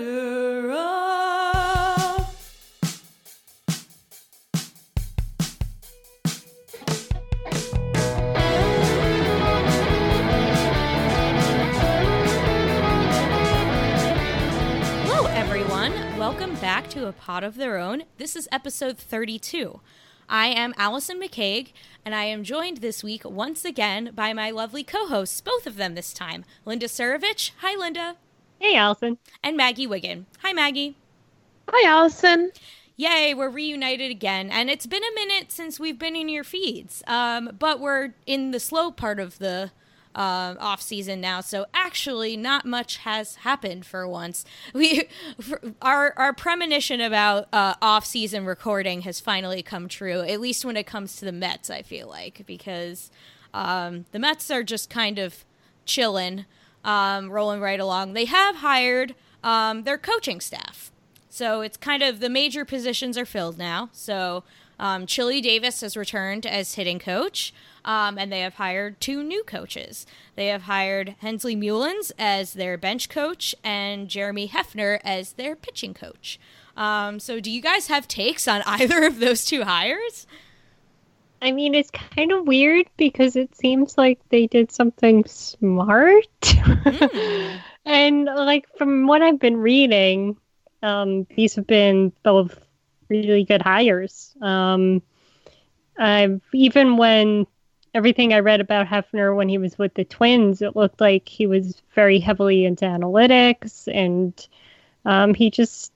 ladder 0.00 0.70
up. 0.72 2.32
Hello, 15.04 15.26
everyone. 15.26 15.92
Welcome 16.18 16.54
back 16.56 16.88
to 16.90 17.06
A 17.06 17.12
Pod 17.12 17.44
of 17.44 17.56
Their 17.56 17.78
Own. 17.78 18.04
This 18.16 18.36
is 18.36 18.48
episode 18.50 18.96
32. 18.96 19.80
I 20.28 20.46
am 20.46 20.74
Allison 20.76 21.20
McCague, 21.20 21.72
and 22.04 22.14
I 22.14 22.24
am 22.24 22.44
joined 22.44 22.78
this 22.78 23.02
week 23.02 23.24
once 23.24 23.64
again 23.64 24.12
by 24.14 24.32
my 24.32 24.50
lovely 24.50 24.84
co 24.84 25.08
hosts, 25.08 25.40
both 25.40 25.66
of 25.66 25.76
them 25.76 25.94
this 25.94 26.12
time 26.12 26.44
Linda 26.64 26.86
Surovich. 26.86 27.50
Hi, 27.58 27.76
Linda. 27.76 28.16
Hey, 28.60 28.76
Allison. 28.76 29.16
And 29.42 29.56
Maggie 29.56 29.86
Wiggin. 29.86 30.26
Hi, 30.42 30.52
Maggie. 30.52 30.94
Hi, 31.66 31.88
Allison. 31.88 32.52
Yay, 32.94 33.32
we're 33.32 33.48
reunited 33.48 34.10
again. 34.10 34.50
And 34.50 34.68
it's 34.68 34.86
been 34.86 35.02
a 35.02 35.14
minute 35.14 35.50
since 35.50 35.80
we've 35.80 35.98
been 35.98 36.14
in 36.14 36.28
your 36.28 36.44
feeds. 36.44 37.02
Um, 37.06 37.56
but 37.58 37.80
we're 37.80 38.12
in 38.26 38.50
the 38.50 38.60
slow 38.60 38.90
part 38.90 39.18
of 39.18 39.38
the 39.38 39.70
uh, 40.14 40.56
off 40.58 40.82
season 40.82 41.22
now, 41.22 41.40
so 41.40 41.66
actually 41.72 42.36
not 42.36 42.66
much 42.66 42.98
has 42.98 43.36
happened 43.36 43.86
for 43.86 44.06
once. 44.06 44.44
We 44.74 45.08
for, 45.40 45.60
our 45.80 46.12
our 46.16 46.34
premonition 46.34 47.00
about 47.00 47.48
uh, 47.52 47.74
off 47.80 48.04
season 48.04 48.44
recording 48.44 49.02
has 49.02 49.20
finally 49.20 49.62
come 49.62 49.88
true. 49.88 50.20
At 50.20 50.40
least 50.40 50.64
when 50.64 50.76
it 50.76 50.86
comes 50.86 51.16
to 51.16 51.24
the 51.24 51.32
Mets, 51.32 51.70
I 51.70 51.82
feel 51.82 52.08
like 52.08 52.42
because 52.44 53.10
um, 53.54 54.04
the 54.12 54.18
Mets 54.18 54.50
are 54.50 54.64
just 54.64 54.90
kind 54.90 55.18
of 55.18 55.44
chilling, 55.86 56.44
um, 56.84 57.30
rolling 57.30 57.60
right 57.60 57.80
along. 57.80 58.12
They 58.12 58.26
have 58.26 58.56
hired 58.56 59.14
um, 59.42 59.84
their 59.84 59.98
coaching 59.98 60.40
staff, 60.40 60.90
so 61.28 61.60
it's 61.60 61.76
kind 61.76 62.02
of 62.02 62.20
the 62.20 62.30
major 62.30 62.64
positions 62.64 63.16
are 63.18 63.26
filled 63.26 63.58
now. 63.58 63.90
So. 63.92 64.44
Um, 64.80 65.04
Chili 65.04 65.42
Davis 65.42 65.82
has 65.82 65.94
returned 65.94 66.46
as 66.46 66.76
hitting 66.76 66.98
coach, 66.98 67.52
um, 67.84 68.16
and 68.16 68.32
they 68.32 68.40
have 68.40 68.54
hired 68.54 68.98
two 68.98 69.22
new 69.22 69.44
coaches. 69.44 70.06
They 70.36 70.46
have 70.46 70.62
hired 70.62 71.16
Hensley 71.18 71.54
Meulens 71.54 72.12
as 72.18 72.54
their 72.54 72.78
bench 72.78 73.10
coach 73.10 73.54
and 73.62 74.08
Jeremy 74.08 74.48
Hefner 74.48 74.98
as 75.04 75.34
their 75.34 75.54
pitching 75.54 75.92
coach. 75.92 76.40
Um, 76.78 77.20
so, 77.20 77.40
do 77.40 77.50
you 77.50 77.60
guys 77.60 77.88
have 77.88 78.08
takes 78.08 78.48
on 78.48 78.62
either 78.66 79.04
of 79.04 79.20
those 79.20 79.44
two 79.44 79.64
hires? 79.64 80.26
I 81.42 81.52
mean, 81.52 81.74
it's 81.74 81.90
kind 81.90 82.32
of 82.32 82.46
weird 82.46 82.86
because 82.96 83.36
it 83.36 83.56
seems 83.56 83.96
like 83.96 84.20
they 84.28 84.46
did 84.46 84.70
something 84.70 85.24
smart. 85.24 86.26
Mm. 86.42 87.60
and, 87.84 88.24
like, 88.26 88.66
from 88.76 89.06
what 89.06 89.22
I've 89.22 89.38
been 89.38 89.56
reading, 89.56 90.36
um, 90.82 91.26
these 91.36 91.54
have 91.54 91.66
been 91.66 92.12
both 92.22 92.58
really 93.08 93.44
good 93.44 93.62
hires. 93.62 94.34
Um, 94.40 95.02
I've, 95.98 96.40
even 96.52 96.96
when 96.96 97.46
everything 97.94 98.32
I 98.32 98.40
read 98.40 98.60
about 98.60 98.86
Hefner 98.86 99.34
when 99.34 99.48
he 99.48 99.58
was 99.58 99.78
with 99.78 99.94
the 99.94 100.04
Twins, 100.04 100.62
it 100.62 100.76
looked 100.76 101.00
like 101.00 101.28
he 101.28 101.46
was 101.46 101.82
very 101.94 102.20
heavily 102.20 102.64
into 102.64 102.84
analytics 102.84 103.88
and 103.92 104.46
um, 105.04 105.34
he 105.34 105.50
just 105.50 105.92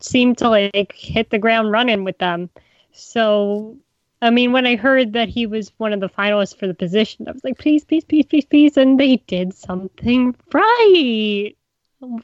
seemed 0.00 0.38
to 0.38 0.48
like 0.48 0.92
hit 0.92 1.30
the 1.30 1.38
ground 1.38 1.72
running 1.72 2.04
with 2.04 2.18
them. 2.18 2.50
So, 2.92 3.76
I 4.20 4.30
mean, 4.30 4.52
when 4.52 4.66
I 4.66 4.76
heard 4.76 5.12
that 5.12 5.28
he 5.28 5.46
was 5.46 5.72
one 5.78 5.92
of 5.92 6.00
the 6.00 6.08
finalists 6.08 6.56
for 6.56 6.66
the 6.66 6.74
position, 6.74 7.28
I 7.28 7.32
was 7.32 7.44
like, 7.44 7.58
please, 7.58 7.84
please, 7.84 8.04
please, 8.04 8.26
please, 8.26 8.44
please. 8.44 8.76
And 8.76 8.98
they 8.98 9.16
did 9.16 9.54
something 9.54 10.34
right. 10.52 11.52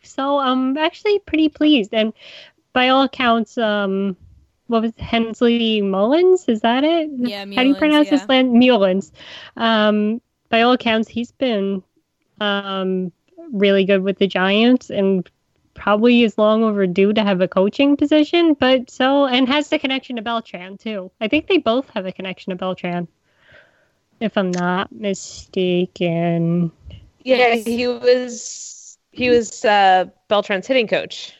So 0.02 0.38
I'm 0.38 0.76
actually 0.76 1.20
pretty 1.20 1.48
pleased. 1.48 1.94
And 1.94 2.12
by 2.72 2.88
all 2.88 3.02
accounts, 3.02 3.56
um, 3.58 4.16
what 4.66 4.82
was 4.82 4.92
Hensley 4.98 5.82
Meulens? 5.82 6.48
Is 6.48 6.62
that 6.62 6.84
it? 6.84 7.10
Yeah, 7.16 7.44
Meulens, 7.44 7.54
How 7.56 7.62
do 7.62 7.68
you 7.68 7.74
pronounce 7.76 8.06
yeah. 8.06 8.18
his 8.18 8.28
land? 8.28 8.54
Meulens. 8.54 9.12
Um, 9.56 10.20
by 10.48 10.62
all 10.62 10.72
accounts, 10.72 11.08
he's 11.08 11.32
been 11.32 11.82
um, 12.40 13.12
really 13.52 13.84
good 13.84 14.02
with 14.02 14.18
the 14.18 14.26
Giants 14.26 14.90
and 14.90 15.28
probably 15.74 16.22
is 16.22 16.38
long 16.38 16.62
overdue 16.62 17.12
to 17.12 17.22
have 17.22 17.40
a 17.40 17.48
coaching 17.48 17.96
position. 17.96 18.54
But 18.54 18.90
so, 18.90 19.26
and 19.26 19.48
has 19.48 19.68
the 19.68 19.78
connection 19.78 20.16
to 20.16 20.22
Beltran 20.22 20.78
too. 20.78 21.10
I 21.20 21.28
think 21.28 21.46
they 21.46 21.58
both 21.58 21.88
have 21.90 22.06
a 22.06 22.12
connection 22.12 22.50
to 22.50 22.56
Beltran, 22.56 23.08
if 24.20 24.36
I'm 24.38 24.50
not 24.50 24.92
mistaken. 24.92 26.72
Yeah, 27.22 27.54
he 27.54 27.86
was 27.88 28.98
he 29.12 29.28
was 29.30 29.64
uh, 29.64 30.06
Beltran's 30.28 30.66
hitting 30.66 30.88
coach. 30.88 31.32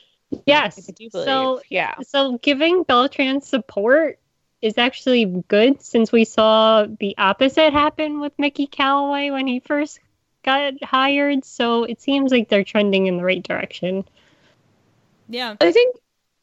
Yes. 0.46 0.88
I 0.88 0.92
do 0.92 1.10
believe. 1.10 1.26
So 1.26 1.60
yeah, 1.68 1.94
So 2.02 2.38
giving 2.38 2.82
Beltran 2.82 3.40
support 3.40 4.18
is 4.62 4.78
actually 4.78 5.26
good 5.48 5.82
since 5.82 6.10
we 6.10 6.24
saw 6.24 6.86
the 6.98 7.14
opposite 7.18 7.72
happen 7.72 8.20
with 8.20 8.32
Mickey 8.38 8.66
Callaway 8.66 9.30
when 9.30 9.46
he 9.46 9.60
first 9.60 10.00
got 10.42 10.82
hired. 10.82 11.44
So 11.44 11.84
it 11.84 12.00
seems 12.00 12.32
like 12.32 12.48
they're 12.48 12.64
trending 12.64 13.06
in 13.06 13.16
the 13.16 13.24
right 13.24 13.42
direction. 13.42 14.04
Yeah. 15.28 15.56
I 15.60 15.72
think 15.72 15.96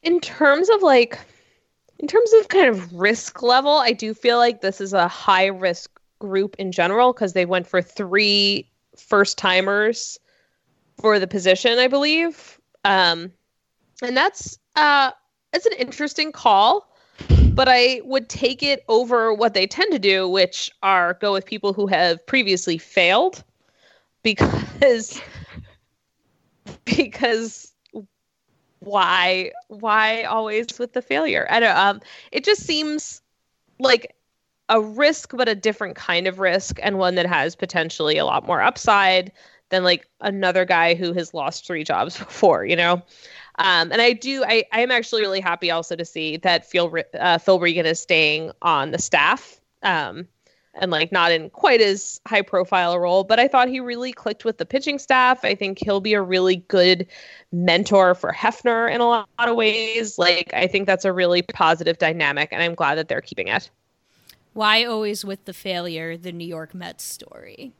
in 0.03 0.19
terms 0.19 0.69
of 0.69 0.81
like 0.81 1.19
in 1.99 2.07
terms 2.07 2.33
of 2.33 2.47
kind 2.47 2.67
of 2.67 2.93
risk 2.93 3.43
level, 3.43 3.73
I 3.73 3.91
do 3.91 4.13
feel 4.13 4.37
like 4.37 4.61
this 4.61 4.81
is 4.81 4.93
a 4.93 5.07
high 5.07 5.45
risk 5.45 5.99
group 6.19 6.55
in 6.57 6.71
general 6.71 7.13
because 7.13 7.33
they 7.33 7.45
went 7.45 7.67
for 7.67 7.81
three 7.81 8.67
first 8.97 9.37
timers 9.37 10.19
for 10.99 11.19
the 11.19 11.27
position, 11.27 11.77
I 11.77 11.87
believe. 11.87 12.59
Um, 12.85 13.31
and 14.01 14.17
that's 14.17 14.57
uh, 14.75 15.11
it's 15.53 15.65
an 15.65 15.73
interesting 15.73 16.31
call, 16.31 16.91
but 17.53 17.67
I 17.67 18.01
would 18.03 18.29
take 18.29 18.63
it 18.63 18.83
over 18.87 19.33
what 19.33 19.53
they 19.53 19.67
tend 19.67 19.91
to 19.91 19.99
do, 19.99 20.27
which 20.27 20.71
are 20.81 21.15
go 21.15 21.33
with 21.33 21.45
people 21.45 21.73
who 21.73 21.85
have 21.87 22.25
previously 22.25 22.77
failed, 22.77 23.43
because 24.23 25.21
because 26.85 27.70
why 28.81 29.51
why 29.67 30.23
always 30.23 30.77
with 30.77 30.93
the 30.93 31.01
failure? 31.01 31.47
I 31.49 31.59
don't 31.59 31.77
um 31.77 32.01
it 32.31 32.43
just 32.43 32.63
seems 32.63 33.21
like 33.79 34.15
a 34.69 34.81
risk 34.81 35.35
but 35.35 35.49
a 35.49 35.55
different 35.55 35.95
kind 35.95 36.27
of 36.27 36.39
risk 36.39 36.79
and 36.81 36.97
one 36.97 37.15
that 37.15 37.25
has 37.25 37.55
potentially 37.55 38.17
a 38.17 38.25
lot 38.25 38.45
more 38.45 38.61
upside 38.61 39.31
than 39.69 39.83
like 39.83 40.07
another 40.19 40.65
guy 40.65 40.93
who 40.93 41.13
has 41.13 41.33
lost 41.33 41.65
three 41.65 41.83
jobs 41.83 42.17
before, 42.25 42.65
you 42.65 42.75
know. 42.75 43.01
Um, 43.59 43.91
and 43.91 44.01
I 44.01 44.13
do, 44.13 44.43
I, 44.45 44.63
I 44.71 44.81
am 44.81 44.91
actually 44.91 45.21
really 45.21 45.39
happy 45.39 45.71
also 45.71 45.95
to 45.95 46.05
see 46.05 46.37
that 46.37 46.65
Phil, 46.65 46.93
uh, 47.19 47.37
Phil 47.37 47.59
Regan 47.59 47.85
is 47.85 47.99
staying 47.99 48.51
on 48.61 48.91
the 48.91 48.99
staff 48.99 49.59
um, 49.83 50.27
and 50.75 50.91
like 50.91 51.11
not 51.11 51.31
in 51.31 51.49
quite 51.49 51.81
as 51.81 52.19
high 52.27 52.41
profile 52.41 52.93
a 52.93 52.99
role, 52.99 53.23
but 53.23 53.39
I 53.39 53.47
thought 53.47 53.67
he 53.67 53.79
really 53.79 54.13
clicked 54.13 54.45
with 54.45 54.57
the 54.57 54.65
pitching 54.65 54.99
staff. 54.99 55.43
I 55.43 55.55
think 55.55 55.79
he'll 55.79 55.99
be 55.99 56.13
a 56.13 56.21
really 56.21 56.57
good 56.67 57.07
mentor 57.51 58.15
for 58.15 58.31
Hefner 58.31 58.93
in 58.93 59.01
a 59.01 59.07
lot 59.07 59.27
of 59.39 59.55
ways. 59.55 60.17
Like, 60.17 60.51
I 60.53 60.67
think 60.67 60.87
that's 60.87 61.05
a 61.05 61.11
really 61.11 61.41
positive 61.41 61.97
dynamic, 61.97 62.49
and 62.51 62.63
I'm 62.63 62.75
glad 62.75 62.95
that 62.95 63.07
they're 63.09 63.21
keeping 63.21 63.47
it. 63.47 63.69
Why 64.53 64.83
always 64.85 65.23
with 65.25 65.45
the 65.45 65.53
failure, 65.53 66.17
the 66.17 66.31
New 66.31 66.47
York 66.47 66.73
Mets 66.73 67.03
story? 67.03 67.73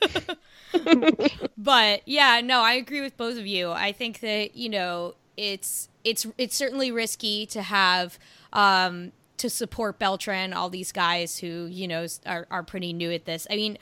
but 1.58 2.02
yeah, 2.06 2.40
no, 2.42 2.60
I 2.60 2.74
agree 2.74 3.00
with 3.00 3.16
both 3.16 3.38
of 3.38 3.46
you. 3.46 3.70
I 3.70 3.92
think 3.92 4.20
that 4.20 4.56
you 4.56 4.68
know 4.68 5.14
it's 5.36 5.88
it's 6.04 6.26
it's 6.38 6.54
certainly 6.54 6.90
risky 6.92 7.46
to 7.46 7.62
have 7.62 8.18
um, 8.52 9.12
to 9.44 9.50
support 9.50 9.98
Beltran, 9.98 10.54
all 10.54 10.70
these 10.70 10.90
guys 10.90 11.38
who 11.38 11.66
you 11.66 11.86
know 11.86 12.06
are 12.24 12.46
are 12.50 12.62
pretty 12.62 12.94
new 12.94 13.10
at 13.12 13.26
this. 13.26 13.46
I 13.50 13.56
mean, 13.56 13.76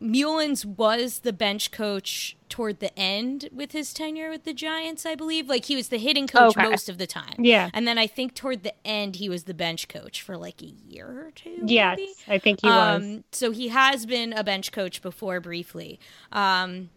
Meulens 0.00 0.64
was 0.64 1.20
the 1.20 1.32
bench 1.32 1.72
coach 1.72 2.36
toward 2.48 2.78
the 2.78 2.96
end 2.96 3.48
with 3.52 3.72
his 3.72 3.92
tenure 3.92 4.30
with 4.30 4.44
the 4.44 4.54
Giants, 4.54 5.04
I 5.04 5.16
believe. 5.16 5.48
Like 5.48 5.64
he 5.64 5.74
was 5.74 5.88
the 5.88 5.98
hitting 5.98 6.28
coach 6.28 6.56
Okay. 6.56 6.68
most 6.68 6.88
of 6.88 6.98
the 6.98 7.06
time. 7.06 7.34
Yeah. 7.36 7.68
And 7.74 7.86
then 7.86 7.98
I 7.98 8.06
think 8.06 8.34
toward 8.34 8.62
the 8.62 8.74
end 8.86 9.16
he 9.16 9.28
was 9.28 9.42
the 9.44 9.54
bench 9.54 9.88
coach 9.88 10.22
for 10.22 10.36
like 10.36 10.62
a 10.62 10.66
year 10.66 11.26
or 11.26 11.32
two. 11.32 11.62
Yes, 11.64 11.98
maybe? 11.98 12.12
I 12.28 12.38
think 12.38 12.60
he 12.60 12.68
was. 12.68 13.02
Um, 13.02 13.24
so 13.32 13.50
he 13.50 13.68
has 13.68 14.06
been 14.06 14.32
a 14.32 14.44
bench 14.44 14.70
coach 14.70 15.02
before 15.02 15.40
briefly. 15.40 15.98
Um, 16.30 16.90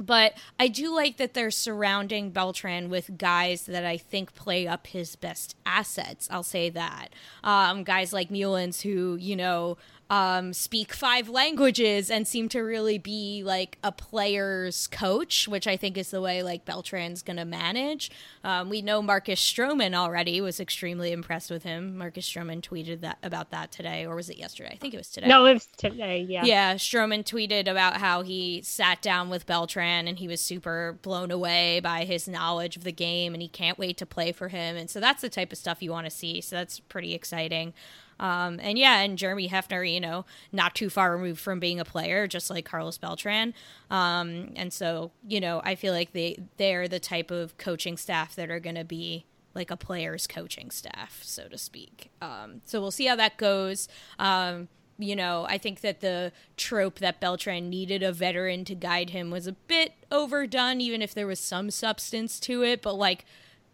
but 0.00 0.32
I 0.58 0.68
do 0.68 0.94
like 0.94 1.18
that 1.18 1.34
they're 1.34 1.50
surrounding 1.50 2.30
Beltran 2.30 2.88
with 2.88 3.18
guys 3.18 3.66
that 3.66 3.84
I 3.84 3.98
think 3.98 4.34
play 4.34 4.66
up 4.66 4.86
his 4.86 5.14
best 5.14 5.54
assets. 5.66 6.26
I'll 6.30 6.42
say 6.42 6.70
that. 6.70 7.10
Um, 7.44 7.84
guys 7.84 8.12
like 8.12 8.30
Meulens, 8.30 8.80
who, 8.80 9.16
you 9.16 9.36
know, 9.36 9.76
um, 10.10 10.52
speak 10.52 10.92
five 10.92 11.28
languages 11.28 12.10
and 12.10 12.26
seem 12.26 12.48
to 12.48 12.60
really 12.60 12.98
be 12.98 13.44
like 13.44 13.78
a 13.84 13.92
player's 13.92 14.88
coach, 14.88 15.46
which 15.46 15.68
I 15.68 15.76
think 15.76 15.96
is 15.96 16.10
the 16.10 16.20
way 16.20 16.42
like 16.42 16.64
Beltran's 16.64 17.22
going 17.22 17.36
to 17.36 17.44
manage. 17.44 18.10
Um, 18.42 18.68
we 18.68 18.82
know 18.82 19.00
Marcus 19.02 19.40
Stroman 19.40 19.94
already 19.94 20.40
was 20.40 20.58
extremely 20.58 21.12
impressed 21.12 21.48
with 21.48 21.62
him. 21.62 21.96
Marcus 21.96 22.28
Stroman 22.28 22.60
tweeted 22.60 23.02
that 23.02 23.18
about 23.22 23.52
that 23.52 23.70
today, 23.70 24.04
or 24.04 24.16
was 24.16 24.28
it 24.28 24.36
yesterday? 24.36 24.72
I 24.72 24.76
think 24.76 24.94
it 24.94 24.96
was 24.96 25.10
today. 25.10 25.28
No, 25.28 25.46
it 25.46 25.54
was 25.54 25.66
today. 25.76 26.26
Yeah. 26.28 26.44
Yeah, 26.44 26.74
Stroman 26.74 27.22
tweeted 27.22 27.70
about 27.70 27.98
how 27.98 28.22
he 28.22 28.62
sat 28.62 29.00
down 29.00 29.30
with 29.30 29.46
Beltran 29.46 30.08
and 30.08 30.18
he 30.18 30.26
was 30.26 30.40
super 30.40 30.98
blown 31.02 31.30
away 31.30 31.78
by 31.78 32.04
his 32.04 32.26
knowledge 32.26 32.76
of 32.76 32.82
the 32.82 32.92
game 32.92 33.32
and 33.32 33.40
he 33.40 33.48
can't 33.48 33.78
wait 33.78 33.96
to 33.98 34.06
play 34.06 34.32
for 34.32 34.48
him. 34.48 34.76
And 34.76 34.90
so 34.90 34.98
that's 34.98 35.22
the 35.22 35.28
type 35.28 35.52
of 35.52 35.58
stuff 35.58 35.80
you 35.80 35.92
want 35.92 36.06
to 36.06 36.10
see. 36.10 36.40
So 36.40 36.56
that's 36.56 36.80
pretty 36.80 37.14
exciting. 37.14 37.74
Um, 38.20 38.60
and 38.62 38.78
yeah, 38.78 39.00
and 39.00 39.18
Jeremy 39.18 39.48
Hefner, 39.48 39.90
you 39.90 39.98
know, 39.98 40.26
not 40.52 40.74
too 40.74 40.90
far 40.90 41.16
removed 41.16 41.40
from 41.40 41.58
being 41.58 41.80
a 41.80 41.84
player, 41.84 42.28
just 42.28 42.50
like 42.50 42.66
Carlos 42.66 42.98
Beltran. 42.98 43.54
Um, 43.90 44.52
and 44.54 44.72
so, 44.72 45.10
you 45.26 45.40
know, 45.40 45.62
I 45.64 45.74
feel 45.74 45.94
like 45.94 46.12
they 46.12 46.38
they're 46.58 46.86
the 46.86 47.00
type 47.00 47.30
of 47.30 47.56
coaching 47.56 47.96
staff 47.96 48.36
that 48.36 48.50
are 48.50 48.60
going 48.60 48.76
to 48.76 48.84
be 48.84 49.24
like 49.54 49.70
a 49.70 49.76
player's 49.76 50.26
coaching 50.26 50.70
staff, 50.70 51.20
so 51.22 51.48
to 51.48 51.58
speak. 51.58 52.10
Um, 52.20 52.60
so 52.66 52.80
we'll 52.80 52.90
see 52.90 53.06
how 53.06 53.16
that 53.16 53.38
goes. 53.38 53.88
Um, 54.18 54.68
you 54.98 55.16
know, 55.16 55.46
I 55.48 55.56
think 55.56 55.80
that 55.80 56.00
the 56.00 56.30
trope 56.58 56.98
that 56.98 57.20
Beltran 57.20 57.70
needed 57.70 58.02
a 58.02 58.12
veteran 58.12 58.66
to 58.66 58.74
guide 58.74 59.10
him 59.10 59.30
was 59.30 59.46
a 59.46 59.52
bit 59.52 59.94
overdone, 60.12 60.80
even 60.82 61.00
if 61.00 61.14
there 61.14 61.26
was 61.26 61.40
some 61.40 61.70
substance 61.70 62.38
to 62.40 62.62
it. 62.62 62.82
But 62.82 62.94
like 62.94 63.24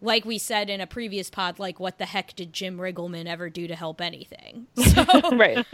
like 0.00 0.24
we 0.24 0.38
said 0.38 0.68
in 0.68 0.80
a 0.80 0.86
previous 0.86 1.30
pod, 1.30 1.58
like 1.58 1.80
what 1.80 1.98
the 1.98 2.06
heck 2.06 2.34
did 2.36 2.52
Jim 2.52 2.78
Riggleman 2.78 3.26
ever 3.26 3.48
do 3.50 3.66
to 3.66 3.74
help 3.74 4.00
anything? 4.00 4.66
So, 4.96 5.36
right. 5.36 5.66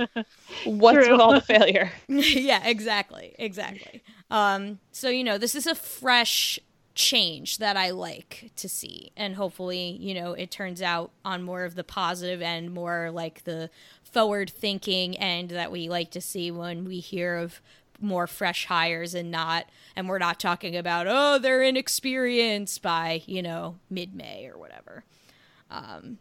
What's 0.64 1.04
True. 1.04 1.12
with 1.12 1.20
all 1.20 1.32
the 1.32 1.40
failure? 1.40 1.92
yeah, 2.08 2.66
exactly, 2.66 3.34
exactly. 3.38 4.02
Um, 4.30 4.80
so 4.90 5.08
you 5.08 5.22
know, 5.22 5.38
this 5.38 5.54
is 5.54 5.66
a 5.66 5.74
fresh 5.74 6.58
change 6.94 7.58
that 7.58 7.76
I 7.76 7.90
like 7.90 8.50
to 8.56 8.68
see, 8.68 9.12
and 9.16 9.36
hopefully, 9.36 9.96
you 10.00 10.14
know, 10.14 10.32
it 10.32 10.50
turns 10.50 10.82
out 10.82 11.12
on 11.24 11.42
more 11.42 11.64
of 11.64 11.74
the 11.76 11.84
and 12.42 12.72
more 12.74 13.10
like 13.12 13.44
the 13.44 13.70
forward 14.02 14.50
thinking 14.50 15.16
end 15.18 15.50
that 15.50 15.70
we 15.70 15.88
like 15.88 16.10
to 16.12 16.20
see 16.20 16.50
when 16.50 16.84
we 16.84 16.98
hear 16.98 17.36
of 17.36 17.60
more 18.02 18.26
fresh 18.26 18.66
hires 18.66 19.14
and 19.14 19.30
not 19.30 19.66
and 19.96 20.08
we're 20.08 20.18
not 20.18 20.38
talking 20.40 20.76
about 20.76 21.06
oh 21.08 21.38
they're 21.38 21.62
inexperienced 21.62 22.82
by 22.82 23.22
you 23.26 23.42
know 23.42 23.76
mid-may 23.90 24.46
or 24.46 24.58
whatever 24.58 25.04
um 25.70 26.18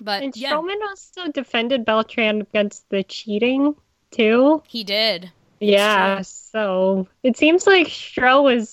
but 0.00 0.22
And 0.22 0.36
yeah 0.36 0.52
Stroman 0.54 0.80
also 0.88 1.30
defended 1.30 1.84
Beltran 1.84 2.40
against 2.40 2.88
the 2.90 3.02
cheating 3.04 3.74
too. 4.10 4.62
he 4.66 4.84
did 4.84 5.30
Yeah, 5.60 6.16
true. 6.16 6.24
so 6.24 7.08
it 7.22 7.36
seems 7.36 7.66
like 7.66 7.86
Stro 7.88 8.42
was 8.42 8.68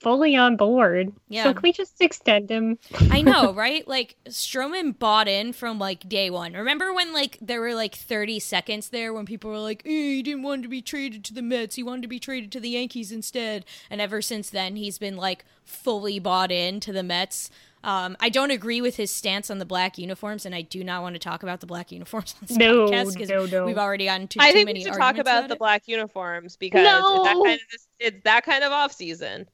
fully 0.00 0.34
on 0.34 0.56
board. 0.56 1.12
Yeah. 1.28 1.44
So 1.44 1.52
can 1.52 1.62
we 1.62 1.72
just 1.72 2.00
extend 2.00 2.50
him? 2.50 2.78
I 3.10 3.22
know, 3.22 3.52
right? 3.54 3.86
Like 3.86 4.16
Stroman 4.28 4.98
bought 4.98 5.28
in 5.28 5.52
from 5.52 5.78
like 5.78 6.08
day 6.08 6.30
one. 6.30 6.54
Remember 6.54 6.92
when 6.92 7.12
like 7.12 7.38
there 7.40 7.60
were 7.60 7.74
like 7.74 7.94
30 7.94 8.40
seconds 8.40 8.88
there 8.88 9.12
when 9.12 9.26
people 9.26 9.50
were 9.50 9.58
like, 9.58 9.82
eh, 9.84 9.88
"He 9.90 10.22
didn't 10.22 10.42
want 10.42 10.62
to 10.62 10.68
be 10.68 10.82
traded 10.82 11.24
to 11.26 11.34
the 11.34 11.42
Mets. 11.42 11.76
He 11.76 11.82
wanted 11.82 12.02
to 12.02 12.08
be 12.08 12.18
traded 12.18 12.50
to 12.52 12.60
the 12.60 12.70
Yankees 12.70 13.12
instead." 13.12 13.64
And 13.90 14.00
ever 14.00 14.22
since 14.22 14.50
then, 14.50 14.76
he's 14.76 14.98
been 14.98 15.16
like 15.16 15.44
fully 15.64 16.18
bought 16.18 16.50
in 16.50 16.80
to 16.80 16.92
the 16.92 17.02
Mets. 17.02 17.50
Um, 17.82 18.14
I 18.20 18.28
don't 18.28 18.50
agree 18.50 18.82
with 18.82 18.96
his 18.96 19.10
stance 19.10 19.50
on 19.50 19.58
the 19.58 19.64
black 19.64 19.96
uniforms, 19.96 20.44
and 20.44 20.54
I 20.54 20.60
do 20.60 20.84
not 20.84 21.00
want 21.02 21.14
to 21.14 21.18
talk 21.18 21.42
about 21.42 21.60
the 21.60 21.66
black 21.66 21.90
uniforms 21.90 22.34
on 22.38 22.46
this 22.46 22.56
No, 22.58 22.88
podcast 22.90 23.14
because 23.14 23.30
no, 23.30 23.46
no. 23.46 23.64
we've 23.64 23.78
already 23.78 24.04
gotten 24.04 24.28
too, 24.28 24.38
I 24.38 24.48
too 24.48 24.52
think 24.52 24.66
many 24.66 24.80
we 24.80 24.84
should 24.84 24.92
talk 24.92 25.16
arguments 25.16 25.30
about 25.30 25.48
the 25.48 25.54
it. 25.54 25.58
black 25.58 25.82
uniforms 25.88 26.56
because 26.56 26.84
No. 26.84 27.24
it's, 27.24 27.24
that 27.24 27.42
kind 27.42 27.60
of, 27.60 27.80
it's 27.98 28.24
that 28.24 28.44
kind 28.44 28.64
of 28.64 28.72
off 28.72 28.92
season. 28.92 29.46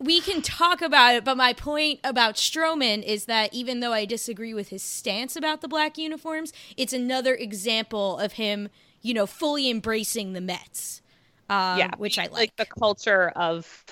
We 0.00 0.20
can 0.20 0.42
talk 0.42 0.80
about 0.80 1.16
it, 1.16 1.24
but 1.24 1.36
my 1.36 1.52
point 1.52 1.98
about 2.04 2.36
Stroman 2.36 3.02
is 3.02 3.24
that 3.24 3.52
even 3.52 3.80
though 3.80 3.92
I 3.92 4.04
disagree 4.04 4.54
with 4.54 4.68
his 4.68 4.82
stance 4.82 5.34
about 5.34 5.60
the 5.60 5.66
black 5.68 5.98
uniforms, 5.98 6.52
it's 6.76 6.92
another 6.92 7.34
example 7.34 8.16
of 8.18 8.34
him, 8.34 8.68
you 9.02 9.12
know, 9.12 9.26
fully 9.26 9.68
embracing 9.68 10.34
the 10.34 10.40
Mets. 10.40 11.02
Um, 11.50 11.78
yeah, 11.78 11.90
which 11.96 12.18
I 12.18 12.24
like. 12.24 12.32
like 12.32 12.56
the 12.56 12.66
culture 12.66 13.30
of 13.34 13.84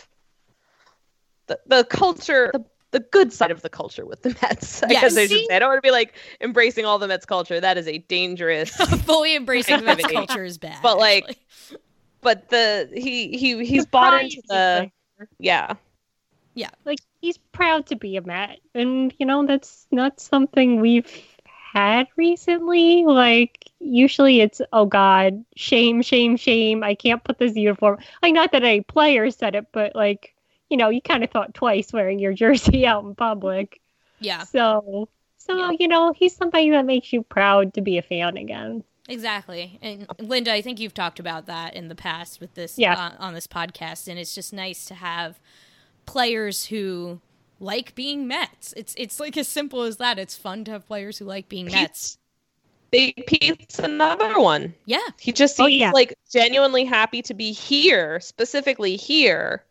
the 1.46 1.58
the 1.66 1.84
culture, 1.84 2.50
the, 2.52 2.64
the 2.92 3.00
good 3.00 3.32
side 3.32 3.50
of 3.50 3.62
the 3.62 3.70
culture 3.70 4.04
with 4.06 4.22
the 4.22 4.36
Mets. 4.42 4.82
I 4.82 4.88
Yes. 4.90 5.02
guess 5.02 5.16
I 5.16 5.26
should 5.26 5.50
I 5.50 5.58
don't 5.58 5.70
want 5.70 5.78
to 5.78 5.86
be 5.86 5.90
like 5.90 6.14
embracing 6.40 6.84
all 6.84 6.98
the 6.98 7.08
Mets 7.08 7.26
culture. 7.26 7.58
That 7.60 7.78
is 7.78 7.88
a 7.88 7.98
dangerous. 7.98 8.70
fully 9.04 9.34
embracing 9.34 9.78
the 9.78 9.84
Mets 9.84 10.06
culture 10.06 10.44
is 10.44 10.58
bad. 10.58 10.78
But, 10.82 10.98
like, 10.98 11.24
actually. 11.24 11.78
but 12.20 12.48
the 12.50 12.90
he 12.94 13.36
he 13.36 13.64
he's 13.64 13.84
The 13.84 13.88
bought 13.90 14.14
into 14.22 14.42
the 14.48 14.90
there. 15.18 15.28
yeah. 15.38 15.74
Like 16.84 16.98
he's 17.20 17.36
proud 17.38 17.86
to 17.86 17.96
be 17.96 18.16
a 18.16 18.22
Met, 18.22 18.60
and 18.74 19.12
you 19.18 19.26
know 19.26 19.46
that's 19.46 19.86
not 19.90 20.20
something 20.20 20.80
we've 20.80 21.10
had 21.72 22.06
recently. 22.16 23.04
Like 23.04 23.70
usually 23.80 24.40
it's 24.40 24.60
oh 24.72 24.86
god, 24.86 25.44
shame, 25.56 26.02
shame, 26.02 26.36
shame. 26.36 26.82
I 26.82 26.94
can't 26.94 27.22
put 27.22 27.38
this 27.38 27.54
uniform. 27.56 27.98
Like 28.22 28.34
not 28.34 28.52
that 28.52 28.64
a 28.64 28.80
player 28.82 29.30
said 29.30 29.54
it, 29.54 29.66
but 29.72 29.94
like 29.94 30.34
you 30.70 30.76
know 30.76 30.88
you 30.88 31.00
kind 31.02 31.22
of 31.22 31.30
thought 31.30 31.54
twice 31.54 31.92
wearing 31.92 32.18
your 32.18 32.32
jersey 32.42 32.86
out 32.86 33.04
in 33.04 33.14
public. 33.14 33.80
yeah, 34.20 34.44
So 34.44 35.08
so 35.38 35.56
Yeah. 35.56 35.70
you 35.78 35.88
know 35.88 36.12
he's 36.16 36.34
somebody 36.34 36.70
that 36.70 36.86
makes 36.86 37.12
you 37.12 37.22
proud 37.22 37.74
to 37.74 37.80
be 37.82 37.98
a 37.98 38.02
fan 38.02 38.36
again. 38.36 38.82
exactly. 39.08 39.78
And 39.82 40.06
Linda, 40.18 40.52
I 40.52 40.62
think 40.62 40.80
you've 40.80 40.94
talked 40.94 41.20
about 41.20 41.46
that 41.46 41.74
in 41.74 41.88
the 41.88 41.94
past 41.94 42.40
with 42.40 42.54
this 42.54 42.78
Yeah. 42.78 42.94
uh, 42.94 43.22
on 43.22 43.34
this 43.34 43.46
podcast, 43.46 44.08
and 44.08 44.18
it's 44.18 44.34
just 44.34 44.52
nice 44.52 44.84
to 44.86 44.94
have 44.94 45.38
players 46.06 46.66
who 46.66 47.20
like 47.60 47.94
being 47.94 48.26
Mets. 48.26 48.72
It's 48.76 48.94
it's 48.96 49.18
like 49.20 49.36
as 49.36 49.48
simple 49.48 49.82
as 49.82 49.96
that. 49.98 50.18
It's 50.18 50.36
fun 50.36 50.64
to 50.64 50.72
have 50.72 50.86
players 50.86 51.18
who 51.18 51.24
like 51.24 51.48
being 51.48 51.66
Mets. 51.66 52.18
Big 52.90 53.26
Pete's 53.26 53.78
another 53.80 54.38
one. 54.40 54.72
Yeah, 54.84 55.00
He 55.18 55.32
just 55.32 55.58
Oh, 55.60 55.66
seems 55.66 55.80
yeah. 55.80 55.90
like 55.90 56.14
genuinely 56.30 56.84
happy 56.84 57.20
to 57.22 57.34
be 57.34 57.50
here, 57.52 58.20
specifically 58.20 58.96
here, 58.96 59.64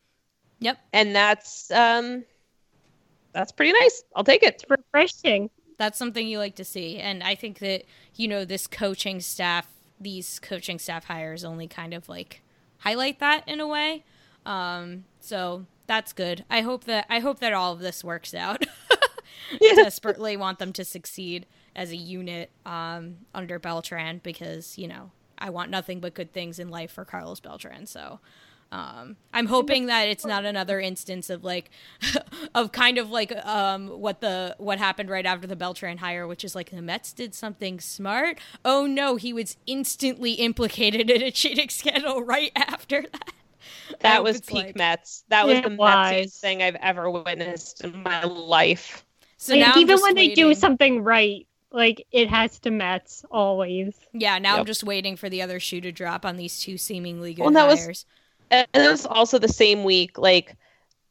yep. 0.59 0.77
and 0.91 1.15
that's 1.15 1.71
um 1.71 2.25
that's 3.31 3.51
pretty 3.51 3.71
nice. 3.79 4.03
I'll 4.15 4.23
take 4.23 4.43
it. 4.43 4.55
It's 4.55 4.65
refreshing. 4.69 5.49
that's 5.77 5.97
something 5.97 6.27
you 6.27 6.37
like 6.39 6.55
to 6.55 6.63
see 6.63 6.97
and 6.99 7.21
i 7.21 7.35
think 7.35 7.59
that 7.59 7.83
you 8.15 8.27
know 8.29 8.45
this 8.45 8.65
coaching 8.65 9.19
staff 9.19 9.67
these 9.99 10.39
coaching 10.39 10.79
staff 10.79 11.03
hires 11.05 11.43
only 11.43 11.67
kind 11.67 11.93
of 11.93 12.07
like 12.07 12.41
highlight 12.79 13.19
that 13.19 13.45
in 13.47 13.59
a 13.59 13.67
way 13.67 14.01
um 14.45 15.03
so 15.19 15.65
that's 15.87 16.13
good 16.13 16.45
i 16.49 16.61
hope 16.61 16.85
that 16.85 17.05
i 17.09 17.19
hope 17.19 17.39
that 17.39 17.53
all 17.53 17.73
of 17.73 17.79
this 17.79 18.03
works 18.03 18.33
out 18.33 18.65
I 19.61 19.75
desperately 19.75 20.37
want 20.37 20.59
them 20.59 20.73
to 20.73 20.83
succeed 20.83 21.45
as 21.75 21.91
a 21.91 21.95
unit 21.95 22.51
um 22.65 23.17
under 23.33 23.59
beltran 23.59 24.21
because 24.23 24.77
you 24.77 24.87
know 24.87 25.11
i 25.37 25.49
want 25.49 25.69
nothing 25.69 25.99
but 25.99 26.13
good 26.13 26.31
things 26.31 26.59
in 26.59 26.69
life 26.69 26.91
for 26.91 27.05
carlos 27.05 27.39
beltran 27.39 27.85
so 27.85 28.19
um, 28.71 29.15
I'm 29.33 29.45
hoping 29.45 29.85
that 29.85 30.09
it's 30.09 30.25
not 30.25 30.43
another 30.43 30.79
instance 30.79 31.29
of 31.29 31.43
like, 31.43 31.69
of 32.55 32.71
kind 32.71 32.97
of 32.97 33.09
like 33.09 33.33
um, 33.45 33.87
what 33.87 34.21
the 34.21 34.55
what 34.57 34.79
happened 34.79 35.09
right 35.09 35.25
after 35.25 35.47
the 35.47 35.55
Beltran 35.55 35.99
hire, 35.99 36.27
which 36.27 36.43
is 36.43 36.55
like 36.55 36.71
the 36.71 36.81
Mets 36.81 37.13
did 37.13 37.33
something 37.33 37.79
smart. 37.79 38.39
Oh 38.65 38.85
no, 38.85 39.15
he 39.15 39.31
was 39.33 39.55
instantly 39.65 40.33
implicated 40.33 41.09
in 41.09 41.21
a 41.21 41.31
cheating 41.31 41.69
scandal 41.69 42.21
right 42.23 42.51
after 42.55 43.03
that. 43.03 43.33
I 43.91 43.95
That 44.01 44.23
was 44.23 44.41
peak 44.41 44.65
like- 44.65 44.75
Mets. 44.75 45.23
That 45.29 45.45
was 45.47 45.61
the 45.61 45.71
it 45.71 45.77
was. 45.77 45.89
Metsiest 45.91 46.39
thing 46.39 46.61
I've 46.63 46.75
ever 46.75 47.09
witnessed 47.09 47.83
in 47.83 48.03
my 48.03 48.23
life. 48.23 49.05
So 49.37 49.53
Like, 49.53 49.61
now 49.67 49.71
even 49.75 49.87
just 49.87 50.03
when 50.03 50.15
they 50.15 50.29
do 50.33 50.53
something 50.53 51.03
right, 51.03 51.45
like 51.71 52.05
it 52.11 52.29
has 52.29 52.57
to 52.59 52.71
Mets 52.71 53.25
always. 53.29 53.95
yeah. 54.13 54.39
Now 54.39 54.57
I'm 54.57 54.65
just 54.65 54.83
waiting 54.83 55.17
for 55.17 55.29
the 55.29 55.41
other 55.41 55.59
shoe 55.59 55.81
to 55.81 55.91
drop 55.91 56.25
on 56.25 56.37
these 56.37 56.59
two 56.59 56.77
seemingly 56.77 57.33
good 57.33 57.43
Well, 57.43 57.51
that 57.51 57.67
was- 57.67 58.05
And 58.51 58.67
it 58.73 58.89
was 58.89 59.05
also 59.05 59.39
the 59.39 59.47
same 59.49 59.83
week. 59.83 60.17
Like 60.17 60.55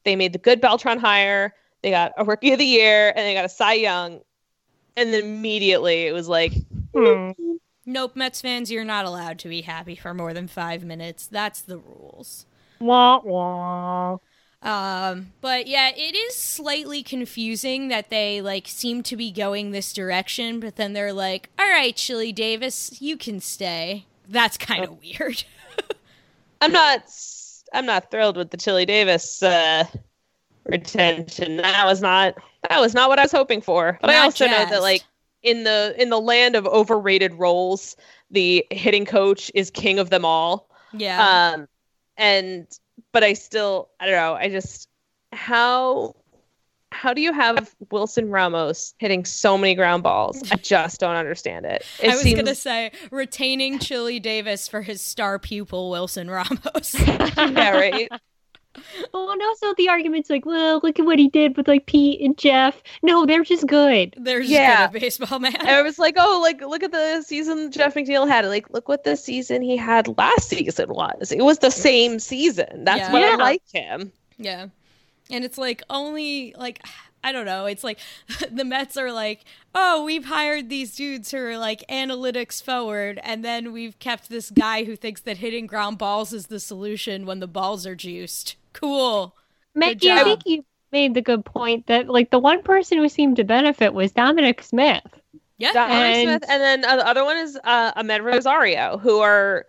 they 0.04 0.16
made 0.16 0.32
the 0.32 0.38
good 0.38 0.60
Beltran 0.60 0.98
hire. 0.98 1.54
They 1.82 1.90
got 1.90 2.12
a 2.16 2.24
Rookie 2.24 2.52
of 2.52 2.58
the 2.58 2.64
Year, 2.64 3.08
and 3.08 3.18
they 3.18 3.34
got 3.34 3.44
a 3.44 3.48
Cy 3.48 3.74
Young. 3.74 4.20
And 4.96 5.12
then 5.12 5.24
immediately 5.24 6.06
it 6.06 6.12
was 6.12 6.28
like, 6.28 6.52
Hmm. 6.94 7.32
Nope, 7.86 8.14
Mets 8.16 8.40
fans, 8.42 8.70
you're 8.70 8.84
not 8.84 9.04
allowed 9.06 9.38
to 9.40 9.48
be 9.48 9.62
happy 9.62 9.94
for 9.96 10.12
more 10.14 10.34
than 10.34 10.48
five 10.48 10.84
minutes. 10.84 11.26
That's 11.26 11.60
the 11.62 11.78
rules. 11.78 12.46
Wah 12.78 13.20
wah. 13.24 14.18
Um, 14.62 15.34
but 15.42 15.66
yeah, 15.66 15.90
it 15.94 16.14
is 16.14 16.34
slightly 16.34 17.02
confusing 17.02 17.88
that 17.88 18.08
they 18.08 18.40
like 18.40 18.66
seem 18.66 19.02
to 19.04 19.16
be 19.16 19.30
going 19.30 19.70
this 19.70 19.92
direction, 19.92 20.58
but 20.58 20.76
then 20.76 20.94
they're 20.94 21.12
like, 21.12 21.50
"All 21.58 21.68
right, 21.68 21.94
Chili 21.94 22.32
Davis, 22.32 23.00
you 23.00 23.16
can 23.18 23.40
stay." 23.40 24.06
That's 24.26 24.56
kind 24.56 24.84
of 24.84 24.98
weird. 25.02 25.44
I'm 26.60 26.72
not, 26.72 27.02
I'm 27.72 27.86
not 27.86 28.10
thrilled 28.10 28.36
with 28.36 28.50
the 28.50 28.56
Chili 28.56 28.86
Davis 28.86 29.42
uh, 29.42 29.84
retention. 30.66 31.58
That 31.58 31.86
was 31.86 32.02
not, 32.02 32.36
that 32.68 32.80
was 32.80 32.94
not 32.94 33.08
what 33.10 33.18
I 33.18 33.22
was 33.22 33.32
hoping 33.32 33.60
for. 33.62 33.98
But 34.00 34.10
I 34.10 34.14
Not 34.14 34.24
also 34.24 34.46
know 34.48 34.66
that 34.66 34.82
like 34.82 35.04
in 35.44 35.62
the 35.62 35.94
in 35.96 36.08
the 36.10 36.20
land 36.20 36.56
of 36.56 36.66
overrated 36.66 37.34
roles, 37.34 37.96
the 38.30 38.66
hitting 38.72 39.04
coach 39.04 39.50
is 39.54 39.70
king 39.70 40.00
of 40.00 40.10
them 40.10 40.24
all. 40.24 40.68
Yeah. 40.92 41.52
Um, 41.54 41.68
and 42.16 42.66
but 43.12 43.22
I 43.22 43.34
still 43.34 43.90
I 44.00 44.06
don't 44.06 44.16
know. 44.16 44.34
I 44.34 44.48
just 44.48 44.88
how 45.32 46.16
how 46.90 47.12
do 47.12 47.20
you 47.20 47.32
have 47.32 47.74
Wilson 47.90 48.30
Ramos 48.30 48.94
hitting 48.98 49.24
so 49.24 49.58
many 49.58 49.74
ground 49.74 50.02
balls? 50.02 50.40
I 50.52 50.56
just 50.62 51.00
don't 51.00 51.16
understand 51.16 51.66
it. 51.66 51.84
it 52.00 52.08
I 52.10 52.14
was 52.14 52.20
seems- 52.22 52.36
gonna 52.40 52.54
say 52.54 52.92
retaining 53.10 53.78
Chili 53.78 54.20
Davis 54.20 54.66
for 54.68 54.82
his 54.82 55.00
star 55.00 55.38
pupil 55.38 55.90
Wilson 55.90 56.30
Ramos. 56.30 56.94
yeah, 57.06 57.70
right. 57.70 58.08
Well, 58.74 58.84
oh, 59.14 59.32
and 59.32 59.42
also 59.42 59.74
the 59.76 59.88
argument's 59.88 60.30
like, 60.30 60.44
well, 60.46 60.80
look 60.82 60.98
at 60.98 61.04
what 61.06 61.18
he 61.18 61.28
did 61.28 61.56
with 61.56 61.68
like 61.68 61.86
Pete 61.86 62.20
and 62.20 62.36
Jeff. 62.36 62.82
No, 63.02 63.26
they're 63.26 63.44
just 63.44 63.66
good. 63.66 64.14
They're 64.18 64.40
just 64.40 64.50
Yeah. 64.52 64.88
good 64.88 64.96
at 64.96 65.00
baseball, 65.02 65.38
man. 65.38 65.54
And 65.56 65.68
I 65.68 65.82
was 65.82 65.98
like, 66.04 66.14
oh, 66.18 66.40
like 66.42 66.60
look 66.60 66.82
at 66.82 66.92
the 66.92 67.22
season 67.22 67.70
Jeff 67.70 67.94
McNeil 67.94 68.26
had. 68.28 68.44
Like, 68.46 68.70
look 68.70 68.88
what 68.88 69.04
the 69.04 69.16
season 69.16 69.62
he 69.62 69.76
had 69.76 70.08
last 70.18 70.48
season 70.48 70.88
was. 70.90 71.32
It 71.32 71.44
was 71.44 71.58
the 71.58 71.70
same 71.70 72.18
season. 72.18 72.84
That's 72.84 73.00
Yeah. 73.00 73.12
what 73.12 73.22
I 73.24 73.36
like 73.36 73.62
him. 73.72 74.12
Yeah. 74.38 74.66
And 75.30 75.44
it's 75.44 75.56
like 75.58 75.82
only 75.88 76.54
like 76.58 76.84
I 77.24 77.32
don't 77.32 77.46
know. 77.46 77.66
It's 77.66 77.82
like 77.82 77.98
the 78.52 78.64
Mets 78.64 78.96
are 78.96 79.10
like, 79.10 79.44
"Oh, 79.74 80.04
we've 80.04 80.26
hired 80.26 80.68
these 80.68 80.94
dudes 80.94 81.30
who 81.30 81.38
are 81.38 81.58
like 81.58 81.82
analytics 81.88 82.62
forward 82.62 83.18
and 83.24 83.44
then 83.44 83.72
we've 83.72 83.98
kept 83.98 84.28
this 84.28 84.50
guy 84.50 84.84
who 84.84 84.94
thinks 84.94 85.22
that 85.22 85.38
hitting 85.38 85.66
ground 85.66 85.98
balls 85.98 86.32
is 86.32 86.46
the 86.46 86.60
solution 86.60 87.26
when 87.26 87.40
the 87.40 87.48
balls 87.48 87.86
are 87.86 87.96
juiced." 87.96 88.56
Cool. 88.74 89.34
Maggie, 89.74 90.10
I 90.12 90.22
think 90.22 90.42
you 90.44 90.64
made 90.92 91.14
the 91.14 91.22
good 91.22 91.44
point 91.44 91.86
that 91.88 92.08
like 92.08 92.30
the 92.30 92.38
one 92.38 92.62
person 92.62 92.98
who 92.98 93.08
seemed 93.08 93.36
to 93.36 93.44
benefit 93.44 93.94
was 93.94 94.12
Dominic 94.12 94.62
Smith. 94.62 95.02
Yeah. 95.58 95.72
Dominic 95.72 96.16
And- 96.16 96.28
Smith, 96.28 96.50
and 96.50 96.62
then 96.62 96.84
uh, 96.84 96.96
the 96.96 97.06
other 97.06 97.24
one 97.24 97.38
is 97.38 97.58
uh, 97.64 97.92
Amed 97.94 98.22
Rosario, 98.22 98.98
who 98.98 99.20
are 99.20 99.66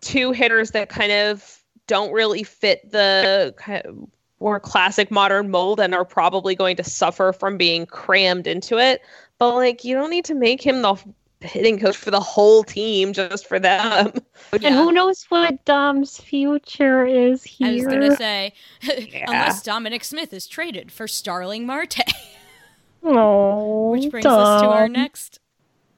two 0.00 0.32
hitters 0.32 0.70
that 0.70 0.88
kind 0.88 1.10
of 1.10 1.58
don't 1.86 2.12
really 2.12 2.42
fit 2.42 2.90
the 2.90 3.54
kind 3.56 3.84
of 3.84 4.08
more 4.40 4.60
classic 4.60 5.10
modern 5.10 5.50
mold 5.50 5.80
and 5.80 5.94
are 5.94 6.04
probably 6.04 6.54
going 6.54 6.76
to 6.76 6.84
suffer 6.84 7.32
from 7.32 7.56
being 7.56 7.86
crammed 7.86 8.46
into 8.46 8.78
it. 8.78 9.00
But 9.38 9.54
like, 9.54 9.84
you 9.84 9.94
don't 9.94 10.10
need 10.10 10.24
to 10.26 10.34
make 10.34 10.62
him 10.62 10.82
the 10.82 10.96
hitting 11.40 11.78
coach 11.78 11.96
for 11.96 12.10
the 12.10 12.20
whole 12.20 12.64
team 12.64 13.12
just 13.12 13.46
for 13.46 13.58
them. 13.58 14.12
And 14.52 14.62
Yeah. 14.62 14.70
who 14.84 14.92
knows 14.92 15.24
what 15.28 15.64
Dom's 15.64 16.18
future 16.18 17.04
is 17.04 17.42
here? 17.42 17.68
I 17.68 17.72
was 17.74 17.86
gonna 17.86 18.16
say, 18.16 18.52
Yeah. 18.82 19.24
unless 19.26 19.62
Dominic 19.62 20.04
Smith 20.04 20.32
is 20.32 20.46
traded 20.46 20.92
for 20.92 21.08
Starling 21.08 21.66
Marte, 21.66 22.00
Oh, 23.02 23.90
which 23.90 24.10
brings 24.10 24.26
us 24.26 24.60
to 24.60 24.68
our 24.68 24.88
next 24.88 25.40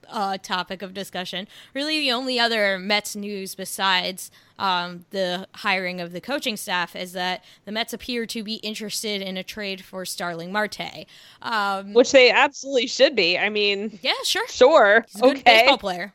uh, 0.09 0.39
topic 0.39 0.83
of 0.83 0.95
discussion. 0.95 1.49
Really, 1.75 2.01
the 2.01 2.13
only 2.13 2.39
other 2.39 2.79
Mets 2.79 3.15
news 3.17 3.55
besides 3.55 4.31
um, 4.59 5.05
the 5.11 5.47
hiring 5.55 6.01
of 6.01 6.13
the 6.13 6.21
coaching 6.21 6.57
staff 6.57 6.97
is 6.97 7.13
that 7.13 7.45
the 7.65 7.73
Mets 7.73 7.93
appear 7.93 8.27
to 8.27 8.43
be 8.43 8.55
interested 8.57 9.23
in 9.23 9.37
a 9.37 9.43
trade 9.43 9.85
for 9.85 10.05
Starling 10.05 10.53
Marte. 10.53 11.07
Um, 11.43 11.95
Which 11.95 12.13
they 12.13 12.31
absolutely 12.31 12.87
should 12.87 13.15
be. 13.15 13.39
I 13.39 13.49
mean, 13.49 13.99
yeah, 14.03 14.13
sure. 14.25 14.49
sure. 14.49 15.05
He's 15.09 15.21
a 15.21 15.25
good 15.25 15.37
okay. 15.39 15.61
baseball 15.61 15.79
player. 15.79 16.13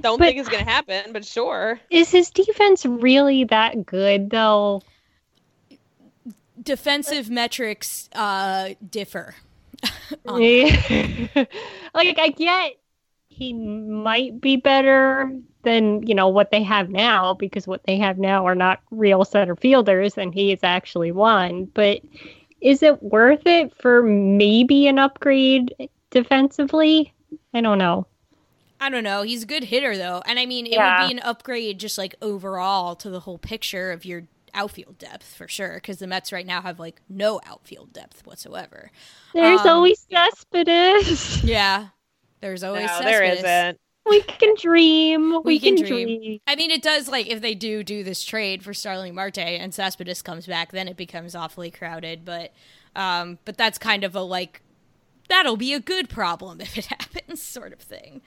Don't 0.00 0.18
But- 0.18 0.26
think 0.26 0.38
it's 0.38 0.48
going 0.48 0.64
to 0.64 0.70
happen, 0.70 1.12
but 1.12 1.24
sure. 1.24 1.80
Is 1.90 2.10
his 2.10 2.30
defense 2.30 2.84
really 2.86 3.44
that 3.44 3.84
good 3.84 4.30
though? 4.30 4.82
Defensive 6.60 7.28
metrics 7.28 8.08
uh, 8.14 8.70
differ. 8.88 9.34
like 10.24 12.18
I 12.18 12.34
get 12.36 12.76
he 13.42 13.52
might 13.54 14.40
be 14.40 14.56
better 14.56 15.32
than 15.64 16.06
you 16.06 16.14
know 16.14 16.28
what 16.28 16.50
they 16.50 16.62
have 16.62 16.90
now 16.90 17.34
because 17.34 17.66
what 17.66 17.82
they 17.84 17.96
have 17.98 18.18
now 18.18 18.46
are 18.46 18.54
not 18.54 18.80
real 18.90 19.24
center 19.24 19.56
fielders 19.56 20.16
and 20.18 20.34
he 20.34 20.52
is 20.52 20.60
actually 20.62 21.12
one. 21.12 21.66
But 21.74 22.00
is 22.60 22.82
it 22.82 23.02
worth 23.02 23.42
it 23.46 23.74
for 23.80 24.02
maybe 24.02 24.86
an 24.86 24.98
upgrade 24.98 25.74
defensively? 26.10 27.12
I 27.54 27.60
don't 27.60 27.78
know. 27.78 28.06
I 28.80 28.88
don't 28.88 29.04
know. 29.04 29.22
He's 29.22 29.44
a 29.44 29.46
good 29.46 29.64
hitter 29.64 29.96
though, 29.96 30.22
and 30.26 30.38
I 30.38 30.46
mean, 30.46 30.66
it 30.66 30.72
Yeah. 30.72 30.82
would 30.82 30.96
be 30.96 31.10
an 31.10 31.20
upgrade 31.20 31.78
just 31.78 31.98
like 31.98 32.14
overall 32.20 32.96
to 32.96 33.10
the 33.10 33.20
whole 33.20 33.38
picture 33.38 33.92
of 33.92 34.04
your 34.04 34.24
outfield 34.54 34.98
depth 34.98 35.34
for 35.34 35.46
sure. 35.48 35.74
Because 35.76 35.98
the 35.98 36.06
Mets 36.06 36.32
right 36.32 36.46
now 36.46 36.60
have 36.62 36.80
like 36.80 37.00
no 37.08 37.40
outfield 37.46 37.92
depth 37.92 38.26
whatsoever. 38.26 38.90
There's 39.34 39.64
Um, 39.64 39.66
always 39.66 40.06
Cespedes. 40.10 41.42
Yeah, 41.42 41.88
there's 42.42 42.62
always 42.62 42.86
no, 42.86 43.00
there 43.00 43.20
Cespedes. 43.22 43.44
isn't. 43.44 43.78
We 44.04 44.20
can 44.20 44.54
dream. 44.58 45.30
We, 45.30 45.38
We 45.44 45.58
can 45.60 45.76
can, 45.76 45.86
dream. 45.86 46.06
dream. 46.20 46.40
I 46.46 46.56
mean, 46.56 46.70
it 46.72 46.82
does 46.82 47.08
like 47.08 47.28
if 47.28 47.40
they 47.40 47.54
do 47.54 47.82
do 47.84 48.02
this 48.04 48.22
trade 48.24 48.62
for 48.64 48.74
Starling 48.74 49.14
Marte 49.14 49.38
and 49.38 49.72
Cespedes 49.72 50.22
comes 50.22 50.44
back, 50.46 50.72
then 50.72 50.88
it 50.88 50.96
becomes 50.96 51.34
awfully 51.36 51.70
crowded. 51.70 52.24
But, 52.24 52.52
um, 52.96 53.38
but 53.44 53.56
that's 53.56 53.78
kind 53.78 54.02
of 54.04 54.14
a 54.16 54.20
like 54.22 54.60
that'll 55.28 55.56
be 55.56 55.72
a 55.72 55.80
good 55.80 56.08
problem 56.08 56.60
if 56.60 56.76
it 56.76 56.86
happens, 56.86 57.40
sort 57.40 57.72
of 57.72 57.78
thing. 57.78 58.20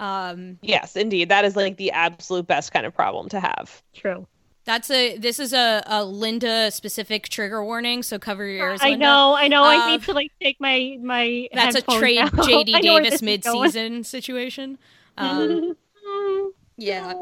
Um, 0.00 0.58
Yes, 0.60 0.96
indeed. 0.96 1.28
That 1.28 1.44
is 1.44 1.54
like 1.54 1.76
the 1.76 1.92
absolute 1.92 2.48
best 2.48 2.72
kind 2.72 2.84
of 2.84 2.92
problem 2.92 3.28
to 3.28 3.38
have. 3.38 3.80
True. 3.94 4.26
That's 4.64 4.90
a 4.90 5.16
this 5.18 5.40
is 5.40 5.52
a, 5.52 5.82
a 5.86 6.04
Linda 6.04 6.70
specific 6.70 7.28
trigger 7.28 7.64
warning, 7.64 8.02
so 8.02 8.18
cover 8.18 8.46
your 8.46 8.58
ears. 8.70 8.84
I 8.84 8.90
Linda. 8.90 8.98
know, 9.06 9.34
I 9.34 9.48
know. 9.48 9.64
I 9.64 9.76
Um, 9.76 9.90
need 9.90 10.02
to 10.04 10.12
like 10.12 10.30
take 10.40 10.60
my 10.60 10.98
my. 11.02 11.48
That's 11.52 11.74
a 11.74 11.82
trade 11.82 12.18
out. 12.18 12.32
JD 12.38 12.74
I 12.74 12.80
know 12.80 12.94
where 12.94 13.04
Davis 13.04 13.10
this 13.10 13.22
is 13.22 13.22
mid 13.22 13.44
season 13.44 14.04
situation. 14.04 14.78
Um, 15.16 15.76
yeah, 16.76 17.14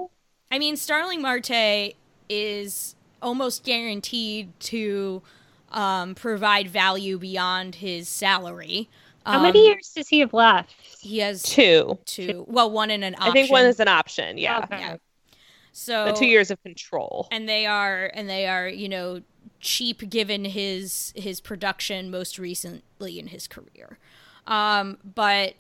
I 0.51 0.59
mean 0.59 0.77
Starling 0.77 1.23
Marte 1.23 1.95
is 2.29 2.95
almost 3.23 3.65
guaranteed 3.65 4.59
to 4.61 5.23
um, 5.71 6.15
provide 6.15 6.69
value 6.69 7.19
beyond 7.19 7.77
his 7.77 8.09
salary. 8.09 8.89
How 9.31 9.39
Um, 9.39 9.43
many 9.43 9.67
years 9.67 9.93
does 9.95 10.09
he 10.09 10.21
have 10.21 10.33
left? 10.33 10.75
He 11.01 11.19
has 11.19 11.43
Two. 11.43 11.99
two. 12.05 12.45
Well, 12.49 12.71
one 12.71 12.91
in 12.91 13.03
an 13.03 13.15
option. 13.15 13.29
I 13.29 13.33
think 13.33 13.51
one 13.51 13.65
is 13.67 13.81
an 13.81 13.89
option. 13.89 14.39
Yeah. 14.39 14.59
Okay. 14.65 14.79
Yeah. 14.79 14.97
So 15.83 16.05
The 16.05 16.13
two 16.13 16.27
years 16.27 16.51
of 16.51 16.63
control. 16.63 17.27
and 17.31 17.49
they 17.49 17.65
are 17.65 18.11
and 18.13 18.29
they 18.29 18.47
are 18.47 18.69
you 18.69 18.87
know 18.89 19.23
cheap 19.61 20.11
given 20.11 20.45
his 20.45 21.15
his 21.17 21.41
production 21.41 22.11
most 22.11 22.39
recently 22.39 23.19
in 23.19 23.29
his 23.29 23.49
career 23.49 23.99
um 24.47 24.99
but 25.05 25.55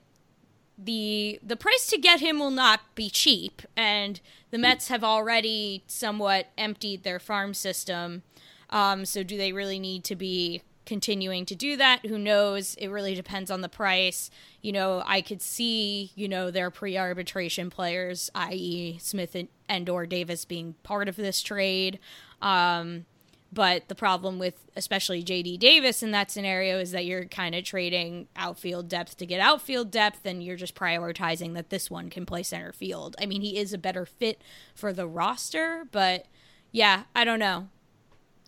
the 0.77 1.39
the 1.43 1.57
price 1.57 1.87
to 1.87 1.99
get 1.99 2.21
him 2.21 2.39
will 2.39 2.51
not 2.51 2.81
be 2.95 3.09
cheap 3.11 3.63
and 3.77 4.21
the 4.51 4.59
Mets 4.59 4.89
have 4.89 5.03
already 5.05 5.83
somewhat 5.87 6.49
emptied 6.59 7.03
their 7.03 7.19
farm 7.19 7.55
system 7.55 8.23
um 8.69 9.05
so 9.07 9.23
do 9.23 9.37
they 9.39 9.53
really 9.53 9.79
need 9.79 10.05
to 10.05 10.17
be 10.17 10.63
continuing 10.91 11.47
to 11.47 11.55
do 11.55 11.77
that 11.77 12.05
who 12.05 12.19
knows 12.19 12.75
it 12.75 12.89
really 12.89 13.15
depends 13.15 13.49
on 13.49 13.61
the 13.61 13.69
price 13.69 14.29
you 14.61 14.73
know 14.73 15.05
i 15.07 15.21
could 15.21 15.41
see 15.41 16.11
you 16.17 16.27
know 16.27 16.51
their 16.51 16.69
pre-arbitration 16.69 17.71
players 17.71 18.29
i.e 18.35 18.99
smith 19.01 19.37
and, 19.37 19.47
and 19.69 19.89
or 19.89 20.05
davis 20.05 20.45
being 20.45 20.75
part 20.83 21.09
of 21.09 21.15
this 21.15 21.43
trade 21.43 22.01
um 22.43 23.07
but 23.53 23.89
the 23.89 23.95
problem 23.95 24.39
with 24.39 24.55
especially 24.77 25.25
JD 25.25 25.59
Davis 25.59 26.03
in 26.05 26.13
that 26.13 26.31
scenario 26.31 26.79
is 26.79 26.93
that 26.93 27.05
you're 27.05 27.25
kind 27.25 27.55
of 27.55 27.65
trading 27.65 28.29
outfield 28.37 28.89
depth 28.89 29.17
to 29.17 29.27
get 29.27 29.41
outfield 29.41 29.91
depth 29.91 30.25
and 30.25 30.43
you're 30.43 30.57
just 30.57 30.77
prioritizing 30.77 31.55
that 31.55 31.71
this 31.71 31.91
one 31.91 32.11
can 32.11 32.25
play 32.25 32.45
center 32.45 32.73
field. 32.73 33.17
I 33.21 33.27
mean, 33.27 33.43
he 33.43 33.59
is 33.59 33.73
a 33.73 33.79
better 33.79 34.07
fit 34.07 34.41
for 34.73 34.93
the 34.93 35.09
roster, 35.09 35.85
but 35.91 36.27
yeah, 36.71 37.05
I 37.13 37.25
don't 37.25 37.41
know. 37.41 37.69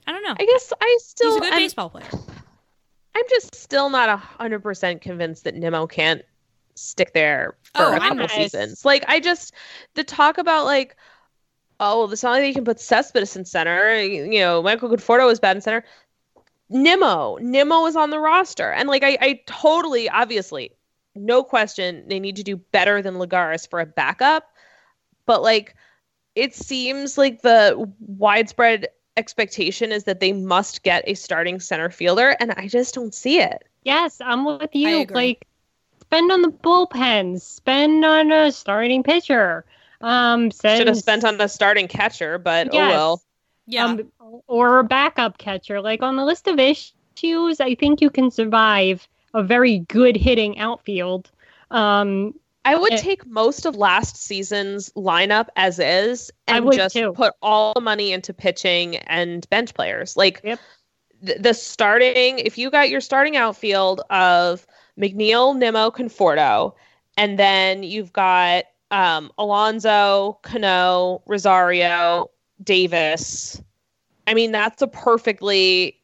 I 0.07 0.13
don't 0.13 0.23
know. 0.25 0.37
I 0.39 0.47
guess 0.47 0.73
I 0.81 0.99
still 1.01 1.31
He's 1.31 1.37
a 1.39 1.41
good 1.41 1.53
I'm, 1.53 1.59
baseball 1.59 1.91
player. 1.91 2.09
I'm 3.15 3.25
just 3.31 3.55
still 3.55 3.91
not 3.91 4.09
a 4.09 4.17
hundred 4.17 4.63
percent 4.63 5.03
convinced 5.03 5.45
that 5.45 5.55
Nimmo 5.55 5.87
can't 5.87 6.23
stick 6.75 7.13
there 7.13 7.57
for 7.75 7.83
Oh, 7.85 7.97
a 7.97 7.99
couple 8.01 8.17
not. 8.17 8.31
seasons. 8.31 8.85
Like 8.85 9.05
I 9.09 9.21
just 9.21 9.55
the 9.95 10.05
talk 10.05 10.39
about 10.39 10.65
like 10.65 10.97
oh 11.81 12.01
well, 12.05 12.13
it's 12.13 12.23
not 12.23 12.33
like 12.33 12.47
you 12.47 12.55
can 12.55 12.65
put 12.65 12.81
Cespedes 12.81 13.37
in 13.37 13.45
center. 13.45 14.01
You, 14.01 14.25
you 14.25 14.41
know, 14.41 14.63
Michael 14.63 14.89
Conforto 14.89 15.27
was 15.27 15.41
bad 15.41 15.57
in 15.57 15.63
center. 15.63 15.85
Nimmo, 16.71 17.37
Nimmo 17.39 17.85
is 17.87 17.97
on 17.97 18.11
the 18.11 18.19
roster, 18.19 18.73
and 18.73 18.89
like 18.89 19.03
I, 19.03 19.19
I 19.21 19.41
totally, 19.47 20.09
obviously, 20.09 20.73
no 21.15 21.43
question, 21.45 22.05
they 22.09 22.19
need 22.19 22.37
to 22.37 22.43
do 22.43 22.57
better 22.57 23.03
than 23.03 23.17
Lagares 23.17 23.69
for 23.69 23.81
a 23.81 23.87
backup. 23.87 24.49
But 25.27 25.43
like, 25.43 25.75
it 26.35 26.55
seems 26.55 27.19
like 27.19 27.43
the 27.43 27.91
widespread 28.01 28.89
expectation 29.17 29.93
is 29.93 30.05
that 30.05 30.21
they 30.21 30.33
must 30.33 30.83
get 30.83 31.05
a 31.07 31.15
starting 31.15 31.61
center 31.61 31.91
fielder, 31.91 32.37
and 32.41 32.53
I 32.53 32.69
just 32.69 32.95
don't 32.95 33.15
see 33.15 33.41
it. 33.41 33.65
Yes, 33.85 34.21
I'm 34.21 34.45
with 34.45 34.75
you. 34.75 35.07
Like, 35.11 35.47
spend 36.01 36.31
on 36.31 36.43
the 36.43 36.51
bullpen, 36.51 37.41
spend 37.41 38.05
on 38.05 38.31
a 38.31 38.53
starting 38.53 39.03
pitcher. 39.03 39.65
Um, 40.01 40.51
send, 40.51 40.79
Should 40.79 40.87
have 40.89 40.99
spent 40.99 41.25
on 41.25 41.41
a 41.41 41.49
starting 41.49 41.89
catcher, 41.89 42.39
but 42.39 42.69
oh 42.73 42.77
well. 42.77 43.23
Yeah. 43.67 43.87
um, 43.87 44.13
or 44.49 44.81
a 44.81 44.85
backup 44.85 45.39
catcher. 45.39 45.81
Like 45.81 46.03
on 46.03 46.17
the 46.17 46.25
list 46.25 46.49
of 46.49 46.59
issues, 46.59 47.61
I 47.61 47.75
think 47.77 48.01
you 48.01 48.11
can 48.11 48.31
survive 48.31 49.07
a 49.35 49.43
very 49.43 49.79
good 49.79 50.17
hitting 50.17 50.59
outfield. 50.59 51.31
Um, 51.71 52.35
I 52.65 52.77
would 52.77 52.93
Eh. 52.93 52.97
take 52.99 53.27
most 53.27 53.67
of 53.67 53.75
last 53.77 54.17
season's 54.17 54.91
lineup 54.91 55.49
as 55.57 55.79
is 55.79 56.31
and 56.47 56.73
just 56.73 56.95
too. 56.95 57.13
put 57.13 57.35
all 57.43 57.75
the 57.75 57.81
money 57.81 58.13
into 58.13 58.33
pitching 58.33 58.97
and 58.99 59.49
bench 59.51 59.75
players. 59.75 60.17
Like 60.17 60.41
Yep. 60.45 60.61
the, 61.21 61.35
the 61.41 61.55
starting, 61.55 62.39
if 62.39 62.59
you 62.59 62.71
got 62.71 62.89
your 62.89 63.01
starting 63.01 63.37
outfield 63.37 64.03
of 64.11 64.65
McNeil, 64.99 65.57
Nimmo, 65.57 65.91
Conforto, 65.91 66.75
and 67.17 67.39
then 67.39 67.83
you've 67.83 68.13
got 68.13 68.65
um, 68.91 69.33
Alonso, 69.39 70.39
Cano, 70.43 71.23
Rosario, 71.27 72.31
Davis. 72.63 73.61
I 74.27 74.35
mean, 74.35 74.53
that's 74.53 74.83
a 74.83 74.87
perfectly 74.87 75.99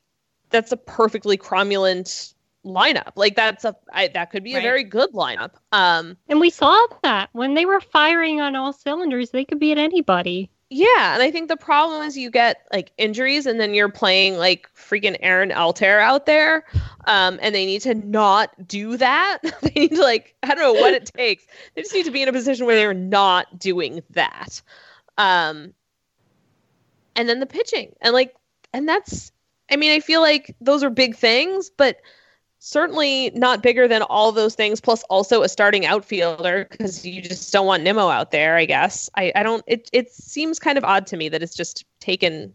that's 0.51 0.73
a 0.73 0.77
perfectly 0.79 1.37
cromulent 1.37 2.33
lineup. 2.69 3.13
Like 3.17 3.35
that's 3.37 3.65
a 3.65 3.75
I, 3.93 4.09
that 4.09 4.31
could 4.31 4.45
be 4.45 4.55
Right. 4.55 4.61
a 4.61 4.63
very 4.63 4.85
good 4.85 5.13
lineup. 5.13 5.53
Um, 5.73 6.17
and 6.29 6.41
we 6.41 6.51
saw 6.51 6.79
that 7.03 7.31
when 7.33 7.55
they 7.55 7.67
were 7.67 7.81
firing 7.81 8.41
on 8.41 8.57
all 8.57 8.73
cylinders, 8.73 9.31
they 9.31 9.45
could 9.45 9.59
beat 9.59 9.79
anybody. 9.79 10.51
Yeah, 10.71 11.15
and 11.15 11.23
I 11.23 11.31
think 11.31 11.49
the 11.49 11.57
problem 11.57 12.03
is 12.03 12.19
you 12.19 12.31
get 12.31 12.67
like 12.71 12.93
injuries, 12.99 13.47
and 13.47 13.59
then 13.59 13.73
you're 13.73 13.89
playing 13.89 14.37
like 14.37 14.69
freaking 14.77 15.17
Aaron 15.21 15.49
Altherr 15.51 15.99
out 16.03 16.27
there, 16.27 16.65
um, 17.07 17.39
and 17.41 17.55
they 17.55 17.65
need 17.65 17.81
to 17.83 17.95
not 17.95 18.69
do 18.69 18.99
that. 18.99 19.39
they 19.63 19.71
need 19.75 19.95
to 19.95 20.03
like 20.03 20.35
I 20.43 20.49
don't 20.49 20.59
know 20.59 20.75
what 20.75 20.93
it 20.93 21.07
takes. 21.07 21.47
They 21.75 21.81
just 21.81 21.95
need 21.95 22.05
to 22.05 22.11
be 22.11 22.21
in 22.21 22.29
a 22.29 22.33
position 22.35 22.67
where 22.67 22.77
they're 22.77 22.93
not 22.93 23.59
doing 23.59 24.03
that. 24.11 24.61
Um, 25.17 25.73
and 27.17 27.29
then 27.29 27.41
the 27.41 27.47
pitching, 27.47 27.95
and 28.03 28.13
like, 28.13 28.35
and 28.75 28.87
that's 28.87 29.33
I 29.71 29.77
mean 29.77 29.93
I 29.93 30.01
feel 30.01 30.21
like 30.21 30.55
those 30.61 30.83
are 30.83 30.91
big 30.91 31.17
things, 31.17 31.71
but 31.71 31.97
certainly 32.59 33.31
not 33.35 33.63
bigger 33.63 33.87
than 33.87 34.03
all 34.03 34.33
those 34.33 34.55
things 34.55 34.81
plus 34.81 35.03
also 35.05 35.43
a 35.43 35.49
starting 35.49 35.87
outfielder 35.87 36.67
because 36.71 37.07
you 37.07 37.23
just 37.23 37.53
don't 37.53 37.67
want 37.67 37.83
Nimmo 37.83 38.09
out 38.09 38.31
there 38.31 38.57
I 38.57 38.65
guess 38.65 39.09
I, 39.17 39.33
I 39.35 39.43
don't 39.43 39.63
it, 39.67 39.89
it 39.93 40.13
seems 40.13 40.59
kind 40.59 40.77
of 40.77 40.85
odd 40.85 41.07
to 41.09 41.17
me 41.17 41.29
that 41.29 41.43
it's 41.43 41.55
just 41.55 41.85
taken 42.01 42.55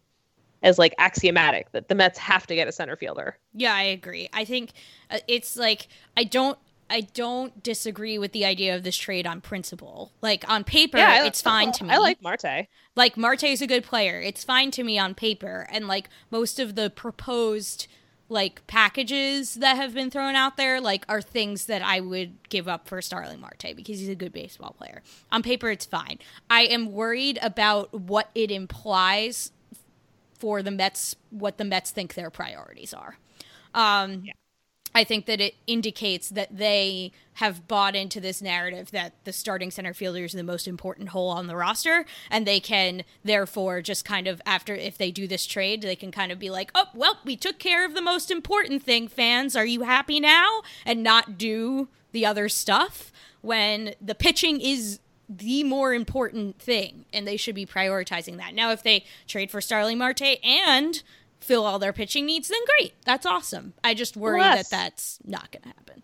as 0.61 0.77
like 0.79 0.93
axiomatic 0.97 1.71
that 1.73 1.87
the 1.87 1.95
Mets 1.95 2.17
have 2.19 2.47
to 2.47 2.55
get 2.55 2.67
a 2.67 2.71
center 2.71 2.95
fielder 2.95 3.37
Yeah, 3.53 3.73
I 3.73 3.83
agree. 3.83 4.29
I 4.33 4.45
think 4.45 4.71
uh, 5.09 5.19
it's 5.27 5.55
like 5.57 5.87
I 6.17 6.23
don't 6.23 6.57
I 6.89 7.01
don't 7.01 7.63
disagree 7.63 8.17
with 8.19 8.33
the 8.33 8.45
idea 8.45 8.75
of 8.75 8.83
this 8.83 8.95
trade 8.95 9.25
on 9.25 9.41
principle. 9.41 10.11
Like 10.21 10.47
on 10.49 10.63
paper, 10.63 10.97
I- 10.99 11.25
it's 11.25 11.41
fine 11.41 11.71
to 11.73 11.85
me. 11.85 11.89
I 11.89 11.97
like 11.97 12.21
Marte 12.21 12.67
like 12.95 13.17
Marte 13.17 13.45
is 13.45 13.61
a 13.61 13.67
good 13.67 13.83
player. 13.83 14.19
It's 14.21 14.43
fine 14.43 14.69
to 14.71 14.83
me 14.83 14.99
on 14.99 15.15
paper, 15.15 15.65
and 15.71 15.87
like 15.87 16.09
most 16.29 16.59
of 16.59 16.75
the 16.75 16.89
proposed 16.89 17.87
like 18.29 18.65
packages 18.67 19.55
that 19.55 19.75
have 19.75 19.93
been 19.93 20.09
thrown 20.09 20.35
out 20.35 20.57
there, 20.57 20.79
like 20.81 21.05
are 21.07 21.21
things 21.21 21.65
that 21.65 21.81
I 21.81 21.99
would 21.99 22.49
give 22.49 22.67
up 22.67 22.87
for 22.87 23.01
Starling 23.01 23.39
Marte 23.39 23.73
because 23.75 23.99
he's 23.99 24.09
a 24.09 24.15
good 24.15 24.33
baseball 24.33 24.75
player. 24.77 25.01
On 25.31 25.43
paper, 25.43 25.69
it's 25.69 25.85
fine. 25.85 26.19
I 26.49 26.61
am 26.61 26.91
worried 26.91 27.37
about 27.41 27.93
what 27.93 28.29
it 28.33 28.51
implies 28.51 29.51
for 30.39 30.61
the 30.61 30.71
Mets, 30.71 31.15
what 31.29 31.57
the 31.57 31.65
Mets 31.65 31.91
think 31.91 32.15
their 32.15 32.29
priorities 32.29 32.93
are. 32.93 33.17
Um, 33.73 34.25
I 34.95 35.03
think 35.03 35.25
that 35.25 35.41
it 35.41 35.55
indicates 35.65 36.29
that 36.29 36.55
they 36.55 37.11
have 37.35 37.67
bought 37.67 37.95
into 37.95 38.19
this 38.19 38.41
narrative 38.41 38.91
that 38.91 39.13
the 39.23 39.33
starting 39.33 39.71
center 39.71 39.93
fielder 39.93 40.23
is 40.23 40.33
the 40.33 40.43
most 40.43 40.67
important 40.67 41.09
hole 41.09 41.29
on 41.29 41.47
the 41.47 41.55
roster, 41.55 42.05
and 42.29 42.45
they 42.45 42.59
can 42.59 43.03
therefore 43.23 43.81
just 43.81 44.05
kind 44.05 44.27
of 44.27 44.41
after 44.45 44.75
if 44.75 44.97
they 44.97 45.11
do 45.11 45.27
this 45.27 45.45
trade, 45.45 45.81
they 45.81 45.95
can 45.95 46.11
kind 46.11 46.31
of 46.31 46.37
be 46.37 46.49
like, 46.49 46.71
"Oh, 46.75 46.89
well, 46.93 47.19
we 47.25 47.35
took 47.35 47.57
care 47.57 47.85
of 47.85 47.95
the 47.95 48.01
most 48.01 48.29
important 48.29 48.83
thing, 48.83 49.07
fans. 49.07 49.55
Are 49.55 49.65
you 49.65 49.81
happy 49.81 50.19
now?" 50.19 50.61
and 50.85 51.01
not 51.01 51.37
do 51.37 51.87
the 52.11 52.25
other 52.25 52.47
stuff 52.47 53.11
when 53.41 53.95
the 53.99 54.15
pitching 54.15 54.61
is 54.61 54.99
the 55.27 55.63
more 55.63 55.93
important 55.93 56.59
thing, 56.59 57.05
and 57.11 57.27
they 57.27 57.37
should 57.37 57.55
be 57.55 57.65
prioritizing 57.65 58.37
that. 58.37 58.53
Now, 58.53 58.71
if 58.71 58.83
they 58.83 59.05
trade 59.27 59.49
for 59.49 59.61
Starling 59.61 59.97
Marte 59.97 60.37
and 60.43 61.01
fill 61.43 61.65
all 61.65 61.79
their 61.79 61.93
pitching 61.93 62.25
needs, 62.25 62.47
then 62.47 62.61
great. 62.77 62.93
That's 63.05 63.25
awesome. 63.25 63.73
I 63.83 63.93
just 63.93 64.17
worry 64.17 64.39
Yes. 64.39 64.69
that 64.69 64.75
that's 64.75 65.19
not 65.25 65.51
going 65.51 65.61
to 65.63 65.67
happen. 65.67 66.01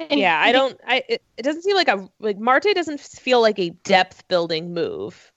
And 0.00 0.18
yeah 0.18 0.40
I 0.42 0.50
don't 0.50 0.80
I 0.86 1.04
it, 1.08 1.22
it 1.36 1.42
doesn't 1.42 1.62
seem 1.62 1.76
like 1.76 1.86
a 1.88 2.08
like 2.18 2.36
Marte 2.38 2.66
doesn't 2.74 3.00
feel 3.00 3.40
like 3.40 3.58
a 3.60 3.70
depth 3.70 4.26
building 4.26 4.74
move 4.74 5.30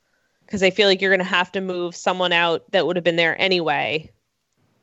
because 0.46 0.64
I 0.64 0.72
feel 0.72 0.88
like 0.88 1.02
you're 1.02 1.12
gonna 1.12 1.24
have 1.24 1.52
to 1.52 1.62
move 1.62 1.96
someone 1.96 2.34
out 2.34 2.64
that 2.72 2.88
would 2.88 2.96
have 2.96 3.04
been 3.04 3.16
there 3.16 3.40
anyway 3.40 4.12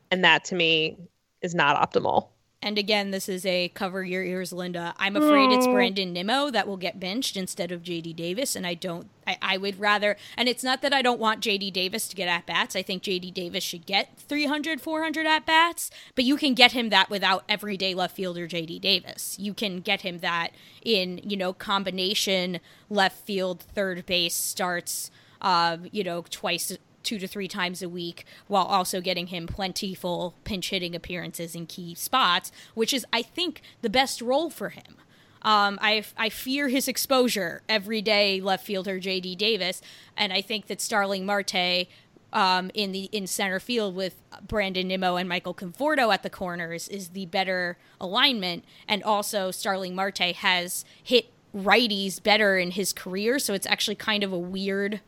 and 0.09 0.23
that 0.23 0.45
to 0.45 0.55
me 0.55 0.97
is 1.41 1.53
not 1.53 1.75
optimal 1.75 2.29
And 2.63 2.77
again, 2.77 3.11
this 3.11 3.27
is 3.27 3.45
a 3.45 3.67
cover 3.73 4.05
your 4.05 4.23
ears, 4.23 4.53
Linda. 4.53 4.93
I'm 4.97 5.17
afraid 5.17 5.51
it's 5.51 5.67
Oh. 5.67 5.73
Brandon 5.73 6.13
Nimmo 6.13 6.49
that 6.49 6.65
will 6.65 6.77
get 6.77 6.97
benched 6.97 7.35
instead 7.35 7.73
of 7.73 7.83
JD 7.83 8.15
Davis. 8.15 8.55
And 8.55 8.65
I 8.65 8.73
don't, 8.73 9.09
I, 9.27 9.37
I 9.41 9.57
would 9.57 9.81
rather, 9.81 10.15
and 10.37 10.47
it's 10.47 10.63
not 10.63 10.81
that 10.81 10.93
I 10.93 11.01
don't 11.01 11.19
want 11.19 11.41
JD 11.43 11.73
Davis 11.73 12.07
to 12.07 12.15
get 12.15 12.29
at 12.29 12.45
bats. 12.45 12.73
I 12.73 12.81
think 12.81 13.03
JD 13.03 13.33
Davis 13.33 13.65
should 13.65 13.85
get 13.85 14.17
300, 14.17 14.79
400 14.79 15.27
at 15.27 15.45
bats, 15.45 15.91
but 16.15 16.23
you 16.23 16.37
can 16.37 16.53
get 16.53 16.71
him 16.71 16.87
that 16.89 17.09
without 17.09 17.43
everyday 17.49 17.93
left 17.93 18.15
fielder 18.15 18.47
JD 18.47 18.79
Davis. 18.79 19.37
You 19.37 19.53
can 19.53 19.81
get 19.81 20.01
him 20.01 20.19
that 20.19 20.51
in, 20.81 21.19
you 21.21 21.35
know, 21.35 21.51
combination 21.51 22.61
left 22.89 23.25
field, 23.25 23.59
third 23.59 24.05
base 24.05 24.35
starts, 24.35 25.11
uh, 25.41 25.77
you 25.91 26.05
know, 26.05 26.23
twice 26.29 26.77
two 27.03 27.19
to 27.19 27.27
three 27.27 27.47
times 27.47 27.81
a 27.81 27.89
week 27.89 28.25
while 28.47 28.65
also 28.65 29.01
getting 29.01 29.27
him 29.27 29.47
plentiful 29.47 30.35
pinch 30.43 30.69
hitting 30.69 30.95
appearances 30.95 31.55
in 31.55 31.65
key 31.65 31.95
spots, 31.95 32.51
which 32.73 32.93
is, 32.93 33.05
I 33.11 33.21
think, 33.21 33.61
the 33.81 33.89
best 33.89 34.21
role 34.21 34.49
for 34.49 34.69
him. 34.69 34.97
Um, 35.43 35.77
I, 35.81 36.03
I 36.17 36.29
fear 36.29 36.69
his 36.69 36.87
exposure 36.87 37.61
every 37.67 38.01
day, 38.01 38.39
left 38.39 38.65
fielder 38.65 38.99
JD 38.99 39.37
Davis, 39.37 39.81
and 40.15 40.31
I 40.31 40.41
think 40.41 40.67
that 40.67 40.79
Starling 40.79 41.25
Marte 41.25 41.87
um, 42.31 42.71
in 42.73 42.91
the 42.91 43.03
in 43.11 43.27
center 43.27 43.59
field 43.59 43.95
with 43.95 44.15
Brandon 44.47 44.87
Nimmo 44.87 45.17
and 45.17 45.29
Michael 45.29 45.53
Conforto 45.53 46.13
at 46.13 46.23
the 46.23 46.29
corners 46.29 46.87
is 46.87 47.09
the 47.09 47.25
better 47.27 47.77
alignment, 47.99 48.63
and 48.87 49.03
also 49.03 49.51
Starling 49.51 49.95
Marte 49.95 50.33
has 50.37 50.85
hit 51.01 51.27
righties 51.55 52.21
better 52.21 52.57
in 52.57 52.71
his 52.71 52.93
career, 52.93 53.37
so 53.37 53.53
it's 53.53 53.67
actually 53.67 53.95
kind 53.95 54.23
of 54.23 54.33
a 54.33 54.39
weird 54.39 55.01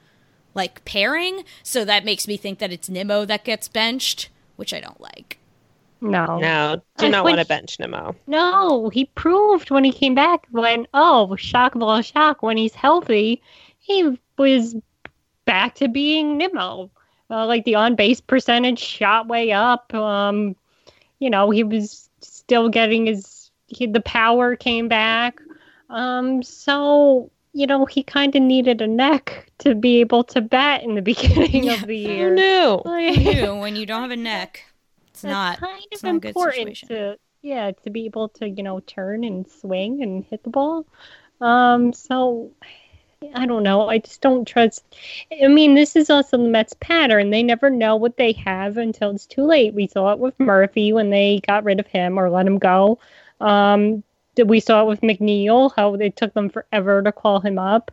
like 0.55 0.83
pairing. 0.85 1.43
So 1.61 1.85
that 1.85 2.05
makes 2.05 2.27
me 2.27 2.37
think 2.37 2.59
that 2.59 2.71
it's 2.71 2.89
Nimmo 2.89 3.25
that 3.25 3.43
gets 3.43 3.67
benched, 3.67 4.29
which 4.55 4.73
I 4.73 4.79
don't 4.79 4.99
like. 4.99 5.37
no. 6.01 6.37
no 6.39 6.81
do 6.97 7.09
not 7.09 7.23
want 7.23 7.39
to 7.39 7.45
bench 7.45 7.79
Nimmo 7.79 8.15
No, 8.27 8.89
he 8.89 9.05
proved 9.05 9.71
when 9.71 9.83
he 9.83 9.91
came 9.91 10.13
back 10.13 10.45
when 10.51 10.87
oh 10.93 11.35
shock 11.35 11.73
of 11.73 11.81
all 11.81 12.01
shock 12.01 12.43
when 12.43 12.57
he's 12.57 12.75
healthy, 12.75 13.41
he 13.79 14.19
was 14.37 14.75
back 15.45 15.75
to 15.75 15.87
being 15.87 16.37
Nimmo. 16.37 16.91
Uh, 17.29 17.45
like 17.47 17.65
the 17.65 17.75
on 17.75 17.95
base 17.95 18.21
percentage 18.21 18.79
shot 18.79 19.27
way 19.27 19.51
up. 19.51 19.93
Um, 19.93 20.55
you 21.19 21.29
know 21.29 21.49
he 21.49 21.63
was 21.63 22.09
still 22.21 22.69
getting 22.69 23.07
his 23.07 23.51
he, 23.67 23.87
the 23.87 24.01
power 24.01 24.55
came 24.55 24.87
back. 24.87 25.39
Um, 25.89 26.43
so 26.43 27.31
you 27.55 27.65
know 27.65 27.85
he 27.85 28.03
kind 28.03 28.35
of 28.35 28.41
needed 28.41 28.81
a 28.81 28.87
neck 28.87 29.47
to 29.59 29.73
be 29.73 30.01
able 30.01 30.23
to 30.25 30.41
bat 30.41 30.83
in 30.83 30.93
the 30.95 31.01
beginning 31.13 31.69
of 31.69 31.87
the 31.87 31.97
year. 31.97 32.33
no 32.35 32.81
Like- 32.85 33.17
You, 33.17 33.55
when 33.55 33.75
you 33.75 33.85
don't 33.85 34.01
have 34.01 34.11
a 34.11 34.15
neck, 34.17 34.63
it's 35.07 35.23
not. 35.23 35.59
kind 35.59 35.81
it's 35.89 36.03
of 36.03 36.13
not 36.13 36.25
important 36.25 36.53
situation. 36.77 36.87
to 36.89 37.17
yeah 37.41 37.71
to 37.83 37.89
be 37.89 38.05
able 38.05 38.27
to 38.29 38.49
you 38.49 38.61
know 38.63 38.79
turn 38.81 39.23
and 39.23 39.47
swing 39.49 40.03
and 40.03 40.25
hit 40.25 40.43
the 40.43 40.49
ball 40.49 40.85
um 41.41 41.93
so 41.93 42.51
i 43.35 43.45
don't 43.45 43.61
know 43.63 43.87
i 43.87 43.97
just 43.99 44.19
don't 44.21 44.47
trust 44.47 44.83
i 45.43 45.47
mean 45.47 45.75
this 45.75 45.95
is 45.95 46.09
also 46.09 46.37
the 46.37 46.49
mets 46.49 46.75
pattern 46.79 47.29
they 47.29 47.43
never 47.43 47.69
know 47.69 47.95
what 47.95 48.17
they 48.17 48.31
have 48.33 48.77
until 48.77 49.11
it's 49.11 49.25
too 49.27 49.43
late 49.43 49.73
we 49.75 49.85
saw 49.87 50.11
it 50.11 50.19
with 50.19 50.37
murphy 50.39 50.91
when 50.91 51.09
they 51.11 51.39
got 51.47 51.63
rid 51.63 51.79
of 51.79 51.87
him 51.87 52.17
or 52.19 52.29
let 52.29 52.47
him 52.47 52.57
go 52.57 52.97
um 53.41 54.03
th- 54.35 54.47
we 54.47 54.59
saw 54.59 54.81
it 54.81 54.87
with 54.87 55.01
mcneil 55.01 55.71
how 55.75 55.95
they 55.95 56.09
took 56.09 56.33
them 56.33 56.49
forever 56.49 57.01
to 57.01 57.11
call 57.11 57.39
him 57.39 57.57
up 57.57 57.91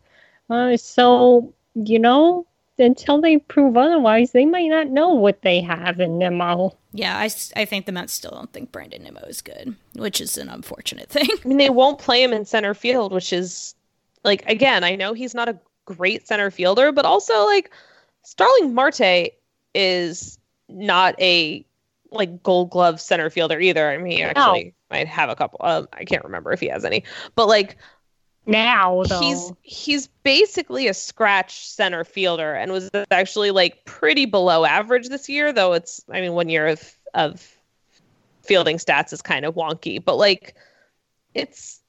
uh, 0.50 0.76
so 0.76 1.52
you 1.74 1.98
know 1.98 2.46
until 2.78 3.20
they 3.20 3.38
prove 3.38 3.76
otherwise 3.76 4.32
they 4.32 4.44
might 4.44 4.68
not 4.68 4.88
know 4.88 5.10
what 5.10 5.42
they 5.42 5.60
have 5.60 6.00
in 6.00 6.18
Nimmo. 6.18 6.76
Yeah, 6.92 7.16
I, 7.16 7.30
I 7.56 7.64
think 7.64 7.86
the 7.86 7.92
Mets 7.92 8.12
still 8.12 8.32
don't 8.32 8.52
think 8.52 8.72
Brandon 8.72 9.02
Nimmo 9.02 9.20
is 9.20 9.40
good, 9.40 9.74
which 9.94 10.20
is 10.20 10.36
an 10.36 10.48
unfortunate 10.48 11.08
thing. 11.10 11.28
I 11.30 11.48
mean, 11.48 11.58
they 11.58 11.70
won't 11.70 11.98
play 11.98 12.22
him 12.22 12.32
in 12.32 12.44
center 12.44 12.74
field, 12.74 13.12
which 13.12 13.32
is 13.32 13.74
like 14.24 14.44
again, 14.46 14.84
I 14.84 14.96
know 14.96 15.12
he's 15.12 15.34
not 15.34 15.48
a 15.48 15.58
great 15.84 16.26
center 16.26 16.50
fielder, 16.50 16.92
but 16.92 17.04
also 17.04 17.46
like 17.46 17.70
Starling 18.22 18.74
Marte 18.74 19.32
is 19.74 20.38
not 20.68 21.20
a 21.20 21.64
like 22.10 22.42
gold 22.42 22.70
glove 22.70 23.00
center 23.00 23.30
fielder 23.30 23.58
either. 23.58 23.90
I 23.90 23.98
mean, 23.98 24.18
he 24.18 24.22
actually 24.22 24.74
might 24.92 25.08
have 25.08 25.30
a 25.30 25.34
couple. 25.34 25.58
Um, 25.62 25.88
I 25.92 26.04
can't 26.04 26.24
remember 26.24 26.52
if 26.52 26.60
he 26.60 26.68
has 26.68 26.84
any, 26.84 27.02
but 27.34 27.48
like 27.48 27.76
now 28.46 29.02
though. 29.04 29.20
he's 29.20 29.52
he's 29.62 30.06
basically 30.22 30.88
a 30.88 30.94
scratch 30.94 31.66
center 31.66 32.04
fielder 32.04 32.54
and 32.54 32.72
was 32.72 32.90
actually 33.10 33.50
like 33.50 33.84
pretty 33.84 34.26
below 34.26 34.64
average 34.64 35.08
this 35.08 35.28
year, 35.28 35.52
though 35.52 35.72
it's 35.72 36.04
I 36.10 36.20
mean 36.20 36.34
one 36.34 36.48
year 36.48 36.68
of 36.68 36.96
of 37.14 37.56
fielding 38.42 38.76
stats 38.76 39.12
is 39.12 39.22
kind 39.22 39.44
of 39.44 39.54
wonky, 39.54 40.02
but 40.04 40.16
like 40.16 40.54
it's 41.34 41.80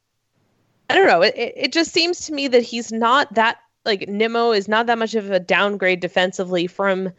I 0.89 0.95
don't 0.95 1.07
know. 1.07 1.21
It 1.21 1.33
it 1.37 1.73
just 1.73 1.91
seems 1.91 2.25
to 2.27 2.33
me 2.33 2.47
that 2.47 2.63
he's 2.63 2.91
not 2.91 3.33
that 3.35 3.57
like 3.85 4.07
Nimmo 4.07 4.51
is 4.51 4.67
not 4.67 4.85
that 4.87 4.97
much 4.97 5.15
of 5.15 5.29
a 5.29 5.39
downgrade 5.39 5.99
defensively 5.99 6.67
from 6.67 7.11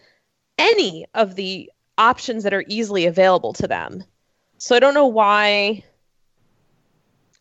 any 0.56 1.06
of 1.14 1.34
the 1.34 1.70
options 1.98 2.42
that 2.44 2.54
are 2.54 2.64
easily 2.68 3.06
available 3.06 3.52
to 3.52 3.66
them. 3.66 4.04
So 4.58 4.76
I 4.76 4.78
don't 4.78 4.94
know 4.94 5.06
why. 5.06 5.84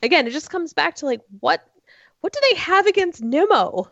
Again, 0.01 0.27
it 0.27 0.31
just 0.31 0.49
comes 0.49 0.73
back 0.73 0.95
to 0.95 1.05
like 1.05 1.21
what 1.39 1.65
what 2.21 2.33
do 2.33 2.39
they 2.49 2.55
have 2.55 2.87
against 2.87 3.21
Nimmo? 3.21 3.91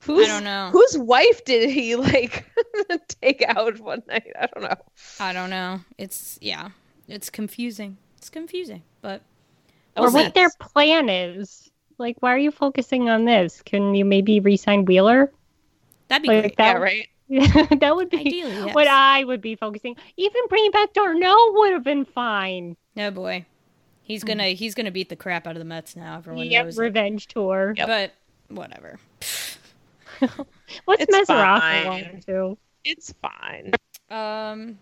Who's, 0.00 0.26
I 0.28 0.32
don't 0.32 0.44
know. 0.44 0.70
Whose 0.72 0.98
wife 0.98 1.44
did 1.44 1.70
he 1.70 1.96
like 1.96 2.46
take 3.20 3.42
out 3.46 3.80
one 3.80 4.02
night? 4.08 4.32
I 4.38 4.46
don't 4.46 4.64
know. 4.64 4.76
I 5.20 5.32
don't 5.32 5.50
know. 5.50 5.80
It's 5.98 6.38
yeah, 6.40 6.70
it's 7.08 7.30
confusing. 7.30 7.98
It's 8.18 8.30
confusing, 8.30 8.82
but 9.02 9.22
or 9.96 10.10
what 10.10 10.34
their 10.34 10.50
plan 10.60 11.08
is. 11.08 11.70
Like, 11.96 12.16
why 12.20 12.34
are 12.34 12.38
you 12.38 12.50
focusing 12.50 13.08
on 13.08 13.24
this? 13.24 13.62
Can 13.62 13.94
you 13.94 14.04
maybe 14.04 14.40
resign 14.40 14.84
Wheeler? 14.84 15.32
That'd 16.08 16.22
be 16.22 16.28
like, 16.28 16.42
great. 16.42 16.56
That, 16.56 16.72
yeah, 16.74 16.82
right. 16.82 17.08
that 17.28 17.92
would 17.94 18.10
be 18.10 18.18
Ideally, 18.18 18.52
yes. 18.52 18.74
what 18.74 18.86
I 18.86 19.24
would 19.24 19.40
be 19.40 19.56
focusing. 19.56 19.96
Even 20.16 20.42
bringing 20.48 20.70
back 20.70 20.92
d'Arnaud 20.92 21.52
would 21.52 21.72
have 21.72 21.84
been 21.84 22.04
fine. 22.04 22.76
No 22.96 23.10
boy, 23.10 23.46
he's 24.02 24.22
hmm. 24.22 24.28
gonna 24.28 24.48
he's 24.48 24.74
gonna 24.74 24.90
beat 24.90 25.08
the 25.08 25.16
crap 25.16 25.46
out 25.46 25.52
of 25.52 25.58
the 25.58 25.64
Mets 25.64 25.96
now. 25.96 26.18
Everyone 26.18 26.46
yep, 26.46 26.66
knows 26.66 26.78
revenge 26.78 27.24
it. 27.24 27.30
tour. 27.30 27.74
Yep. 27.76 27.86
But 27.86 28.12
whatever. 28.48 28.98
What's 30.84 31.06
Mesereau 31.06 32.24
to? 32.26 32.58
It's 32.84 33.14
fine. 33.22 33.72
Um, 34.10 34.78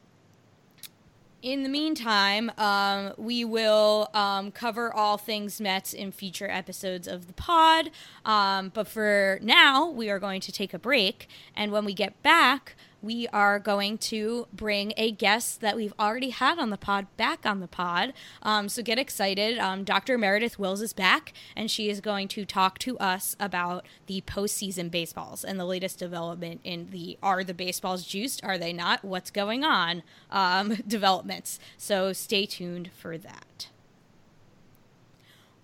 in 1.42 1.64
the 1.64 1.68
meantime, 1.68 2.52
um, 2.56 3.12
we 3.16 3.44
will 3.44 4.08
um, 4.14 4.52
cover 4.52 4.94
all 4.94 5.18
things 5.18 5.60
Mets 5.60 5.92
in 5.92 6.12
future 6.12 6.48
episodes 6.48 7.08
of 7.08 7.26
the 7.26 7.32
pod. 7.32 7.90
Um, 8.24 8.70
but 8.72 8.86
for 8.86 9.40
now, 9.42 9.90
we 9.90 10.08
are 10.08 10.20
going 10.20 10.40
to 10.40 10.52
take 10.52 10.72
a 10.72 10.78
break. 10.78 11.28
And 11.56 11.72
when 11.72 11.84
we 11.84 11.94
get 11.94 12.22
back, 12.22 12.76
we 13.02 13.26
are 13.28 13.58
going 13.58 13.98
to 13.98 14.46
bring 14.52 14.92
a 14.96 15.10
guest 15.10 15.60
that 15.60 15.76
we've 15.76 15.92
already 15.98 16.30
had 16.30 16.58
on 16.58 16.70
the 16.70 16.76
pod 16.76 17.06
back 17.16 17.44
on 17.44 17.60
the 17.60 17.68
pod. 17.68 18.12
Um, 18.42 18.68
so 18.68 18.82
get 18.82 18.98
excited. 18.98 19.58
Um, 19.58 19.84
Dr. 19.84 20.16
Meredith 20.16 20.58
Wills 20.58 20.80
is 20.80 20.92
back, 20.92 21.32
and 21.56 21.70
she 21.70 21.90
is 21.90 22.00
going 22.00 22.28
to 22.28 22.44
talk 22.44 22.78
to 22.80 22.96
us 22.98 23.36
about 23.40 23.84
the 24.06 24.22
postseason 24.22 24.90
baseballs 24.90 25.44
and 25.44 25.58
the 25.58 25.64
latest 25.64 25.98
development 25.98 26.60
in 26.62 26.90
the 26.90 27.18
are 27.22 27.42
the 27.42 27.54
baseballs 27.54 28.04
juiced? 28.04 28.44
Are 28.44 28.58
they 28.58 28.72
not? 28.72 29.04
What's 29.04 29.30
going 29.30 29.64
on? 29.64 30.02
Um, 30.30 30.76
developments. 30.86 31.58
So 31.76 32.12
stay 32.12 32.46
tuned 32.46 32.90
for 32.96 33.18
that. 33.18 33.68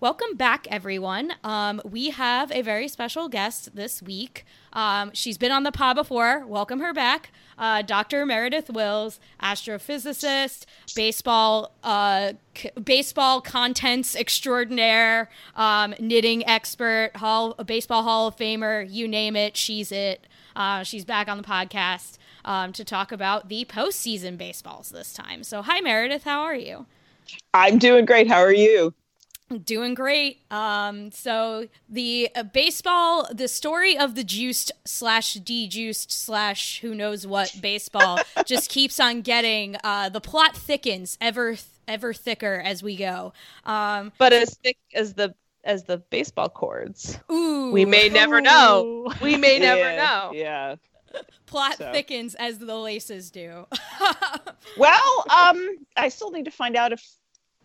Welcome 0.01 0.37
back, 0.37 0.65
everyone. 0.71 1.33
Um, 1.43 1.81
we 1.83 2.11
have 2.11 2.53
a 2.53 2.61
very 2.61 2.87
special 2.87 3.27
guest 3.27 3.75
this 3.75 4.01
week. 4.01 4.45
Um, 4.71 5.11
she's 5.13 5.37
been 5.37 5.51
on 5.51 5.63
the 5.63 5.73
pod 5.73 5.97
before. 5.97 6.45
Welcome 6.45 6.79
her 6.79 6.93
back. 6.93 7.31
Uh, 7.57 7.81
Dr. 7.81 8.25
Meredith 8.25 8.69
Wills, 8.69 9.19
astrophysicist, 9.43 10.63
baseball, 10.95 11.73
uh, 11.83 12.31
c- 12.55 12.69
baseball 12.81 13.41
contents 13.41 14.15
extraordinaire, 14.15 15.29
um, 15.57 15.93
knitting 15.99 16.47
expert, 16.47 17.11
hall, 17.17 17.53
baseball 17.65 18.03
Hall 18.03 18.27
of 18.27 18.37
Famer, 18.37 18.89
you 18.89 19.05
name 19.05 19.35
it, 19.35 19.57
she's 19.57 19.91
it. 19.91 20.25
Uh, 20.55 20.81
she's 20.83 21.03
back 21.03 21.27
on 21.27 21.35
the 21.35 21.43
podcast 21.43 22.17
um, 22.45 22.71
to 22.71 22.85
talk 22.85 23.11
about 23.11 23.49
the 23.49 23.65
postseason 23.65 24.37
baseballs 24.37 24.91
this 24.91 25.11
time. 25.11 25.43
So, 25.43 25.61
hi, 25.61 25.81
Meredith. 25.81 26.23
How 26.23 26.43
are 26.43 26.55
you? 26.55 26.85
I'm 27.53 27.77
doing 27.77 28.05
great. 28.05 28.29
How 28.29 28.39
are 28.39 28.53
you? 28.53 28.93
Doing 29.65 29.95
great. 29.95 30.41
Um, 30.51 31.11
so 31.11 31.67
the 31.87 32.29
uh, 32.35 32.43
baseball, 32.43 33.27
the 33.33 33.47
story 33.47 33.97
of 33.97 34.13
the 34.13 34.23
juiced 34.23 34.71
slash 34.85 35.33
dejuiced 35.33 36.11
slash 36.11 36.81
who 36.81 36.93
knows 36.93 37.25
what 37.25 37.55
baseball 37.59 38.19
just 38.45 38.69
keeps 38.69 38.99
on 38.99 39.21
getting. 39.21 39.75
Uh, 39.83 40.09
the 40.09 40.21
plot 40.21 40.55
thickens 40.55 41.17
ever 41.19 41.57
ever 41.87 42.13
thicker 42.13 42.61
as 42.63 42.83
we 42.83 42.95
go. 42.95 43.33
Um, 43.65 44.11
but 44.19 44.33
as 44.33 44.55
thick 44.55 44.77
as 44.93 45.15
the 45.15 45.33
as 45.63 45.83
the 45.83 45.97
baseball 45.97 46.49
cords. 46.49 47.19
Ooh, 47.31 47.71
we 47.71 47.85
may 47.85 48.09
never 48.09 48.41
know. 48.41 49.11
We 49.21 49.35
may 49.35 49.59
yeah, 49.59 49.75
never 49.75 49.97
know. 49.97 50.31
Yeah. 50.33 50.75
Plot 51.47 51.77
so. 51.77 51.91
thickens 51.91 52.35
as 52.35 52.59
the 52.59 52.75
laces 52.75 53.31
do. 53.31 53.65
well, 54.77 55.25
um, 55.29 55.77
I 55.97 56.09
still 56.09 56.29
need 56.29 56.45
to 56.45 56.51
find 56.51 56.75
out 56.75 56.93
if 56.93 57.03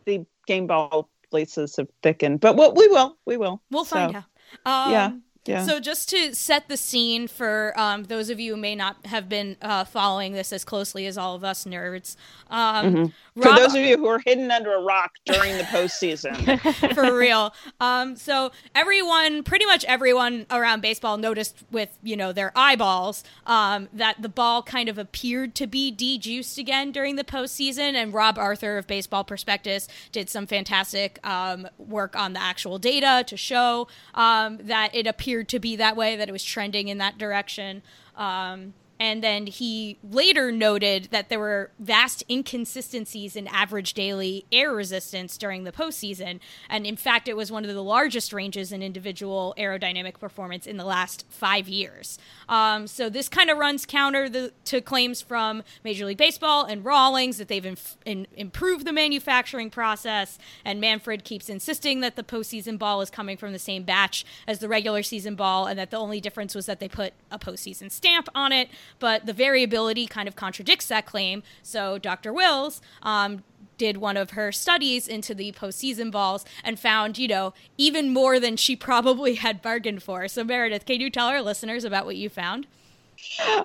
the 0.07 0.25
game 0.47 0.67
ball 0.67 1.11
places 1.35 1.75
have 1.75 1.89
thickened. 2.01 2.39
But 2.39 2.55
what 2.55 2.77
we 2.77 2.87
will, 2.87 3.19
we 3.27 3.37
will. 3.37 3.61
We'll 3.69 3.85
so, 3.85 3.97
find 3.97 4.15
out. 4.15 4.25
Um, 4.65 4.93
yeah. 4.93 5.13
Yeah. 5.47 5.67
So, 5.67 5.79
just 5.79 6.09
to 6.11 6.35
set 6.35 6.69
the 6.69 6.77
scene 6.77 7.29
for 7.29 7.75
um, 7.77 8.05
those 8.05 8.31
of 8.31 8.41
you 8.41 8.55
who 8.55 8.61
may 8.61 8.75
not 8.75 9.05
have 9.07 9.29
been 9.29 9.57
uh, 9.61 9.85
following 9.85 10.33
this 10.33 10.53
as 10.53 10.65
closely 10.65 11.07
as 11.07 11.19
all 11.19 11.35
of 11.35 11.45
us 11.45 11.65
nerds, 11.65 12.17
um, 12.51 12.95
mm-hmm. 12.95 13.07
For 13.43 13.53
those 13.53 13.75
of 13.75 13.81
you 13.81 13.97
who 13.97 14.07
are 14.07 14.21
hidden 14.21 14.53
under 14.53 14.73
a 14.75 14.81
rock 14.81 15.15
during 15.25 15.59
the 15.59 15.65
postseason. 15.65 16.95
For 16.95 17.17
real. 17.17 17.53
Um, 17.81 18.15
so 18.15 18.53
everyone, 18.77 19.43
pretty 19.43 19.67
much 19.67 19.85
everyone 19.87 20.47
around 20.53 20.83
baseball 20.83 21.17
noticed 21.17 21.65
with, 21.73 21.99
you 22.01 22.17
know, 22.17 22.33
their 22.33 22.53
eyeballs 22.55 23.25
um, 23.47 23.89
that 23.93 24.23
the 24.23 24.29
ball 24.29 24.63
kind 24.63 24.89
of 24.89 24.99
appeared 24.99 25.57
to 25.57 25.67
be 25.67 25.91
dejuiced 25.91 26.59
again 26.59 26.93
during 26.93 27.17
the 27.17 27.25
postseason. 27.25 27.95
And 27.95 28.15
Rob 28.15 28.39
Arthur 28.39 28.79
of 28.79 28.87
Baseball 28.87 29.25
Prospectus 29.25 29.89
did 30.13 30.31
some 30.31 30.47
fantastic 30.47 31.19
um, 31.27 31.67
work 31.77 32.15
on 32.15 32.35
the 32.35 32.41
actual 32.41 32.79
data 32.79 33.25
to 33.27 33.37
show 33.37 33.89
um, 34.15 34.59
that 34.63 34.95
it 34.95 35.09
appeared 35.09 35.34
to 35.43 35.59
be 35.59 35.75
that 35.77 35.97
way, 35.97 36.17
that 36.17 36.29
it 36.29 36.33
was 36.33 36.45
trending 36.45 36.89
in 36.89 36.99
that 36.99 37.19
direction. 37.19 37.83
Um, 38.17 38.75
and 39.05 39.23
then 39.23 39.47
he 39.47 39.99
later 40.03 40.51
noted 40.51 41.09
that 41.11 41.29
there 41.29 41.39
were 41.39 41.71
vast 41.79 42.25
inconsistencies 42.31 43.37
in 43.37 43.47
average 43.49 43.93
daily 43.93 44.47
air 44.51 44.73
resistance 44.73 45.37
during 45.37 45.65
the 45.65 45.73
postseason. 45.73 46.41
And 46.71 46.87
in 46.87 46.97
fact, 46.97 47.29
it 47.29 47.37
was 47.37 47.53
one 47.53 47.67
of 47.67 47.75
the 47.75 47.83
largest 47.83 48.33
ranges 48.33 48.73
in 48.73 48.83
individual 48.83 49.55
aerodynamic 49.59 50.19
performance 50.19 50.67
in 50.67 50.79
the 50.79 50.87
last 50.87 51.27
five 51.29 51.69
years. 51.69 52.19
Um, 52.49 52.87
so 52.87 53.11
this 53.11 53.29
kind 53.29 53.51
of 53.51 53.59
runs 53.59 53.85
counter 53.85 54.27
the, 54.31 54.55
to 54.65 54.81
claims 54.81 55.21
from 55.21 55.65
Major 55.85 56.07
League 56.07 56.17
Baseball 56.17 56.65
and 56.65 56.83
Rawlings 56.83 57.37
that 57.37 57.49
they've 57.49 57.67
inf- 57.67 57.99
in, 58.07 58.27
improved 58.35 58.87
the 58.87 58.93
manufacturing 58.93 59.69
process. 59.69 60.39
And 60.65 60.81
Manfred 60.81 61.25
keeps 61.25 61.51
insisting 61.51 62.01
that 62.01 62.17
the 62.17 62.23
postseason 62.23 62.79
ball 62.79 63.03
is 63.03 63.11
coming 63.11 63.37
from 63.37 63.53
the 63.53 63.59
same 63.59 63.83
batch 63.83 64.25
as 64.47 64.61
the 64.61 64.69
regular 64.69 65.03
season 65.03 65.35
ball, 65.35 65.67
and 65.67 65.79
that 65.79 65.91
the 65.91 65.99
only 65.99 66.23
difference 66.23 66.55
was 66.55 66.65
that 66.65 66.81
they 66.81 66.89
put 66.89 67.13
a 67.31 67.39
postseason 67.39 67.93
stamp 67.93 68.31
on 68.35 68.51
it 68.51 68.71
but 68.99 69.27
the 69.27 69.33
variability 69.33 70.07
kind 70.07 70.29
of 70.29 70.37
contradicts 70.37 70.87
that 70.87 71.07
claim. 71.07 71.43
So 71.63 71.99
Dr. 71.99 72.33
Wills 72.33 72.81
um, 73.03 73.43
did 73.77 73.97
one 73.97 74.17
of 74.17 74.31
her 74.31 74.53
studies 74.53 75.09
into 75.09 75.35
the 75.35 75.53
postseason 75.53 76.11
balls 76.11 76.45
and 76.63 76.79
found, 76.79 77.19
you 77.19 77.29
know, 77.29 77.55
even 77.77 78.13
more 78.13 78.39
than 78.39 78.57
she 78.57 78.77
probably 78.91 79.35
had 79.37 79.63
bargained 79.63 80.03
for. 80.03 80.29
So 80.29 80.45
Meredith, 80.45 80.87
can 80.87 81.01
you 81.01 81.11
tell 81.11 81.27
our 81.27 81.43
listeners 81.43 81.85
about 81.85 82.07
what 82.07 82.17
you 82.17 82.29
found? 82.29 82.67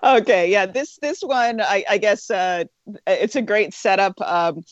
Okay, 0.04 0.50
yeah, 0.50 0.66
this 0.68 0.98
this 1.02 1.22
one, 1.22 1.60
I, 1.60 1.84
I 1.90 1.98
guess 1.98 2.30
uh, 2.30 2.66
it's 3.08 3.36
a 3.36 3.42
great 3.42 3.74
setup. 3.74 4.20
Um, 4.22 4.64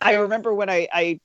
I 0.00 0.14
remember 0.14 0.54
when 0.54 0.68
I, 0.68 0.86
I 0.92 1.20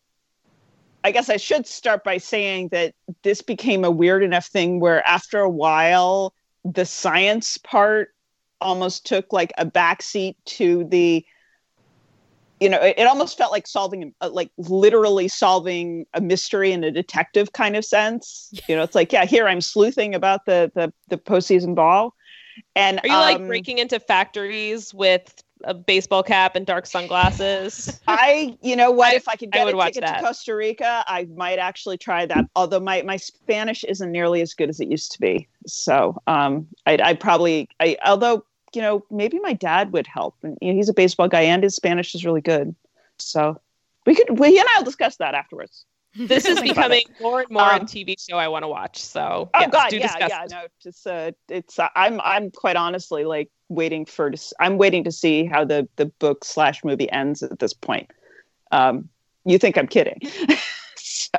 I 1.04 1.12
guess 1.12 1.30
I 1.30 1.38
should 1.38 1.68
start 1.68 2.04
by 2.04 2.18
saying 2.18 2.70
that 2.70 2.96
this 3.24 3.42
became 3.42 3.84
a 3.84 3.92
weird 3.92 4.24
enough 4.24 4.46
thing 4.46 4.80
where 4.80 5.06
after 5.08 5.40
a 5.40 5.50
while 5.50 6.34
the 6.66 6.86
science 6.86 7.58
part 7.58 8.10
almost 8.62 9.06
took 9.06 9.34
like 9.34 9.52
a 9.58 9.66
backseat 9.66 10.36
to 10.46 10.86
the 10.86 11.26
you 12.60 12.70
know 12.70 12.80
it, 12.80 12.96
it 12.98 13.08
almost 13.08 13.38
felt 13.38 13.52
like 13.52 13.68
solving 13.68 14.14
a, 14.22 14.30
like 14.30 14.50
literally 14.58 15.28
solving 15.28 16.06
a 16.14 16.22
mystery 16.22 16.72
in 16.72 16.84
a 16.84 16.92
detective 16.92 17.52
kind 17.52 17.76
of 17.76 17.84
sense. 17.84 18.50
You 18.68 18.76
know 18.76 18.84
it's 18.84 18.96
like 18.96 19.12
yeah 19.12 19.26
here 19.26 19.48
i'm 19.48 19.62
sleuthing 19.62 20.16
about 20.16 20.46
the 20.46 20.72
the, 20.76 20.94
the 21.10 21.18
postseason 21.18 21.76
ball. 21.76 22.16
And 22.76 23.00
are 23.04 23.08
you 23.08 23.14
um, 23.14 23.20
like 23.20 23.48
breaking 23.48 23.80
into 23.80 24.00
factories 24.00 24.94
with 24.94 25.44
a 25.64 25.74
baseball 25.74 26.24
cap 26.24 26.56
and 26.56 26.66
dark 26.66 26.86
sunglasses. 26.86 28.00
I, 28.08 28.58
you 28.62 28.76
know 28.76 28.92
what, 28.92 29.14
I, 29.14 29.16
if 29.16 29.28
I 29.28 29.36
could 29.36 29.52
get 29.52 29.68
I 29.68 29.72
a 29.72 29.92
ticket 29.92 30.08
to 30.08 30.22
Costa 30.22 30.56
Rica, 30.56 31.04
I 31.08 31.26
might 31.36 31.60
actually 31.60 31.98
try 31.98 32.26
that. 32.26 32.46
Although 32.56 32.80
my 32.80 33.02
my 33.04 33.18
Spanish 33.18 33.84
isn't 33.84 34.12
nearly 34.12 34.42
as 34.42 34.54
good 34.54 34.70
as 34.70 34.80
it 34.80 34.90
used 34.90 35.12
to 35.14 35.20
be, 35.20 35.48
so 35.66 36.22
um, 36.28 36.68
I'd, 36.86 37.02
I'd 37.02 37.20
probably, 37.20 37.70
I 37.80 37.98
although 38.06 38.46
you 38.74 38.82
know 38.82 39.06
maybe 39.12 39.40
my 39.40 39.54
dad 39.54 39.94
would 39.94 40.08
help. 40.08 40.36
And, 40.44 40.58
you 40.62 40.70
know, 40.70 40.76
he's 40.76 40.90
a 40.90 40.94
baseball 40.94 41.28
guy, 41.28 41.42
and 41.42 41.64
his 41.64 41.76
Spanish 41.76 42.16
is 42.16 42.26
really 42.26 42.42
good. 42.42 42.76
So 43.20 43.60
we 44.06 44.16
could, 44.16 44.40
we 44.40 44.60
and 44.60 44.68
I'll 44.76 44.84
discuss 44.84 45.18
that 45.18 45.36
afterwards. 45.36 45.86
This 46.16 46.46
is 46.46 46.62
becoming 46.62 47.04
more 47.20 47.42
and 47.42 47.50
more 47.50 47.62
um, 47.64 47.82
a 47.82 47.86
TV 47.86 48.16
show 48.20 48.38
I 48.38 48.48
want 48.48 48.64
to 48.64 48.68
watch. 48.68 49.02
So 49.02 49.50
oh 49.54 49.60
yes, 49.60 49.72
god, 49.72 49.94
yeah, 49.94 50.28
yeah, 50.28 50.46
no, 50.50 50.68
just 50.82 51.08
uh, 51.08 51.32
it's 51.50 51.80
uh, 51.80 51.90
I'm 51.96 52.22
I'm 52.22 52.52
quite 52.52 52.76
honestly 52.76 53.26
like 53.26 53.50
waiting 53.70 54.06
for 54.06 54.32
to, 54.32 54.56
I'm 54.60 54.78
waiting 54.78 55.04
to 55.06 55.12
see 55.12 55.46
how 55.46 55.66
the 55.66 55.88
the 55.96 56.06
book 56.06 56.46
slash 56.46 56.84
movie 56.84 57.10
ends 57.12 57.42
at 57.44 57.60
this 57.60 57.74
point. 57.74 58.12
Um, 58.72 59.10
You 59.46 59.58
think 59.58 59.78
I'm 59.78 59.88
kidding? 59.88 60.20
so, 60.96 61.30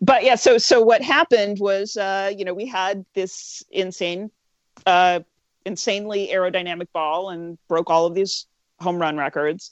but 0.00 0.24
yeah, 0.24 0.34
so 0.34 0.58
so 0.58 0.82
what 0.82 1.02
happened 1.02 1.58
was, 1.58 1.96
uh, 1.96 2.30
you 2.36 2.44
know, 2.44 2.54
we 2.54 2.66
had 2.66 3.04
this 3.14 3.62
insane, 3.70 4.30
uh, 4.86 5.20
insanely 5.64 6.28
aerodynamic 6.32 6.88
ball 6.92 7.30
and 7.30 7.58
broke 7.68 7.90
all 7.90 8.06
of 8.06 8.14
these 8.14 8.46
home 8.80 8.98
run 8.98 9.16
records, 9.16 9.70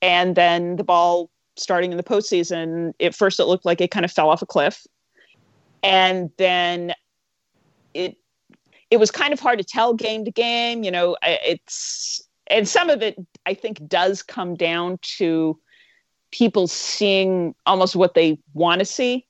and 0.00 0.36
then 0.36 0.76
the 0.76 0.84
ball 0.84 1.30
starting 1.62 1.90
in 1.90 1.96
the 1.96 2.02
postseason, 2.02 2.92
at 3.00 3.14
first 3.14 3.40
it 3.40 3.44
looked 3.44 3.64
like 3.64 3.80
it 3.80 3.90
kind 3.90 4.04
of 4.04 4.12
fell 4.12 4.30
off 4.30 4.42
a 4.42 4.46
cliff, 4.46 4.86
and 5.82 6.30
then 6.38 6.92
it 7.94 8.16
it 8.90 8.98
was 8.98 9.10
kind 9.10 9.32
of 9.32 9.40
hard 9.40 9.58
to 9.58 9.64
tell 9.64 9.94
game 9.94 10.24
to 10.24 10.30
game. 10.30 10.82
You 10.82 10.90
know, 10.90 11.16
it's 11.22 12.22
and 12.48 12.68
some 12.68 12.90
of 12.90 13.02
it 13.02 13.16
I 13.46 13.54
think 13.54 13.86
does 13.88 14.22
come 14.22 14.54
down 14.54 14.98
to 15.18 15.58
people 16.30 16.66
seeing 16.66 17.54
almost 17.66 17.96
what 17.96 18.14
they 18.14 18.38
want 18.54 18.80
to 18.80 18.84
see, 18.84 19.26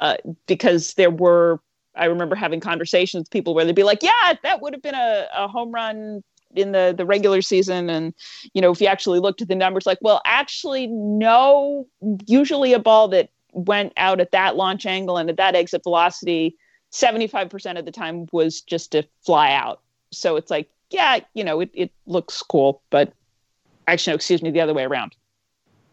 uh, 0.00 0.16
because 0.46 0.94
there 0.94 1.10
were. 1.10 1.60
I 1.94 2.06
remember 2.06 2.34
having 2.34 2.60
conversations 2.60 3.22
with 3.22 3.30
people 3.30 3.54
where 3.54 3.66
they'd 3.66 3.74
be 3.74 3.82
like, 3.82 4.02
"Yeah, 4.02 4.34
that 4.42 4.62
would 4.62 4.72
have 4.72 4.80
been 4.80 4.94
a, 4.94 5.26
a 5.36 5.46
home 5.46 5.72
run 5.72 6.22
in 6.54 6.72
the 6.72 6.94
the 6.96 7.06
regular 7.06 7.40
season 7.40 7.88
and 7.88 8.14
you 8.52 8.60
know 8.60 8.70
if 8.70 8.80
you 8.80 8.86
actually 8.86 9.18
looked 9.18 9.40
at 9.40 9.48
the 9.48 9.54
numbers 9.54 9.86
like 9.86 9.98
well 10.02 10.20
actually 10.24 10.86
no 10.86 11.86
usually 12.26 12.72
a 12.72 12.78
ball 12.78 13.08
that 13.08 13.30
went 13.52 13.92
out 13.96 14.20
at 14.20 14.30
that 14.32 14.56
launch 14.56 14.86
angle 14.86 15.16
and 15.16 15.30
at 15.30 15.36
that 15.36 15.54
exit 15.54 15.82
velocity 15.82 16.56
75% 16.92 17.78
of 17.78 17.84
the 17.84 17.90
time 17.90 18.28
was 18.32 18.60
just 18.60 18.92
to 18.92 19.02
fly 19.24 19.52
out. 19.52 19.80
So 20.10 20.36
it's 20.36 20.50
like, 20.50 20.68
yeah, 20.90 21.20
you 21.34 21.42
know, 21.42 21.60
it, 21.60 21.70
it 21.72 21.90
looks 22.06 22.42
cool, 22.42 22.82
but 22.90 23.12
actually, 23.86 24.12
no, 24.12 24.16
excuse 24.16 24.42
me, 24.42 24.50
the 24.50 24.60
other 24.60 24.74
way 24.74 24.84
around. 24.84 25.16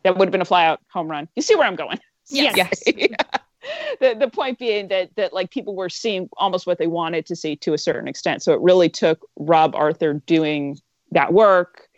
That 0.03 0.17
would 0.17 0.27
have 0.27 0.31
been 0.31 0.41
a 0.41 0.45
fly 0.45 0.65
out 0.65 0.81
home 0.91 1.09
run. 1.09 1.27
You 1.35 1.41
see 1.41 1.55
where 1.55 1.67
I'm 1.67 1.75
going? 1.75 1.99
Yes. 2.29 2.55
Yes. 2.57 2.83
yeah. 2.85 3.15
The, 3.99 4.15
the 4.17 4.29
point 4.29 4.59
being 4.59 4.87
that 4.89 5.09
that 5.15 5.33
like 5.33 5.51
people 5.51 5.75
were 5.75 5.89
seeing 5.89 6.29
almost 6.37 6.65
what 6.65 6.77
they 6.77 6.87
wanted 6.87 7.25
to 7.25 7.35
see 7.35 7.57
to 7.57 7.73
a 7.73 7.77
certain 7.77 8.07
extent. 8.07 8.41
So 8.43 8.53
it 8.53 8.61
really 8.61 8.87
took 8.87 9.27
Rob 9.35 9.75
Arthur 9.75 10.13
doing 10.13 10.77
that 11.11 11.33
work. 11.33 11.89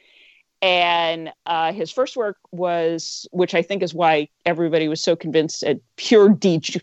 And 0.64 1.32
uh, 1.46 1.74
his 1.74 1.92
first 1.92 2.18
work 2.18 2.38
was, 2.52 3.28
which 3.32 3.54
I 3.54 3.62
think 3.62 3.84
is 3.84 3.94
why 3.94 4.30
everybody 4.46 4.88
was 4.88 5.02
so 5.02 5.16
convinced 5.16 5.64
at 5.64 5.80
pure 5.96 6.30
de- 6.30 6.82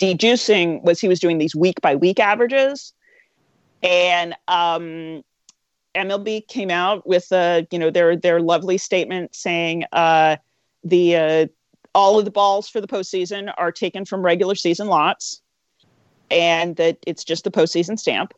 dejuicing 0.00 0.82
was 0.82 1.00
he 1.00 1.08
was 1.08 1.20
doing 1.20 1.38
these 1.38 1.54
week 1.54 1.80
by 1.82 1.94
week 1.94 2.18
averages 2.18 2.94
and 3.84 4.34
um, 4.48 5.22
MLB 5.94 6.48
came 6.48 6.70
out 6.70 7.06
with 7.06 7.30
a 7.30 7.66
you 7.70 7.78
know 7.78 7.90
their 7.90 8.16
their 8.16 8.40
lovely 8.40 8.78
statement 8.78 9.34
saying 9.34 9.84
uh, 9.92 10.36
the 10.82 11.16
uh, 11.16 11.46
all 11.94 12.18
of 12.18 12.24
the 12.24 12.30
balls 12.30 12.68
for 12.68 12.80
the 12.80 12.86
postseason 12.86 13.52
are 13.56 13.72
taken 13.72 14.04
from 14.04 14.22
regular 14.22 14.54
season 14.54 14.88
lots, 14.88 15.40
and 16.30 16.76
that 16.76 16.98
it's 17.06 17.24
just 17.24 17.44
the 17.44 17.50
postseason 17.50 17.98
stamp. 17.98 18.34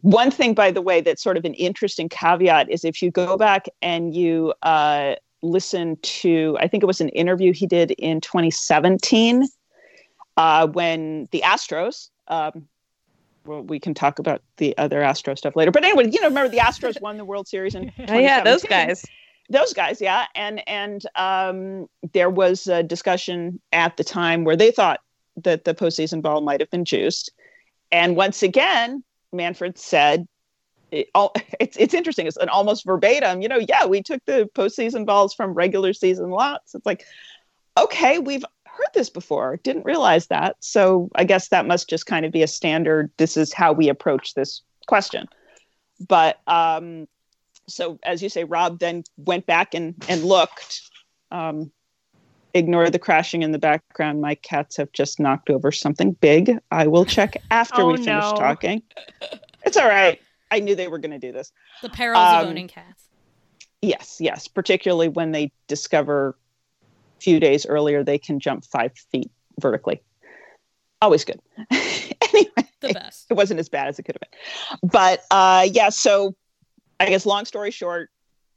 One 0.00 0.30
thing, 0.30 0.54
by 0.54 0.70
the 0.70 0.82
way, 0.82 1.00
that's 1.00 1.22
sort 1.22 1.36
of 1.36 1.44
an 1.44 1.54
interesting 1.54 2.08
caveat 2.08 2.70
is 2.70 2.84
if 2.84 3.02
you 3.02 3.10
go 3.10 3.36
back 3.36 3.66
and 3.80 4.14
you 4.14 4.54
uh, 4.62 5.16
listen 5.42 5.96
to, 6.02 6.56
I 6.60 6.68
think 6.68 6.82
it 6.82 6.86
was 6.86 7.00
an 7.00 7.08
interview 7.10 7.52
he 7.52 7.66
did 7.66 7.90
in 7.92 8.20
2017 8.20 9.46
uh, 10.36 10.66
when 10.68 11.28
the 11.32 11.42
Astros, 11.44 12.10
um, 12.28 12.68
well, 13.44 13.62
we 13.62 13.80
can 13.80 13.92
talk 13.92 14.18
about 14.18 14.40
the 14.58 14.76
other 14.78 15.02
Astro 15.02 15.34
stuff 15.34 15.56
later. 15.56 15.72
But 15.72 15.84
anyway, 15.84 16.10
you 16.10 16.20
know, 16.20 16.28
remember 16.28 16.48
the 16.48 16.58
Astros 16.58 17.00
won 17.00 17.16
the 17.16 17.24
World 17.24 17.48
Series 17.48 17.74
in 17.74 17.92
Oh 18.08 18.18
yeah, 18.18 18.42
those 18.42 18.62
guys. 18.62 19.04
Those 19.52 19.74
guys, 19.74 20.00
yeah, 20.00 20.24
and 20.34 20.66
and 20.66 21.04
um, 21.14 21.86
there 22.12 22.30
was 22.30 22.66
a 22.66 22.82
discussion 22.82 23.60
at 23.70 23.98
the 23.98 24.04
time 24.04 24.44
where 24.44 24.56
they 24.56 24.70
thought 24.70 25.00
that 25.36 25.64
the 25.64 25.74
postseason 25.74 26.22
ball 26.22 26.40
might 26.40 26.60
have 26.60 26.70
been 26.70 26.86
juiced, 26.86 27.30
and 27.90 28.16
once 28.16 28.42
again, 28.42 29.04
Manfred 29.32 29.78
said. 29.78 30.26
It, 30.90 31.08
all, 31.14 31.32
it's 31.60 31.76
it's 31.78 31.94
interesting. 31.94 32.26
It's 32.26 32.36
an 32.38 32.48
almost 32.48 32.86
verbatim. 32.86 33.42
You 33.42 33.48
know, 33.48 33.60
yeah, 33.68 33.84
we 33.86 34.02
took 34.02 34.24
the 34.24 34.48
postseason 34.54 35.04
balls 35.04 35.34
from 35.34 35.52
regular 35.52 35.92
season 35.92 36.30
lots. 36.30 36.74
It's 36.74 36.86
like, 36.86 37.04
okay, 37.76 38.18
we've 38.18 38.44
heard 38.64 38.88
this 38.94 39.10
before. 39.10 39.58
Didn't 39.62 39.84
realize 39.84 40.28
that. 40.28 40.56
So 40.60 41.10
I 41.14 41.24
guess 41.24 41.48
that 41.48 41.66
must 41.66 41.88
just 41.88 42.06
kind 42.06 42.24
of 42.24 42.32
be 42.32 42.42
a 42.42 42.46
standard. 42.48 43.10
This 43.18 43.36
is 43.36 43.52
how 43.52 43.72
we 43.72 43.88
approach 43.88 44.34
this 44.34 44.62
question. 44.86 45.28
But 46.08 46.40
um, 46.46 47.06
so 47.68 47.98
as 48.02 48.22
you 48.22 48.28
say, 48.28 48.44
Rob 48.44 48.78
then 48.78 49.04
went 49.16 49.46
back 49.46 49.74
and 49.74 49.94
and 50.08 50.24
looked. 50.24 50.82
Um, 51.30 51.72
ignore 52.54 52.90
the 52.90 52.98
crashing 52.98 53.42
in 53.42 53.50
the 53.52 53.58
background. 53.58 54.20
My 54.20 54.34
cats 54.34 54.76
have 54.76 54.92
just 54.92 55.18
knocked 55.18 55.48
over 55.48 55.72
something 55.72 56.12
big. 56.12 56.58
I 56.70 56.86
will 56.86 57.06
check 57.06 57.36
after 57.50 57.80
Oh, 57.82 57.86
we 57.86 57.96
finish 57.96 58.06
no. 58.24 58.34
talking. 58.36 58.82
It's 59.64 59.78
all 59.78 59.88
right. 59.88 60.20
I 60.50 60.60
knew 60.60 60.74
they 60.74 60.88
were 60.88 60.98
going 60.98 61.12
to 61.12 61.18
do 61.18 61.32
this. 61.32 61.50
The 61.80 61.88
perils 61.88 62.18
of 62.22 62.42
Um, 62.42 62.48
owning 62.48 62.68
cats. 62.68 63.04
Yes, 63.80 64.18
yes. 64.20 64.48
Particularly 64.48 65.08
when 65.08 65.32
they 65.32 65.50
discover 65.66 66.36
a 67.18 67.22
few 67.22 67.40
days 67.40 67.64
earlier 67.64 68.04
they 68.04 68.18
can 68.18 68.38
jump 68.38 68.66
five 68.66 68.92
feet 69.10 69.30
vertically. 69.58 70.02
Always 71.00 71.24
good. 71.24 71.40
anyway, 71.70 72.68
The 72.80 72.92
best. 72.92 73.26
it 73.30 73.34
wasn't 73.34 73.60
as 73.60 73.68
bad 73.70 73.88
as 73.88 73.98
it 73.98 74.02
could 74.02 74.16
have 74.20 74.28
been. 74.30 74.90
But 74.90 75.24
uh, 75.30 75.66
yeah, 75.72 75.88
so 75.88 76.34
I 77.02 77.10
guess 77.10 77.26
long 77.26 77.44
story 77.44 77.70
short, 77.70 78.10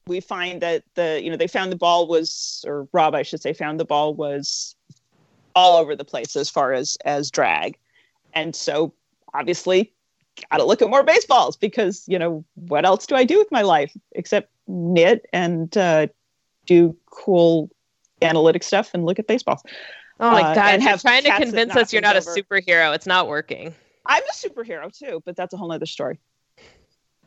we 0.07 0.19
find 0.19 0.61
that 0.61 0.83
the 0.93 1.19
you 1.23 1.31
know 1.31 1.37
they 1.37 1.47
found 1.47 1.71
the 1.71 1.77
ball 1.77 2.07
was 2.07 2.63
or 2.67 2.87
Rob 2.93 3.15
I 3.15 3.23
should 3.23 3.41
say 3.41 3.53
found 3.53 3.79
the 3.79 3.85
ball 3.85 4.13
was 4.13 4.75
all 5.55 5.77
over 5.77 5.95
the 5.95 6.05
place 6.05 6.35
as 6.35 6.49
far 6.49 6.73
as 6.73 6.97
as 7.05 7.31
drag, 7.31 7.77
and 8.33 8.55
so 8.55 8.93
obviously 9.33 9.91
got 10.51 10.57
to 10.57 10.63
look 10.65 10.81
at 10.81 10.89
more 10.89 11.03
baseballs 11.03 11.57
because 11.57 12.03
you 12.07 12.19
know 12.19 12.43
what 12.55 12.85
else 12.85 13.07
do 13.07 13.15
I 13.15 13.23
do 13.23 13.37
with 13.39 13.51
my 13.51 13.61
life 13.63 13.95
except 14.11 14.51
knit 14.67 15.25
and 15.33 15.75
uh, 15.77 16.07
do 16.65 16.95
cool 17.09 17.69
analytic 18.21 18.63
stuff 18.63 18.91
and 18.93 19.05
look 19.05 19.17
at 19.19 19.27
baseballs. 19.27 19.63
Oh 20.19 20.31
my 20.31 20.41
Uh, 20.41 20.55
god! 20.55 20.73
and 20.73 20.83
have 20.83 21.01
trying 21.01 21.23
to 21.23 21.31
convince 21.31 21.75
us 21.75 21.91
you're 21.91 22.01
not 22.01 22.15
a 22.15 22.19
superhero. 22.19 22.93
It's 22.93 23.07
not 23.07 23.27
working. 23.27 23.73
I'm 24.05 24.23
a 24.23 24.33
superhero 24.33 24.95
too, 24.95 25.23
but 25.25 25.35
that's 25.35 25.53
a 25.53 25.57
whole 25.57 25.71
other 25.71 25.87
story. 25.87 26.19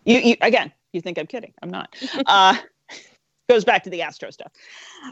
You, 0.09 0.19
you 0.21 0.37
again, 0.41 0.73
you 0.93 1.03
think 1.03 1.19
I'm 1.19 1.27
kidding? 1.27 1.53
I'm 1.63 1.71
not. 1.71 1.95
Uh, 2.27 2.57
goes 3.49 3.65
back 3.65 3.83
to 3.83 3.91
the 3.91 4.01
astro 4.01 4.31
stuff, 4.31 4.53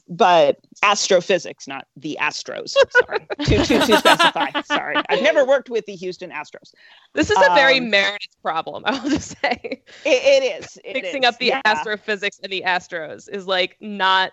but 0.09 0.59
astrophysics, 0.83 1.69
not 1.69 1.87
the 1.97 2.17
Astros. 2.21 2.75
Sorry, 2.91 3.27
to, 3.45 3.65
to, 3.65 3.87
to 3.87 3.99
specify. 3.99 4.61
Sorry, 4.63 4.97
I've 5.11 5.23
never 5.23 5.45
worked 5.45 5.69
with 5.69 5.85
the 5.85 5.95
Houston 5.97 6.31
Astros. 6.31 6.73
This 7.13 7.31
is 7.31 7.37
a 7.37 7.55
very 7.55 7.79
Um, 7.79 7.91
Meredith 7.91 8.37
problem. 8.43 8.85
I 8.87 8.99
will 8.99 9.11
just 9.11 9.37
say, 9.43 9.83
It, 10.05 10.43
it 10.45 10.63
is 10.65 10.79
it 10.83 10.95
mixing 10.95 11.25
is, 11.25 11.29
up 11.29 11.39
the 11.39 11.47
yeah. 11.47 11.61
astrophysics 11.67 12.41
and 12.43 12.51
the 12.51 12.63
Astros 12.67 13.29
is 13.29 13.47
like 13.47 13.77
not 13.81 14.33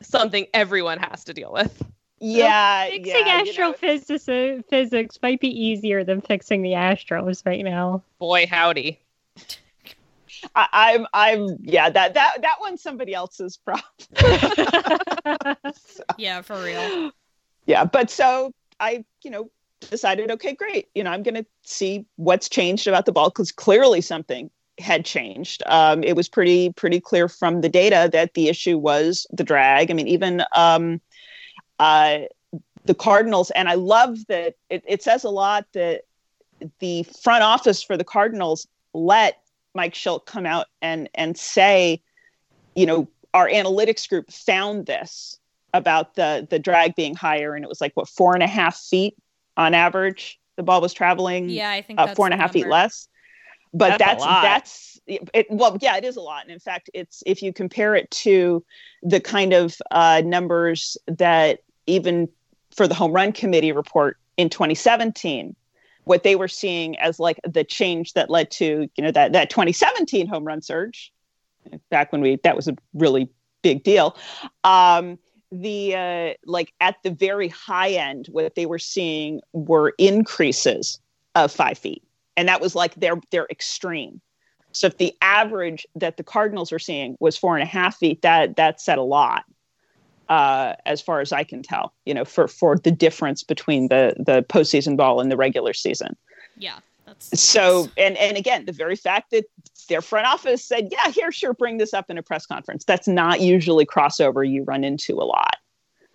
something 0.00 0.46
everyone 0.54 0.98
has 0.98 1.22
to 1.24 1.34
deal 1.34 1.52
with. 1.52 1.82
Yeah, 2.20 2.88
Fixing 2.88 3.06
yeah, 3.06 3.42
you 3.42 3.58
know, 3.58 3.70
astrophysics 3.70 4.64
physics 4.68 5.18
might 5.22 5.40
be 5.40 5.48
easier 5.48 6.02
than 6.02 6.20
fixing 6.20 6.62
the 6.62 6.72
Astros 6.72 7.46
right 7.46 7.64
now. 7.64 8.02
Boy, 8.18 8.46
howdy. 8.46 9.00
I, 10.54 10.68
I'm, 10.72 11.06
I'm, 11.12 11.56
yeah. 11.62 11.90
That 11.90 12.14
that 12.14 12.42
that 12.42 12.56
one's 12.60 12.82
somebody 12.82 13.14
else's 13.14 13.56
problem. 13.58 13.84
Yeah, 16.18 16.42
for 16.42 16.62
real. 16.62 17.10
yeah 17.66 17.84
but 17.84 18.10
so 18.10 18.52
i 18.80 19.04
you 19.22 19.30
know 19.30 19.50
decided 19.90 20.30
okay 20.30 20.54
great 20.54 20.88
you 20.94 21.04
know 21.04 21.10
i'm 21.10 21.22
going 21.22 21.34
to 21.34 21.46
see 21.62 22.06
what's 22.16 22.48
changed 22.48 22.86
about 22.86 23.06
the 23.06 23.12
ball 23.12 23.28
because 23.28 23.52
clearly 23.52 24.00
something 24.00 24.50
had 24.78 25.04
changed 25.04 25.62
um, 25.66 26.02
it 26.02 26.16
was 26.16 26.28
pretty 26.28 26.72
pretty 26.72 26.98
clear 26.98 27.28
from 27.28 27.60
the 27.60 27.68
data 27.68 28.08
that 28.12 28.34
the 28.34 28.48
issue 28.48 28.76
was 28.76 29.26
the 29.32 29.44
drag 29.44 29.90
i 29.90 29.94
mean 29.94 30.08
even 30.08 30.42
um, 30.56 31.00
uh, 31.78 32.20
the 32.84 32.94
cardinals 32.94 33.50
and 33.52 33.68
i 33.68 33.74
love 33.74 34.18
that 34.28 34.54
it, 34.70 34.82
it 34.86 35.02
says 35.02 35.22
a 35.22 35.30
lot 35.30 35.66
that 35.74 36.02
the 36.80 37.02
front 37.22 37.44
office 37.44 37.82
for 37.82 37.96
the 37.96 38.04
cardinals 38.04 38.66
let 38.94 39.43
mike 39.74 39.94
Shildt 39.94 40.26
come 40.26 40.46
out 40.46 40.66
and 40.80 41.08
and 41.14 41.36
say 41.36 42.02
you 42.74 42.86
know 42.86 43.08
our 43.34 43.48
analytics 43.48 44.08
group 44.08 44.30
found 44.30 44.86
this 44.86 45.38
about 45.74 46.14
the 46.14 46.46
the 46.48 46.58
drag 46.58 46.94
being 46.94 47.14
higher. 47.14 47.54
And 47.54 47.64
it 47.64 47.68
was 47.68 47.82
like 47.82 47.92
what 47.94 48.08
four 48.08 48.32
and 48.32 48.42
a 48.42 48.46
half 48.46 48.78
feet 48.78 49.16
on 49.58 49.74
average? 49.74 50.40
The 50.56 50.62
ball 50.62 50.80
was 50.80 50.94
traveling 50.94 51.50
Yeah, 51.50 51.70
I 51.70 51.82
think 51.82 51.98
uh, 51.98 52.06
that's 52.06 52.16
four 52.16 52.26
and 52.26 52.32
a 52.32 52.36
the 52.38 52.42
half 52.42 52.52
feet 52.52 52.68
less. 52.68 53.08
But 53.74 53.98
That's 53.98 54.02
a 54.02 54.04
that's 54.06 54.20
lot. 54.20 54.42
that's 54.42 55.00
it, 55.06 55.46
well 55.50 55.76
yeah 55.82 55.96
it 55.96 56.04
is 56.04 56.16
a 56.16 56.20
lot. 56.20 56.44
And 56.44 56.52
in 56.52 56.60
fact 56.60 56.88
it's 56.94 57.22
if 57.26 57.42
you 57.42 57.52
compare 57.52 57.96
it 57.96 58.10
to 58.12 58.64
the 59.02 59.20
kind 59.20 59.52
of 59.52 59.76
uh, 59.90 60.22
numbers 60.24 60.96
that 61.08 61.58
even 61.86 62.28
for 62.74 62.86
the 62.86 62.94
home 62.94 63.12
run 63.12 63.32
committee 63.32 63.72
report 63.72 64.16
in 64.36 64.48
2017 64.48 65.54
what 66.04 66.22
they 66.22 66.36
were 66.36 66.48
seeing 66.48 66.98
as 66.98 67.18
like 67.18 67.40
the 67.48 67.64
change 67.64 68.12
that 68.12 68.30
led 68.30 68.50
to 68.52 68.88
you 68.96 69.04
know 69.04 69.10
that 69.10 69.32
that 69.32 69.50
2017 69.50 70.26
home 70.26 70.44
run 70.44 70.62
surge 70.62 71.12
back 71.90 72.12
when 72.12 72.20
we 72.20 72.36
that 72.44 72.56
was 72.56 72.68
a 72.68 72.76
really 72.92 73.28
big 73.62 73.82
deal. 73.82 74.16
Um 74.62 75.18
the 75.60 75.94
uh, 75.94 76.34
like 76.46 76.72
at 76.80 76.96
the 77.02 77.10
very 77.10 77.48
high 77.48 77.90
end, 77.90 78.26
what 78.30 78.54
they 78.54 78.66
were 78.66 78.78
seeing 78.78 79.40
were 79.52 79.94
increases 79.98 81.00
of 81.34 81.52
five 81.52 81.78
feet, 81.78 82.02
and 82.36 82.48
that 82.48 82.60
was 82.60 82.74
like 82.74 82.94
their 82.96 83.20
their 83.30 83.46
extreme. 83.50 84.20
So 84.72 84.88
if 84.88 84.98
the 84.98 85.14
average 85.22 85.86
that 85.94 86.16
the 86.16 86.24
Cardinals 86.24 86.72
were 86.72 86.80
seeing 86.80 87.16
was 87.20 87.36
four 87.36 87.54
and 87.54 87.62
a 87.62 87.66
half 87.66 87.96
feet, 87.96 88.22
that 88.22 88.56
that 88.56 88.80
said 88.80 88.98
a 88.98 89.02
lot, 89.02 89.44
uh, 90.28 90.74
as 90.86 91.00
far 91.00 91.20
as 91.20 91.32
I 91.32 91.44
can 91.44 91.62
tell. 91.62 91.92
You 92.06 92.14
know, 92.14 92.24
for 92.24 92.48
for 92.48 92.76
the 92.78 92.90
difference 92.90 93.42
between 93.42 93.88
the 93.88 94.14
the 94.18 94.42
postseason 94.42 94.96
ball 94.96 95.20
and 95.20 95.30
the 95.30 95.36
regular 95.36 95.72
season. 95.72 96.16
Yeah. 96.56 96.78
That's, 97.06 97.38
So 97.38 97.88
and 97.98 98.16
and 98.16 98.36
again, 98.36 98.64
the 98.64 98.72
very 98.72 98.96
fact 98.96 99.30
that 99.32 99.44
their 99.88 100.00
front 100.00 100.26
office 100.26 100.64
said, 100.64 100.88
"Yeah, 100.90 101.10
here, 101.10 101.30
sure, 101.30 101.52
bring 101.52 101.76
this 101.78 101.92
up 101.92 102.08
in 102.10 102.16
a 102.16 102.22
press 102.22 102.46
conference." 102.46 102.84
That's 102.84 103.06
not 103.06 103.40
usually 103.40 103.84
crossover 103.84 104.48
you 104.48 104.64
run 104.64 104.84
into 104.84 105.14
a 105.20 105.24
lot. 105.24 105.56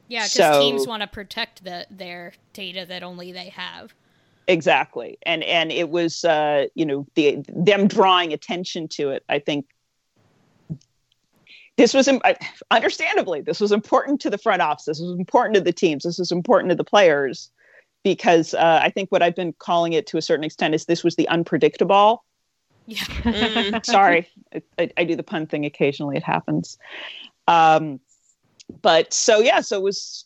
yeah, 0.07 0.21
because 0.23 0.31
so- 0.31 0.59
teams 0.61 0.87
want 0.87 1.01
to 1.01 1.07
protect 1.07 1.63
the 1.63 1.85
their 1.91 2.33
data 2.53 2.85
that 2.87 3.03
only 3.03 3.31
they 3.31 3.49
have. 3.49 3.93
Exactly, 4.47 5.19
and 5.27 5.43
and 5.43 5.71
it 5.71 5.91
was 5.91 6.25
uh, 6.25 6.65
you 6.73 6.83
know 6.83 7.05
the 7.13 7.37
them 7.49 7.87
drawing 7.87 8.33
attention 8.33 8.87
to 8.87 9.11
it. 9.11 9.23
I 9.29 9.37
think 9.37 9.67
this 11.79 11.93
was 11.93 12.09
understandably 12.71 13.39
this 13.39 13.61
was 13.61 13.71
important 13.71 14.19
to 14.19 14.29
the 14.29 14.37
front 14.37 14.61
office. 14.61 14.83
This 14.83 14.99
was 14.99 15.17
important 15.17 15.55
to 15.55 15.61
the 15.61 15.71
teams. 15.71 16.03
This 16.03 16.19
was 16.19 16.29
important 16.29 16.69
to 16.71 16.75
the 16.75 16.83
players 16.83 17.49
because 18.03 18.53
uh, 18.53 18.81
I 18.83 18.89
think 18.89 19.09
what 19.13 19.23
I've 19.23 19.35
been 19.35 19.53
calling 19.53 19.93
it 19.93 20.05
to 20.07 20.17
a 20.17 20.21
certain 20.21 20.43
extent 20.43 20.75
is 20.75 20.85
this 20.85 21.05
was 21.05 21.15
the 21.15 21.27
unpredictable. 21.29 22.23
Yeah. 22.85 23.03
Mm. 23.19 23.85
Sorry, 23.85 24.27
I, 24.53 24.61
I, 24.77 24.91
I 24.97 25.03
do 25.05 25.15
the 25.15 25.23
pun 25.23 25.45
thing 25.47 25.63
occasionally. 25.65 26.17
It 26.17 26.23
happens. 26.23 26.77
Um, 27.47 27.99
but 28.81 29.13
so 29.13 29.39
yeah, 29.39 29.61
so 29.61 29.77
it 29.77 29.83
was 29.83 30.25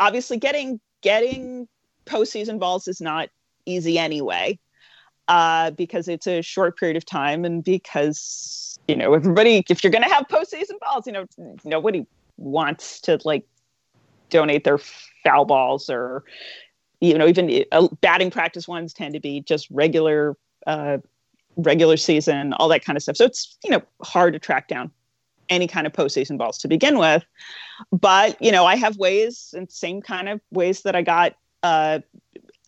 obviously 0.00 0.38
getting 0.38 0.80
getting 1.02 1.68
postseason 2.06 2.58
balls 2.58 2.88
is 2.88 3.00
not 3.00 3.28
easy 3.66 3.98
anyway, 3.98 4.58
uh, 5.28 5.70
because 5.72 6.08
it's 6.08 6.26
a 6.26 6.42
short 6.42 6.78
period 6.78 6.96
of 6.96 7.04
time, 7.04 7.44
and 7.44 7.64
because 7.64 8.78
you 8.88 8.96
know 8.96 9.14
everybody, 9.14 9.64
if 9.68 9.82
you're 9.82 9.90
going 9.90 10.04
to 10.04 10.12
have 10.12 10.26
postseason 10.28 10.78
balls, 10.80 11.06
you 11.06 11.12
know 11.12 11.26
nobody 11.64 12.06
wants 12.36 13.00
to 13.02 13.18
like 13.24 13.46
donate 14.30 14.64
their 14.64 14.78
foul 15.22 15.44
balls 15.44 15.88
or 15.88 16.24
you 17.00 17.16
know 17.16 17.26
even 17.26 17.64
uh, 17.72 17.88
batting 18.00 18.30
practice 18.30 18.66
ones 18.66 18.92
tend 18.92 19.14
to 19.14 19.20
be 19.20 19.40
just 19.40 19.68
regular 19.70 20.36
uh, 20.66 20.98
regular 21.56 21.96
season, 21.96 22.52
all 22.54 22.68
that 22.68 22.84
kind 22.84 22.96
of 22.96 23.02
stuff. 23.02 23.16
So 23.16 23.24
it's 23.24 23.56
you 23.64 23.70
know 23.70 23.82
hard 24.02 24.32
to 24.34 24.38
track 24.38 24.68
down 24.68 24.90
any 25.48 25.66
kind 25.66 25.86
of 25.86 25.92
postseason 25.92 26.38
balls 26.38 26.58
to 26.58 26.68
begin 26.68 26.98
with. 26.98 27.24
But 27.92 28.40
you 28.42 28.52
know, 28.52 28.66
I 28.66 28.76
have 28.76 28.96
ways 28.96 29.54
and 29.56 29.70
same 29.70 30.02
kind 30.02 30.28
of 30.28 30.40
ways 30.50 30.82
that 30.82 30.94
I 30.94 31.02
got 31.02 31.34
uh, 31.62 32.00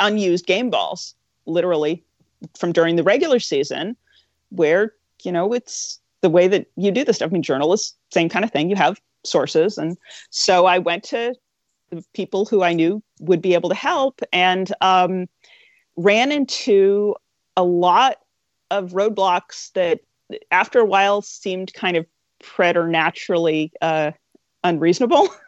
unused 0.01 0.47
game 0.47 0.71
balls, 0.71 1.15
literally 1.47 2.05
from 2.59 2.73
during 2.73 2.97
the 2.97 3.03
regular 3.03 3.41
season, 3.41 3.97
where 4.51 4.93
you 5.23 5.33
know 5.33 5.53
it's 5.53 6.01
the 6.21 6.31
way 6.31 6.49
that 6.49 6.67
you 6.77 6.91
do 6.91 7.05
this 7.05 7.17
stuff. 7.17 7.31
I 7.31 7.33
mean, 7.33 7.43
journalists, 7.43 7.95
same 8.13 8.29
kind 8.29 8.45
of 8.45 8.51
thing. 8.51 8.71
You 8.71 8.77
have 8.77 9.01
sources, 9.25 9.79
and 9.79 9.97
so 10.31 10.67
I 10.67 10.79
went 10.79 11.05
to 11.05 11.35
the 11.91 12.05
people 12.15 12.47
who 12.47 12.63
I 12.63 12.73
knew 12.73 13.03
would 13.21 13.43
be 13.43 13.55
able 13.55 13.69
to 13.69 13.75
help, 13.75 14.21
and 14.33 14.73
um, 14.81 15.27
ran 15.97 16.33
into 16.33 17.15
a 17.57 17.65
lot 17.65 18.19
of 18.71 18.93
roadblocks 18.93 19.73
that 19.73 20.01
after 20.51 20.81
a 20.81 20.85
while 20.85 21.23
seemed 21.23 21.73
kind 21.75 21.97
of 21.97 22.07
preternaturally 22.41 23.73
uh, 23.81 24.11
unreasonable 24.65 25.29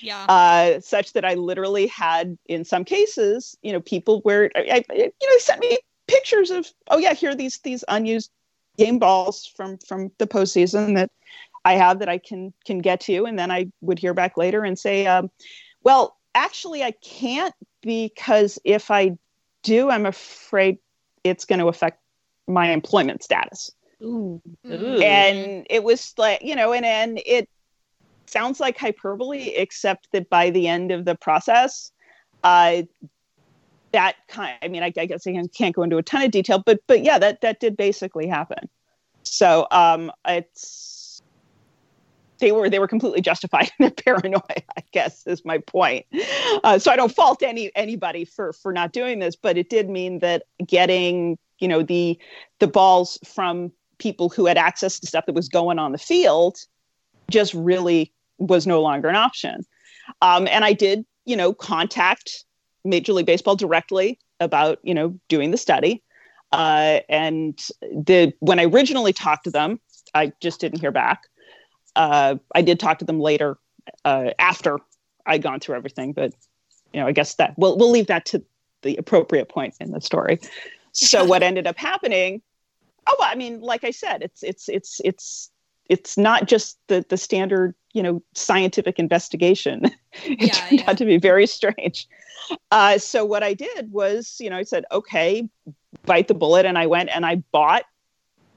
Yeah. 0.00 0.24
uh, 0.28 0.80
such 0.80 1.12
that 1.12 1.24
I 1.24 1.34
literally 1.34 1.86
had, 1.86 2.38
in 2.46 2.64
some 2.64 2.84
cases, 2.84 3.56
you 3.62 3.72
know, 3.72 3.80
people 3.80 4.20
where 4.22 4.50
I, 4.56 4.82
I, 4.90 4.94
you 4.94 5.04
know 5.04 5.10
they 5.20 5.38
sent 5.38 5.60
me 5.60 5.78
pictures 6.08 6.50
of, 6.50 6.66
oh 6.88 6.98
yeah, 6.98 7.14
here 7.14 7.30
are 7.30 7.34
these 7.34 7.58
these 7.58 7.84
unused 7.88 8.30
game 8.76 8.98
balls 8.98 9.46
from 9.56 9.78
from 9.78 10.10
the 10.18 10.26
postseason 10.26 10.96
that 10.96 11.10
I 11.64 11.74
have 11.74 12.00
that 12.00 12.08
I 12.08 12.18
can 12.18 12.52
can 12.64 12.78
get 12.78 13.00
to, 13.02 13.24
and 13.24 13.38
then 13.38 13.50
I 13.50 13.70
would 13.80 13.98
hear 13.98 14.14
back 14.14 14.36
later 14.36 14.64
and 14.64 14.78
say, 14.78 15.06
um, 15.06 15.30
well, 15.84 16.16
actually, 16.34 16.82
I 16.82 16.90
can't 16.90 17.54
because 17.82 18.58
if 18.64 18.90
I 18.90 19.16
do, 19.62 19.90
I'm 19.90 20.06
afraid 20.06 20.78
it's 21.24 21.44
going 21.44 21.58
to 21.60 21.68
affect 21.68 22.00
my 22.46 22.70
employment 22.70 23.22
status 23.22 23.70
Ooh. 24.02 24.40
And 24.64 25.66
it 25.68 25.82
was 25.82 26.14
like 26.16 26.42
you 26.42 26.54
know 26.54 26.72
and 26.72 26.84
and 26.84 27.20
it 27.26 27.48
sounds 28.26 28.60
like 28.60 28.78
hyperbole 28.78 29.48
except 29.56 30.08
that 30.12 30.28
by 30.30 30.50
the 30.50 30.68
end 30.68 30.92
of 30.92 31.04
the 31.04 31.14
process 31.14 31.90
uh 32.44 32.82
that 33.92 34.16
kind 34.28 34.56
i 34.62 34.68
mean 34.68 34.82
i, 34.82 34.92
I 34.96 35.06
guess 35.06 35.26
i 35.26 35.42
can't 35.54 35.74
go 35.74 35.82
into 35.82 35.96
a 35.96 36.02
ton 36.02 36.22
of 36.22 36.30
detail 36.30 36.62
but 36.64 36.80
but 36.86 37.04
yeah 37.04 37.18
that 37.18 37.40
that 37.40 37.60
did 37.60 37.76
basically 37.76 38.26
happen 38.26 38.68
so 39.22 39.66
um 39.70 40.10
it's 40.26 41.22
they 42.38 42.52
were 42.52 42.70
they 42.70 42.78
were 42.78 42.88
completely 42.88 43.20
justified 43.20 43.70
in 43.78 43.84
their 43.84 43.90
paranoia 44.18 44.42
i 44.76 44.82
guess 44.92 45.26
is 45.26 45.44
my 45.44 45.58
point 45.58 46.06
uh, 46.64 46.78
so 46.78 46.90
i 46.90 46.96
don't 46.96 47.14
fault 47.14 47.42
any 47.42 47.70
anybody 47.74 48.24
for 48.24 48.52
for 48.52 48.72
not 48.72 48.92
doing 48.92 49.18
this 49.18 49.36
but 49.36 49.56
it 49.56 49.70
did 49.70 49.88
mean 49.88 50.18
that 50.20 50.44
getting 50.66 51.38
you 51.58 51.68
know 51.68 51.82
the 51.82 52.18
the 52.58 52.66
balls 52.66 53.18
from 53.24 53.72
people 53.98 54.28
who 54.28 54.46
had 54.46 54.56
access 54.56 55.00
to 55.00 55.06
stuff 55.06 55.26
that 55.26 55.34
was 55.34 55.48
going 55.48 55.78
on 55.78 55.92
the 55.92 55.98
field 55.98 56.58
just 57.30 57.52
really 57.54 58.12
was 58.38 58.66
no 58.66 58.80
longer 58.80 59.08
an 59.08 59.16
option. 59.16 59.64
Um, 60.22 60.48
and 60.48 60.64
I 60.64 60.72
did, 60.72 61.04
you 61.24 61.36
know, 61.36 61.52
contact 61.52 62.44
Major 62.88 63.12
League 63.12 63.26
Baseball 63.26 63.56
directly 63.56 64.18
about, 64.40 64.78
you 64.82 64.94
know, 64.94 65.18
doing 65.28 65.50
the 65.50 65.56
study. 65.56 66.02
Uh, 66.52 67.00
and 67.08 67.58
the 67.82 68.32
when 68.40 68.58
I 68.58 68.64
originally 68.64 69.12
talked 69.12 69.44
to 69.44 69.50
them, 69.50 69.80
I 70.14 70.32
just 70.40 70.60
didn't 70.60 70.80
hear 70.80 70.92
back. 70.92 71.24
Uh, 71.94 72.36
I 72.54 72.62
did 72.62 72.80
talk 72.80 72.98
to 73.00 73.04
them 73.04 73.20
later 73.20 73.58
uh, 74.04 74.30
after 74.38 74.78
I'd 75.26 75.42
gone 75.42 75.60
through 75.60 75.76
everything, 75.76 76.12
but 76.12 76.32
you 76.92 77.00
know, 77.00 77.06
I 77.06 77.12
guess 77.12 77.34
that 77.34 77.54
we'll 77.58 77.76
we'll 77.76 77.90
leave 77.90 78.06
that 78.06 78.24
to 78.26 78.42
the 78.82 78.96
appropriate 78.96 79.48
point 79.48 79.74
in 79.80 79.90
the 79.90 80.00
story. 80.00 80.40
So 80.92 81.24
what 81.26 81.42
ended 81.42 81.66
up 81.66 81.76
happening 81.76 82.40
oh 83.08 83.16
well, 83.18 83.28
i 83.30 83.34
mean 83.34 83.60
like 83.60 83.84
i 83.84 83.90
said 83.90 84.22
it's 84.22 84.42
it's 84.42 84.68
it's 84.68 85.00
it's 85.04 85.50
it's 85.88 86.16
not 86.18 86.46
just 86.48 86.78
the 86.88 87.04
the 87.08 87.16
standard 87.16 87.74
you 87.92 88.02
know 88.02 88.22
scientific 88.34 88.98
investigation. 88.98 89.82
It 90.24 90.38
Yeah, 90.40 90.52
turned 90.52 90.80
yeah. 90.80 90.90
out 90.90 90.98
to 90.98 91.04
be 91.04 91.18
very 91.18 91.46
strange. 91.46 92.08
Uh, 92.70 92.98
so 92.98 93.24
what 93.24 93.42
i 93.42 93.52
did 93.54 93.92
was 93.92 94.36
you 94.40 94.48
know 94.50 94.56
i 94.56 94.62
said 94.62 94.84
okay 94.90 95.48
bite 96.06 96.28
the 96.28 96.34
bullet 96.34 96.64
and 96.66 96.78
i 96.78 96.86
went 96.86 97.10
and 97.14 97.26
i 97.26 97.36
bought 97.52 97.84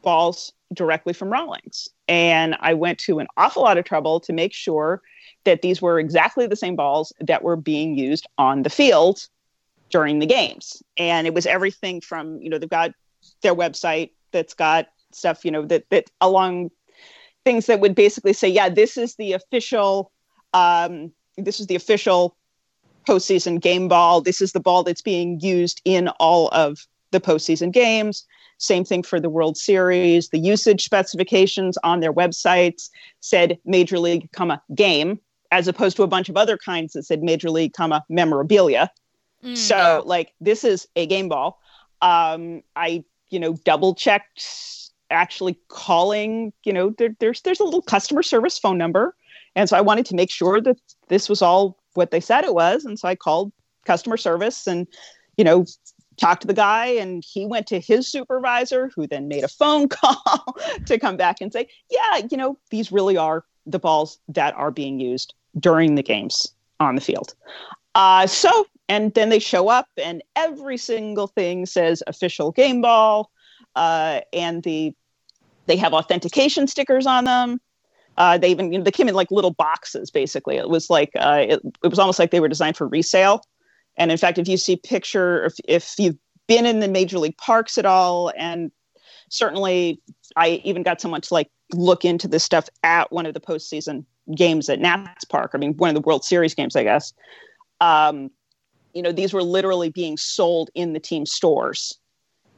balls 0.02 0.54
directly 0.74 1.14
from 1.14 1.30
rawlings. 1.30 1.90
And 2.08 2.56
i 2.62 2.74
went 2.74 2.98
to 3.00 3.20
an 3.20 3.28
awful 3.38 3.64
lot 3.64 3.78
of 3.78 3.86
trouble 3.86 4.20
to 4.22 4.34
make 4.34 4.54
sure 4.54 5.02
that 5.44 5.62
these 5.62 5.82
were 5.82 6.00
exactly 6.00 6.48
the 6.48 6.56
same 6.56 6.76
balls 6.76 7.12
that 7.20 7.44
were 7.44 7.56
being 7.58 7.98
used 7.98 8.26
on 8.38 8.64
the 8.64 8.70
field 8.70 9.28
during 9.90 10.20
the 10.20 10.26
games. 10.26 10.82
And 10.98 11.28
it 11.28 11.34
was 11.34 11.46
everything 11.46 12.02
from 12.02 12.42
you 12.42 12.50
know 12.50 12.58
they've 12.58 12.70
got 12.70 12.92
their 13.44 13.56
website 13.56 14.12
that's 14.32 14.54
got 14.54 14.88
stuff 15.12 15.44
you 15.44 15.52
know 15.52 15.66
that 15.66 15.84
that 15.90 16.10
along 16.22 16.72
things 17.44 17.66
that 17.66 17.80
would 17.80 17.96
basically 17.96 18.34
say 18.34 18.48
yeah 18.48 18.70
this 18.70 18.98
is 18.98 19.16
the 19.16 19.34
official 19.34 20.12
um, 20.54 21.12
this 21.38 21.60
is 21.60 21.68
the 21.68 21.76
official 21.76 22.36
postseason 23.08 23.60
game 23.60 23.88
ball. 23.88 24.22
This 24.22 24.42
is 24.42 24.52
the 24.52 24.60
ball 24.60 24.84
that's 24.84 25.02
being 25.02 25.40
used 25.40 25.82
in 25.86 26.08
all 26.20 26.50
of 26.50 26.88
the 27.12 27.20
postseason 27.20 27.72
games. 27.72 28.26
Same 28.58 28.86
thing 28.86 29.04
for 29.04 29.20
the 29.20 29.30
world 29.30 29.58
series. 29.58 30.30
The 30.30 30.40
usage 30.40 30.84
specifications 30.84 31.78
on 31.84 32.00
their 32.00 32.14
websites 32.14 32.90
said 33.20 33.58
major 33.66 34.00
league 34.00 34.32
comma 34.32 34.62
game 34.76 35.20
as 35.52 35.68
opposed 35.68 35.98
to 35.98 36.04
a 36.04 36.08
bunch 36.08 36.30
of 36.30 36.38
other 36.38 36.58
kinds 36.58 36.94
that 36.94 37.04
said 37.04 37.24
major 37.24 37.50
league 37.50 37.74
comma 37.74 38.06
memorabilia. 38.08 38.90
Mm, 39.44 39.58
so 39.58 40.04
like 40.06 40.34
this 40.40 40.64
is 40.64 40.88
a 40.96 41.06
game 41.08 41.28
ball. 41.28 41.60
Um 42.02 42.62
i 42.76 43.04
you 43.30 43.40
know 43.40 43.54
double 43.66 43.96
checked 43.96 44.40
actually 45.12 45.58
calling 45.68 46.54
you 46.64 46.74
know 46.74 46.92
there, 46.98 47.16
there's 47.20 47.42
there's 47.42 47.60
a 47.60 47.64
little 47.64 47.82
customer 47.82 48.24
service 48.24 48.58
phone 48.58 48.78
number. 48.78 49.16
And 49.56 49.68
so 49.68 49.78
i 49.78 49.82
wanted 49.82 50.06
to 50.08 50.16
make 50.16 50.32
sure 50.32 50.62
that 50.62 50.78
this 51.10 51.28
was 51.28 51.42
all 51.42 51.78
what 51.94 52.12
they 52.12 52.22
said 52.22 52.46
it 52.46 52.54
was. 52.54 52.86
And 52.86 52.98
so 52.98 53.08
i 53.08 53.16
called 53.16 53.52
customer 53.86 54.18
service 54.18 54.68
and 54.68 54.88
you 55.38 55.44
know 55.44 55.66
talked 56.18 56.42
to 56.42 56.48
the 56.48 56.54
guy 56.54 56.86
and 56.86 57.24
he 57.26 57.46
went 57.46 57.66
to 57.68 57.80
his 57.80 58.08
supervisor 58.08 58.92
who 58.96 59.08
then 59.08 59.28
made 59.28 59.44
a 59.44 59.48
phone 59.48 59.88
call 59.90 60.56
to 60.86 61.00
come 61.00 61.18
back 61.18 61.42
and 61.42 61.52
say 61.52 61.68
yeah 61.90 62.22
you 62.30 62.38
know 62.38 62.58
these 62.70 62.92
really 62.92 63.18
are 63.18 63.44
the 63.66 63.80
balls 63.80 64.20
that 64.28 64.54
are 64.56 64.72
being 64.72 65.00
used 65.00 65.34
during 65.60 65.96
the 65.96 66.04
games 66.04 66.48
on 66.80 66.96
the 66.96 67.02
field. 67.02 67.36
Uh, 67.96 68.26
so 68.26 68.66
and 68.90 69.14
then 69.14 69.30
they 69.30 69.40
show 69.40 69.70
up 69.70 69.88
and 69.98 70.24
every 70.36 70.78
single 70.78 71.28
thing 71.28 71.66
says 71.66 72.04
official 72.08 72.52
game 72.52 72.82
ball 72.82 73.32
uh, 73.76 74.22
and 74.34 74.64
the 74.64 74.94
they 75.68 75.78
have 75.78 75.94
authentication 75.94 76.68
stickers 76.68 77.06
on 77.08 77.26
them 77.26 77.60
Uh, 78.18 78.38
they 78.38 78.50
even 78.52 78.72
you 78.72 78.78
know, 78.78 78.84
they 78.84 78.92
came 78.92 79.08
in 79.08 79.16
like 79.16 79.32
little 79.32 79.54
boxes. 79.54 80.12
Basically, 80.12 80.58
it 80.58 80.70
was 80.70 80.90
like 80.90 81.12
uh, 81.20 81.46
it, 81.48 81.62
it 81.84 81.88
was 81.88 82.00
almost 82.00 82.20
like 82.20 82.32
they 82.32 82.40
were 82.42 82.50
designed 82.50 82.78
for 82.78 82.88
resale. 82.88 83.42
And 83.98 84.12
in 84.12 84.18
fact, 84.18 84.38
if 84.38 84.48
you 84.48 84.58
see 84.58 84.76
picture, 84.76 85.46
if 85.46 85.54
if 85.68 85.96
you've 85.98 86.18
been 86.48 86.66
in 86.66 86.80
the 86.82 86.88
major 86.88 87.20
league 87.20 87.38
parks 87.38 87.78
at 87.78 87.86
all, 87.86 88.32
and 88.38 88.72
certainly 89.30 90.02
I 90.36 90.62
even 90.64 90.84
got 90.84 91.00
someone 91.02 91.22
to 91.22 91.34
like 91.34 91.50
look 91.74 92.04
into 92.04 92.28
this 92.28 92.44
stuff 92.44 92.68
at 92.84 93.12
one 93.12 93.26
of 93.26 93.34
the 93.34 93.40
postseason 93.40 94.06
games 94.36 94.70
at 94.70 94.80
Nats 94.80 95.24
Park. 95.26 95.52
I 95.54 95.58
mean, 95.58 95.76
one 95.78 95.90
of 95.90 95.96
the 95.96 96.02
World 96.02 96.24
Series 96.26 96.54
games, 96.54 96.76
I 96.76 96.84
guess. 96.84 97.14
Um, 97.80 98.30
you 98.94 99.02
know, 99.02 99.14
these 99.14 99.34
were 99.34 99.44
literally 99.44 99.90
being 99.90 100.18
sold 100.18 100.70
in 100.76 100.94
the 100.94 101.00
team 101.00 101.26
stores, 101.26 101.98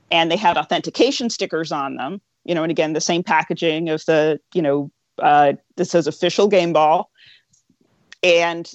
and 0.09 0.31
they 0.31 0.37
had 0.37 0.57
authentication 0.57 1.29
stickers 1.29 1.71
on 1.71 1.95
them. 1.95 2.21
You 2.45 2.55
know, 2.55 2.63
and 2.63 2.71
again, 2.71 2.93
the 2.93 3.01
same 3.01 3.23
packaging 3.23 3.89
of 3.89 4.03
the 4.05 4.39
you 4.53 4.61
know 4.61 4.91
uh, 5.19 5.53
this 5.77 5.91
says 5.91 6.07
official 6.07 6.47
game 6.47 6.73
ball, 6.73 7.09
and 8.23 8.71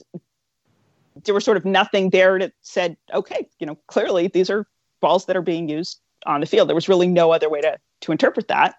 there 1.24 1.34
was 1.34 1.44
sort 1.44 1.56
of 1.56 1.64
nothing 1.64 2.10
there 2.10 2.38
that 2.38 2.52
said, 2.62 2.96
okay, 3.12 3.48
you 3.58 3.66
know, 3.66 3.76
clearly 3.88 4.28
these 4.28 4.50
are 4.50 4.66
balls 5.00 5.26
that 5.26 5.36
are 5.36 5.42
being 5.42 5.68
used 5.68 6.00
on 6.26 6.40
the 6.40 6.46
field. 6.46 6.68
There 6.68 6.74
was 6.74 6.88
really 6.88 7.08
no 7.08 7.32
other 7.32 7.48
way 7.48 7.60
to 7.60 7.78
to 8.02 8.12
interpret 8.12 8.48
that, 8.48 8.76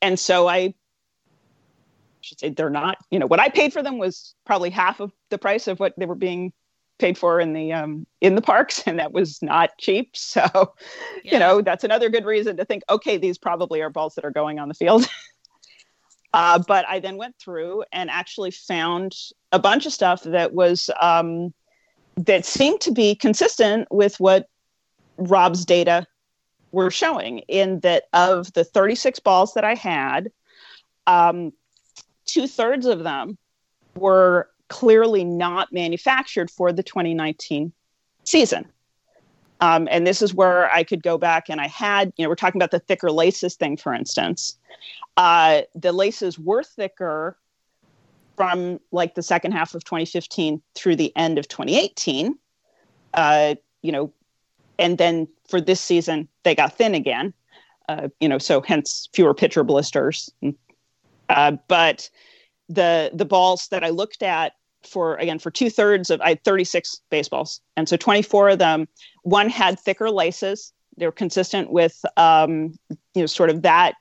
and 0.00 0.18
so 0.18 0.48
I 0.48 0.74
should 2.20 2.40
say 2.40 2.50
they're 2.50 2.70
not. 2.70 2.98
You 3.10 3.18
know, 3.18 3.26
what 3.26 3.40
I 3.40 3.48
paid 3.48 3.72
for 3.72 3.82
them 3.82 3.98
was 3.98 4.34
probably 4.44 4.70
half 4.70 5.00
of 5.00 5.12
the 5.30 5.38
price 5.38 5.66
of 5.66 5.80
what 5.80 5.94
they 5.96 6.06
were 6.06 6.14
being 6.14 6.52
paid 6.98 7.16
for 7.16 7.40
in 7.40 7.52
the 7.52 7.72
um, 7.72 8.06
in 8.20 8.34
the 8.34 8.42
parks, 8.42 8.82
and 8.86 8.98
that 8.98 9.12
was 9.12 9.40
not 9.42 9.70
cheap. 9.78 10.16
So, 10.16 10.74
yeah. 11.24 11.32
you 11.32 11.38
know, 11.38 11.62
that's 11.62 11.84
another 11.84 12.08
good 12.08 12.24
reason 12.24 12.56
to 12.56 12.64
think, 12.64 12.82
okay, 12.90 13.16
these 13.16 13.38
probably 13.38 13.80
are 13.80 13.90
balls 13.90 14.14
that 14.16 14.24
are 14.24 14.30
going 14.30 14.58
on 14.58 14.68
the 14.68 14.74
field. 14.74 15.08
uh, 16.32 16.58
but 16.66 16.86
I 16.88 17.00
then 17.00 17.16
went 17.16 17.36
through 17.38 17.84
and 17.92 18.10
actually 18.10 18.50
found 18.50 19.14
a 19.52 19.58
bunch 19.58 19.86
of 19.86 19.92
stuff 19.92 20.22
that 20.24 20.52
was 20.52 20.90
um, 21.00 21.54
that 22.16 22.44
seemed 22.44 22.80
to 22.82 22.92
be 22.92 23.14
consistent 23.14 23.88
with 23.90 24.18
what 24.20 24.48
Rob's 25.16 25.64
data 25.64 26.06
were 26.72 26.90
showing. 26.90 27.38
In 27.48 27.80
that 27.80 28.04
of 28.12 28.52
the 28.52 28.64
36 28.64 29.20
balls 29.20 29.54
that 29.54 29.64
I 29.64 29.74
had, 29.74 30.30
um, 31.06 31.52
two 32.26 32.46
thirds 32.46 32.86
of 32.86 33.04
them 33.04 33.38
were 33.96 34.50
clearly 34.68 35.24
not 35.24 35.72
manufactured 35.72 36.50
for 36.50 36.72
the 36.72 36.82
2019 36.82 37.72
season. 38.24 38.66
Um, 39.60 39.88
and 39.90 40.06
this 40.06 40.22
is 40.22 40.32
where 40.32 40.72
I 40.72 40.84
could 40.84 41.02
go 41.02 41.18
back 41.18 41.48
and 41.48 41.60
I 41.60 41.66
had, 41.66 42.12
you 42.16 42.24
know, 42.24 42.28
we're 42.28 42.36
talking 42.36 42.60
about 42.60 42.70
the 42.70 42.78
thicker 42.78 43.10
laces 43.10 43.56
thing, 43.56 43.76
for 43.76 43.92
instance. 43.92 44.56
Uh, 45.16 45.62
the 45.74 45.92
laces 45.92 46.38
were 46.38 46.62
thicker 46.62 47.36
from 48.36 48.78
like 48.92 49.16
the 49.16 49.22
second 49.22 49.52
half 49.52 49.74
of 49.74 49.82
2015 49.82 50.62
through 50.76 50.94
the 50.94 51.12
end 51.16 51.38
of 51.38 51.48
2018. 51.48 52.38
Uh, 53.14 53.56
you 53.82 53.90
know, 53.90 54.12
and 54.78 54.96
then 54.96 55.26
for 55.48 55.60
this 55.60 55.80
season, 55.80 56.28
they 56.44 56.54
got 56.54 56.76
thin 56.76 56.94
again. 56.94 57.34
Uh, 57.88 58.08
you 58.20 58.28
know, 58.28 58.38
so 58.38 58.60
hence 58.60 59.08
fewer 59.12 59.34
pitcher 59.34 59.64
blisters. 59.64 60.30
Uh, 61.28 61.52
but 61.66 62.08
the 62.68 63.10
the 63.14 63.24
balls 63.24 63.68
that 63.70 63.84
I 63.84 63.90
looked 63.90 64.22
at 64.22 64.54
for 64.84 65.16
again 65.16 65.38
for 65.38 65.50
two 65.50 65.70
thirds 65.70 66.10
of 66.10 66.20
I 66.20 66.30
had 66.30 66.44
36 66.44 67.00
baseballs, 67.10 67.60
and 67.76 67.88
so 67.88 67.96
24 67.96 68.50
of 68.50 68.58
them. 68.58 68.88
One 69.22 69.48
had 69.48 69.78
thicker 69.78 70.10
laces. 70.10 70.72
They 70.96 71.06
were 71.06 71.12
consistent 71.12 71.70
with 71.70 72.04
um, 72.16 72.78
you 73.14 73.22
know 73.22 73.26
sort 73.26 73.50
of 73.50 73.62
that 73.62 73.94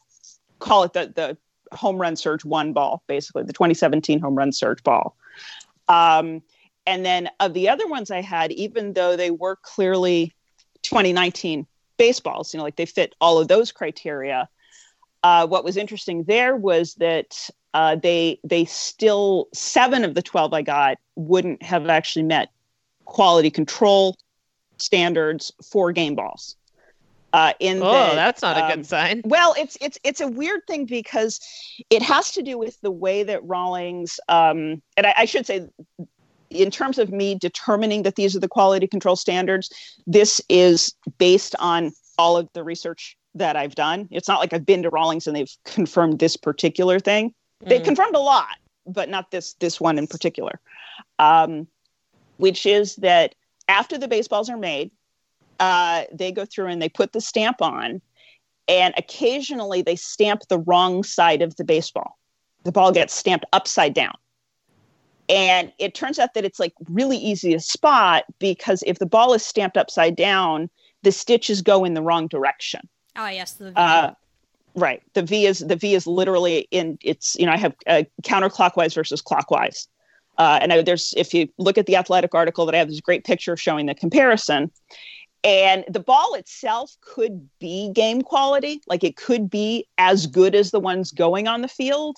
call 0.59 0.83
it 0.83 0.93
the 0.93 1.11
the 1.15 1.37
home 1.75 1.99
run 1.99 2.15
surge 2.15 2.45
one 2.45 2.73
ball, 2.73 3.03
basically 3.07 3.43
the 3.43 3.53
2017 3.53 4.19
home 4.19 4.35
run 4.35 4.51
surge 4.51 4.83
ball. 4.83 5.15
Um, 5.87 6.41
and 6.85 7.05
then 7.05 7.29
of 7.39 7.53
the 7.53 7.69
other 7.69 7.87
ones 7.87 8.11
I 8.11 8.21
had, 8.21 8.51
even 8.53 8.93
though 8.93 9.15
they 9.15 9.31
were 9.31 9.57
clearly 9.57 10.33
2019 10.83 11.67
baseballs, 11.97 12.53
you 12.53 12.57
know, 12.57 12.63
like 12.63 12.77
they 12.77 12.85
fit 12.85 13.13
all 13.19 13.39
of 13.39 13.47
those 13.47 13.71
criteria. 13.71 14.47
Uh, 15.23 15.45
what 15.45 15.65
was 15.65 15.75
interesting 15.75 16.23
there 16.23 16.55
was 16.55 16.93
that 16.95 17.49
uh, 17.77 17.95
they 17.95 18.39
they 18.43 18.65
still 18.65 19.47
seven 19.53 20.03
of 20.03 20.15
the 20.15 20.21
12 20.23 20.51
i 20.51 20.63
got 20.63 20.97
wouldn't 21.15 21.61
have 21.61 21.87
actually 21.87 22.23
met 22.23 22.49
quality 23.05 23.51
control 23.51 24.15
standards 24.77 25.51
for 25.63 25.91
game 25.91 26.15
balls 26.15 26.55
uh, 27.33 27.53
in 27.59 27.77
oh, 27.83 28.09
the, 28.09 28.15
that's 28.15 28.41
not 28.41 28.57
um, 28.57 28.63
a 28.63 28.67
good 28.69 28.79
um, 28.79 28.83
sign. 28.83 29.21
Well, 29.25 29.53
it's 29.57 29.77
it's 29.81 29.99
it's 30.03 30.21
a 30.21 30.27
weird 30.27 30.61
thing 30.65 30.85
because 30.85 31.39
it 31.89 32.01
has 32.01 32.31
to 32.31 32.41
do 32.41 32.57
with 32.57 32.79
the 32.81 32.89
way 32.89 33.21
that 33.23 33.43
Rawlings, 33.43 34.19
um, 34.29 34.81
and 34.95 35.05
I, 35.05 35.13
I, 35.17 35.25
should 35.25 35.45
say, 35.45 35.67
in 36.49 36.71
terms 36.71 36.97
of 36.97 37.11
me 37.11 37.35
determining 37.35 38.03
that 38.03 38.15
these 38.15 38.35
are 38.35 38.39
the 38.39 38.47
quality 38.47 38.87
control 38.87 39.17
standards, 39.17 39.69
this 40.07 40.39
is 40.47 40.95
based 41.17 41.53
on 41.59 41.91
all 42.17 42.37
of 42.37 42.47
the 42.53 42.63
research 42.63 43.17
that 43.35 43.55
I've 43.55 43.75
done. 43.75 44.07
It's 44.09 44.29
not 44.29 44.39
like 44.39 44.53
I've 44.53 44.65
been 44.65 44.81
to 44.83 44.89
Rawlings 44.89 45.27
and 45.27 45.35
they've 45.35 45.51
confirmed 45.65 46.19
this 46.19 46.37
particular 46.37 46.97
thing. 46.97 47.35
They 47.61 47.79
mm. 47.79 47.85
confirmed 47.85 48.15
a 48.15 48.19
lot, 48.19 48.57
but 48.85 49.09
not 49.09 49.31
this 49.31 49.53
this 49.53 49.79
one 49.79 49.97
in 49.97 50.07
particular, 50.07 50.59
um, 51.19 51.67
which 52.37 52.65
is 52.65 52.95
that 52.97 53.35
after 53.67 53.97
the 53.97 54.07
baseballs 54.07 54.49
are 54.49 54.57
made, 54.57 54.91
uh, 55.59 56.03
they 56.13 56.31
go 56.31 56.45
through 56.45 56.67
and 56.67 56.81
they 56.81 56.89
put 56.89 57.13
the 57.13 57.21
stamp 57.21 57.61
on, 57.61 58.01
and 58.67 58.93
occasionally 58.97 59.81
they 59.81 59.95
stamp 59.95 60.43
the 60.49 60.59
wrong 60.59 61.03
side 61.03 61.41
of 61.41 61.55
the 61.55 61.63
baseball. 61.63 62.17
The 62.63 62.71
ball 62.71 62.91
gets 62.91 63.13
stamped 63.13 63.45
upside 63.53 63.93
down. 63.93 64.15
And 65.29 65.73
it 65.77 65.93
turns 65.93 66.19
out 66.19 66.33
that 66.35 66.45
it's 66.45 66.59
like 66.59 66.73
really 66.89 67.17
easy 67.17 67.51
to 67.51 67.59
spot 67.59 68.23
because 68.39 68.83
if 68.87 68.99
the 68.99 69.05
ball 69.05 69.33
is 69.33 69.43
stamped 69.43 69.75
upside 69.75 70.15
down, 70.15 70.69
the 71.03 71.11
stitches 71.11 71.61
go 71.61 71.83
in 71.83 71.93
the 71.93 72.01
wrong 72.01 72.27
direction. 72.27 72.87
Oh 73.17 73.27
yes, 73.27 73.53
the 73.53 73.77
uh, 73.77 74.13
Right. 74.77 75.01
The 75.13 75.23
V 75.23 75.47
is 75.47 75.59
the 75.59 75.75
V 75.75 75.95
is 75.95 76.05
literally 76.05 76.67
in 76.69 76.99
it's 77.01 77.35
you 77.39 77.47
know 77.47 77.51
I 77.51 77.57
have 77.57 77.73
uh, 77.87 78.03
counterclockwise 78.21 78.93
versus 78.93 79.21
clockwise, 79.21 79.87
uh, 80.37 80.59
and 80.61 80.71
I, 80.71 80.83
there's 80.83 81.15
if 81.17 81.33
you 81.33 81.49
look 81.57 81.79
at 81.79 81.87
the 81.87 81.95
athletic 81.95 82.35
article 82.35 82.67
that 82.67 82.75
I 82.75 82.77
have 82.77 82.87
this 82.87 83.01
great 83.01 83.23
picture 83.23 83.57
showing 83.57 83.87
the 83.87 83.95
comparison, 83.95 84.69
and 85.43 85.83
the 85.89 85.99
ball 85.99 86.35
itself 86.35 86.95
could 87.01 87.49
be 87.57 87.89
game 87.91 88.21
quality, 88.21 88.79
like 88.85 89.03
it 89.03 89.15
could 89.15 89.49
be 89.49 89.87
as 89.97 90.27
good 90.27 90.53
as 90.53 90.69
the 90.69 90.79
ones 90.79 91.11
going 91.11 91.47
on 91.47 91.63
the 91.63 91.67
field, 91.67 92.17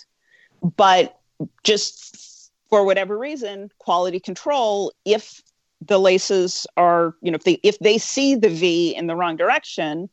but 0.75 1.17
just 1.63 2.51
for 2.69 2.83
whatever 2.83 3.17
reason, 3.17 3.71
quality 3.79 4.19
control 4.19 4.91
if 5.05 5.41
the 5.87 5.97
laces 5.97 6.67
are 6.75 7.15
you 7.21 7.31
know 7.31 7.37
if 7.37 7.45
they 7.45 7.57
if 7.63 7.79
they 7.79 7.97
see 7.97 8.35
the 8.35 8.49
V 8.49 8.93
in 8.97 9.07
the 9.07 9.15
wrong 9.15 9.37
direction 9.37 10.09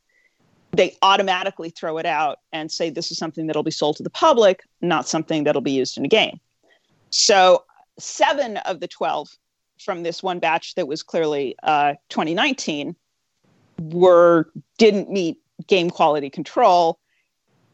they 0.77 0.97
automatically 1.03 1.71
throw 1.71 1.99
it 1.99 2.07
out 2.07 2.41
and 2.53 2.71
say 2.71 2.91
this 2.91 3.11
is 3.11 3.19
something 3.19 3.47
that'll 3.47 3.63
be 3.63 3.71
sold 3.71 3.97
to 3.97 4.03
the 4.03 4.11
public, 4.11 4.63
not 4.81 5.09
something 5.09 5.45
that'll 5.45 5.63
be 5.63 5.73
used 5.73 5.97
in 5.97 6.05
a 6.05 6.09
game. 6.09 6.39
So, 7.11 7.65
seven 7.99 8.59
of 8.59 8.81
the 8.81 8.89
12 8.89 9.29
from 9.81 10.03
this 10.03 10.23
one 10.23 10.39
batch 10.39 10.75
that 10.75 10.87
was 10.87 11.03
clearly 11.03 11.57
uh, 11.63 11.95
2019 12.11 12.95
were 13.81 14.51
didn't 14.79 15.11
meet 15.11 15.39
game 15.67 15.91
quality 15.91 16.31
control. 16.31 16.99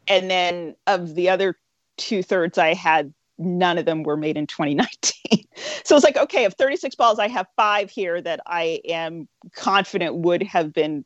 And 0.07 0.29
then 0.29 0.75
of 0.87 1.15
the 1.15 1.29
other 1.29 1.57
two 1.97 2.23
thirds 2.23 2.57
I 2.57 2.73
had, 2.73 3.13
none 3.37 3.77
of 3.77 3.85
them 3.85 4.03
were 4.03 4.17
made 4.17 4.37
in 4.37 4.47
2019. 4.47 5.45
so 5.83 5.95
it's 5.95 6.03
like, 6.03 6.17
okay, 6.17 6.45
of 6.45 6.53
36 6.53 6.95
balls, 6.95 7.19
I 7.19 7.27
have 7.27 7.47
five 7.55 7.89
here 7.89 8.21
that 8.21 8.41
I 8.45 8.81
am 8.85 9.27
confident 9.53 10.15
would 10.15 10.43
have 10.43 10.73
been 10.73 11.05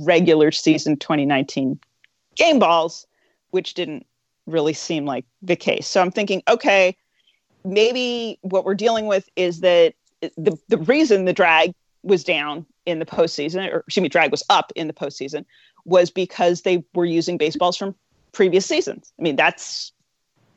regular 0.00 0.50
season 0.50 0.96
2019 0.96 1.78
game 2.36 2.58
balls, 2.58 3.06
which 3.50 3.74
didn't 3.74 4.06
really 4.46 4.72
seem 4.72 5.04
like 5.04 5.24
the 5.42 5.56
case. 5.56 5.86
So 5.86 6.00
I'm 6.00 6.10
thinking, 6.10 6.42
okay, 6.48 6.96
maybe 7.64 8.38
what 8.42 8.64
we're 8.64 8.74
dealing 8.74 9.06
with 9.06 9.28
is 9.36 9.60
that 9.60 9.94
the, 10.36 10.56
the 10.68 10.78
reason 10.78 11.24
the 11.24 11.32
drag 11.32 11.74
was 12.02 12.24
down 12.24 12.66
in 12.86 12.98
the 12.98 13.06
postseason, 13.06 13.72
or 13.72 13.78
excuse 13.80 14.02
me, 14.02 14.08
drag 14.08 14.30
was 14.30 14.42
up 14.50 14.72
in 14.74 14.86
the 14.86 14.92
postseason, 14.92 15.44
was 15.84 16.10
because 16.10 16.62
they 16.62 16.84
were 16.94 17.04
using 17.04 17.36
baseballs 17.36 17.76
from 17.76 17.94
previous 18.32 18.66
seasons. 18.66 19.12
I 19.18 19.22
mean, 19.22 19.36
that's 19.36 19.92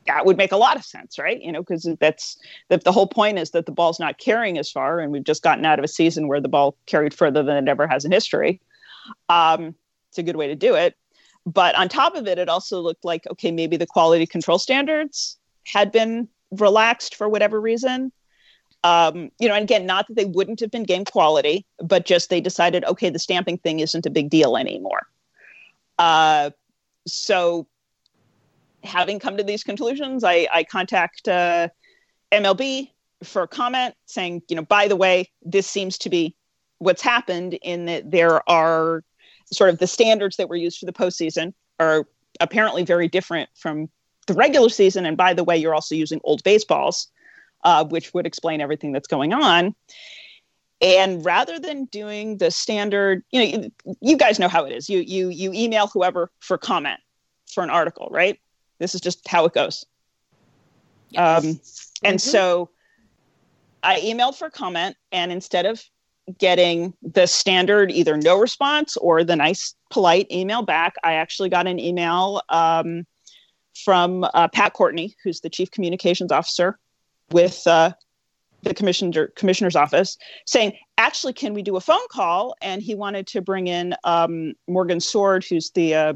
that 0.06 0.24
would 0.24 0.36
make 0.36 0.52
a 0.52 0.56
lot 0.56 0.76
of 0.76 0.84
sense, 0.84 1.18
right? 1.18 1.40
You 1.42 1.50
know, 1.50 1.62
because 1.62 1.88
that's 1.98 2.38
the, 2.68 2.78
the 2.78 2.92
whole 2.92 3.08
point 3.08 3.38
is 3.38 3.50
that 3.50 3.66
the 3.66 3.72
ball's 3.72 3.98
not 3.98 4.18
carrying 4.18 4.56
as 4.56 4.70
far, 4.70 5.00
and 5.00 5.12
we've 5.12 5.24
just 5.24 5.42
gotten 5.42 5.64
out 5.64 5.78
of 5.78 5.84
a 5.84 5.88
season 5.88 6.28
where 6.28 6.40
the 6.40 6.48
ball 6.48 6.76
carried 6.86 7.12
further 7.12 7.42
than 7.42 7.56
it 7.56 7.68
ever 7.68 7.86
has 7.86 8.04
in 8.04 8.12
history. 8.12 8.60
Um, 9.28 9.74
it's 10.08 10.18
a 10.18 10.22
good 10.22 10.36
way 10.36 10.48
to 10.48 10.54
do 10.54 10.74
it. 10.74 10.94
But 11.44 11.76
on 11.76 11.88
top 11.88 12.16
of 12.16 12.26
it, 12.26 12.38
it 12.38 12.48
also 12.48 12.80
looked 12.80 13.04
like, 13.04 13.26
okay, 13.30 13.52
maybe 13.52 13.76
the 13.76 13.86
quality 13.86 14.26
control 14.26 14.58
standards 14.58 15.38
had 15.64 15.92
been 15.92 16.28
relaxed 16.50 17.14
for 17.14 17.28
whatever 17.28 17.60
reason. 17.60 18.12
Um, 18.82 19.30
you 19.38 19.48
know, 19.48 19.54
and 19.54 19.64
again, 19.64 19.86
not 19.86 20.06
that 20.08 20.14
they 20.14 20.24
wouldn't 20.24 20.60
have 20.60 20.70
been 20.70 20.84
game 20.84 21.04
quality, 21.04 21.66
but 21.78 22.06
just 22.06 22.30
they 22.30 22.40
decided, 22.40 22.84
okay, 22.84 23.10
the 23.10 23.18
stamping 23.18 23.58
thing 23.58 23.80
isn't 23.80 24.06
a 24.06 24.10
big 24.10 24.30
deal 24.30 24.56
anymore. 24.56 25.06
Uh, 25.98 26.50
so 27.06 27.66
having 28.84 29.18
come 29.18 29.36
to 29.36 29.42
these 29.42 29.64
conclusions, 29.64 30.24
I, 30.24 30.46
I 30.52 30.64
contact 30.64 31.26
uh, 31.26 31.68
MLB 32.32 32.90
for 33.24 33.42
a 33.42 33.48
comment 33.48 33.94
saying, 34.06 34.42
you 34.48 34.56
know, 34.56 34.62
by 34.62 34.88
the 34.88 34.96
way, 34.96 35.30
this 35.42 35.66
seems 35.66 35.98
to 35.98 36.10
be 36.10 36.35
what's 36.78 37.02
happened 37.02 37.58
in 37.62 37.86
that 37.86 38.10
there 38.10 38.48
are 38.48 39.02
sort 39.52 39.70
of 39.70 39.78
the 39.78 39.86
standards 39.86 40.36
that 40.36 40.48
were 40.48 40.56
used 40.56 40.78
for 40.78 40.86
the 40.86 40.92
postseason 40.92 41.52
are 41.78 42.06
apparently 42.40 42.84
very 42.84 43.08
different 43.08 43.48
from 43.54 43.88
the 44.26 44.34
regular 44.34 44.68
season. 44.68 45.06
And 45.06 45.16
by 45.16 45.34
the 45.34 45.44
way, 45.44 45.56
you're 45.56 45.74
also 45.74 45.94
using 45.94 46.20
old 46.24 46.42
baseballs, 46.42 47.08
uh, 47.64 47.84
which 47.84 48.12
would 48.12 48.26
explain 48.26 48.60
everything 48.60 48.92
that's 48.92 49.06
going 49.06 49.32
on. 49.32 49.74
And 50.80 51.24
rather 51.24 51.58
than 51.58 51.86
doing 51.86 52.36
the 52.36 52.50
standard, 52.50 53.22
you 53.30 53.58
know, 53.58 53.94
you 54.02 54.16
guys 54.16 54.38
know 54.38 54.48
how 54.48 54.64
it 54.64 54.72
is. 54.72 54.90
You 54.90 55.00
you 55.00 55.30
you 55.30 55.50
email 55.54 55.86
whoever 55.86 56.30
for 56.40 56.58
comment 56.58 57.00
for 57.50 57.64
an 57.64 57.70
article, 57.70 58.08
right? 58.10 58.38
This 58.78 58.94
is 58.94 59.00
just 59.00 59.26
how 59.26 59.46
it 59.46 59.54
goes. 59.54 59.86
Yes. 61.10 61.38
Um, 61.38 61.60
and 62.02 62.18
mm-hmm. 62.18 62.30
so 62.30 62.70
I 63.82 64.00
emailed 64.00 64.36
for 64.36 64.50
comment, 64.50 64.96
and 65.12 65.32
instead 65.32 65.64
of 65.64 65.82
getting 66.38 66.92
the 67.02 67.26
standard 67.26 67.90
either 67.90 68.16
no 68.16 68.38
response 68.38 68.96
or 68.96 69.22
the 69.24 69.36
nice 69.36 69.74
polite 69.90 70.30
email 70.30 70.62
back, 70.62 70.94
I 71.04 71.14
actually 71.14 71.48
got 71.48 71.66
an 71.66 71.78
email 71.78 72.42
um, 72.48 73.06
from 73.84 74.24
uh, 74.34 74.48
Pat 74.48 74.72
Courtney, 74.72 75.14
who's 75.22 75.40
the 75.40 75.50
chief 75.50 75.70
communications 75.70 76.32
officer 76.32 76.78
with 77.30 77.66
uh, 77.66 77.92
the 78.62 78.74
commissioner 78.74 79.28
commissioner's 79.36 79.76
office, 79.76 80.16
saying, 80.46 80.72
"Actually, 80.98 81.32
can 81.32 81.54
we 81.54 81.62
do 81.62 81.76
a 81.76 81.80
phone 81.80 82.08
call?" 82.10 82.54
And 82.60 82.82
he 82.82 82.94
wanted 82.94 83.26
to 83.28 83.40
bring 83.40 83.68
in 83.68 83.94
um, 84.04 84.54
Morgan 84.66 85.00
Sword, 85.00 85.44
who's 85.48 85.70
the 85.70 85.94
uh, 85.94 86.14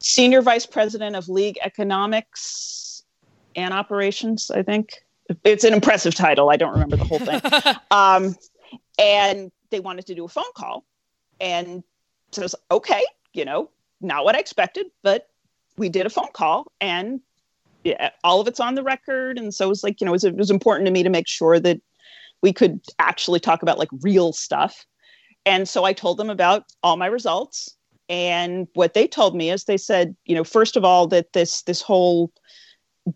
senior 0.00 0.42
vice 0.42 0.66
president 0.66 1.16
of 1.16 1.28
league 1.28 1.58
economics 1.62 3.04
and 3.56 3.72
operations, 3.72 4.50
I 4.50 4.62
think 4.62 5.04
it's 5.44 5.64
an 5.64 5.72
impressive 5.72 6.14
title. 6.14 6.50
I 6.50 6.56
don't 6.56 6.72
remember 6.72 6.96
the 6.96 7.04
whole 7.04 7.18
thing. 7.18 7.40
um, 7.90 8.36
and 8.98 9.50
they 9.70 9.80
wanted 9.80 10.06
to 10.06 10.14
do 10.14 10.24
a 10.24 10.28
phone 10.28 10.44
call. 10.54 10.84
And 11.40 11.82
so 12.32 12.42
I 12.42 12.44
was 12.44 12.54
okay, 12.70 13.04
you 13.32 13.44
know, 13.44 13.70
not 14.00 14.24
what 14.24 14.36
I 14.36 14.38
expected, 14.38 14.86
but 15.02 15.28
we 15.76 15.88
did 15.88 16.06
a 16.06 16.10
phone 16.10 16.32
call 16.32 16.70
and 16.80 17.20
yeah, 17.82 18.10
all 18.22 18.40
of 18.40 18.48
it's 18.48 18.60
on 18.60 18.74
the 18.74 18.82
record. 18.82 19.38
And 19.38 19.52
so 19.52 19.66
it 19.66 19.68
was 19.68 19.84
like, 19.84 20.00
you 20.00 20.04
know, 20.06 20.12
it 20.12 20.14
was, 20.14 20.24
it 20.24 20.36
was 20.36 20.50
important 20.50 20.86
to 20.86 20.92
me 20.92 21.02
to 21.02 21.10
make 21.10 21.28
sure 21.28 21.60
that 21.60 21.80
we 22.40 22.52
could 22.52 22.80
actually 22.98 23.40
talk 23.40 23.62
about 23.62 23.78
like 23.78 23.88
real 24.00 24.32
stuff. 24.32 24.86
And 25.46 25.68
so 25.68 25.84
I 25.84 25.92
told 25.92 26.16
them 26.16 26.30
about 26.30 26.64
all 26.82 26.96
my 26.96 27.06
results. 27.06 27.76
And 28.08 28.68
what 28.74 28.94
they 28.94 29.06
told 29.06 29.36
me 29.36 29.50
is 29.50 29.64
they 29.64 29.76
said, 29.76 30.16
you 30.24 30.34
know, 30.34 30.44
first 30.44 30.76
of 30.76 30.84
all, 30.84 31.06
that 31.08 31.32
this 31.32 31.62
this 31.62 31.80
whole 31.80 32.30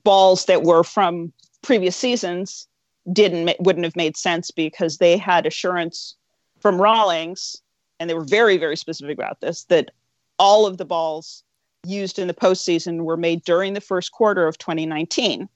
balls 0.05 0.47
that 0.47 0.63
were 0.63 0.83
from 0.83 1.33
previous 1.63 1.97
seasons 1.97 2.67
didn't 3.13 3.57
wouldn't 3.61 3.85
have 3.85 3.97
made 3.97 4.17
sense 4.17 4.51
because 4.51 4.99
they 4.99 5.17
had 5.17 5.47
assurance 5.47 6.15
from 6.61 6.81
Rawlings, 6.81 7.63
and 7.99 8.09
they 8.09 8.15
were 8.15 8.25
very 8.25 8.57
very 8.57 8.77
specific 8.77 9.19
about 9.19 9.41
this 9.41 9.65
that 9.65 9.91
all 10.39 10.67
of 10.67 10.79
the 10.79 10.85
balls 10.85 11.43
used 11.87 12.19
in 12.19 12.29
the 12.29 12.35
postseason 12.35 13.03
were 13.03 13.17
made 13.17 13.43
during 13.45 13.75
the 13.75 13.81
first 13.81 14.13
quarter 14.13 14.47
of 14.47 14.59
2019. 14.59 15.49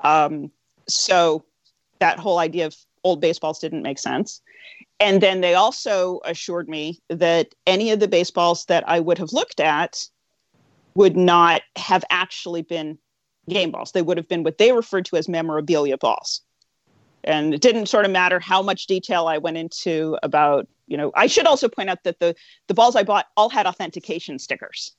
Um, 0.00 0.50
so 0.88 1.44
that 1.98 2.18
whole 2.18 2.38
idea 2.38 2.66
of 2.66 2.76
old 3.04 3.20
baseballs 3.20 3.58
didn't 3.58 3.82
make 3.82 3.98
sense. 3.98 4.40
And 5.00 5.20
then 5.20 5.40
they 5.40 5.54
also 5.54 6.20
assured 6.24 6.68
me 6.68 7.00
that 7.08 7.54
any 7.66 7.90
of 7.90 8.00
the 8.00 8.08
baseballs 8.08 8.66
that 8.66 8.88
I 8.88 9.00
would 9.00 9.18
have 9.18 9.32
looked 9.32 9.60
at 9.60 10.08
would 10.94 11.16
not 11.16 11.62
have 11.76 12.04
actually 12.10 12.62
been 12.62 12.98
game 13.48 13.70
balls. 13.70 13.92
They 13.92 14.02
would 14.02 14.16
have 14.16 14.28
been 14.28 14.42
what 14.42 14.58
they 14.58 14.72
referred 14.72 15.04
to 15.06 15.16
as 15.16 15.28
memorabilia 15.28 15.98
balls. 15.98 16.42
And 17.24 17.54
it 17.54 17.60
didn't 17.60 17.86
sort 17.86 18.04
of 18.04 18.10
matter 18.10 18.40
how 18.40 18.62
much 18.62 18.86
detail 18.86 19.28
I 19.28 19.38
went 19.38 19.56
into 19.56 20.18
about, 20.22 20.66
you 20.88 20.96
know, 20.96 21.12
I 21.14 21.28
should 21.28 21.46
also 21.46 21.68
point 21.68 21.88
out 21.88 22.02
that 22.04 22.18
the 22.18 22.34
the 22.66 22.74
balls 22.74 22.96
I 22.96 23.04
bought 23.04 23.26
all 23.36 23.48
had 23.48 23.66
authentication 23.66 24.38
stickers. 24.38 24.92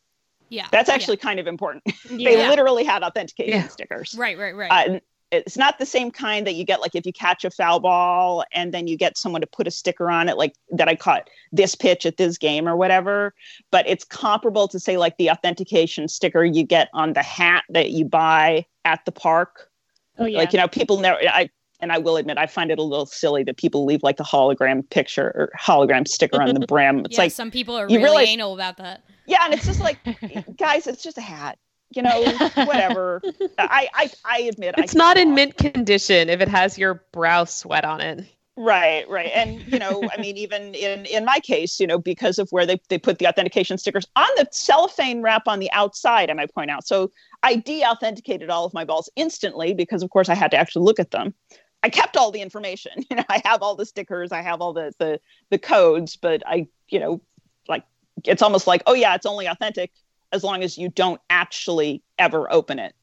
Yeah. 0.49 0.67
That's 0.71 0.89
actually 0.89 1.17
yeah. 1.17 1.23
kind 1.23 1.39
of 1.39 1.47
important. 1.47 1.83
they 2.09 2.37
yeah. 2.37 2.49
literally 2.49 2.83
had 2.83 3.03
authentication 3.03 3.53
yeah. 3.53 3.67
stickers. 3.67 4.15
Right, 4.17 4.37
right, 4.37 4.55
right. 4.55 4.89
Uh, 4.89 4.99
it's 5.33 5.57
not 5.57 5.79
the 5.79 5.85
same 5.85 6.11
kind 6.11 6.45
that 6.45 6.53
you 6.53 6.63
get 6.63 6.81
like 6.81 6.95
if 6.95 7.05
you 7.05 7.13
catch 7.13 7.43
a 7.43 7.49
foul 7.49 7.79
ball 7.79 8.43
and 8.53 8.73
then 8.73 8.87
you 8.87 8.95
get 8.95 9.17
someone 9.17 9.41
to 9.41 9.47
put 9.47 9.67
a 9.67 9.71
sticker 9.71 10.09
on 10.09 10.29
it 10.29 10.37
like 10.37 10.53
that 10.71 10.87
I 10.87 10.95
caught 10.95 11.29
this 11.51 11.75
pitch 11.75 12.05
at 12.05 12.17
this 12.17 12.37
game 12.37 12.67
or 12.67 12.75
whatever 12.75 13.33
but 13.71 13.87
it's 13.87 14.05
comparable 14.05 14.67
to 14.67 14.79
say 14.79 14.97
like 14.97 15.17
the 15.17 15.29
authentication 15.29 16.07
sticker 16.07 16.45
you 16.45 16.63
get 16.63 16.89
on 16.93 17.13
the 17.13 17.23
hat 17.23 17.63
that 17.69 17.91
you 17.91 18.05
buy 18.05 18.65
at 18.85 19.03
the 19.05 19.11
park. 19.11 19.69
Oh 20.17 20.25
yeah. 20.25 20.37
Like 20.37 20.53
you 20.53 20.59
know 20.59 20.67
people 20.67 20.99
never 20.99 21.19
I 21.27 21.49
and 21.79 21.91
I 21.91 21.97
will 21.97 22.17
admit 22.17 22.37
I 22.37 22.47
find 22.47 22.71
it 22.71 22.79
a 22.79 22.83
little 22.83 23.05
silly 23.05 23.43
that 23.43 23.57
people 23.57 23.85
leave 23.85 24.03
like 24.03 24.17
the 24.17 24.23
hologram 24.23 24.87
picture 24.89 25.31
or 25.35 25.51
hologram 25.59 26.07
sticker 26.07 26.41
on 26.41 26.53
the 26.53 26.65
brim. 26.67 26.99
It's 27.05 27.17
yeah, 27.17 27.23
like 27.23 27.31
some 27.31 27.51
people 27.51 27.75
are 27.75 27.87
really 27.87 28.03
realize, 28.03 28.29
anal 28.29 28.53
about 28.53 28.77
that. 28.77 29.03
Yeah 29.25 29.43
and 29.45 29.53
it's 29.53 29.65
just 29.65 29.79
like 29.79 29.97
guys 30.57 30.87
it's 30.87 31.03
just 31.03 31.17
a 31.17 31.21
hat 31.21 31.57
you 31.95 32.01
know, 32.01 32.23
whatever. 32.55 33.21
I, 33.57 33.87
I 33.93 34.11
I 34.25 34.39
admit 34.41 34.75
it's 34.77 34.95
not 34.95 35.17
in 35.17 35.33
mint 35.33 35.57
condition 35.57 36.29
if 36.29 36.41
it 36.41 36.47
has 36.47 36.77
your 36.77 37.03
brow 37.11 37.45
sweat 37.45 37.85
on 37.85 38.01
it. 38.01 38.25
Right, 38.55 39.09
right. 39.09 39.31
And 39.33 39.61
you 39.71 39.79
know, 39.79 40.07
I 40.15 40.21
mean, 40.21 40.37
even 40.37 40.75
in 40.75 41.05
in 41.07 41.25
my 41.25 41.39
case, 41.39 41.79
you 41.79 41.87
know, 41.87 41.97
because 41.97 42.37
of 42.37 42.49
where 42.51 42.67
they, 42.67 42.79
they 42.87 42.99
put 42.99 43.17
the 43.17 43.27
authentication 43.27 43.79
stickers 43.79 44.05
on 44.15 44.27
the 44.37 44.47
cellophane 44.51 45.23
wrap 45.23 45.47
on 45.47 45.59
the 45.59 45.71
outside, 45.71 46.29
I 46.29 46.33
might 46.33 46.53
point 46.53 46.69
out. 46.69 46.85
So 46.85 47.09
I 47.41 47.55
de-authenticated 47.55 48.51
all 48.51 48.65
of 48.65 48.73
my 48.73 48.85
balls 48.85 49.09
instantly 49.15 49.73
because 49.73 50.03
of 50.03 50.11
course 50.11 50.29
I 50.29 50.35
had 50.35 50.51
to 50.51 50.57
actually 50.57 50.85
look 50.85 50.99
at 50.99 51.09
them. 51.09 51.33
I 51.81 51.89
kept 51.89 52.15
all 52.15 52.31
the 52.31 52.41
information. 52.41 52.91
You 53.09 53.17
know, 53.17 53.23
I 53.27 53.41
have 53.43 53.63
all 53.63 53.75
the 53.75 53.85
stickers, 53.87 54.31
I 54.31 54.41
have 54.41 54.61
all 54.61 54.73
the 54.73 54.93
the 54.99 55.19
the 55.49 55.57
codes, 55.57 56.15
but 56.15 56.43
I, 56.45 56.67
you 56.89 56.99
know, 56.99 57.21
like 57.67 57.83
it's 58.23 58.43
almost 58.43 58.67
like, 58.67 58.83
oh 58.85 58.93
yeah, 58.93 59.15
it's 59.15 59.25
only 59.25 59.47
authentic 59.47 59.91
as 60.33 60.43
long 60.43 60.63
as 60.63 60.77
you 60.77 60.89
don't 60.89 61.21
actually 61.29 62.01
ever 62.19 62.51
open 62.51 62.79
it. 62.79 62.93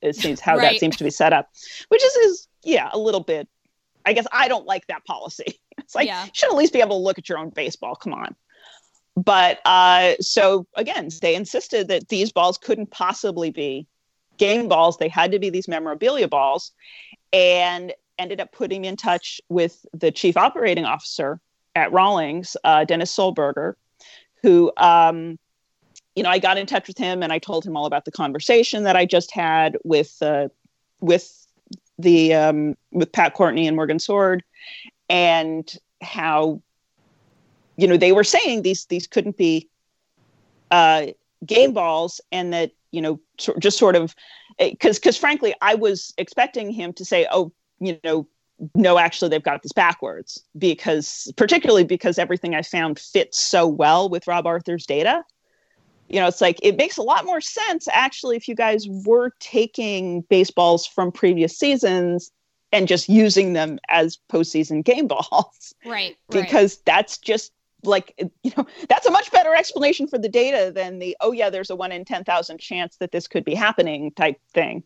It 0.00 0.16
seems 0.16 0.40
how 0.40 0.56
right. 0.56 0.72
that 0.72 0.80
seems 0.80 0.96
to 0.96 1.04
be 1.04 1.10
set 1.10 1.32
up, 1.32 1.50
which 1.88 2.02
is, 2.04 2.12
is 2.14 2.48
yeah, 2.64 2.88
a 2.92 2.98
little 2.98 3.20
bit. 3.20 3.48
I 4.04 4.12
guess 4.12 4.26
I 4.32 4.48
don't 4.48 4.66
like 4.66 4.86
that 4.88 5.04
policy. 5.04 5.60
It's 5.78 5.94
like 5.94 6.08
yeah. 6.08 6.24
you 6.24 6.30
should 6.34 6.50
at 6.50 6.56
least 6.56 6.72
be 6.72 6.80
able 6.80 6.98
to 6.98 7.02
look 7.02 7.18
at 7.18 7.28
your 7.28 7.38
own 7.38 7.50
baseball. 7.50 7.94
Come 7.94 8.12
on. 8.12 8.34
But 9.16 9.60
uh, 9.64 10.14
so 10.20 10.66
again, 10.74 11.08
they 11.22 11.36
insisted 11.36 11.86
that 11.86 12.08
these 12.08 12.32
balls 12.32 12.58
couldn't 12.58 12.90
possibly 12.90 13.50
be 13.50 13.86
game 14.38 14.68
balls. 14.68 14.96
They 14.98 15.08
had 15.08 15.30
to 15.32 15.38
be 15.38 15.50
these 15.50 15.68
memorabilia 15.68 16.26
balls, 16.26 16.72
and 17.32 17.94
ended 18.18 18.40
up 18.40 18.52
putting 18.52 18.82
me 18.82 18.88
in 18.88 18.96
touch 18.96 19.40
with 19.48 19.86
the 19.94 20.10
chief 20.10 20.36
operating 20.36 20.84
officer 20.84 21.40
at 21.74 21.92
Rawlings, 21.92 22.56
uh, 22.64 22.84
Dennis 22.84 23.14
Solberger, 23.16 23.74
who 24.42 24.72
um, 24.76 25.38
you 26.18 26.24
know, 26.24 26.30
I 26.30 26.40
got 26.40 26.58
in 26.58 26.66
touch 26.66 26.88
with 26.88 26.98
him 26.98 27.22
and 27.22 27.32
I 27.32 27.38
told 27.38 27.64
him 27.64 27.76
all 27.76 27.86
about 27.86 28.04
the 28.04 28.10
conversation 28.10 28.82
that 28.82 28.96
I 28.96 29.06
just 29.06 29.30
had 29.30 29.78
with 29.84 30.20
uh, 30.20 30.48
with 30.98 31.46
the 31.96 32.34
um, 32.34 32.76
with 32.90 33.12
Pat 33.12 33.34
Courtney 33.34 33.68
and 33.68 33.76
Morgan 33.76 34.00
Sword, 34.00 34.42
and 35.08 35.72
how 36.02 36.60
you 37.76 37.86
know 37.86 37.96
they 37.96 38.10
were 38.10 38.24
saying 38.24 38.62
these 38.62 38.86
these 38.86 39.06
couldn't 39.06 39.36
be 39.36 39.68
uh, 40.72 41.06
game 41.46 41.72
balls, 41.72 42.20
and 42.32 42.52
that 42.52 42.72
you 42.90 43.00
know 43.00 43.20
so, 43.38 43.54
just 43.60 43.78
sort 43.78 43.94
of 43.94 44.16
because 44.58 44.96
eh, 44.96 44.98
because 45.00 45.16
frankly 45.16 45.54
I 45.62 45.76
was 45.76 46.12
expecting 46.18 46.72
him 46.72 46.92
to 46.94 47.04
say, 47.04 47.28
oh, 47.30 47.52
you 47.78 47.98
know. 48.02 48.26
No, 48.74 48.98
actually, 48.98 49.28
they've 49.28 49.40
got 49.40 49.62
this 49.62 49.70
backwards 49.70 50.42
because, 50.58 51.32
particularly 51.36 51.84
because 51.84 52.18
everything 52.18 52.56
I 52.56 52.62
found 52.62 52.98
fits 52.98 53.38
so 53.38 53.68
well 53.68 54.08
with 54.08 54.26
Rob 54.26 54.48
Arthur's 54.48 54.84
data 54.84 55.22
you 56.08 56.20
know, 56.20 56.26
it's 56.26 56.40
like 56.40 56.58
it 56.62 56.76
makes 56.76 56.96
a 56.96 57.02
lot 57.02 57.24
more 57.24 57.40
sense 57.40 57.86
actually 57.92 58.36
if 58.36 58.48
you 58.48 58.54
guys 58.54 58.86
were 58.88 59.32
taking 59.40 60.22
baseballs 60.22 60.86
from 60.86 61.12
previous 61.12 61.56
seasons 61.56 62.30
and 62.72 62.88
just 62.88 63.08
using 63.08 63.52
them 63.52 63.78
as 63.88 64.18
postseason 64.30 64.84
game 64.84 65.06
balls. 65.08 65.74
Right. 65.84 66.16
Because 66.30 66.76
right. 66.76 66.84
that's 66.86 67.18
just 67.18 67.52
like 67.84 68.12
you 68.42 68.52
know 68.56 68.66
that's 68.88 69.06
a 69.06 69.10
much 69.10 69.30
better 69.30 69.54
explanation 69.54 70.08
for 70.08 70.18
the 70.18 70.28
data 70.28 70.72
than 70.74 70.98
the 70.98 71.16
oh 71.20 71.30
yeah 71.30 71.48
there's 71.48 71.70
a 71.70 71.76
one 71.76 71.92
in 71.92 72.04
10,000 72.04 72.58
chance 72.58 72.96
that 72.96 73.12
this 73.12 73.28
could 73.28 73.44
be 73.44 73.54
happening 73.54 74.10
type 74.12 74.36
thing 74.52 74.82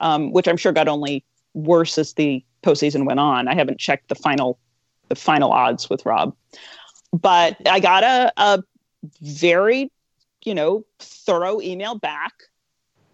um, 0.00 0.30
which 0.30 0.46
i'm 0.46 0.56
sure 0.56 0.70
got 0.70 0.86
only 0.86 1.24
worse 1.54 1.98
as 1.98 2.12
the 2.14 2.44
postseason 2.62 3.04
went 3.04 3.18
on 3.18 3.48
i 3.48 3.54
haven't 3.54 3.80
checked 3.80 4.08
the 4.08 4.14
final 4.14 4.60
the 5.08 5.16
final 5.16 5.52
odds 5.52 5.90
with 5.90 6.06
rob 6.06 6.36
but 7.12 7.56
i 7.66 7.80
got 7.80 8.04
a, 8.04 8.32
a 8.36 8.62
very 9.20 9.90
you 10.46 10.54
know, 10.54 10.86
thorough 11.00 11.60
email 11.60 11.98
back 11.98 12.32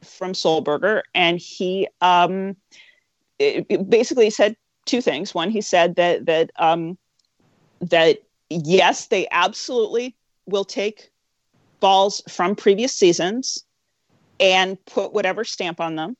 from 0.04 0.34
Solberger, 0.34 1.02
and 1.14 1.38
he 1.38 1.88
um, 2.00 2.54
it, 3.38 3.66
it 3.68 3.90
basically 3.90 4.30
said 4.30 4.56
two 4.84 5.00
things. 5.00 5.34
One, 5.34 5.50
he 5.50 5.62
said 5.62 5.96
that 5.96 6.26
that 6.26 6.50
um, 6.56 6.98
that 7.80 8.18
yes, 8.50 9.06
they 9.06 9.26
absolutely 9.32 10.14
will 10.46 10.64
take 10.64 11.10
balls 11.80 12.22
from 12.28 12.54
previous 12.54 12.92
seasons, 12.92 13.64
and 14.38 14.76
put 14.84 15.14
whatever 15.14 15.42
stamp 15.42 15.80
on 15.80 15.96
them 15.96 16.16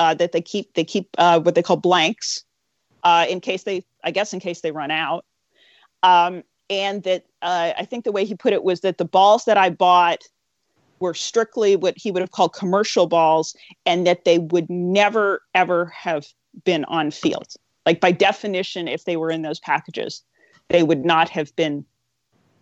uh, 0.00 0.14
that 0.14 0.32
they 0.32 0.42
keep. 0.42 0.74
They 0.74 0.84
keep 0.84 1.08
uh, 1.16 1.40
what 1.40 1.54
they 1.54 1.62
call 1.62 1.76
blanks 1.76 2.42
uh, 3.04 3.26
in 3.30 3.40
case 3.40 3.62
they, 3.62 3.84
I 4.02 4.10
guess, 4.10 4.34
in 4.34 4.40
case 4.40 4.62
they 4.62 4.72
run 4.72 4.90
out. 4.90 5.24
Um, 6.02 6.42
and 6.68 7.04
that 7.04 7.24
uh, 7.42 7.72
I 7.78 7.84
think 7.84 8.04
the 8.04 8.12
way 8.12 8.24
he 8.24 8.34
put 8.34 8.52
it 8.52 8.64
was 8.64 8.80
that 8.80 8.98
the 8.98 9.04
balls 9.04 9.44
that 9.44 9.56
I 9.56 9.70
bought 9.70 10.24
were 10.98 11.14
strictly 11.14 11.76
what 11.76 11.94
he 11.96 12.10
would 12.10 12.22
have 12.22 12.30
called 12.30 12.52
commercial 12.52 13.06
balls, 13.06 13.54
and 13.84 14.06
that 14.06 14.24
they 14.24 14.38
would 14.38 14.68
never 14.70 15.42
ever 15.54 15.86
have 15.86 16.26
been 16.64 16.84
on 16.86 17.10
field. 17.10 17.54
Like 17.84 18.00
by 18.00 18.12
definition, 18.12 18.88
if 18.88 19.04
they 19.04 19.16
were 19.16 19.30
in 19.30 19.42
those 19.42 19.60
packages, 19.60 20.22
they 20.68 20.82
would 20.82 21.04
not 21.04 21.28
have 21.28 21.54
been 21.56 21.84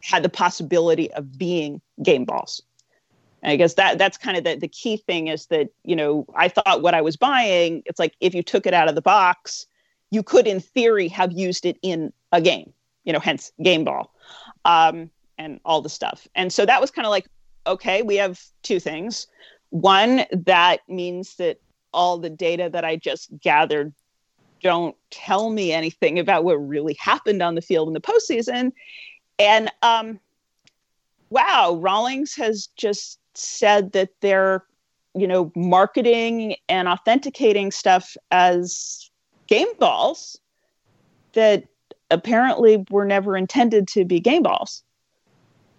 had 0.00 0.22
the 0.22 0.28
possibility 0.28 1.10
of 1.12 1.38
being 1.38 1.80
game 2.02 2.24
balls. 2.24 2.62
And 3.42 3.52
I 3.52 3.56
guess 3.56 3.74
that 3.74 3.98
that's 3.98 4.18
kind 4.18 4.36
of 4.36 4.44
the, 4.44 4.56
the 4.56 4.68
key 4.68 4.96
thing 4.96 5.28
is 5.28 5.46
that, 5.46 5.68
you 5.84 5.96
know, 5.96 6.26
I 6.34 6.48
thought 6.48 6.82
what 6.82 6.94
I 6.94 7.00
was 7.00 7.16
buying, 7.16 7.82
it's 7.86 7.98
like 7.98 8.14
if 8.20 8.34
you 8.34 8.42
took 8.42 8.66
it 8.66 8.74
out 8.74 8.88
of 8.88 8.94
the 8.94 9.02
box, 9.02 9.66
you 10.10 10.22
could 10.22 10.46
in 10.46 10.60
theory 10.60 11.08
have 11.08 11.32
used 11.32 11.64
it 11.64 11.78
in 11.82 12.12
a 12.32 12.40
game, 12.40 12.72
you 13.04 13.12
know, 13.12 13.18
hence 13.18 13.52
game 13.62 13.84
ball 13.84 14.14
um, 14.64 15.10
and 15.38 15.60
all 15.64 15.80
the 15.80 15.88
stuff. 15.88 16.26
And 16.34 16.52
so 16.52 16.66
that 16.66 16.80
was 16.80 16.90
kind 16.90 17.06
of 17.06 17.10
like, 17.10 17.26
okay, 17.66 18.02
we 18.02 18.16
have 18.16 18.40
two 18.62 18.80
things. 18.80 19.26
One, 19.70 20.24
that 20.32 20.80
means 20.88 21.36
that 21.36 21.58
all 21.92 22.18
the 22.18 22.30
data 22.30 22.68
that 22.72 22.84
I 22.84 22.96
just 22.96 23.30
gathered 23.40 23.92
don't 24.62 24.96
tell 25.10 25.50
me 25.50 25.72
anything 25.72 26.18
about 26.18 26.44
what 26.44 26.54
really 26.54 26.96
happened 26.98 27.42
on 27.42 27.54
the 27.54 27.62
field 27.62 27.88
in 27.88 27.94
the 27.94 28.00
postseason. 28.00 28.72
And 29.38 29.70
um, 29.82 30.18
wow, 31.30 31.78
Rawlings 31.80 32.34
has 32.36 32.68
just 32.76 33.18
said 33.34 33.92
that 33.92 34.10
they're, 34.20 34.64
you 35.14 35.26
know, 35.26 35.52
marketing 35.54 36.56
and 36.68 36.88
authenticating 36.88 37.70
stuff 37.70 38.16
as 38.30 39.10
game 39.46 39.68
balls 39.78 40.38
that 41.34 41.64
apparently 42.10 42.84
were 42.90 43.04
never 43.04 43.36
intended 43.36 43.88
to 43.88 44.04
be 44.04 44.20
game 44.20 44.42
balls. 44.42 44.82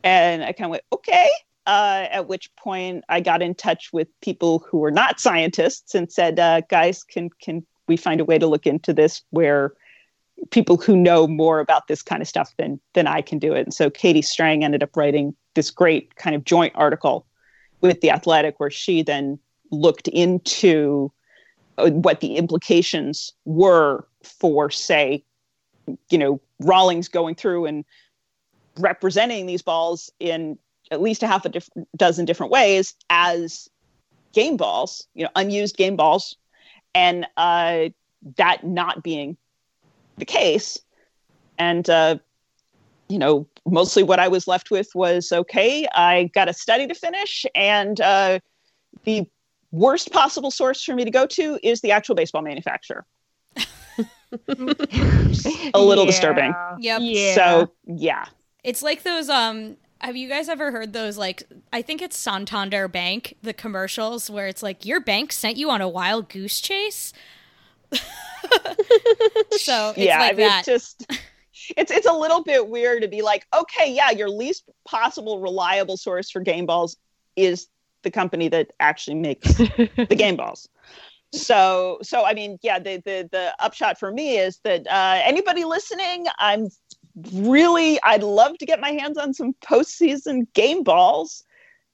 And 0.04 0.44
I 0.44 0.52
kind 0.52 0.66
of 0.66 0.72
went, 0.72 0.84
okay. 0.94 1.30
Uh, 1.68 2.08
at 2.12 2.28
which 2.28 2.56
point 2.56 3.04
I 3.10 3.22
got 3.22 3.42
in 3.42 3.56
touch 3.56 3.92
with 3.92 4.08
people 4.22 4.66
who 4.70 4.78
were 4.78 4.92
not 4.92 5.20
scientists 5.20 5.96
and 5.96 6.12
said, 6.12 6.40
uh, 6.40 6.62
guys, 6.70 7.04
can 7.04 7.30
can 7.42 7.66
we 7.88 7.98
find 7.98 8.22
a 8.22 8.26
way 8.26 8.38
to 8.38 8.48
look 8.48 8.68
into 8.68 8.94
this 8.94 9.24
where 9.32 9.74
people 10.52 10.78
who 10.78 10.96
know 10.96 11.28
more 11.28 11.60
about 11.60 11.88
this 11.88 12.02
kind 12.02 12.22
of 12.22 12.28
stuff 12.28 12.54
than 12.58 12.80
than 12.94 13.08
I 13.08 13.22
can 13.22 13.40
do 13.40 13.54
it. 13.54 13.62
And 13.62 13.74
so 13.74 13.90
Katie 13.90 14.22
Strang 14.22 14.64
ended 14.64 14.84
up 14.84 14.96
writing 14.96 15.36
this 15.56 15.72
great 15.72 16.16
kind 16.16 16.36
of 16.36 16.44
joint 16.44 16.74
article 16.76 17.26
with 17.82 18.02
the 18.02 18.12
Athletic 18.12 18.60
where 18.60 18.70
she 18.72 19.02
then 19.02 19.40
looked 19.72 20.08
into 20.10 21.12
uh, 21.78 21.90
what 21.90 22.22
the 22.22 22.36
implications 22.36 23.34
were 23.46 24.08
for 24.24 24.70
say 24.70 25.24
you 26.10 26.18
know 26.18 26.42
Rawlings 26.62 27.08
going 27.08 27.36
through 27.36 27.66
and 27.66 27.86
representing 28.78 29.46
these 29.46 29.62
balls 29.62 30.12
in 30.20 30.58
at 30.92 31.02
least 31.02 31.24
a 31.24 31.28
half 31.28 31.46
a 31.46 31.50
diff- 31.50 31.70
dozen 31.96 32.26
different 32.26 32.52
ways 32.52 32.94
as 33.10 33.70
game 34.34 34.58
balls, 34.58 35.08
you 35.14 35.24
know, 35.24 35.30
unused 35.36 35.78
game 35.78 35.96
balls, 35.96 36.36
and 36.94 37.26
uh, 37.38 37.90
that 38.38 38.64
not 38.64 39.04
being 39.04 39.38
the 40.18 40.26
case. 40.26 40.78
And, 41.58 41.90
uh, 41.90 42.18
you 43.08 43.18
know, 43.18 43.48
mostly 43.66 44.04
what 44.04 44.20
I 44.20 44.28
was 44.28 44.48
left 44.48 44.72
with 44.72 44.90
was 44.94 45.32
okay, 45.32 45.88
I 45.94 46.30
got 46.34 46.50
a 46.50 46.54
study 46.54 46.88
to 46.88 46.94
finish, 46.94 47.46
and 47.56 48.00
uh, 48.02 48.40
the 49.04 49.26
worst 49.72 50.12
possible 50.12 50.52
source 50.52 50.84
for 50.84 50.94
me 50.96 51.06
to 51.06 51.12
go 51.12 51.26
to 51.26 51.60
is 51.64 51.82
the 51.82 51.92
actual 51.92 52.16
baseball 52.16 52.42
manufacturer. 52.42 53.06
a 54.48 55.82
little 55.82 56.04
yeah. 56.04 56.12
disturbing. 56.12 56.54
Yep. 56.80 57.02
Yeah. 57.04 57.36
So, 57.36 57.72
yeah. 57.86 58.26
It's 58.64 58.82
like 58.82 59.04
those 59.04 59.30
um 59.30 59.78
have 60.06 60.16
you 60.16 60.30
guys 60.30 60.50
ever 60.50 60.72
heard 60.72 60.94
those 60.94 61.18
like 61.18 61.44
I 61.74 61.82
think 61.82 62.02
it's 62.02 62.16
Santander 62.16 62.88
Bank, 62.88 63.36
the 63.42 63.54
commercials 63.54 64.30
where 64.30 64.48
it's 64.48 64.62
like 64.62 64.86
your 64.86 65.00
bank 65.00 65.32
sent 65.32 65.58
you 65.58 65.72
on 65.72 65.82
a 65.82 65.90
wild 65.90 66.30
goose 66.30 66.62
chase? 66.62 67.12
so 69.52 69.94
yeah, 69.98 70.20
like 70.20 70.34
I 70.34 70.36
mean, 70.36 70.48
that. 70.48 70.60
it's 70.60 70.66
just 70.68 71.08
it's 71.76 71.92
it's 71.92 72.06
a 72.06 72.14
little 72.14 72.44
bit 72.44 72.70
weird 72.70 73.02
to 73.02 73.08
be 73.08 73.24
like, 73.24 73.48
okay, 73.58 73.92
yeah, 73.92 74.12
your 74.12 74.30
least 74.30 74.70
possible 74.86 75.40
reliable 75.40 75.98
source 75.98 76.30
for 76.30 76.40
game 76.40 76.68
balls 76.68 76.98
is 77.36 77.68
the 78.04 78.12
company 78.12 78.48
that 78.50 78.74
actually 78.80 79.16
makes 79.16 79.54
the 79.58 80.16
game 80.16 80.36
balls. 80.36 80.70
So 81.34 81.98
so 82.04 82.24
I 82.24 82.36
mean, 82.36 82.60
yeah, 82.62 82.78
the 82.78 82.98
the 82.98 83.28
the 83.32 83.56
upshot 83.60 84.00
for 84.00 84.12
me 84.12 84.38
is 84.38 84.60
that 84.60 84.86
uh, 84.88 85.20
anybody 85.24 85.66
listening, 85.66 86.28
I'm 86.38 86.70
really 87.34 88.00
I'd 88.04 88.24
love 88.24 88.58
to 88.58 88.66
get 88.66 88.80
my 88.80 88.92
hands 88.92 89.18
on 89.18 89.34
some 89.34 89.54
postseason 89.64 90.48
game 90.54 90.84
balls 90.84 91.44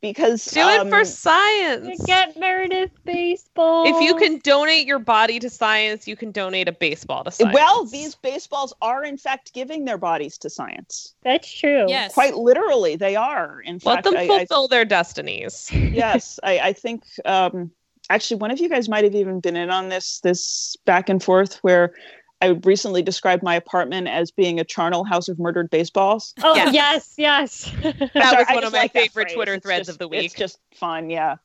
because 0.02 0.44
do 0.46 0.62
um, 0.62 0.88
it 0.88 0.90
for 0.90 1.06
science. 1.06 2.04
Get 2.06 2.38
Meredith 2.38 2.92
baseball. 3.06 3.86
If 3.86 4.02
you 4.02 4.16
can 4.16 4.40
donate 4.40 4.88
your 4.88 5.00
body 5.00 5.40
to 5.40 5.50
science, 5.50 6.08
you 6.08 6.16
can 6.16 6.32
donate 6.32 6.68
a 6.68 6.72
baseball 6.72 7.24
to 7.24 7.32
science. 7.32 7.54
Well, 7.54 7.86
these 7.86 8.16
baseballs 8.16 8.74
are 8.82 9.04
in 9.04 9.18
fact 9.18 9.54
giving 9.54 9.86
their 9.86 10.00
bodies 10.00 10.38
to 10.40 10.50
science. 10.50 11.14
That's 11.24 11.52
true. 11.52 11.86
Yes. 11.88 12.14
Quite 12.14 12.36
literally, 12.36 12.96
they 12.96 13.16
are. 13.16 13.62
In 13.62 13.76
Let 13.76 13.84
fact, 13.84 14.04
them 14.06 14.18
I- 14.18 14.22
I- 14.22 14.28
fulfill 14.28 14.68
their 14.68 14.86
destinies. 14.86 15.70
yes, 15.74 16.40
I, 16.44 16.60
I 16.60 16.74
think 16.74 17.04
um, 17.26 17.72
actually 18.10 18.38
one 18.38 18.52
of 18.52 18.60
you 18.60 18.70
guys 18.70 18.90
might 18.90 19.04
have 19.04 19.16
even 19.16 19.40
been 19.40 19.56
in 19.56 19.70
on 19.70 19.90
this 19.90 20.20
this 20.22 20.76
back 20.86 21.10
and 21.10 21.22
forth 21.24 21.56
where 21.62 21.94
I 22.42 22.48
recently 22.64 23.02
described 23.04 23.44
my 23.44 23.56
apartment 23.56 24.08
as 24.08 24.32
being 24.32 24.60
a 24.60 24.64
charnel 24.64 25.04
house 25.04 25.30
of 25.30 25.38
murdered 25.40 25.70
baseballs. 25.70 26.34
Oh 26.44 26.56
Yeah. 26.56 26.72
yes, 26.72 27.14
yes. 27.18 27.72
That 27.82 27.98
Sorry, 28.14 28.46
was 28.46 28.56
one 28.56 28.64
of 28.64 28.72
my 28.74 28.80
like 28.80 28.94
favorite. 28.94 29.32
Twitter 29.34 29.54
It's 29.56 29.66
threads 29.66 29.88
just- 29.88 29.90
of 29.96 30.00
the 30.00 30.08
week. 30.08 30.26
It's 30.26 30.34
just 30.34 30.60
fun, 30.76 31.10
yeah. 31.10 31.36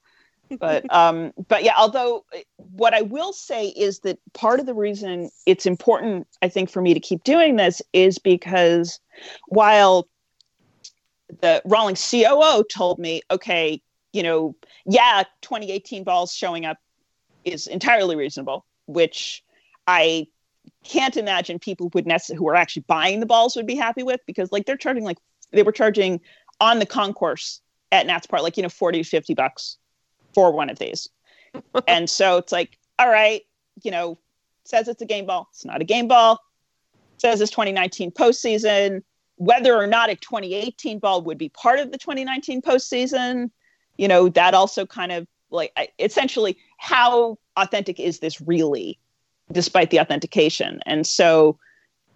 But 0.59 0.91
um, 0.95 1.33
but 1.49 1.65
yeah. 1.65 1.75
Although 1.77 2.25
what 2.57 2.95
I 2.95 3.03
will 3.03 3.33
say 3.33 3.67
is 3.69 4.01
that 4.01 4.19
part 4.33 4.59
of 4.61 4.67
the 4.67 4.75
reason 4.75 5.31
it's 5.45 5.67
important, 5.67 6.27
I 6.41 6.49
think, 6.49 6.71
for 6.71 6.81
me 6.81 6.95
to 6.95 7.01
keep 7.01 7.25
doing 7.25 7.57
this 7.57 7.83
is 7.93 8.19
because 8.19 8.99
while 9.49 10.09
the 11.41 11.61
Rawlings 11.65 12.09
COO 12.11 12.63
told 12.73 12.99
me, 12.99 13.23
okay, 13.31 13.83
you 14.13 14.23
know, 14.23 14.55
yeah, 14.87 15.25
2018 15.43 16.05
balls 16.05 16.33
showing 16.33 16.65
up 16.65 16.79
is 17.45 17.67
entirely 17.67 18.17
reasonable, 18.17 18.65
which 18.87 19.43
I 19.87 20.29
can't 20.87 21.17
imagine 21.17 21.59
people 21.59 21.91
would 21.95 22.07
necessarily 22.07 22.39
who 22.39 22.49
are 22.49 22.55
actually 22.55 22.85
buying 22.87 23.21
the 23.21 23.27
balls 23.27 23.57
would 23.57 23.67
be 23.67 23.77
happy 23.77 24.03
with 24.03 24.21
because 24.27 24.51
like 24.53 24.67
they're 24.67 24.77
charging 24.77 25.05
like 25.05 25.19
they 25.53 25.63
were 25.63 25.73
charging 25.73 26.21
on 26.61 26.79
the 26.79 26.87
concourse 26.87 27.61
at 27.93 28.07
Nats 28.07 28.27
Park 28.27 28.43
like 28.43 28.57
you 28.57 28.63
know 28.63 28.69
40 28.69 29.03
to 29.03 29.09
50 29.09 29.35
bucks 29.35 29.79
for 30.35 30.53
one 30.53 30.69
of 30.71 30.79
these. 30.79 31.09
and 31.89 32.09
so 32.09 32.37
it's 32.37 32.53
like, 32.53 32.79
all 32.99 33.09
right, 33.09 33.43
you 33.83 33.91
know, 33.91 34.19
says 34.65 34.89
it's 34.89 35.03
a 35.03 35.07
game 35.07 35.27
ball. 35.27 35.49
It's 35.51 35.65
not 35.65 35.81
a 35.81 35.85
game 35.85 36.09
ball. 36.09 36.41
Says 37.19 37.41
it's 37.41 37.51
2019 37.51 38.11
postseason. 38.11 39.03
Whether 39.37 39.75
or 39.75 39.87
not 39.87 40.11
a 40.11 40.17
2018 40.17 40.99
ball 40.99 41.23
would 41.23 41.39
be 41.39 41.49
part 41.49 41.79
of 41.79 41.91
the 41.91 41.99
2019 41.99 42.63
postseason, 42.63 43.51
you 43.97 44.09
know, 44.09 44.29
that 44.31 44.55
also 44.55 44.87
kind 44.87 45.13
of 45.13 45.27
like 45.51 45.73
essentially 45.99 46.59
how 46.79 47.39
authentic 47.57 48.01
is 48.01 48.19
this 48.19 48.41
really, 48.41 48.99
despite 49.53 49.91
the 49.91 50.01
authentication? 50.01 50.81
And 50.87 51.07
so 51.07 51.59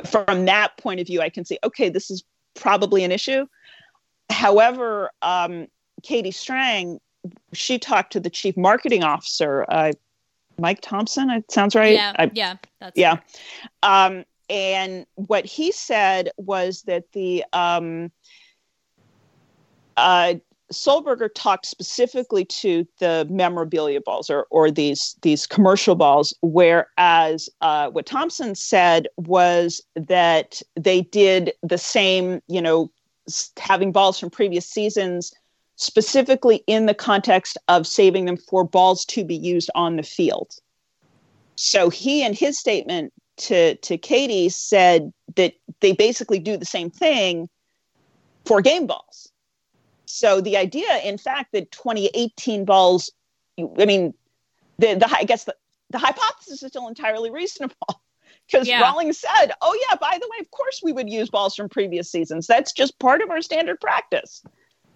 from 0.07 0.47
that 0.47 0.77
point 0.79 1.01
of 1.01 1.07
view, 1.07 1.21
I 1.21 1.29
can 1.29 1.45
see, 1.45 1.59
okay, 1.65 1.89
this 1.89 2.11
is 2.11 2.25
probably 2.55 3.05
an 3.05 3.13
issue. 3.13 3.47
However, 4.31 5.11
um, 5.23 5.67
Katie 6.03 6.31
Strang, 6.31 7.01
she 7.53 7.79
talked 7.79 8.13
to 8.13 8.21
the 8.21 8.31
chief 8.31 8.57
marketing 8.57 9.05
officer, 9.05 9.67
uh, 9.69 9.93
Mike 10.59 10.81
Thompson. 10.81 11.31
It 11.31 11.51
sounds 11.51 11.75
right. 11.75 11.95
yeah, 11.95 12.13
I- 12.19 12.31
yeah, 12.35 12.57
that's 12.81 12.97
yeah. 12.97 13.19
Um, 13.83 14.25
and 14.49 15.07
what 15.15 15.47
he 15.47 15.71
said 15.71 16.31
was 16.37 16.83
that 16.83 17.13
the 17.13 17.45
um, 17.53 18.11
uh, 19.97 20.35
Solberger 20.73 21.29
talked 21.35 21.67
specifically 21.67 22.45
to 22.45 22.87
the 22.99 23.27
memorabilia 23.29 24.01
balls 24.01 24.31
or, 24.31 24.47
or 24.51 24.71
these 24.71 25.17
these 25.23 25.47
commercial 25.47 25.95
balls, 25.95 26.35
whereas 26.43 27.49
uh, 27.61 27.91
what 27.91 28.07
Thompson 28.07 28.55
said 28.55 29.09
was 29.17 29.83
that 29.97 30.63
they 30.77 31.03
did 31.03 31.53
the 31.63 31.79
same, 31.79 32.41
you 32.47 32.63
know, 32.63 32.91
having 33.59 33.91
balls 33.91 34.19
from 34.19 34.31
previous 34.31 34.67
seasons, 34.67 35.33
specifically 35.77 36.63
in 36.67 36.87
the 36.87 36.95
context 36.95 37.59
of 37.69 37.87
saving 37.87 38.27
them 38.27 38.37
for 38.37 38.65
balls 38.65 39.05
to 39.07 39.25
be 39.25 39.37
used 39.37 39.71
on 39.75 39.97
the 39.97 40.03
field. 40.03 40.55
So 41.57 41.91
he, 41.91 42.25
in 42.25 42.33
his 42.33 42.59
statement 42.59 43.13
to 43.39 43.75
to 43.77 43.99
Katie, 43.99 44.49
said 44.49 45.13
that 45.35 45.55
they 45.81 45.93
basically 45.93 46.39
do 46.39 46.57
the 46.57 46.65
same 46.65 46.91
thing 46.91 47.49
for 48.45 48.61
game 48.61 48.87
balls. 48.87 49.30
So 50.11 50.41
the 50.41 50.57
idea, 50.57 50.99
in 51.05 51.19
fact, 51.19 51.53
that 51.53 51.71
2018 51.73 52.65
balls 52.65 53.11
I 53.79 53.85
mean, 53.85 54.15
the 54.79 54.95
the 54.95 55.09
I 55.15 55.25
guess 55.25 55.45
the, 55.45 55.55
the 55.91 55.99
hypothesis 55.99 56.63
is 56.63 56.69
still 56.69 56.89
entirely 56.89 57.31
reasonable 57.31 58.03
because 58.47 58.67
Yeah. 58.67 58.81
Rawlings 58.81 59.19
said, 59.19 59.53
"Oh 59.61 59.79
yeah, 59.89 59.97
by 59.97 60.19
the 60.21 60.29
way, 60.31 60.39
of 60.41 60.51
course 60.51 60.81
we 60.83 60.93
would 60.93 61.11
use 61.11 61.29
balls 61.31 61.55
from 61.55 61.69
previous 61.69 62.11
seasons. 62.11 62.47
That's 62.47 62.73
just 62.73 62.99
part 62.99 63.23
of 63.23 63.31
our 63.31 63.43
standard 63.43 63.81
practice." 63.81 64.43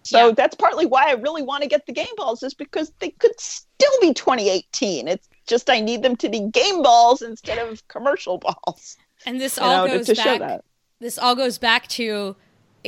So 0.03 0.27
Yeah. 0.27 0.33
that's 0.35 0.55
partly 0.55 0.85
why 0.85 1.09
I 1.09 1.13
really 1.13 1.41
want 1.41 1.63
to 1.63 1.69
get 1.69 1.85
the 1.85 1.93
game 1.93 2.15
balls 2.15 2.43
is 2.43 2.53
because 2.53 2.91
they 2.99 3.09
could 3.09 3.39
still 3.39 3.91
be 4.01 4.13
2018. 4.13 5.07
It's 5.07 5.27
just 5.47 5.69
I 5.69 5.79
need 5.79 6.03
them 6.03 6.15
to 6.17 6.29
be 6.29 6.41
game 6.41 6.83
balls 6.83 7.21
instead 7.21 7.57
of 7.57 7.87
commercial 7.87 8.37
balls. 8.37 8.97
And 9.25 9.39
this 9.41 9.57
all 9.57 9.87
know, 9.87 9.93
goes 9.97 10.05
to 10.07 10.15
show 10.15 10.23
back. 10.23 10.39
that. 10.39 10.65
This 10.99 11.17
all 11.17 11.35
goes 11.35 11.57
back 11.57 11.87
to 11.89 12.35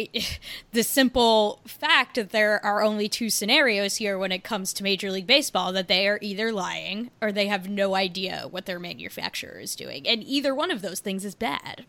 the 0.71 0.83
simple 0.83 1.61
fact 1.65 2.15
that 2.15 2.29
there 2.31 2.63
are 2.63 2.81
only 2.81 3.07
two 3.09 3.29
scenarios 3.29 3.97
here 3.97 4.17
when 4.17 4.31
it 4.31 4.43
comes 4.43 4.73
to 4.73 4.83
Major 4.83 5.11
League 5.11 5.27
Baseball 5.27 5.71
that 5.73 5.87
they 5.87 6.07
are 6.07 6.19
either 6.21 6.51
lying 6.51 7.11
or 7.21 7.31
they 7.31 7.47
have 7.47 7.69
no 7.69 7.95
idea 7.95 8.47
what 8.49 8.65
their 8.65 8.79
manufacturer 8.79 9.59
is 9.59 9.75
doing. 9.75 10.07
And 10.07 10.23
either 10.23 10.53
one 10.53 10.71
of 10.71 10.81
those 10.81 10.99
things 10.99 11.25
is 11.25 11.35
bad. 11.35 11.85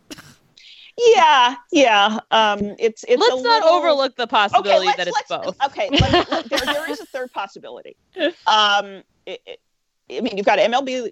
Yeah, 0.97 1.55
yeah. 1.71 2.19
Um, 2.31 2.75
it's 2.77 3.05
it's. 3.07 3.19
Let's 3.21 3.39
a 3.39 3.43
not 3.43 3.63
little- 3.63 3.69
overlook 3.77 4.15
the 4.17 4.27
possibility 4.27 4.87
let's, 4.87 4.97
that 4.97 5.07
it's 5.07 5.21
both. 5.29 5.55
Okay, 5.67 5.87
let, 5.91 6.29
let- 6.29 6.49
there, 6.49 6.59
there 6.59 6.91
is 6.91 6.99
a 6.99 7.05
third 7.05 7.31
possibility. 7.33 7.95
Um, 8.47 9.03
it, 9.25 9.41
it- 9.45 9.59
I 10.11 10.21
mean, 10.21 10.35
you've 10.37 10.45
got 10.45 10.57
MLB 10.59 11.11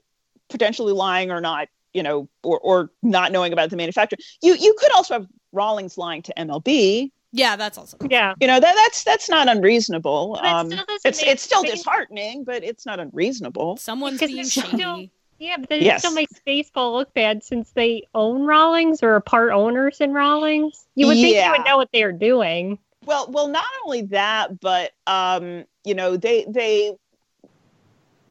potentially 0.50 0.92
lying 0.92 1.30
or 1.32 1.40
not, 1.40 1.68
you 1.98 2.04
know, 2.04 2.30
or, 2.44 2.60
or 2.60 2.92
not 3.02 3.32
knowing 3.32 3.52
about 3.54 3.70
the 3.72 3.76
manufacturer. 3.76 4.20
You 4.44 4.54
you 4.56 4.76
could 4.80 4.92
also 4.94 5.16
have 5.16 5.28
Rawlings 5.52 5.98
lying 5.98 6.22
to 6.24 6.34
MLB. 6.38 7.12
Yeah, 7.34 7.56
that's 7.56 7.78
also 7.78 7.98
Yeah. 8.10 8.36
You 8.40 8.48
know 8.48 8.60
that 8.60 8.76
that's 8.76 9.04
that's 9.04 9.28
not 9.30 9.48
unreasonable. 9.50 10.38
But 10.42 10.46
Um, 10.46 10.72
still 10.72 10.86
it's 11.04 11.22
make- 11.22 11.32
it's 11.32 11.44
still 11.44 11.64
make- 11.64 11.72
disheartening, 11.74 12.44
but 12.44 12.64
it's 12.64 12.86
not 12.86 13.00
unreasonable. 13.00 13.78
someone's 13.78 14.20
being 14.20 14.46
shady. 14.48 14.68
still- 14.78 15.06
Yeah, 15.40 15.58
but 15.58 15.70
then 15.70 15.82
Yes. 15.84 15.98
it 15.98 16.00
still 16.02 16.14
makes 16.16 16.34
baseball 16.46 16.94
look 16.94 17.14
bad 17.14 17.44
since 17.44 17.70
they 17.72 18.04
own 18.16 18.44
Rawlings 18.46 19.04
or 19.04 19.14
are 19.16 19.20
part 19.22 19.52
owners 19.52 20.00
in 20.02 20.12
Rawlings. 20.14 20.86
You 20.96 21.08
would 21.08 21.18
think 21.18 21.36
Yeah. 21.36 21.52
they 21.52 21.58
would 21.58 21.68
know 21.68 21.78
what 21.78 21.90
they're 21.94 22.12
doing. 22.12 22.80
Well, 23.06 23.28
well, 23.30 23.48
not 23.48 23.66
only 23.86 24.02
that, 24.04 24.60
but 24.60 24.92
um, 25.06 25.66
you 25.84 25.94
know, 25.96 26.18
they 26.18 26.46
they 26.48 26.96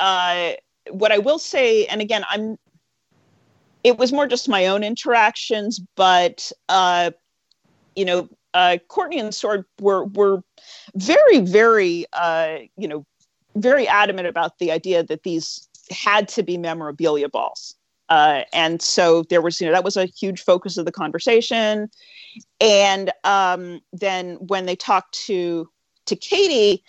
uh 0.01 0.53
what 0.91 1.11
I 1.12 1.19
will 1.19 1.39
say, 1.39 1.87
and 1.87 2.01
again, 2.01 2.25
I'm 2.29 2.59
it 3.87 3.99
was 3.99 4.12
more 4.12 4.26
just 4.26 4.49
my 4.49 4.66
own 4.66 4.82
interactions, 4.82 5.80
but 5.95 6.51
uh, 6.68 7.12
you 7.95 8.05
know, 8.05 8.28
uh 8.53 8.78
Courtney 8.89 9.20
and 9.20 9.34
Sword 9.34 9.64
were 9.80 10.05
were 10.07 10.43
very, 10.95 11.39
very 11.41 12.05
uh, 12.12 12.59
you 12.76 12.89
know, 12.89 13.07
very 13.55 13.87
adamant 13.87 14.26
about 14.26 14.59
the 14.59 14.72
idea 14.72 15.03
that 15.05 15.22
these 15.22 15.68
had 15.91 16.26
to 16.28 16.43
be 16.43 16.59
memorabilia 16.59 17.28
balls. 17.28 17.76
Uh, 18.09 18.43
and 18.53 18.82
so 18.82 19.22
there 19.30 19.43
was, 19.43 19.61
you 19.61 19.66
know, 19.66 19.72
that 19.72 19.84
was 19.84 19.97
a 19.97 20.07
huge 20.07 20.41
focus 20.41 20.76
of 20.76 20.84
the 20.84 20.93
conversation 20.93 21.89
and 22.61 23.12
um, 23.24 23.80
then 23.93 24.34
when 24.41 24.66
they 24.66 24.76
talked 24.76 25.18
to 25.26 25.68
to 26.07 26.16
Katie, 26.16 26.82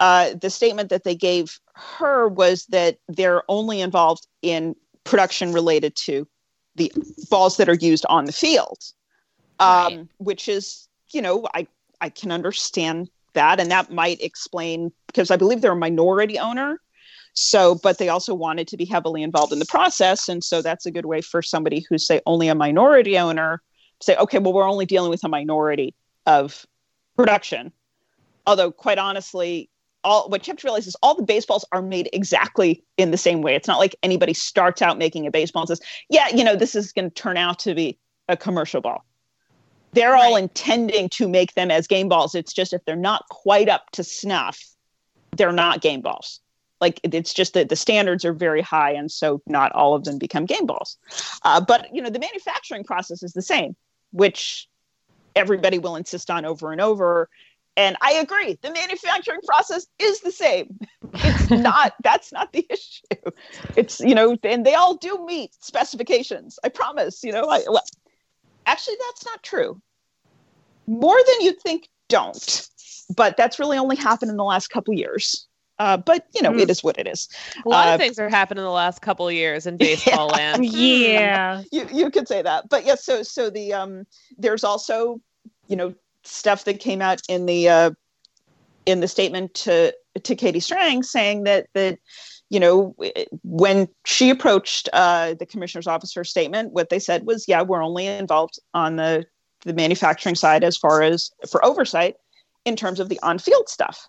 uh, 0.00 0.34
the 0.34 0.50
statement 0.50 0.90
that 0.90 1.04
they 1.04 1.14
gave 1.14 1.58
her 1.74 2.28
was 2.28 2.66
that 2.66 2.98
they're 3.08 3.42
only 3.48 3.80
involved 3.80 4.26
in 4.42 4.74
production 5.04 5.52
related 5.52 5.94
to 5.94 6.26
the 6.76 6.92
balls 7.30 7.56
that 7.56 7.68
are 7.68 7.74
used 7.74 8.06
on 8.08 8.26
the 8.26 8.32
field, 8.32 8.78
um, 9.58 9.96
Right. 9.96 10.06
which 10.18 10.48
is 10.48 10.88
you 11.10 11.20
know 11.20 11.46
I 11.54 11.66
I 12.00 12.08
can 12.10 12.30
understand 12.30 13.10
that, 13.34 13.60
and 13.60 13.70
that 13.70 13.90
might 13.90 14.20
explain 14.20 14.92
because 15.06 15.30
I 15.30 15.36
believe 15.36 15.60
they're 15.60 15.72
a 15.72 15.76
minority 15.76 16.38
owner. 16.38 16.80
So, 17.38 17.74
but 17.74 17.98
they 17.98 18.08
also 18.08 18.34
wanted 18.34 18.66
to 18.68 18.78
be 18.78 18.86
heavily 18.86 19.22
involved 19.22 19.52
in 19.52 19.58
the 19.58 19.66
process. 19.66 20.26
And 20.26 20.42
so 20.42 20.62
that's 20.62 20.86
a 20.86 20.90
good 20.90 21.04
way 21.04 21.20
for 21.20 21.42
somebody 21.42 21.84
who's, 21.86 22.06
say, 22.06 22.22
only 22.24 22.48
a 22.48 22.54
minority 22.54 23.18
owner 23.18 23.60
to 24.00 24.04
say, 24.04 24.16
okay, 24.16 24.38
well, 24.38 24.54
we're 24.54 24.66
only 24.66 24.86
dealing 24.86 25.10
with 25.10 25.22
a 25.22 25.28
minority 25.28 25.94
of 26.24 26.64
production. 27.14 27.72
Although, 28.46 28.72
quite 28.72 28.96
honestly, 28.96 29.68
all 30.06 30.28
what 30.28 30.46
you 30.46 30.52
have 30.52 30.58
to 30.58 30.66
realize 30.66 30.86
is 30.86 30.96
all 31.02 31.16
the 31.16 31.22
baseballs 31.24 31.64
are 31.72 31.82
made 31.82 32.08
exactly 32.12 32.82
in 32.96 33.10
the 33.10 33.18
same 33.18 33.42
way. 33.42 33.56
It's 33.56 33.66
not 33.66 33.80
like 33.80 33.96
anybody 34.04 34.32
starts 34.32 34.80
out 34.80 34.98
making 34.98 35.26
a 35.26 35.32
baseball 35.32 35.62
and 35.62 35.68
says, 35.68 35.80
yeah, 36.08 36.28
you 36.32 36.44
know, 36.44 36.54
this 36.54 36.76
is 36.76 36.92
going 36.92 37.10
to 37.10 37.14
turn 37.14 37.36
out 37.36 37.58
to 37.60 37.74
be 37.74 37.98
a 38.28 38.36
commercial 38.36 38.80
ball. 38.80 39.04
They're 39.92 40.14
all 40.14 40.36
intending 40.36 41.08
to 41.10 41.28
make 41.28 41.54
them 41.54 41.70
as 41.70 41.88
game 41.88 42.08
balls. 42.08 42.34
It's 42.34 42.52
just 42.52 42.72
if 42.72 42.84
they're 42.84 42.94
not 42.94 43.28
quite 43.30 43.68
up 43.68 43.90
to 43.92 44.04
snuff, 44.04 44.62
they're 45.36 45.52
not 45.52 45.80
game 45.80 46.02
balls. 46.02 46.40
Like 46.80 47.00
it's 47.02 47.34
just 47.34 47.54
that 47.54 47.68
the 47.68 47.76
standards 47.76 48.24
are 48.24 48.34
very 48.34 48.60
high, 48.60 48.92
and 48.92 49.10
so 49.10 49.42
not 49.46 49.72
all 49.72 49.94
of 49.94 50.04
them 50.04 50.18
become 50.18 50.44
game 50.44 50.66
balls. 50.66 50.98
Uh, 51.42 51.60
but 51.60 51.92
you 51.92 52.00
know, 52.00 52.10
the 52.10 52.18
manufacturing 52.18 52.84
process 52.84 53.22
is 53.22 53.32
the 53.32 53.42
same, 53.42 53.74
which 54.12 54.68
everybody 55.34 55.78
will 55.78 55.96
insist 55.96 56.30
on 56.30 56.44
over 56.44 56.72
and 56.72 56.80
over. 56.80 57.28
And 57.76 57.96
I 58.00 58.12
agree, 58.14 58.58
the 58.62 58.70
manufacturing 58.72 59.40
process 59.46 59.86
is 59.98 60.20
the 60.20 60.30
same. 60.32 60.78
It's 61.22 61.50
not 61.50 61.94
that's 62.02 62.32
not 62.32 62.52
the 62.52 62.66
issue. 62.70 63.30
It's 63.76 64.00
you 64.00 64.14
know, 64.14 64.36
and 64.42 64.64
they 64.66 64.74
all 64.74 64.96
do 64.96 65.24
meet 65.26 65.50
specifications. 65.60 66.58
I 66.64 66.68
promise. 66.68 67.22
You 67.22 67.32
know, 67.32 67.44
I, 67.48 67.62
well, 67.68 67.82
actually, 68.66 68.96
that's 69.08 69.24
not 69.26 69.42
true. 69.42 69.80
More 70.86 71.16
than 71.16 71.40
you 71.46 71.52
think 71.52 71.88
don't, 72.08 72.68
but 73.16 73.36
that's 73.36 73.58
really 73.58 73.78
only 73.78 73.96
happened 73.96 74.30
in 74.30 74.36
the 74.36 74.44
last 74.44 74.68
couple 74.68 74.94
years. 74.94 75.46
Uh, 75.78 75.96
but 75.96 76.24
you 76.34 76.42
know, 76.42 76.52
Hmm. 76.52 76.58
it 76.58 76.70
is 76.70 76.82
what 76.82 76.98
it 76.98 77.06
is. 77.06 77.28
A 77.64 77.68
lot 77.68 77.88
Uh, 77.88 77.94
of 77.94 77.96
things 77.96 78.18
are 78.18 78.28
happening 78.28 78.62
in 78.62 78.64
the 78.64 78.70
last 78.70 79.02
couple 79.02 79.26
of 79.28 79.34
years 79.34 79.66
in 79.66 79.76
baseball 79.78 80.28
land. 80.28 80.64
Yeah. 80.64 81.62
you 81.72 81.86
you 81.92 82.10
could 82.10 82.28
say 82.28 82.42
that 82.42 82.68
but 82.68 82.84
yes 82.84 83.04
so 83.04 83.22
so 83.22 83.50
the 83.50 83.72
um 83.72 84.06
there's 84.38 84.64
also 84.64 85.20
you 85.68 85.76
know 85.76 85.94
stuff 86.26 86.64
that 86.64 86.80
came 86.80 87.00
out 87.00 87.20
in 87.28 87.46
the 87.46 87.68
uh 87.68 87.90
in 88.84 89.00
the 89.00 89.08
statement 89.08 89.54
to 89.54 89.94
to 90.22 90.34
katie 90.34 90.60
strang 90.60 91.02
saying 91.02 91.44
that 91.44 91.66
that 91.74 91.98
you 92.50 92.60
know 92.60 92.94
when 93.42 93.88
she 94.04 94.30
approached 94.30 94.88
uh 94.92 95.34
the 95.34 95.46
commissioner's 95.46 95.86
office 95.86 96.16
statement 96.22 96.72
what 96.72 96.88
they 96.88 96.98
said 96.98 97.26
was 97.26 97.46
yeah 97.48 97.62
we're 97.62 97.82
only 97.82 98.06
involved 98.06 98.58
on 98.74 98.96
the 98.96 99.24
the 99.62 99.74
manufacturing 99.74 100.34
side 100.34 100.62
as 100.62 100.76
far 100.76 101.02
as 101.02 101.30
for 101.50 101.64
oversight 101.64 102.16
in 102.64 102.76
terms 102.76 103.00
of 103.00 103.08
the 103.08 103.18
on-field 103.22 103.68
stuff 103.68 104.08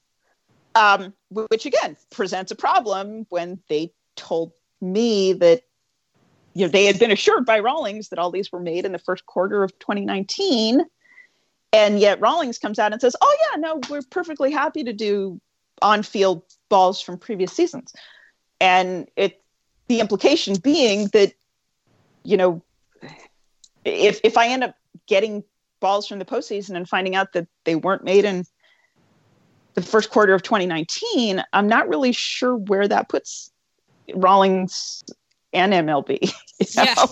um 0.76 1.14
which 1.30 1.66
again 1.66 1.96
presents 2.12 2.52
a 2.52 2.56
problem 2.56 3.26
when 3.30 3.60
they 3.70 3.92
told 4.16 4.52
me 4.82 5.34
that 5.34 5.62
you 6.58 6.66
know, 6.66 6.72
they 6.72 6.86
had 6.86 6.98
been 6.98 7.12
assured 7.12 7.46
by 7.46 7.60
Rawlings 7.60 8.10
that 8.10 8.18
all 8.18 8.32
these 8.32 8.52
were 8.52 8.60
made 8.60 8.84
in 8.84 8.92
the 8.92 8.98
first 8.98 9.28
quarter 9.28 9.64
of 9.64 9.78
2019. 9.78 10.82
And 11.78 12.00
yet 12.00 12.20
Rawlings 12.20 12.58
comes 12.58 12.80
out 12.80 12.92
and 12.92 13.00
says, 13.00 13.16
oh, 13.22 13.38
yeah, 13.40 13.60
no, 13.60 13.80
we're 13.88 14.02
perfectly 14.10 14.52
happy 14.52 14.84
to 14.84 14.94
do 14.94 15.40
on 15.84 16.02
field 16.02 16.42
balls 16.70 17.00
from 17.00 17.20
previous 17.20 17.54
seasons. 17.54 17.94
And 18.60 19.08
it, 19.16 19.44
the 19.88 20.00
implication 20.00 20.56
being 20.56 21.10
that, 21.14 21.34
you 22.24 22.36
know, 22.36 22.64
if, 23.86 24.20
if 24.24 24.40
I 24.40 24.48
end 24.48 24.64
up 24.64 24.74
getting 25.06 25.44
balls 25.80 26.08
from 26.08 26.18
the 26.18 26.26
postseason 26.26 26.76
and 26.76 26.90
finding 26.90 27.16
out 27.16 27.34
that 27.34 27.48
they 27.64 27.76
weren't 27.76 28.04
made 28.04 28.26
in 28.26 28.44
the 29.76 29.84
first 29.84 30.10
quarter 30.10 30.34
of 30.34 30.42
2019, 30.42 31.44
I'm 31.54 31.68
not 31.68 31.88
really 31.88 32.12
sure 32.12 32.56
where 32.56 32.88
that 32.88 33.08
puts 33.08 33.52
Rawlings 34.16 35.04
and 35.54 35.74
MLB. 35.74 36.20
you 36.60 36.84
know? 36.84 37.06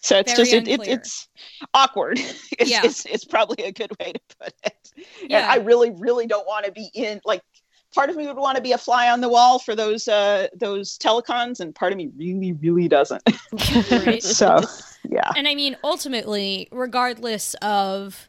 so 0.00 0.18
it's 0.18 0.32
Very 0.32 0.50
just 0.50 0.52
it, 0.52 0.68
it, 0.68 0.80
it's 0.86 1.28
awkward. 1.74 2.18
It's, 2.58 2.70
Yeah. 2.70 2.80
it's 2.84 3.04
it's 3.04 3.24
probably 3.24 3.64
a 3.64 3.72
good 3.72 3.90
way 4.00 4.12
to 4.12 4.20
put 4.40 4.52
it. 4.64 4.92
Yeah. 5.28 5.38
And 5.38 5.46
I 5.46 5.56
really 5.56 5.90
really 5.90 6.26
don't 6.26 6.46
want 6.46 6.64
to 6.64 6.72
be 6.72 6.90
in 6.94 7.20
like 7.24 7.42
part 7.94 8.08
of 8.08 8.16
me 8.16 8.26
would 8.26 8.36
want 8.36 8.56
to 8.56 8.62
be 8.62 8.72
a 8.72 8.78
fly 8.78 9.10
on 9.10 9.20
the 9.20 9.28
wall 9.28 9.58
for 9.58 9.74
those 9.74 10.08
uh 10.08 10.48
those 10.54 10.96
telecons 10.98 11.60
and 11.60 11.74
part 11.74 11.92
of 11.92 11.98
me 11.98 12.10
really 12.16 12.52
really 12.54 12.88
doesn't. 12.88 13.22
Right. 13.90 14.22
so 14.22 14.60
yeah. 15.08 15.30
And 15.36 15.46
I 15.46 15.54
mean, 15.54 15.76
ultimately, 15.84 16.68
regardless 16.72 17.54
of 17.62 18.28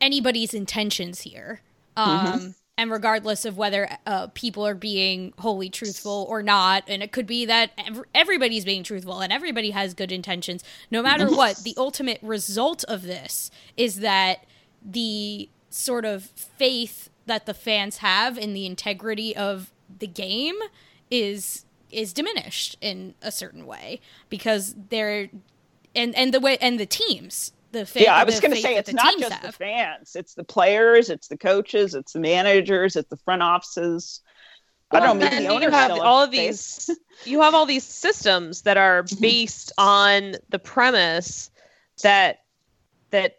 anybody's 0.00 0.54
intentions 0.54 1.20
here, 1.20 1.60
um, 1.96 2.54
and 2.78 2.90
regardless 2.90 3.44
of 3.44 3.56
whether 3.56 3.88
uh, 4.06 4.26
people 4.28 4.66
are 4.66 4.74
being 4.74 5.32
wholly 5.38 5.70
truthful 5.70 6.26
or 6.28 6.42
not, 6.42 6.84
and 6.88 7.02
it 7.02 7.10
could 7.10 7.26
be 7.26 7.46
that 7.46 7.70
ev- 7.78 8.04
everybody's 8.14 8.64
being 8.64 8.82
truthful 8.82 9.20
and 9.20 9.32
everybody 9.32 9.70
has 9.70 9.94
good 9.94 10.12
intentions, 10.12 10.62
no 10.90 11.02
matter 11.02 11.30
what, 11.30 11.56
the 11.58 11.74
ultimate 11.76 12.18
result 12.22 12.84
of 12.84 13.02
this 13.02 13.50
is 13.76 14.00
that 14.00 14.44
the 14.84 15.48
sort 15.70 16.04
of 16.04 16.24
faith 16.24 17.08
that 17.24 17.46
the 17.46 17.54
fans 17.54 17.98
have 17.98 18.38
in 18.38 18.52
the 18.52 18.66
integrity 18.66 19.34
of 19.36 19.72
the 19.98 20.06
game 20.06 20.56
is 21.10 21.64
is 21.90 22.12
diminished 22.12 22.76
in 22.80 23.14
a 23.22 23.30
certain 23.30 23.64
way 23.66 24.00
because 24.28 24.74
they're 24.90 25.28
and 25.94 26.14
and 26.14 26.34
the 26.34 26.40
way 26.40 26.58
and 26.60 26.78
the 26.80 26.86
teams 26.86 27.52
the 27.76 27.86
fa- 27.86 28.02
yeah, 28.02 28.14
I 28.14 28.24
was 28.24 28.40
going 28.40 28.54
to 28.54 28.60
say 28.60 28.76
it's 28.76 28.92
not 28.92 29.18
just 29.18 29.42
the 29.42 29.52
fans; 29.52 30.16
it's 30.16 30.34
the 30.34 30.44
players, 30.44 31.10
it's 31.10 31.28
the 31.28 31.36
coaches, 31.36 31.94
it's 31.94 32.12
the 32.12 32.20
managers, 32.20 32.96
it's 32.96 33.08
the 33.08 33.16
front 33.18 33.42
offices. 33.42 34.20
I 34.90 35.00
don't 35.00 35.18
know. 35.18 35.24
Maybe 35.24 35.36
the 35.36 35.42
then 35.42 35.50
owners 35.50 35.64
you 35.64 35.70
have 35.70 35.90
all 35.92 36.22
of 36.22 36.30
these. 36.30 36.90
You 37.24 37.40
have 37.42 37.54
all 37.54 37.66
these 37.66 37.84
systems 37.84 38.62
that 38.62 38.76
are 38.76 39.04
based 39.20 39.72
on 39.78 40.36
the 40.48 40.58
premise 40.58 41.50
that 42.02 42.40
that 43.10 43.36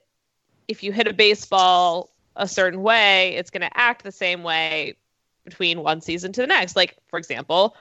if 0.68 0.84
you 0.84 0.92
hit 0.92 1.08
a 1.08 1.14
baseball 1.14 2.12
a 2.36 2.48
certain 2.48 2.82
way, 2.82 3.36
it's 3.36 3.50
going 3.50 3.62
to 3.62 3.78
act 3.78 4.04
the 4.04 4.12
same 4.12 4.44
way 4.44 4.98
between 5.44 5.82
one 5.82 6.02
season 6.02 6.32
to 6.34 6.42
the 6.42 6.48
next. 6.48 6.76
Like, 6.76 6.98
for 7.08 7.18
example, 7.18 7.76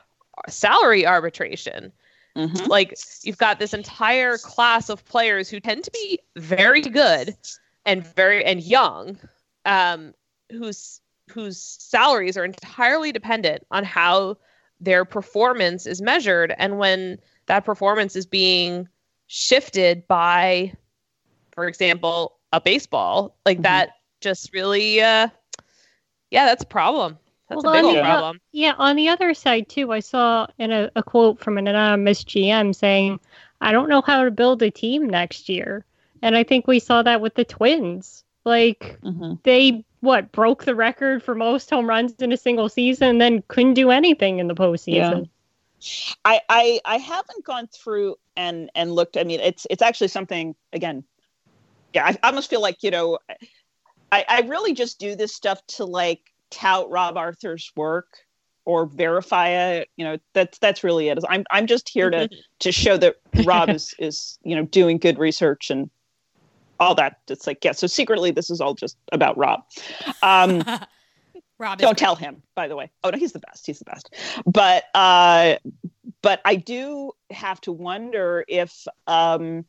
salary 0.49 1.07
arbitration. 1.07 1.93
Mhm. 2.37 2.69
Like, 2.69 2.95
you've 3.23 3.39
got 3.39 3.59
this 3.59 3.73
entire 3.73 4.37
class 4.39 4.89
of 4.91 5.05
players 5.07 5.49
who 5.49 5.59
tend 5.59 5.85
to 5.85 5.91
be 5.91 6.21
very 6.37 6.83
good 6.83 7.35
and 7.87 8.07
very 8.15 8.45
and 8.45 8.63
young, 8.63 9.19
um, 9.65 10.15
whose 10.51 11.01
whose 11.31 11.61
salaries 11.61 12.37
are 12.37 12.45
entirely 12.45 13.11
dependent 13.11 13.67
on 13.73 13.83
how 13.85 14.37
their 14.81 15.05
performance 15.05 15.87
is 15.87 16.01
measured, 16.03 16.55
and 16.59 16.79
when 16.79 17.19
that 17.47 17.65
performance 17.65 18.15
is 18.15 18.27
being 18.27 18.87
shifted 19.27 20.07
by, 20.07 20.73
for 21.53 21.67
example, 21.67 22.37
a 22.53 22.61
baseball, 22.61 23.37
like 23.47 23.59
Mhm. 23.59 23.63
that, 23.63 23.91
just 24.21 24.53
really, 24.53 25.01
uh, 25.01 25.29
yeah, 26.31 26.45
that's 26.45 26.63
a 26.63 26.67
problem. 26.67 27.19
That's 27.49 27.65
Well, 27.65 27.73
a 27.73 27.77
big 27.77 27.81
I 27.81 27.83
old 27.83 27.95
mean, 27.95 28.05
uh, 28.05 28.23
problem. 28.23 28.41
Yeah, 28.53 28.75
on 28.79 28.97
the 28.97 29.09
other 29.09 29.35
side 29.35 29.69
too, 29.69 29.93
I 29.93 30.01
saw 30.01 30.47
in 30.59 30.73
a, 30.73 30.91
a 30.97 31.03
quote 31.03 31.41
from 31.41 31.59
an 31.59 31.69
anonymous 31.69 32.25
GM 32.25 32.73
saying, 32.73 33.21
"I 33.61 33.73
don't 33.73 33.89
know 33.89 34.01
how 34.03 34.25
to 34.25 34.31
build 34.31 34.63
a 34.63 34.71
team 34.71 35.09
next 35.09 35.49
year," 35.49 35.85
and 36.23 36.37
I 36.37 36.43
think 36.45 36.67
we 36.67 36.79
saw 36.79 37.03
that 37.03 37.21
with 37.21 37.35
the 37.35 37.45
Twins. 37.45 38.25
Like 38.45 39.01
Mhm. 39.03 39.39
they 39.43 39.85
what 40.01 40.33
broke 40.33 40.65
the 40.65 40.75
record 40.75 41.23
for 41.23 41.35
most 41.35 41.71
home 41.71 41.89
runs 41.89 42.13
in 42.15 42.33
a 42.33 42.37
single 42.37 42.69
season, 42.69 43.09
and 43.09 43.21
then 43.21 43.43
couldn't 43.49 43.75
do 43.75 43.91
anything 43.91 44.39
in 44.39 44.49
the 44.49 44.55
postseason. 44.55 45.29
I, 46.25 46.41
I 46.49 46.81
I 46.85 46.97
haven't 46.99 47.45
gone 47.45 47.69
through 47.69 48.17
and 48.37 48.71
and 48.75 48.93
looked. 48.93 49.17
I 49.17 49.25
mean, 49.25 49.41
it's 49.41 49.67
it's 49.71 49.83
actually 49.83 50.09
something 50.09 50.55
again. 50.73 51.05
Yeah, 51.95 52.07
I, 52.07 52.19
I 52.23 52.29
almost 52.29 52.51
feel 52.51 52.61
like 52.63 52.83
you 52.83 52.91
know, 52.91 53.19
I 54.13 54.25
I 54.29 54.41
really 54.43 54.75
just 54.75 54.99
do 54.99 55.17
this 55.17 55.35
stuff 55.35 55.65
to 55.79 55.85
like 55.85 56.23
tout 56.57 56.89
Rob 56.91 57.17
Arthur's 57.17 57.71
work 57.77 58.07
or 58.65 58.87
verify 58.87 59.49
it. 59.49 59.91
You 59.97 60.05
know, 60.05 60.19
that's 60.33 60.59
that's 60.59 60.83
really 60.83 61.09
it. 61.09 61.19
Is 61.19 61.25
I'm 61.29 61.45
I'm 61.51 61.67
just 61.67 61.89
here 61.89 62.11
to 62.11 62.29
to 62.61 62.73
show 62.73 62.97
that 62.97 63.17
Rob 63.45 63.69
is 63.79 63.95
is 63.99 64.39
you 64.43 64.57
know 64.57 64.65
doing 64.65 64.99
good 64.99 65.19
research 65.19 65.71
and 65.71 65.91
all 66.81 66.95
that. 66.95 67.19
It's 67.29 67.47
like 67.47 67.65
yeah. 67.65 67.73
So 67.73 67.87
secretly, 67.87 68.31
this 68.31 68.51
is 68.51 68.61
all 68.61 68.75
just 68.75 68.97
about 69.13 69.37
Rob. 69.37 69.61
Um, 70.23 70.65
Rob 71.59 71.79
don't 71.79 71.97
tell 71.97 72.17
him 72.17 72.43
by 72.55 72.69
the 72.69 72.77
way 72.77 72.91
oh 73.03 73.09
no 73.09 73.17
he's 73.17 73.33
the 73.33 73.39
best 73.39 73.65
he's 73.67 73.79
the 73.79 73.85
best 73.87 74.15
but 74.45 74.85
uh 74.95 75.57
but 76.21 76.43
i 76.45 76.55
do 76.55 77.13
have 77.31 77.59
to 77.63 77.73
wonder 77.73 78.45
if 78.47 78.87
um 79.07 79.65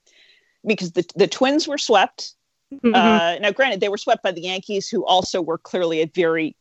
because 0.65 0.91
the 0.91 1.05
the 1.15 1.27
twins 1.27 1.65
were 1.65 1.77
swept 1.77 2.33
Mhm. 2.73 2.93
uh 2.93 3.39
now 3.39 3.51
granted 3.51 3.79
they 3.79 3.88
were 3.88 3.97
swept 3.97 4.21
by 4.21 4.33
the 4.33 4.41
yankees 4.41 4.89
who 4.89 5.05
also 5.05 5.41
were 5.41 5.57
clearly 5.57 6.01
a 6.01 6.07
very 6.07 6.57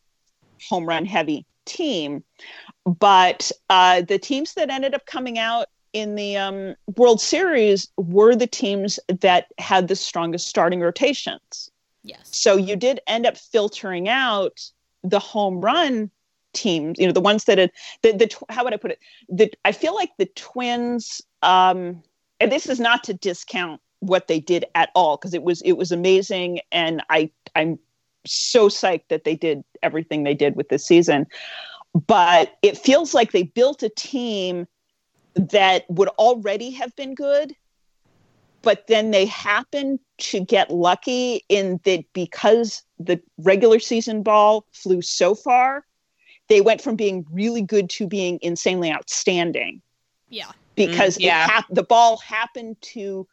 home 0.69 0.85
run 0.85 1.05
heavy 1.05 1.45
team 1.65 2.23
but 2.85 3.51
uh 3.69 4.01
the 4.01 4.17
teams 4.17 4.53
that 4.53 4.69
ended 4.69 4.93
up 4.93 5.05
coming 5.05 5.37
out 5.37 5.67
in 5.93 6.15
the 6.15 6.37
um 6.37 6.75
world 6.95 7.19
series 7.19 7.87
were 7.97 8.35
the 8.35 8.47
teams 8.47 8.99
that 9.07 9.47
had 9.57 9.87
the 9.87 9.95
strongest 9.95 10.47
starting 10.47 10.79
rotations 10.79 11.71
yes. 12.03 12.29
so 12.31 12.55
you 12.55 12.75
did 12.75 12.99
end 13.07 13.25
up 13.25 13.37
filtering 13.37 14.07
out 14.07 14.61
the 15.03 15.19
home 15.19 15.59
run 15.61 16.09
teams, 16.57 16.99
you 16.99 17.05
know, 17.05 17.13
the 17.13 17.21
ones 17.21 17.45
that 17.45 17.57
had 17.57 17.71
the, 18.01 18.11
the 18.13 18.35
how 18.49 18.63
would 18.63 18.73
I 18.73 18.77
put 18.77 18.91
it? 18.91 18.99
The 19.29 19.51
I 19.63 19.71
feel 19.71 19.95
like 19.95 20.11
the 20.17 20.25
twins, 20.35 21.21
um, 21.41 22.03
and 22.39 22.51
this 22.51 22.67
is 22.67 22.79
not 22.79 23.03
to 23.05 23.13
discount 23.13 23.81
what 23.99 24.27
they 24.27 24.39
did 24.39 24.65
at 24.75 24.89
all, 24.95 25.17
because 25.17 25.33
it 25.33 25.43
was 25.43 25.61
it 25.61 25.73
was 25.73 25.91
amazing. 25.91 26.59
And 26.71 27.01
I 27.09 27.31
I'm 27.55 27.79
so 28.27 28.69
psyched 28.69 29.07
that 29.09 29.23
they 29.23 29.35
did 29.35 29.63
everything 29.81 30.23
they 30.23 30.33
did 30.33 30.55
with 30.55 30.69
this 30.69 30.85
season. 30.85 31.25
But 32.05 32.57
it 32.61 32.77
feels 32.77 33.13
like 33.13 33.31
they 33.31 33.43
built 33.43 33.81
a 33.83 33.89
team 33.89 34.67
that 35.35 35.85
would 35.89 36.09
already 36.09 36.71
have 36.71 36.95
been 36.95 37.15
good 37.15 37.55
but 38.67 38.87
then 38.87 39.11
they 39.11 39.25
happen 39.25 39.99
to 40.17 40.41
get 40.41 40.69
lucky 40.71 41.41
in 41.47 41.79
that 41.85 42.03
because 42.13 42.83
the 42.99 43.21
regular 43.37 43.79
season 43.79 44.23
ball 44.23 44.65
flew 44.73 45.01
so 45.01 45.35
far, 45.35 45.85
they 46.49 46.59
went 46.59 46.81
from 46.81 46.95
being 46.95 47.25
really 47.31 47.61
good 47.61 47.89
to 47.91 48.07
being 48.07 48.39
insanely 48.41 48.91
outstanding 48.91 49.81
Yeah. 50.29 50.51
because 50.75 51.17
Mm, 51.17 51.21
yeah. 51.21 51.45
it 51.45 51.49
hap- 51.49 51.65
the 51.69 51.83
ball 51.83 52.17
happened 52.17 52.75
to, 52.81 53.25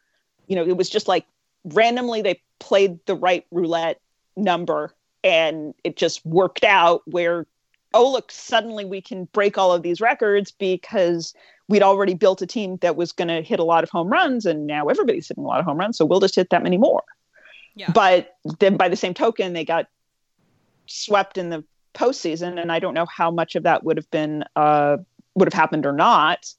you 0.47 0.55
know, 0.55 0.63
it 0.65 0.77
was 0.77 0.89
just 0.89 1.07
like 1.07 1.25
randomly 1.65 2.21
they 2.21 2.41
played 2.59 2.99
the 3.05 3.15
right 3.15 3.45
roulette 3.51 3.99
number 4.35 4.93
and 5.23 5.73
it 5.83 5.95
just 5.95 6.25
worked 6.25 6.63
out 6.63 7.01
where, 7.05 7.45
oh, 7.93 8.11
look, 8.11 8.31
suddenly 8.31 8.85
we 8.85 9.01
can 9.01 9.25
break 9.25 9.57
all 9.57 9.73
of 9.73 9.81
these 9.81 10.01
records 10.01 10.51
because 10.51 11.33
we'd 11.67 11.81
already 11.81 12.13
built 12.13 12.41
a 12.41 12.47
team 12.47 12.77
that 12.77 12.95
was 12.95 13.11
going 13.11 13.27
to 13.27 13.41
hit 13.41 13.59
a 13.59 13.63
lot 13.63 13.83
of 13.83 13.89
home 13.89 14.07
runs 14.07 14.45
and 14.45 14.67
now 14.67 14.87
everybody's 14.87 15.27
hitting 15.27 15.43
a 15.43 15.47
lot 15.47 15.59
of 15.59 15.65
home 15.65 15.77
runs. 15.77 15.97
So 15.97 16.05
we'll 16.05 16.19
just 16.19 16.35
hit 16.35 16.49
that 16.51 16.63
many 16.63 16.77
more. 16.77 17.03
Yeah. 17.75 17.91
But 17.91 18.37
then 18.59 18.77
by 18.77 18.87
the 18.87 18.95
same 18.95 19.13
token, 19.13 19.53
they 19.53 19.65
got 19.65 19.87
swept 20.85 21.37
in 21.37 21.49
the 21.49 21.63
postseason. 21.93 22.61
And 22.61 22.71
I 22.71 22.79
don't 22.79 22.93
know 22.93 23.07
how 23.07 23.31
much 23.31 23.55
of 23.55 23.63
that 23.63 23.83
would 23.83 23.97
have 23.97 24.09
been, 24.11 24.43
uh, 24.55 24.97
would 25.33 25.47
have 25.47 25.59
happened 25.59 25.85
or 25.85 25.91
not 25.91 26.53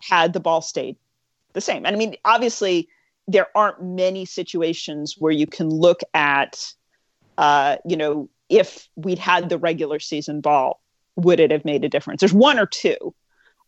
had 0.00 0.32
the 0.32 0.40
ball 0.40 0.60
stayed 0.60 0.96
the 1.52 1.60
same. 1.60 1.86
And 1.86 1.96
I 1.96 1.98
mean, 1.98 2.16
obviously, 2.24 2.88
there 3.26 3.46
aren't 3.54 3.82
many 3.82 4.24
situations 4.24 5.16
where 5.18 5.32
you 5.32 5.46
can 5.46 5.70
look 5.70 6.00
at, 6.12 6.72
uh, 7.38 7.76
you 7.84 7.96
know, 7.96 8.28
if 8.48 8.88
we'd 8.96 9.18
had 9.18 9.48
the 9.48 9.58
regular 9.58 9.98
season 9.98 10.40
ball, 10.40 10.80
would 11.16 11.40
it 11.40 11.50
have 11.50 11.64
made 11.64 11.84
a 11.84 11.88
difference? 11.88 12.20
There's 12.20 12.34
one 12.34 12.58
or 12.58 12.66
two. 12.66 13.14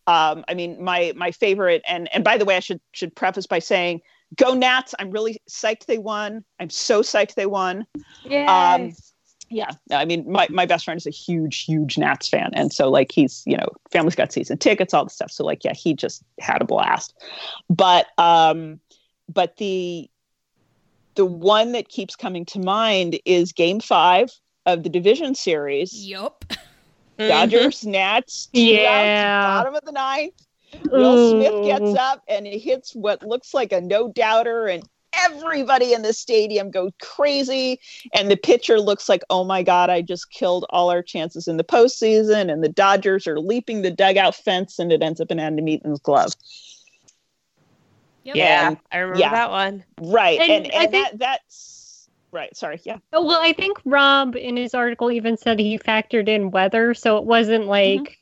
Um, 0.05 0.45
I 0.47 0.53
mean, 0.53 0.81
my 0.81 1.13
my 1.15 1.31
favorite, 1.31 1.81
and 1.87 2.13
and 2.13 2.23
by 2.23 2.37
the 2.37 2.45
way, 2.45 2.55
I 2.55 2.61
should 2.61 2.79
should 2.93 3.15
preface 3.15 3.45
by 3.45 3.59
saying, 3.59 4.01
go 4.35 4.53
Nats! 4.53 4.95
I'm 4.99 5.11
really 5.11 5.41
psyched 5.49 5.85
they 5.85 5.97
won. 5.97 6.45
I'm 6.59 6.69
so 6.69 7.01
psyched 7.01 7.35
they 7.35 7.45
won. 7.45 7.85
Um, 8.47 8.93
yeah, 9.49 9.71
I 9.91 10.05
mean, 10.05 10.29
my, 10.29 10.47
my 10.49 10.65
best 10.65 10.83
friend 10.83 10.97
is 10.97 11.07
a 11.07 11.11
huge, 11.11 11.63
huge 11.63 11.97
Nats 11.97 12.27
fan, 12.27 12.51
and 12.53 12.71
so 12.73 12.89
like 12.89 13.11
he's 13.11 13.43
you 13.45 13.57
know, 13.57 13.67
family's 13.91 14.15
got 14.15 14.31
season 14.31 14.57
tickets, 14.57 14.93
all 14.93 15.05
the 15.05 15.09
stuff. 15.09 15.31
So 15.31 15.45
like, 15.45 15.63
yeah, 15.63 15.73
he 15.73 15.93
just 15.93 16.23
had 16.39 16.61
a 16.61 16.65
blast. 16.65 17.13
But 17.69 18.07
um, 18.17 18.79
but 19.31 19.57
the 19.57 20.09
the 21.17 21.25
one 21.25 21.73
that 21.73 21.89
keeps 21.89 22.15
coming 22.15 22.45
to 22.45 22.59
mind 22.59 23.19
is 23.25 23.51
Game 23.51 23.81
Five 23.81 24.29
of 24.65 24.83
the 24.83 24.89
division 24.89 25.35
series. 25.35 25.93
Yup. 26.07 26.45
Mhm. 27.19 27.27
Dodgers, 27.27 27.85
Nats, 27.85 28.47
two 28.53 28.59
outs, 28.61 28.67
Yeah. 28.69 29.57
bottom 29.57 29.75
of 29.75 29.83
the 29.83 29.91
ninth. 29.91 30.33
Will 30.91 31.17
Smith 31.17 31.55
gets 31.63 31.95
up 31.95 32.21
and 32.27 32.45
he 32.45 32.59
hits 32.59 32.95
what 32.95 33.23
looks 33.23 33.53
like 33.53 33.71
a 33.73 33.81
no 33.81 34.09
doubter, 34.09 34.67
and 34.67 34.83
everybody 35.13 35.93
in 35.93 36.03
the 36.03 36.13
stadium 36.13 36.69
goes 36.69 36.91
crazy. 37.01 37.79
And 38.13 38.29
the 38.29 38.37
pitcher 38.37 38.79
looks 38.79 39.09
like, 39.09 39.23
oh 39.31 39.43
my 39.43 39.63
God, 39.63 39.89
I 39.89 40.01
just 40.01 40.29
killed 40.31 40.65
all 40.69 40.91
our 40.91 41.01
chances 41.01 41.47
in 41.47 41.57
the 41.57 41.63
postseason. 41.63 42.51
And 42.51 42.63
the 42.63 42.69
Dodgers 42.69 43.25
are 43.25 43.39
leaping 43.39 43.81
the 43.81 43.89
dugout 43.89 44.35
fence, 44.35 44.77
and 44.77 44.91
it 44.91 45.01
ends 45.01 45.19
up 45.19 45.31
in 45.31 45.39
Adam 45.39 45.67
Eaton's 45.67 45.99
glove. 45.99 46.33
Yep. 48.27 48.35
Yeah, 48.35 48.67
And- 48.67 48.77
I 48.91 48.97
remember 48.97 49.19
yeah. 49.19 49.31
that 49.31 49.49
one. 49.49 49.83
Right. 50.01 50.39
And 50.39 50.51
And, 50.51 50.73
I 50.73 50.83
and, 50.83 50.91
think- 50.91 51.09
that, 51.11 51.19
that's 51.19 52.09
right. 52.31 52.55
Sorry. 52.55 52.79
Yeah. 52.83 52.97
Oh, 53.13 53.25
well, 53.25 53.39
I 53.41 53.53
think 53.53 53.79
Rob 53.85 54.35
in 54.35 54.57
his 54.57 54.73
article 54.73 55.11
even 55.11 55.37
said 55.37 55.59
he 55.59 55.79
factored 55.79 56.27
in 56.27 56.51
weather, 56.51 56.93
so 56.93 57.17
it 57.17 57.23
wasn't 57.23 57.61
Mm-hmm. 57.63 57.69
like 58.03 58.17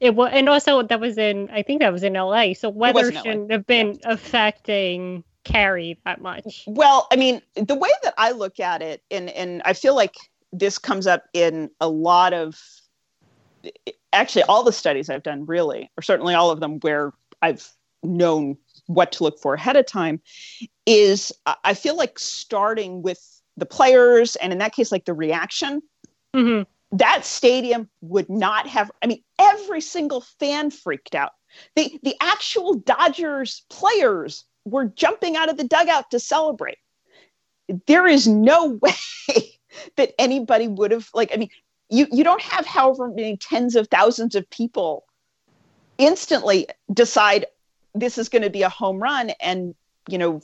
it 0.00 0.14
was, 0.14 0.30
and 0.32 0.48
also 0.48 0.82
that 0.82 1.00
was 1.00 1.18
in 1.18 1.50
I 1.50 1.62
think 1.62 1.80
that 1.80 1.92
was 1.92 2.04
in 2.04 2.12
LA, 2.12 2.54
so 2.54 2.68
weather 2.70 3.10
shouldn't 3.10 3.50
have 3.50 3.66
been 3.66 3.98
affecting 4.04 5.24
carry 5.42 5.98
that 6.04 6.20
much. 6.20 6.62
Well, 6.68 7.08
I 7.10 7.16
mean, 7.16 7.42
the 7.56 7.74
way 7.74 7.90
that 8.04 8.14
I 8.16 8.30
look 8.30 8.60
at 8.60 8.80
it, 8.80 9.02
and 9.10 9.28
and 9.30 9.60
I 9.64 9.72
feel 9.72 9.96
like 9.96 10.14
this 10.52 10.78
comes 10.78 11.08
up 11.08 11.24
in 11.34 11.68
a 11.80 11.88
lot 11.88 12.32
of 12.32 12.60
actually 14.12 14.44
all 14.44 14.62
the 14.62 14.72
studies 14.72 15.10
I've 15.10 15.24
done, 15.24 15.46
really, 15.46 15.90
or 15.98 16.02
certainly 16.02 16.34
all 16.34 16.50
of 16.50 16.60
them 16.60 16.78
where 16.80 17.12
I've 17.42 17.68
known 18.04 18.56
what 18.88 19.12
to 19.12 19.22
look 19.22 19.38
for 19.38 19.54
ahead 19.54 19.76
of 19.76 19.86
time, 19.86 20.20
is 20.84 21.32
I- 21.46 21.74
feel 21.74 21.96
like 21.96 22.18
starting 22.18 23.02
with 23.02 23.20
the 23.56 23.66
players, 23.66 24.34
and 24.36 24.52
in 24.52 24.58
that 24.58 24.74
case, 24.74 24.90
like 24.90 25.04
the 25.04 25.14
reaction. 25.14 25.82
hmm 26.34 26.62
That 26.92 27.24
stadium 27.24 27.88
would 28.00 28.28
not 28.28 28.66
have. 28.66 28.90
I 29.02 29.06
mean, 29.06 29.22
every 29.38 29.80
single 29.80 30.22
fan 30.40 30.70
freaked 30.70 31.14
out. 31.14 31.32
The 31.76 31.98
the 32.02 32.16
actual 32.20 32.74
Dodgers 32.74 33.62
players 33.68 34.44
were 34.64 34.86
jumping 34.86 35.36
out 35.36 35.48
of 35.48 35.56
the 35.56 35.64
dugout 35.64 36.10
to 36.10 36.18
celebrate. 36.20 36.78
There 37.86 38.06
is 38.06 38.26
no 38.26 38.66
way 38.82 39.58
that 39.96 40.14
anybody 40.18 40.68
would 40.68 40.90
have 40.92 41.10
like. 41.14 41.30
I 41.32 41.36
mean, 41.36 41.50
you 41.90 42.06
you 42.10 42.24
don't 42.24 42.42
have 42.42 42.64
however 42.66 43.08
many 43.08 43.36
tens 43.36 43.76
of 43.76 43.88
thousands 43.88 44.34
of 44.34 44.48
people 44.48 45.04
instantly 45.98 46.68
decide 46.92 47.46
this 47.98 48.18
is 48.18 48.28
going 48.28 48.42
to 48.42 48.50
be 48.50 48.62
a 48.62 48.68
home 48.68 48.98
run 49.02 49.30
and 49.40 49.74
you 50.08 50.18
know 50.18 50.40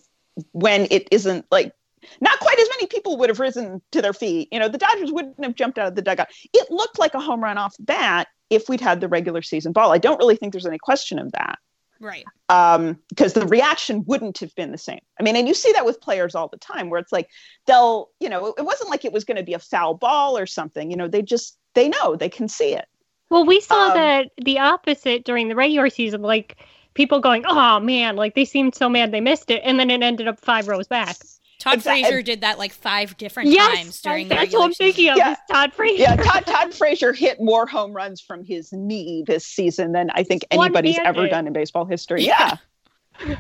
when 0.53 0.87
it 0.91 1.09
isn't 1.11 1.47
like 1.51 1.73
not 2.21 2.39
quite 2.41 2.59
as 2.59 2.69
many 2.71 2.87
people 2.87 3.17
would 3.17 3.29
have 3.31 3.41
risen 3.41 3.81
to 3.93 4.03
their 4.03 4.13
feet 4.13 4.49
you 4.53 4.59
know 4.59 4.69
the 4.69 4.79
dodgers 4.79 5.13
wouldn't 5.13 5.43
have 5.43 5.55
jumped 5.55 5.79
out 5.79 5.89
of 5.89 5.95
the 5.95 6.03
dugout 6.03 6.29
it 6.53 6.71
looked 6.71 6.99
like 6.99 7.15
a 7.15 7.21
home 7.21 7.43
run 7.43 7.59
off 7.59 7.75
bat 7.79 8.29
if 8.51 8.69
we'd 8.69 8.81
had 8.81 9.01
the 9.01 9.09
regular 9.09 9.43
season 9.43 9.73
ball 9.73 9.93
i 9.93 9.99
don't 9.99 10.19
really 10.19 10.37
think 10.37 10.53
there's 10.53 10.67
any 10.67 10.79
question 10.79 11.19
of 11.19 11.33
that 11.33 11.59
Right. 12.01 12.25
um, 12.51 12.99
because 13.09 13.33
the 13.33 13.47
reaction 13.47 14.05
wouldn't 14.05 14.39
have 14.39 14.55
been 14.57 14.73
the 14.73 14.79
same. 14.79 14.99
I 15.19 15.23
mean, 15.23 15.37
and 15.37 15.49
you 15.49 15.55
see 15.55 15.73
that 15.73 15.87
with 15.87 16.03
players 16.03 16.35
all 16.35 16.49
the 16.49 16.59
time, 16.59 16.91
where 16.91 17.01
it's 17.01 17.13
like 17.13 17.31
they'll, 17.67 18.11
you 18.21 18.29
know, 18.29 18.53
it 18.59 18.65
wasn't 18.65 18.91
like 18.91 19.07
it 19.07 19.13
was 19.13 19.25
going 19.25 19.39
to 19.39 19.43
be 19.43 19.55
a 19.55 19.59
foul 19.59 19.95
ball 19.95 20.37
or 20.37 20.45
something. 20.45 20.91
You 20.91 20.99
know, 20.99 21.09
they 21.09 21.23
just 21.23 21.57
they 21.75 21.89
know 21.89 22.15
they 22.15 22.29
can 22.29 22.47
see 22.49 22.75
it. 22.75 22.85
Well, 23.31 23.47
we 23.47 23.61
saw 23.61 23.89
Um, 23.89 23.95
that 23.95 24.27
the 24.37 24.59
opposite 24.59 25.25
during 25.25 25.49
the 25.49 25.55
regular 25.55 25.89
season, 25.89 26.21
like 26.21 26.57
people 26.95 27.21
going, 27.21 27.45
"Oh 27.47 27.81
man!" 27.81 28.17
Like 28.17 28.35
they 28.35 28.45
seemed 28.45 28.75
so 28.75 28.89
mad 28.89 29.13
they 29.13 29.21
missed 29.21 29.51
it, 29.51 29.61
and 29.65 29.79
then 29.79 29.91
it 29.91 30.03
ended 30.03 30.29
up 30.29 30.41
five 30.41 30.69
rows 30.69 30.87
back. 30.89 31.17
Todd 31.61 31.75
Exact- 31.75 32.01
Frazier 32.01 32.23
did 32.23 32.41
that 32.43 32.59
like 32.59 32.73
five 32.73 33.17
different 33.17 33.51
yes, 33.51 33.77
times 33.77 34.01
during 34.03 34.29
the 34.29 34.35
that's 34.35 34.53
what 34.53 34.65
I'm 34.65 34.73
thinking 34.73 35.09
of. 35.11 35.17
Yeah. 35.17 35.37
Todd 35.51 35.73
Frazier. 35.73 36.03
Yeah, 36.03 36.17
Todd 36.17 36.47
Todd 36.47 36.75
Frazier 36.75 37.13
hit 37.13 37.41
more 37.41 37.67
home 37.67 37.93
runs 37.93 38.21
from 38.21 38.45
his 38.45 38.73
knee 38.73 39.23
this 39.27 39.47
season 39.47 39.93
than 39.93 40.11
I 40.15 40.25
think 40.25 40.45
anybody's 40.51 40.99
ever 40.99 41.07
One-handed. 41.07 41.31
done 41.31 41.47
in 41.47 41.53
baseball 41.53 41.85
history. 41.85 42.25
Yeah. 42.25 42.57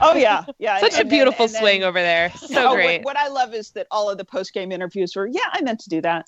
Oh 0.00 0.14
yeah, 0.14 0.44
yeah. 0.59 0.78
Such 0.78 0.92
and 0.92 1.00
a 1.00 1.05
then- 1.05 1.09
beautiful 1.09 1.48
then- 1.48 1.61
swing 1.61 1.82
over 1.82 2.00
there. 2.00 2.30
So 2.36 2.70
Oh, 2.70 2.74
great. 2.76 3.02
What, 3.05 3.16
I 3.16 3.26
love 3.28 3.52
is 3.55 3.70
that 3.72 3.88
all 3.90 4.09
of 4.09 4.16
the 4.16 4.24
post 4.24 4.55
game 4.55 4.70
interviews 4.70 5.16
were, 5.16 5.26
yeah, 5.26 5.40
I 5.52 5.61
meant 5.62 5.80
to 5.80 5.90
do 5.90 6.00
that. 6.02 6.26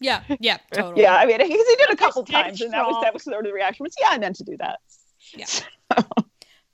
Yeah, 0.00 0.22
yeah, 0.40 0.58
totally. 0.72 1.02
Yeah, 1.02 1.14
I 1.16 1.24
mean, 1.24 1.38
because 1.38 1.50
he 1.68 1.76
did 1.76 1.90
a 1.90 1.96
couple 1.96 2.24
dead 2.24 2.42
times, 2.42 2.60
and 2.60 2.72
that 2.72 2.84
was 2.86 3.00
that 3.02 3.14
was 3.14 3.22
sort 3.22 3.38
of 3.38 3.44
the 3.44 3.52
reaction 3.54 3.84
was, 3.84 3.94
yeah, 4.00 4.08
I 4.10 4.18
meant 4.18 4.36
to 4.36 4.44
do 4.44 4.56
that. 4.58 4.80
Yeah. 5.34 5.46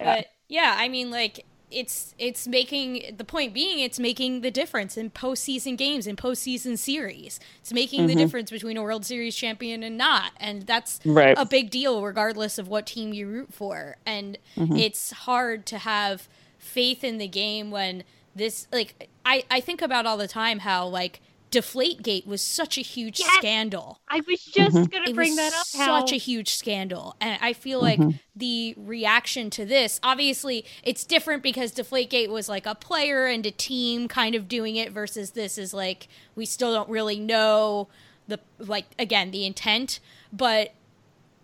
Yeah. 0.01 0.17
But 0.17 0.27
yeah, 0.49 0.75
I 0.79 0.89
mean, 0.89 1.11
like 1.11 1.45
it's 1.71 2.15
it's 2.19 2.47
making 2.47 3.17
the 3.17 3.25
point 3.25 3.53
being 3.53 3.81
it's 3.81 3.99
making 3.99 4.43
the 4.43 4.51
difference 4.51 4.97
in 4.97 5.11
postseason 5.11 5.77
games 5.77 6.07
and 6.07 6.17
postseason 6.17 6.79
series. 6.79 7.41
It's 7.61 7.73
making 7.73 8.07
the 8.07 8.15
Mhm. 8.15 8.19
difference 8.19 8.51
between 8.51 8.77
a 8.77 8.83
World 8.83 9.05
Series 9.05 9.35
champion 9.35 9.83
and 9.83 9.97
not, 9.99 10.33
and 10.39 10.63
that's 10.63 11.01
Right. 11.05 11.37
a 11.39 11.45
big 11.45 11.71
deal 11.71 12.03
regardless 12.03 12.59
of 12.59 12.69
what 12.69 12.87
team 12.87 13.13
you 13.13 13.27
root 13.27 13.53
for. 13.53 13.97
And 14.07 14.39
Mhm. 14.57 14.79
it's 14.79 15.11
hard 15.11 15.67
to 15.67 15.79
have 15.79 16.29
faith 16.59 17.03
in 17.03 17.19
the 17.19 17.29
game 17.29 17.71
when 17.71 18.05
this 18.37 18.67
like 18.73 19.09
I 19.25 19.45
I 19.51 19.61
think 19.61 19.81
about 19.83 20.07
all 20.07 20.17
the 20.17 20.29
time 20.29 20.61
how 20.61 20.87
like 20.87 21.21
Deflategate 21.55 22.27
was 22.27 22.43
such 22.43 22.77
a 22.79 22.81
huge 22.81 23.21
Yes! 23.21 23.31
scandal 23.37 24.01
I 24.09 24.21
was 24.27 24.45
just 24.45 24.75
Mhm. 24.77 24.91
gonna 24.91 25.11
it 25.11 25.15
bring 25.15 25.31
was 25.33 25.37
that 25.37 25.53
up. 25.55 25.67
How 25.77 26.01
such 26.01 26.13
a 26.13 26.17
huge 26.17 26.55
scandal 26.55 27.15
and 27.21 27.39
i 27.41 27.53
feel 27.53 27.81
like 27.81 27.99
Mhm. 28.01 28.19
the 28.35 28.75
reaction 28.77 29.51
to 29.51 29.65
this 29.65 30.01
obviously 30.03 30.65
it's 30.83 31.05
different 31.05 31.43
because 31.43 31.73
deflategate 31.73 32.29
was 32.29 32.49
like 32.49 32.67
a 32.67 32.75
player 32.75 33.27
and 33.27 33.47
a 33.47 33.51
team 33.51 34.09
kind 34.09 34.35
of 34.35 34.49
doing 34.49 34.77
it 34.77 34.91
versus 34.91 35.31
this 35.33 35.57
is 35.59 35.73
like 35.73 36.09
we 36.35 36.45
still 36.45 36.73
don't 36.73 36.89
really 36.89 37.19
know 37.21 37.89
the 38.27 38.41
like 38.59 38.87
again 38.99 39.31
the 39.31 39.45
intent 39.47 40.01
but 40.33 40.73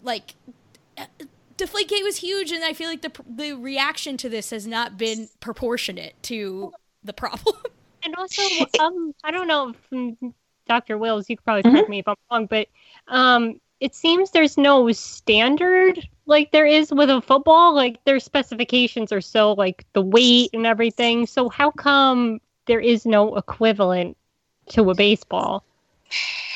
like 0.03 0.35
deflategate 1.57 2.03
was 2.03 2.17
huge 2.17 2.51
and 2.51 2.65
i 2.65 2.73
feel 2.73 2.89
like 2.89 3.03
the 3.03 3.13
the 3.29 3.53
reaction 3.53 4.17
to 4.17 4.29
this 4.29 4.51
has 4.51 4.67
not 4.67 4.97
been 4.99 5.29
proportionate 5.41 6.15
to 6.23 6.73
the 7.05 7.13
problem 7.13 7.55
and 8.05 8.15
also, 8.17 8.43
um, 8.81 9.15
I 9.25 9.31
don't 9.31 9.49
know, 9.49 9.71
if, 9.71 9.91
mm, 9.91 10.35
Dr. 10.67 10.99
Wills, 10.99 11.29
you 11.29 11.37
could 11.37 11.45
probably 11.45 11.71
correct 11.71 11.89
me 11.89 11.99
if 11.99 12.09
I'm 12.09 12.17
wrong, 12.31 12.47
but 12.47 12.69
um, 13.09 13.61
it 13.81 13.95
seems 13.95 14.31
there's 14.31 14.57
no 14.57 14.91
standard 14.93 16.07
like 16.27 16.53
there 16.53 16.67
is 16.67 16.93
with 16.93 17.11
a 17.11 17.21
football. 17.21 17.75
Like 17.75 18.03
their 18.05 18.21
specifications 18.21 19.13
are 19.13 19.21
so 19.21 19.53
like 19.53 19.85
the 19.95 20.03
weight 20.03 20.51
and 20.53 20.67
everything. 20.67 21.27
So 21.27 21.49
how 21.49 21.71
come 21.73 22.41
there 22.67 22.81
is 22.81 23.05
no 23.05 23.37
equivalent 23.37 24.17
to 24.71 24.91
a 24.91 24.95
baseball? 24.95 25.65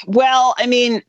Well, 0.07 0.55
I 0.59 0.67
mean, 0.67 1.03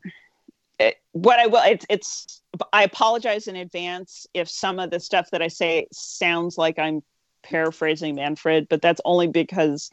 it, 0.80 0.96
what 1.12 1.38
I 1.38 1.46
will, 1.46 1.62
it's, 1.64 1.86
it's, 1.88 2.42
I 2.72 2.82
apologize 2.82 3.46
in 3.46 3.56
advance 3.56 4.26
if 4.34 4.48
some 4.48 4.78
of 4.78 4.90
the 4.90 4.98
stuff 4.98 5.30
that 5.30 5.42
I 5.42 5.48
say 5.48 5.86
sounds 5.92 6.58
like 6.58 6.78
I'm 6.78 7.02
paraphrasing 7.42 8.16
Manfred, 8.16 8.68
but 8.68 8.82
that's 8.82 9.00
only 9.04 9.28
because 9.28 9.90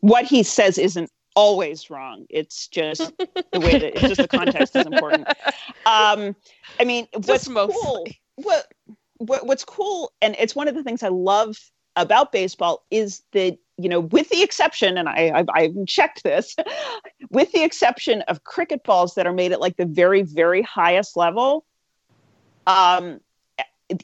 what 0.00 0.24
he 0.24 0.42
says 0.42 0.78
isn't 0.78 1.10
always 1.36 1.90
wrong. 1.90 2.26
It's 2.30 2.68
just 2.68 3.12
the 3.52 3.60
way 3.60 3.78
that 3.78 3.96
it's 3.96 4.16
just 4.16 4.20
the 4.20 4.28
context 4.28 4.76
is 4.76 4.86
important. 4.86 5.28
Um, 5.86 6.34
I 6.80 6.84
mean, 6.84 7.06
what's 7.26 7.48
mostly. 7.48 7.74
cool, 7.82 8.06
what, 8.36 8.72
what, 9.18 9.46
what's 9.46 9.64
cool, 9.64 10.12
and 10.22 10.34
it's 10.38 10.56
one 10.56 10.66
of 10.66 10.74
the 10.74 10.82
things 10.82 11.02
I 11.02 11.08
love 11.08 11.58
about 11.96 12.32
baseball 12.32 12.84
is 12.90 13.22
that 13.32 13.58
you 13.76 13.88
know, 13.88 14.00
with 14.00 14.28
the 14.28 14.42
exception, 14.42 14.96
and 14.96 15.08
I, 15.08 15.32
I've, 15.34 15.48
I've 15.52 15.86
checked 15.86 16.22
this, 16.22 16.54
with 17.30 17.50
the 17.52 17.64
exception 17.64 18.22
of 18.22 18.44
cricket 18.44 18.84
balls 18.84 19.14
that 19.16 19.26
are 19.26 19.32
made 19.32 19.52
at 19.52 19.60
like 19.60 19.76
the 19.76 19.86
very, 19.86 20.22
very 20.22 20.62
highest 20.62 21.16
level, 21.16 21.64
um, 22.66 23.20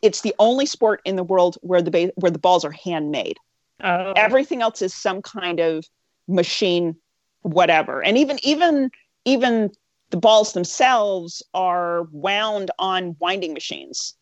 it's 0.03 0.23
the 0.23 0.35
only 0.39 0.67
sport 0.67 1.01
in 1.05 1.17
the 1.17 1.23
world 1.23 1.57
where 1.63 1.83
the 1.83 1.91
ba- 1.91 2.13
where 2.17 2.31
the 2.31 2.39
balls 2.39 2.65
are 2.65 2.71
handmade. 2.71 3.39
Oh, 3.83 4.13
Everything 4.17 4.63
else 4.63 4.83
is 4.83 4.95
some 4.95 5.23
kind 5.23 5.61
of 5.61 5.85
machine, 6.29 6.97
whatever, 7.43 8.03
and 8.03 8.19
even 8.19 8.39
even 8.43 8.91
even 9.25 9.71
the 10.11 10.17
balls 10.17 10.53
themselves 10.53 11.43
are 11.55 12.05
wound 12.13 12.71
on 12.79 13.17
winding 13.21 13.55
machines. 13.55 14.15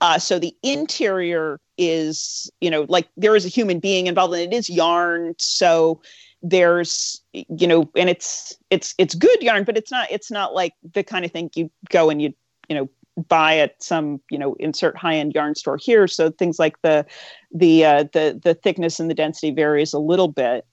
Uh, 0.00 0.18
so 0.18 0.38
the 0.38 0.54
interior 0.62 1.60
is, 1.78 2.50
you 2.60 2.70
know, 2.70 2.86
like 2.88 3.08
there 3.16 3.36
is 3.36 3.44
a 3.44 3.48
human 3.48 3.78
being 3.78 4.06
involved, 4.06 4.34
and 4.34 4.52
it 4.52 4.56
is 4.56 4.68
yarn. 4.68 5.34
So 5.38 6.00
there's, 6.42 7.22
you 7.32 7.66
know, 7.66 7.90
and 7.96 8.10
it's 8.10 8.56
it's 8.70 8.94
it's 8.98 9.14
good 9.14 9.42
yarn, 9.42 9.64
but 9.64 9.76
it's 9.76 9.90
not 9.90 10.10
it's 10.10 10.30
not 10.30 10.54
like 10.54 10.74
the 10.92 11.02
kind 11.02 11.24
of 11.24 11.30
thing 11.30 11.50
you 11.54 11.70
go 11.90 12.10
and 12.10 12.20
you 12.20 12.34
you 12.68 12.74
know 12.74 12.90
buy 13.28 13.58
at 13.58 13.80
some 13.82 14.20
you 14.30 14.38
know 14.38 14.54
insert 14.58 14.96
high 14.96 15.14
end 15.16 15.34
yarn 15.34 15.54
store 15.54 15.76
here. 15.76 16.06
So 16.06 16.30
things 16.30 16.58
like 16.58 16.80
the 16.82 17.06
the 17.54 17.84
uh, 17.84 18.04
the 18.12 18.38
the 18.42 18.54
thickness 18.54 19.00
and 19.00 19.08
the 19.08 19.14
density 19.14 19.52
varies 19.52 19.94
a 19.94 19.98
little 19.98 20.28
bit. 20.28 20.66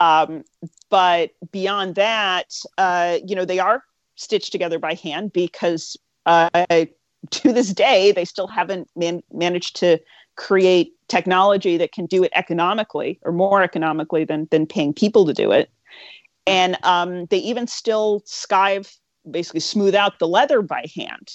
Um, 0.00 0.44
but 0.90 1.30
beyond 1.50 1.94
that, 1.94 2.54
uh, 2.76 3.18
you 3.24 3.34
know, 3.34 3.44
they 3.44 3.58
are 3.58 3.82
stitched 4.16 4.52
together 4.52 4.78
by 4.78 4.94
hand 4.94 5.32
because 5.32 5.96
uh, 6.26 6.48
to 7.30 7.52
this 7.52 7.72
day 7.72 8.12
they 8.12 8.24
still 8.24 8.48
haven't 8.48 8.88
man- 8.96 9.22
managed 9.32 9.76
to 9.76 9.98
create 10.36 10.92
technology 11.08 11.76
that 11.76 11.92
can 11.92 12.06
do 12.06 12.22
it 12.22 12.30
economically 12.34 13.18
or 13.22 13.32
more 13.32 13.62
economically 13.62 14.24
than 14.24 14.48
than 14.50 14.66
paying 14.66 14.92
people 14.92 15.24
to 15.26 15.32
do 15.32 15.52
it. 15.52 15.70
And 16.46 16.78
um, 16.82 17.26
they 17.26 17.38
even 17.38 17.66
still 17.66 18.22
skive, 18.26 18.96
basically 19.30 19.60
smooth 19.60 19.94
out 19.94 20.18
the 20.18 20.28
leather 20.28 20.62
by 20.62 20.86
hand. 20.96 21.30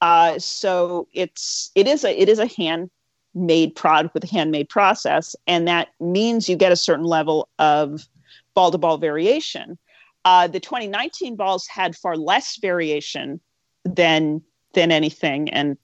Uh, 0.00 0.38
so 0.38 1.08
it's 1.12 1.70
it 1.74 1.86
is 1.86 2.04
a 2.04 2.20
it 2.20 2.28
is 2.28 2.38
a 2.38 2.46
hand 2.46 2.90
made 3.34 3.74
product 3.74 4.14
with 4.14 4.24
a 4.24 4.26
handmade 4.26 4.68
process, 4.68 5.34
and 5.46 5.66
that 5.68 5.88
means 6.00 6.48
you 6.48 6.56
get 6.56 6.72
a 6.72 6.76
certain 6.76 7.04
level 7.04 7.48
of 7.58 8.08
ball 8.54 8.70
to 8.70 8.78
ball 8.78 8.98
variation. 8.98 9.78
Uh, 10.24 10.46
the 10.46 10.60
2019 10.60 11.36
balls 11.36 11.66
had 11.66 11.96
far 11.96 12.16
less 12.16 12.56
variation 12.58 13.40
than 13.84 14.42
than 14.72 14.90
anything, 14.90 15.48
and 15.50 15.76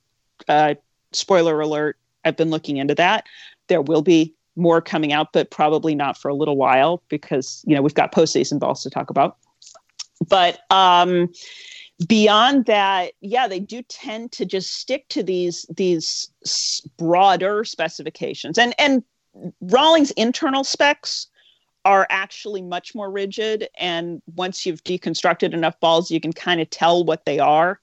uh, 0.49 0.75
spoiler 1.13 1.61
alert, 1.61 1.97
I've 2.25 2.37
been 2.37 2.51
looking 2.51 2.79
into 2.79 2.95
that. 2.97 3.27
There 3.69 3.83
will 3.83 4.03
be 4.03 4.35
more 4.57 4.81
coming 4.81 5.13
out, 5.13 5.33
but 5.33 5.51
probably 5.51 5.95
not 5.95 6.19
for 6.19 6.29
a 6.29 6.35
little 6.35 6.57
while 6.57 7.03
because 7.09 7.63
you 7.67 7.75
know 7.75 7.83
we've 7.83 7.95
got 7.95 8.13
postseason 8.13 8.59
balls 8.59 8.83
to 8.83 8.91
talk 8.91 9.11
about. 9.11 9.37
But 10.29 10.61
um, 10.71 11.31
beyond 12.07 12.67
that, 12.67 13.13
yeah, 13.21 13.47
they 13.47 13.61
do 13.61 13.83
tend 13.83 14.33
to 14.33 14.47
just 14.47 14.75
stick 14.75 15.09
to 15.09 15.23
these 15.23 15.67
these 15.75 16.31
broader 16.97 17.65
specifications, 17.65 18.59
and 18.59 18.75
and 18.79 19.03
Rawlings' 19.61 20.11
internal 20.13 20.65
specs 20.65 21.29
are 21.85 22.07
actually 22.11 22.63
much 22.63 22.95
more 22.95 23.11
rigid. 23.11 23.69
And 23.79 24.21
once 24.37 24.67
you've 24.67 24.85
deconstructed 24.85 25.55
enough 25.55 25.79
balls, 25.81 26.11
you 26.11 26.21
can 26.21 26.33
kind 26.33 26.61
of 26.61 26.69
tell 26.71 27.05
what 27.05 27.25
they 27.25 27.39
are. 27.39 27.81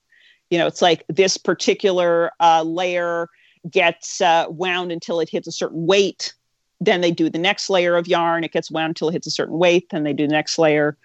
You 0.49 0.57
know, 0.57 0.67
it's 0.67 0.81
like 0.81 1.03
this 1.09 1.37
particular 1.37 2.31
uh, 2.39 2.63
layer 2.63 3.27
gets 3.69 4.21
uh, 4.21 4.45
wound 4.49 4.91
until 4.91 5.19
it 5.19 5.29
hits 5.29 5.47
a 5.47 5.51
certain 5.51 5.85
weight. 5.85 6.33
Then 6.79 7.01
they 7.01 7.11
do 7.11 7.29
the 7.29 7.39
next 7.39 7.69
layer 7.69 7.95
of 7.95 8.07
yarn. 8.07 8.43
It 8.43 8.51
gets 8.51 8.69
wound 8.69 8.91
until 8.91 9.09
it 9.09 9.13
hits 9.13 9.27
a 9.27 9.31
certain 9.31 9.57
weight. 9.57 9.89
Then 9.89 10.03
they 10.03 10.13
do 10.13 10.27
the 10.27 10.33
next 10.33 10.59
layer, 10.59 10.97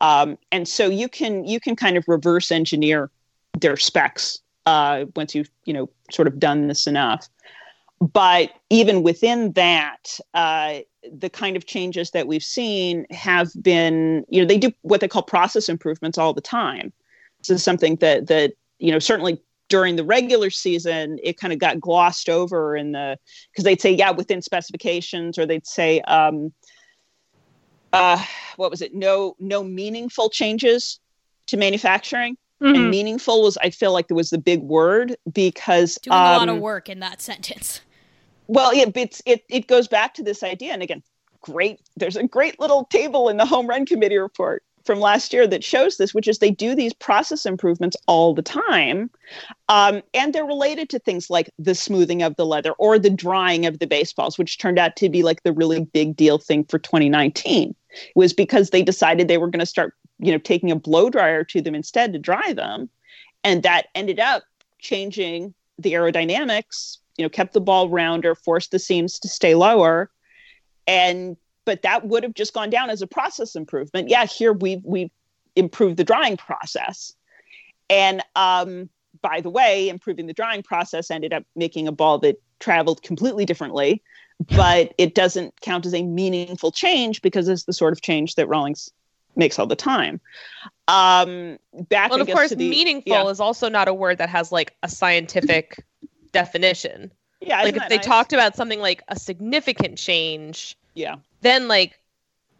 um, 0.00 0.36
and 0.50 0.66
so 0.66 0.88
you 0.88 1.08
can 1.08 1.44
you 1.44 1.60
can 1.60 1.76
kind 1.76 1.96
of 1.96 2.04
reverse 2.08 2.50
engineer 2.50 3.10
their 3.58 3.76
specs 3.76 4.40
uh, 4.66 5.04
once 5.16 5.34
you've 5.34 5.50
you 5.64 5.72
know 5.72 5.88
sort 6.10 6.28
of 6.28 6.38
done 6.38 6.68
this 6.68 6.86
enough. 6.86 7.28
But 8.00 8.52
even 8.70 9.02
within 9.02 9.52
that, 9.52 10.18
uh, 10.32 10.78
the 11.12 11.28
kind 11.28 11.56
of 11.56 11.66
changes 11.66 12.12
that 12.12 12.26
we've 12.26 12.42
seen 12.42 13.06
have 13.10 13.50
been 13.60 14.24
you 14.28 14.40
know 14.40 14.48
they 14.48 14.58
do 14.58 14.72
what 14.82 15.00
they 15.00 15.08
call 15.08 15.22
process 15.22 15.68
improvements 15.68 16.18
all 16.18 16.32
the 16.32 16.40
time. 16.40 16.92
This 17.38 17.50
is 17.50 17.62
something 17.62 17.96
that 17.96 18.26
that 18.26 18.54
you 18.78 18.90
know 18.90 18.98
certainly 18.98 19.40
during 19.70 19.96
the 19.96 20.04
regular 20.04 20.50
season 20.50 21.18
it 21.22 21.38
kind 21.38 21.52
of 21.54 21.58
got 21.58 21.80
glossed 21.80 22.28
over 22.28 22.76
in 22.76 22.92
the 22.92 23.16
because 23.50 23.64
they'd 23.64 23.80
say 23.80 23.90
yeah 23.90 24.10
within 24.10 24.42
specifications 24.42 25.38
or 25.38 25.46
they'd 25.46 25.66
say 25.66 26.00
um 26.02 26.52
uh 27.94 28.22
what 28.56 28.70
was 28.70 28.82
it 28.82 28.92
no 28.94 29.34
no 29.38 29.64
meaningful 29.64 30.28
changes 30.28 31.00
to 31.46 31.56
manufacturing 31.56 32.36
Mhm. 32.60 32.76
and 32.76 32.90
meaningful 32.90 33.42
was 33.42 33.56
i 33.62 33.70
feel 33.70 33.92
like 33.92 34.08
there 34.08 34.16
was 34.16 34.28
the 34.28 34.38
big 34.38 34.60
word 34.60 35.16
because 35.32 35.94
Doing 36.02 36.14
a 36.14 36.20
lot 36.20 36.48
of 36.50 36.56
um, 36.56 36.60
work 36.60 36.90
in 36.90 37.00
that 37.00 37.22
sentence. 37.22 37.80
well 38.48 38.70
it, 38.72 38.94
it's 38.94 39.22
it, 39.24 39.44
it 39.48 39.66
goes 39.66 39.88
back 39.88 40.12
to 40.14 40.22
this 40.22 40.42
idea 40.42 40.72
and 40.74 40.82
again 40.82 41.02
great 41.40 41.80
there's 41.96 42.16
a 42.16 42.24
great 42.26 42.60
little 42.60 42.84
table 42.84 43.30
in 43.30 43.38
the 43.38 43.46
home 43.46 43.66
run 43.66 43.86
committee 43.86 44.18
report 44.18 44.62
from 44.84 45.00
last 45.00 45.32
year 45.32 45.46
that 45.46 45.64
shows 45.64 45.96
this 45.96 46.14
which 46.14 46.28
is 46.28 46.38
they 46.38 46.50
do 46.50 46.74
these 46.74 46.92
process 46.94 47.46
improvements 47.46 47.96
all 48.06 48.34
the 48.34 48.42
time 48.42 49.10
um, 49.68 50.02
and 50.14 50.32
they're 50.32 50.44
related 50.44 50.88
to 50.88 50.98
things 50.98 51.30
like 51.30 51.50
the 51.58 51.74
smoothing 51.74 52.22
of 52.22 52.36
the 52.36 52.46
leather 52.46 52.72
or 52.72 52.98
the 52.98 53.10
drying 53.10 53.66
of 53.66 53.78
the 53.78 53.86
baseballs 53.86 54.38
which 54.38 54.58
turned 54.58 54.78
out 54.78 54.96
to 54.96 55.08
be 55.08 55.22
like 55.22 55.42
the 55.42 55.52
really 55.52 55.84
big 55.84 56.16
deal 56.16 56.38
thing 56.38 56.64
for 56.64 56.78
2019 56.78 57.74
it 57.90 58.12
was 58.14 58.32
because 58.32 58.70
they 58.70 58.82
decided 58.82 59.28
they 59.28 59.38
were 59.38 59.48
going 59.48 59.60
to 59.60 59.66
start 59.66 59.94
you 60.18 60.32
know 60.32 60.38
taking 60.38 60.70
a 60.70 60.76
blow 60.76 61.10
dryer 61.10 61.44
to 61.44 61.60
them 61.60 61.74
instead 61.74 62.12
to 62.12 62.18
dry 62.18 62.52
them 62.52 62.88
and 63.44 63.62
that 63.62 63.86
ended 63.94 64.18
up 64.18 64.42
changing 64.78 65.54
the 65.78 65.92
aerodynamics 65.92 66.98
you 67.16 67.24
know 67.24 67.28
kept 67.28 67.52
the 67.52 67.60
ball 67.60 67.88
rounder 67.88 68.34
forced 68.34 68.70
the 68.70 68.78
seams 68.78 69.18
to 69.18 69.28
stay 69.28 69.54
lower 69.54 70.10
and 70.86 71.36
but 71.70 71.82
that 71.82 72.04
would 72.04 72.24
have 72.24 72.34
just 72.34 72.52
gone 72.52 72.68
down 72.68 72.90
as 72.90 73.00
a 73.00 73.06
process 73.06 73.54
improvement 73.54 74.08
yeah 74.08 74.26
here 74.26 74.52
we've 74.52 74.82
we've 74.84 75.12
improved 75.54 75.96
the 75.96 76.02
drying 76.02 76.36
process 76.36 77.12
and 77.88 78.20
um 78.34 78.88
by 79.22 79.40
the 79.40 79.50
way 79.50 79.88
improving 79.88 80.26
the 80.26 80.32
drying 80.32 80.64
process 80.64 81.12
ended 81.12 81.32
up 81.32 81.44
making 81.54 81.86
a 81.86 81.92
ball 81.92 82.18
that 82.18 82.34
traveled 82.58 83.00
completely 83.04 83.44
differently 83.44 84.02
but 84.56 84.92
it 84.98 85.14
doesn't 85.14 85.60
count 85.60 85.86
as 85.86 85.94
a 85.94 86.02
meaningful 86.02 86.72
change 86.72 87.22
because 87.22 87.46
it's 87.48 87.64
the 87.66 87.72
sort 87.72 87.92
of 87.92 88.00
change 88.02 88.34
that 88.34 88.48
rawlings 88.48 88.90
makes 89.36 89.60
all 89.60 89.66
the 89.68 89.76
time 89.76 90.20
um 90.88 91.56
back 91.88 92.10
Well, 92.10 92.20
of 92.20 92.26
course, 92.26 92.48
to 92.48 92.56
the- 92.56 92.68
meaningful 92.68 93.12
yeah. 93.12 93.28
is 93.28 93.38
also 93.38 93.68
not 93.68 93.86
a 93.86 93.94
word 93.94 94.18
that 94.18 94.28
has 94.28 94.50
like 94.50 94.74
a 94.82 94.88
scientific 94.88 95.84
definition. 96.32 97.12
yeah 97.40 97.62
Like 97.62 97.76
if 97.76 97.88
they 97.88 97.96
nice? 97.98 98.04
talked 98.06 98.32
about 98.32 98.56
something 98.56 98.80
like 98.80 99.02
a 99.06 99.14
significant 99.16 99.98
change, 99.98 100.76
yeah 100.94 101.16
then 101.40 101.68
like 101.68 101.98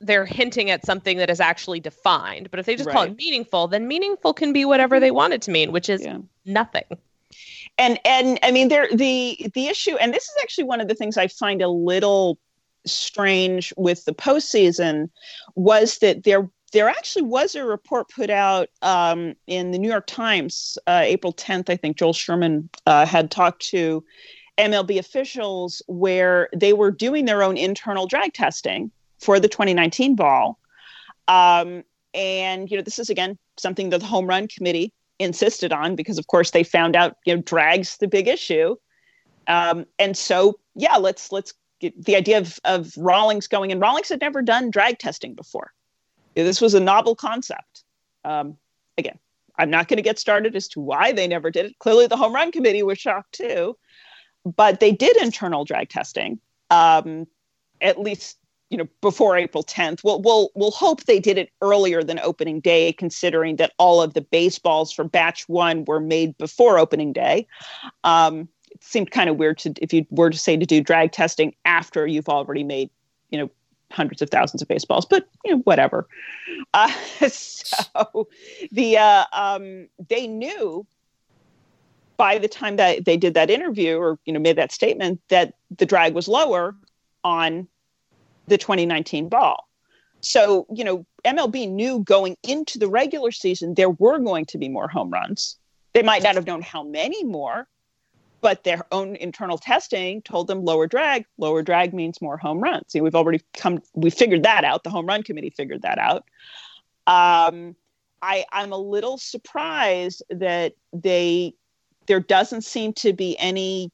they're 0.01 0.25
hinting 0.25 0.71
at 0.71 0.87
something 0.87 1.19
that 1.19 1.29
is 1.29 1.41
actually 1.41 1.81
defined. 1.81 2.51
But 2.51 2.61
if 2.61 2.67
they 2.67 2.75
just 2.75 2.89
call 2.89 3.03
it 3.03 3.17
meaningful, 3.17 3.69
then 3.69 3.87
meaningful 3.87 4.33
can 4.33 4.53
be 4.53 4.65
whatever 4.65 4.99
they 4.99 5.11
want 5.11 5.35
it 5.35 5.43
to 5.43 5.51
mean, 5.51 5.73
which 5.73 5.89
is 5.89 6.03
yeah 6.03 6.19
nothing. 6.47 6.85
and 7.79 7.99
and 8.05 8.39
i 8.43 8.51
mean 8.51 8.69
there 8.69 8.89
the 8.93 9.51
the 9.55 9.67
issue 9.67 9.97
and 9.97 10.13
this 10.13 10.25
is 10.25 10.35
actually 10.43 10.65
one 10.65 10.81
of 10.81 10.89
the 10.89 10.95
things 10.95 11.17
i 11.17 11.27
find 11.27 11.63
a 11.63 11.69
little 11.69 12.39
strange 12.87 13.73
with 13.77 14.05
the 14.05 14.13
postseason 14.13 15.09
was 15.55 15.99
that 15.99 16.25
there 16.25 16.49
there 16.73 16.89
actually 16.89 17.23
was 17.23 17.55
a 17.55 17.65
report 17.65 18.09
put 18.09 18.31
out 18.31 18.69
um, 18.83 19.35
in 19.47 19.71
the 19.71 19.79
new 19.79 19.89
york 19.89 20.07
times 20.07 20.79
uh, 20.87 21.03
april 21.05 21.33
10th 21.33 21.69
i 21.69 21.77
think 21.77 21.97
joel 21.97 22.13
sherman 22.13 22.69
uh, 22.87 23.05
had 23.07 23.31
talked 23.31 23.63
to 23.63 24.03
mlb 24.61 24.99
officials 24.99 25.83
where 25.87 26.49
they 26.55 26.73
were 26.73 26.91
doing 26.91 27.25
their 27.25 27.43
own 27.43 27.57
internal 27.57 28.07
drag 28.07 28.33
testing 28.33 28.91
for 29.19 29.39
the 29.39 29.49
2019 29.49 30.17
ball. 30.17 30.59
Um, 31.29 31.85
and 32.13 32.71
you 32.71 32.77
know 32.77 32.83
this 32.83 32.99
is 32.99 33.09
again 33.09 33.39
something 33.57 33.91
that 33.91 33.99
the 33.99 34.07
home 34.07 34.27
run 34.27 34.49
committee 34.49 34.93
insisted 35.21 35.73
on 35.73 35.95
because 35.95 36.19
of 36.19 36.27
course 36.27 36.51
they 36.51 36.65
found 36.65 36.97
out 36.97 37.17
you 37.25 37.37
know 37.37 37.43
drags 37.43 37.99
the 37.99 38.09
big 38.09 38.27
issue. 38.27 38.77
Um, 39.47 39.87
and 39.99 40.17
so 40.17 40.59
yeah 40.75 40.97
let's 40.97 41.31
let's 41.31 41.55
get 41.79 42.05
the 42.05 42.17
idea 42.17 42.39
of, 42.39 42.59
of 42.65 42.93
rawlings 42.97 43.47
going 43.47 43.71
and 43.73 43.81
rawlings 43.81 44.09
had 44.09 44.21
never 44.21 44.43
done 44.43 44.71
drag 44.71 44.99
testing 44.99 45.35
before. 45.35 45.73
This 46.35 46.61
was 46.61 46.75
a 46.75 46.81
novel 46.81 47.15
concept. 47.15 47.85
Um, 48.25 48.57
again 48.99 49.19
i'm 49.59 49.71
not 49.71 49.89
going 49.89 49.97
to 49.97 50.03
get 50.03 50.19
started 50.19 50.55
as 50.55 50.69
to 50.69 50.81
why 50.81 51.13
they 51.13 51.27
never 51.27 51.51
did 51.51 51.67
it. 51.67 51.79
Clearly 51.79 52.07
the 52.07 52.17
home 52.17 52.35
run 52.35 52.53
committee 52.53 52.83
was 52.83 52.99
shocked 52.99 53.33
too 53.33 53.77
but 54.45 54.81
they 54.81 54.93
did 54.93 55.17
internal 55.19 55.65
drag 55.65 55.89
testing 55.89 56.41
um, 56.71 57.27
at 57.81 58.01
least 58.01 58.39
you 58.71 58.79
know 58.79 58.87
before 59.01 59.37
April 59.37 59.63
10th. 59.63 60.03
We'll 60.05 60.23
we'll 60.23 60.51
we'll 60.55 60.71
hope 60.71 61.05
they 61.05 61.21
did 61.21 61.37
it 61.39 61.51
earlier 61.61 62.03
than 62.03 62.19
opening 62.21 62.61
day, 62.61 62.93
considering 62.93 63.57
that 63.57 63.73
all 63.79 64.01
of 64.01 64.15
the 64.15 64.21
baseballs 64.21 64.93
for 64.93 65.05
batch 65.05 65.49
one 65.49 65.85
were 65.85 66.01
made 66.01 66.39
before 66.39 66.79
opening 66.79 67.13
day. 67.13 67.47
Um, 68.05 68.49
it 68.71 68.83
seemed 68.83 69.11
kind 69.11 69.29
of 69.29 69.37
weird 69.37 69.59
to 69.59 69.75
if 69.83 69.93
you 69.93 70.07
were 70.11 70.31
to 70.31 70.39
say 70.39 70.57
to 70.57 70.67
do 70.67 70.81
drag 70.81 71.13
testing 71.13 71.55
after 71.65 72.07
you've 72.07 72.29
already 72.29 72.65
made 72.65 72.91
you 73.31 73.39
know 73.39 73.51
hundreds 73.91 74.23
of 74.23 74.31
thousands 74.31 74.63
of 74.63 74.69
baseballs, 74.69 75.05
but 75.05 75.29
you 75.45 75.53
know 75.53 75.63
whatever. 75.65 76.07
Uh, 76.73 76.93
so 77.27 78.29
the 78.71 78.97
uh, 78.97 79.25
um, 79.33 79.89
they 80.09 80.29
knew 80.29 80.87
by 82.21 82.37
the 82.37 82.49
time 82.49 82.77
that 82.77 83.07
they 83.07 83.17
did 83.17 83.33
that 83.33 83.49
interview 83.49 83.97
or 83.97 84.19
you 84.27 84.33
know 84.35 84.39
made 84.39 84.57
that 84.57 84.71
statement 84.71 85.19
that 85.31 85.55
the 85.79 85.87
drag 85.87 86.13
was 86.13 86.29
lower 86.29 86.77
on 87.25 87.67
the 88.47 88.59
2019 88.59 89.31
ball. 89.31 89.67
So, 90.21 90.67
you 90.71 90.85
know, 90.85 91.07
MLB 91.25 91.71
knew 91.71 92.01
going 92.01 92.37
into 92.43 92.79
the 92.79 92.89
regular 92.89 93.31
season 93.31 93.73
there 93.73 93.89
were 93.89 94.19
going 94.19 94.45
to 94.47 94.59
be 94.59 94.69
more 94.69 94.87
home 94.87 95.09
runs. 95.09 95.57
They 95.95 96.03
might 96.03 96.23
not 96.23 96.35
have 96.35 96.47
known 96.47 96.61
how 96.61 96.83
many 96.83 97.25
more, 97.25 97.67
but 98.43 98.65
their 98.65 98.85
own 98.93 99.17
internal 99.17 99.57
testing 99.57 100.21
told 100.21 100.47
them 100.47 100.63
lower 100.63 100.87
drag. 100.87 101.25
Lower 101.39 101.63
drag 101.63 101.95
means 101.95 102.21
more 102.21 102.37
home 102.37 102.61
runs. 102.61 102.95
We've 102.95 103.15
already 103.15 103.41
come, 103.57 103.81
we 103.95 104.11
figured 104.11 104.43
that 104.43 104.63
out. 104.65 104.85
The 104.85 104.91
home 104.91 105.07
run 105.07 105.23
committee 105.23 105.55
figured 105.57 105.83
that 105.83 105.99
out. 105.99 106.25
Um, 107.07 107.77
I, 108.21 108.45
I'm 108.53 108.73
a 108.73 108.79
little 108.79 109.17
surprised 109.17 110.23
that 110.29 110.75
they, 110.93 111.55
there 112.11 112.19
doesn't 112.19 112.63
seem 112.63 112.93
to 112.93 113.13
be 113.13 113.39
any 113.39 113.93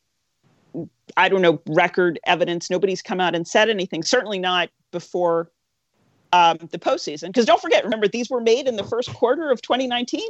I 1.18 1.28
don't 1.28 1.42
know, 1.42 1.60
record 1.66 2.18
evidence. 2.26 2.70
Nobody's 2.70 3.02
come 3.02 3.20
out 3.20 3.34
and 3.34 3.46
said 3.46 3.68
anything. 3.68 4.02
Certainly 4.02 4.38
not 4.38 4.70
before 4.90 5.50
um, 6.32 6.56
the 6.70 6.78
postseason. 6.78 7.26
Because 7.28 7.44
don't 7.44 7.60
forget, 7.60 7.84
remember, 7.84 8.08
these 8.08 8.30
were 8.30 8.40
made 8.40 8.66
in 8.68 8.76
the 8.76 8.84
first 8.84 9.12
quarter 9.12 9.50
of 9.50 9.60
2019. 9.60 10.20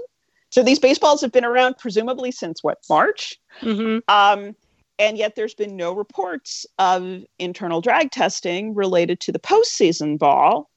So 0.51 0.64
these 0.64 0.80
baseballs 0.80 1.20
have 1.20 1.30
been 1.30 1.45
around 1.45 1.78
presumably 1.78 2.32
since 2.32 2.62
what, 2.62 2.78
March? 2.91 3.37
hmm 3.61 3.99
Um, 4.09 4.57
and 4.99 5.16
yet 5.16 5.37
there's 5.37 5.55
been 5.55 5.76
no 5.76 5.93
reports 5.93 6.66
of 6.78 7.22
internal 7.39 7.80
drag 7.80 8.11
testing 8.11 8.74
related 8.74 9.20
to 9.20 9.32
the 9.32 9.39
postseason 9.39 10.18
ball, 10.18 10.70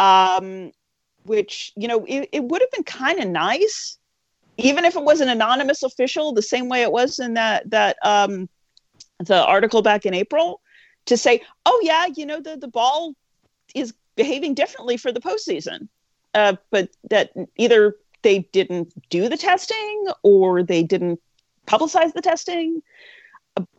um, 0.00 0.72
which, 1.24 1.72
you 1.76 1.86
know, 1.86 2.04
it, 2.06 2.28
it 2.32 2.44
would 2.44 2.60
have 2.60 2.70
been 2.72 2.84
kind 2.84 3.20
of 3.20 3.28
nice, 3.28 3.98
even 4.64 4.84
if 4.84 4.96
it 4.96 5.04
was 5.04 5.20
an 5.20 5.28
anonymous 5.28 5.82
official, 5.82 6.32
the 6.32 6.42
same 6.42 6.68
way 6.68 6.82
it 6.82 6.92
was 6.92 7.18
in 7.18 7.34
that, 7.34 7.68
that, 7.70 7.96
um, 8.02 8.48
the 9.18 9.44
article 9.44 9.82
back 9.82 10.06
in 10.06 10.14
April 10.14 10.60
to 11.06 11.16
say, 11.16 11.42
oh 11.66 11.80
yeah, 11.82 12.06
you 12.14 12.26
know 12.26 12.40
the 12.40 12.56
the 12.56 12.68
ball 12.68 13.14
is 13.74 13.92
behaving 14.16 14.54
differently 14.54 14.96
for 14.96 15.12
the 15.12 15.20
postseason, 15.20 15.88
uh, 16.34 16.56
but 16.70 16.90
that 17.10 17.32
either 17.56 17.96
they 18.22 18.40
didn't 18.52 18.92
do 19.08 19.28
the 19.28 19.36
testing 19.36 20.06
or 20.22 20.62
they 20.62 20.82
didn't 20.82 21.20
publicize 21.66 22.12
the 22.12 22.22
testing. 22.22 22.82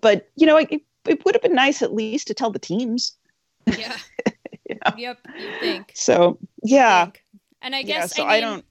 But 0.02 0.30
you 0.36 0.46
know, 0.46 0.58
it, 0.58 0.82
it 1.06 1.26
would 1.26 1.36
have 1.36 1.42
been 1.42 1.56
nice 1.56 1.82
at 1.82 1.94
least 1.94 2.28
to 2.28 2.34
tell 2.34 2.52
the 2.52 2.60
teams. 2.60 3.18
Yeah. 3.66 3.98
You 4.70 4.78
know? 4.86 4.96
Yep. 4.96 5.18
You 5.38 5.50
think. 5.60 5.92
So 5.96 6.38
yeah, 6.64 7.04
think. 7.04 7.26
And 7.62 7.76
I 7.76 7.80
yeah. 7.80 7.86
guess 7.86 8.16
So 8.16 8.24
I, 8.24 8.36
I, 8.36 8.40
don't. 8.40 8.66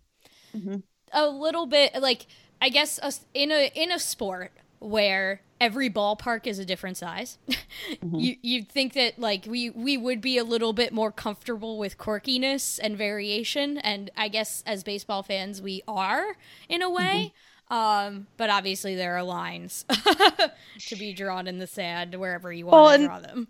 Mhm. 0.57 0.83
A 1.13 1.29
little 1.29 1.67
bit 1.67 1.95
like 2.01 2.27
I 2.61 2.69
guess 2.69 2.99
us 3.01 3.25
in 3.35 3.51
a 3.51 3.71
in 3.75 3.91
a 3.91 3.99
sport 3.99 4.53
where 4.79 5.43
every 5.61 5.91
ballpark 5.91 6.47
is 6.47 6.59
a 6.59 6.65
different 6.65 6.97
size, 6.97 7.39
you 8.17 8.37
you'd 8.43 8.69
think 8.69 8.95
that 8.95 9.19
like 9.19 9.45
we 9.47 9.71
we 9.71 9.97
would 9.97 10.21
be 10.21 10.39
a 10.39 10.45
little 10.45 10.73
bit 10.73 10.93
more 10.93 11.13
comfortable 11.13 11.79
with 11.79 11.99
quirkiness 11.99 12.79
and 12.83 12.97
variation, 12.97 13.79
and 13.79 14.11
I 14.17 14.29
guess 14.29 14.63
as 14.67 14.83
baseball 14.83 15.23
fans 15.23 15.61
we 15.63 15.83
are 15.87 16.37
in 16.69 16.83
a 16.83 16.91
way. 16.91 17.33
Um, 17.71 18.27
but 18.37 18.51
obviously 18.51 18.97
there 18.97 19.17
are 19.17 19.23
lines 19.23 19.85
to 20.87 20.97
be 20.97 21.13
drawn 21.13 21.47
in 21.47 21.59
the 21.59 21.69
sand 21.69 22.17
wherever 22.17 22.53
you 22.53 22.67
want 22.67 22.75
Well, 22.83 22.99
to 22.99 23.05
draw 23.05 23.21
them. 23.21 23.47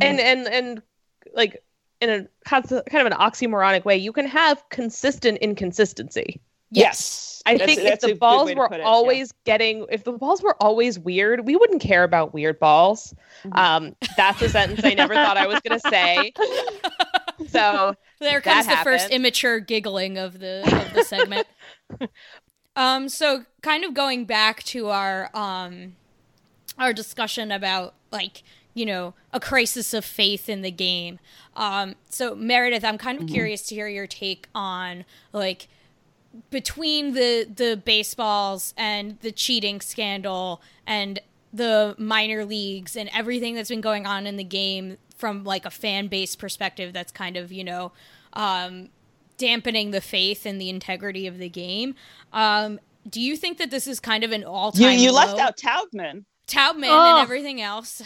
and 0.00 0.20
and 0.20 0.46
and 0.46 0.82
like 1.34 1.62
in 2.00 2.10
a 2.10 2.28
kind 2.44 2.70
of 2.70 3.06
an 3.06 3.12
oxymoronic 3.18 3.84
way, 3.84 3.96
you 3.96 4.12
can 4.12 4.26
have 4.26 4.62
consistent 4.68 5.38
inconsistency. 5.38 6.40
Yes, 6.70 7.42
I 7.46 7.52
That's- 7.52 7.66
think 7.66 7.80
if 7.80 7.90
that's 7.90 8.04
a 8.04 8.08
the 8.08 8.14
balls 8.14 8.54
were 8.54 8.68
put 8.68 8.78
it, 8.78 8.80
yeah. 8.80 8.86
always 8.86 9.32
getting, 9.44 9.86
if 9.90 10.04
the 10.04 10.12
balls 10.12 10.42
were 10.42 10.60
always 10.60 10.98
weird, 10.98 11.46
we 11.46 11.54
wouldn't 11.54 11.80
care 11.80 12.02
about 12.02 12.34
weird 12.34 12.58
balls. 12.58 13.14
Mhm. 13.44 13.58
Um, 13.58 13.96
that's 14.16 14.42
a 14.42 14.48
sentence 14.48 14.80
I 14.84 14.94
never 14.94 15.14
thought 15.14 15.36
I 15.36 15.46
was 15.46 15.60
going 15.60 15.78
to 15.80 15.88
say. 15.88 16.32
So, 17.48 17.94
There 18.18 18.40
that 18.40 18.64
comes 18.64 18.66
the 18.66 18.82
first 18.82 19.10
immature 19.10 19.60
giggling 19.60 20.16
of 20.16 20.38
the 20.38 20.62
of 20.64 20.94
the 20.94 21.04
segment. 21.04 21.46
Um, 22.76 23.08
so 23.08 23.46
kind 23.62 23.84
of 23.84 23.94
going 23.94 24.26
back 24.26 24.62
to 24.64 24.88
our 24.90 25.30
um, 25.34 25.96
our 26.78 26.92
discussion 26.92 27.50
about 27.50 27.94
like 28.12 28.42
you 28.74 28.84
know 28.84 29.14
a 29.32 29.40
crisis 29.40 29.94
of 29.94 30.04
faith 30.04 30.48
in 30.48 30.60
the 30.60 30.70
game. 30.70 31.18
Um, 31.56 31.94
so 32.10 32.34
Meredith, 32.34 32.84
I'm 32.84 32.98
kind 32.98 33.18
of 33.18 33.24
mm-hmm. 33.24 33.34
curious 33.34 33.66
to 33.68 33.74
hear 33.74 33.88
your 33.88 34.06
take 34.06 34.48
on 34.54 35.06
like 35.32 35.68
between 36.50 37.14
the 37.14 37.44
the 37.44 37.80
baseballs 37.84 38.74
and 38.76 39.18
the 39.20 39.32
cheating 39.32 39.80
scandal 39.80 40.60
and 40.86 41.20
the 41.52 41.94
minor 41.98 42.44
leagues 42.44 42.96
and 42.96 43.08
everything 43.14 43.54
that's 43.54 43.68
been 43.68 43.80
going 43.80 44.06
on 44.06 44.26
in 44.26 44.36
the 44.36 44.44
game 44.44 44.96
from 45.16 45.44
like 45.44 45.64
a 45.64 45.70
fan 45.70 46.08
base 46.08 46.36
perspective 46.36 46.92
that's 46.92 47.12
kind 47.12 47.36
of 47.36 47.52
you 47.52 47.64
know 47.64 47.92
um, 48.34 48.88
dampening 49.38 49.90
the 49.90 50.00
faith 50.00 50.44
and 50.44 50.60
the 50.60 50.68
integrity 50.68 51.26
of 51.26 51.38
the 51.38 51.48
game 51.48 51.94
um, 52.32 52.78
do 53.08 53.20
you 53.20 53.36
think 53.36 53.58
that 53.58 53.70
this 53.70 53.86
is 53.86 54.00
kind 54.00 54.24
of 54.24 54.32
an 54.32 54.44
all-time 54.44 54.98
you, 54.98 55.06
you 55.06 55.12
low? 55.12 55.18
left 55.18 55.38
out 55.38 55.56
Taubman 55.56 56.24
Taubman 56.46 56.88
oh. 56.88 57.16
and 57.16 57.22
everything 57.22 57.60
else 57.60 58.02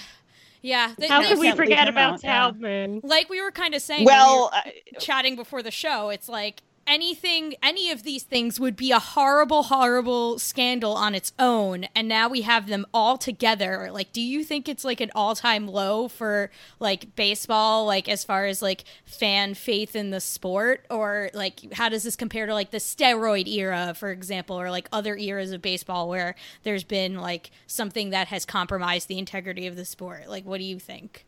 yeah. 0.63 0.93
How 1.09 1.27
could 1.27 1.39
we 1.39 1.53
forget 1.53 1.89
about 1.89 2.21
Taubman? 2.21 3.01
Like 3.03 3.31
we 3.31 3.41
were 3.41 3.51
kind 3.51 3.75
of 3.75 3.81
saying, 3.81 4.05
well, 4.05 4.53
we 4.65 4.99
chatting 4.99 5.37
before 5.37 5.63
the 5.63 5.71
show, 5.71 6.11
it's 6.11 6.29
like 6.29 6.63
anything, 6.91 7.55
any 7.63 7.89
of 7.91 8.03
these 8.03 8.25
things 8.25 8.59
would 8.59 8.75
be 8.75 8.91
a 8.91 8.99
horrible, 8.99 9.63
horrible 9.63 10.41
scandal 10.41 10.95
on 10.95 11.15
its 11.15 11.33
own. 11.39 11.85
And 11.95 12.09
now 12.09 12.29
we 12.29 12.43
have 12.43 12.67
them 12.67 12.85
all 12.93 13.17
together. 13.17 13.91
Like, 13.93 14.13
do 14.13 14.21
you 14.21 14.43
think 14.43 14.69
it's 14.69 14.85
like 14.85 15.01
an 15.01 15.13
all 15.15 15.37
time 15.37 15.69
low 15.69 16.09
for 16.09 16.51
like 16.81 17.15
baseball, 17.15 17.87
like 17.87 18.09
as 18.09 18.25
far 18.25 18.47
as 18.47 18.61
like 18.61 18.83
fan 19.05 19.55
faith 19.55 19.95
in 19.95 20.11
the 20.11 20.21
sport? 20.21 20.85
Or 20.91 21.31
like, 21.33 21.73
how 21.73 21.89
does 21.89 22.03
this 22.03 22.17
compare 22.17 22.47
to 22.47 22.55
like 22.55 22.73
the 22.73 22.79
steroid 22.79 23.47
era, 23.47 23.95
for 23.97 24.11
example, 24.11 24.61
or 24.61 24.69
like 24.69 24.89
other 24.93 25.17
eras 25.17 25.53
of 25.53 25.63
baseball 25.63 26.09
where 26.09 26.35
there's 26.65 26.85
been 26.85 27.21
like 27.21 27.53
something 27.69 28.11
that 28.11 28.27
has 28.29 28.45
compromised 28.45 29.07
the 29.07 29.19
integrity 29.19 29.69
of 29.69 29.77
the 29.77 29.85
sport? 29.85 30.29
Like, 30.29 30.45
what 30.45 30.59
do 30.59 30.65
you 30.65 30.81
think? 30.81 31.25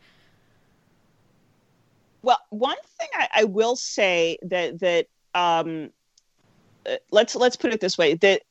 Well, 2.23 2.39
one 2.51 2.77
thing 2.99 3.09
I, 3.15 3.29
I 3.33 3.45
will 3.45 3.77
say 3.77 4.39
that 4.43 4.81
that 4.81 5.07
um, 5.35 5.91
uh, 6.87 6.97
let's 7.11 7.35
let's 7.35 7.57
put 7.57 7.73
it 7.73 7.81
this 7.81 7.99
way: 7.99 8.15
that 8.15 8.43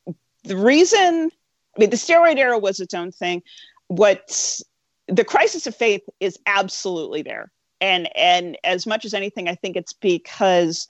the 0.44 0.58
reason, 0.58 1.32
I 1.76 1.80
mean, 1.80 1.90
the 1.90 1.98
steroid 1.98 2.38
era 2.38 2.58
was 2.58 2.80
its 2.80 2.94
own 2.94 3.12
thing. 3.12 3.44
What 3.88 4.62
the 5.08 5.26
crisis 5.26 5.68
of 5.68 5.76
faith 5.76 6.02
is 6.20 6.40
absolutely 6.45 7.22
there, 7.22 7.52
and 7.80 8.10
and 8.16 8.58
as 8.64 8.88
much 8.88 9.06
as 9.06 9.14
anything, 9.14 9.48
I 9.48 9.56
think 9.56 9.76
it's 9.76 9.94
because 9.94 10.88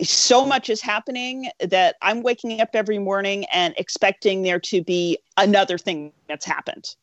so 0.00 0.44
much 0.44 0.68
is 0.68 0.80
happening 0.80 1.50
that 1.60 1.96
I'm 2.02 2.22
waking 2.22 2.60
up 2.60 2.70
every 2.74 2.98
morning 2.98 3.44
and 3.52 3.74
expecting 3.76 4.42
there 4.42 4.58
to 4.60 4.82
be 4.82 5.18
another 5.36 5.78
thing 5.78 6.12
that's 6.28 6.44
happened. 6.44 6.94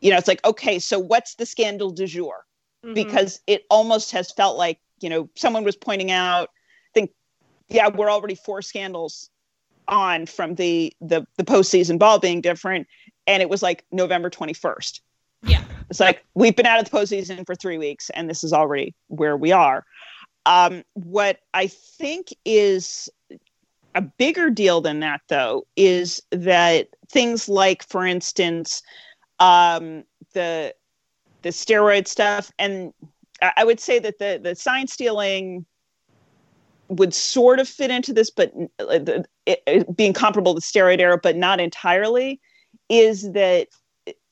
You 0.00 0.10
know, 0.10 0.18
it's 0.18 0.28
like, 0.28 0.44
okay, 0.44 0.78
so 0.78 0.98
what's 0.98 1.34
the 1.36 1.46
scandal 1.46 1.90
du 1.90 2.06
jour? 2.06 2.44
Mm-hmm. 2.84 2.94
Because 2.94 3.40
it 3.46 3.64
almost 3.70 4.12
has 4.12 4.30
felt 4.32 4.56
like, 4.56 4.78
you 5.00 5.08
know, 5.08 5.28
someone 5.34 5.64
was 5.64 5.76
pointing 5.76 6.10
out 6.10 6.50
yeah, 7.72 7.88
we're 7.88 8.10
already 8.10 8.34
four 8.34 8.62
scandals 8.62 9.30
on 9.88 10.26
from 10.26 10.54
the 10.54 10.92
the 11.00 11.26
the 11.36 11.44
postseason 11.44 11.98
ball 11.98 12.18
being 12.18 12.40
different, 12.40 12.86
and 13.26 13.42
it 13.42 13.48
was 13.48 13.62
like 13.62 13.84
November 13.90 14.30
twenty 14.30 14.52
first. 14.52 15.00
Yeah, 15.42 15.62
it's 15.90 16.00
like 16.00 16.24
we've 16.34 16.54
been 16.54 16.66
out 16.66 16.78
of 16.78 16.88
the 16.88 16.96
postseason 16.96 17.44
for 17.46 17.54
three 17.54 17.78
weeks, 17.78 18.10
and 18.10 18.28
this 18.28 18.44
is 18.44 18.52
already 18.52 18.94
where 19.08 19.36
we 19.36 19.52
are. 19.52 19.84
Um, 20.46 20.82
what 20.94 21.38
I 21.54 21.68
think 21.68 22.28
is 22.44 23.08
a 23.94 24.02
bigger 24.02 24.50
deal 24.50 24.80
than 24.80 25.00
that, 25.00 25.20
though, 25.28 25.66
is 25.76 26.22
that 26.30 26.88
things 27.10 27.48
like, 27.48 27.86
for 27.88 28.06
instance, 28.06 28.82
um, 29.38 30.04
the 30.34 30.74
the 31.42 31.50
steroid 31.50 32.06
stuff, 32.06 32.52
and 32.58 32.92
I 33.56 33.64
would 33.64 33.80
say 33.80 33.98
that 33.98 34.18
the 34.18 34.40
the 34.42 34.54
sign 34.54 34.86
stealing 34.86 35.66
would 36.92 37.14
sort 37.14 37.58
of 37.58 37.68
fit 37.68 37.90
into 37.90 38.12
this, 38.12 38.30
but 38.30 38.52
uh, 38.78 38.98
it, 39.46 39.62
it, 39.66 39.96
being 39.96 40.12
comparable 40.12 40.54
to 40.54 40.60
steroid 40.60 41.00
era, 41.00 41.18
but 41.20 41.36
not 41.36 41.60
entirely, 41.60 42.40
is 42.88 43.32
that 43.32 43.68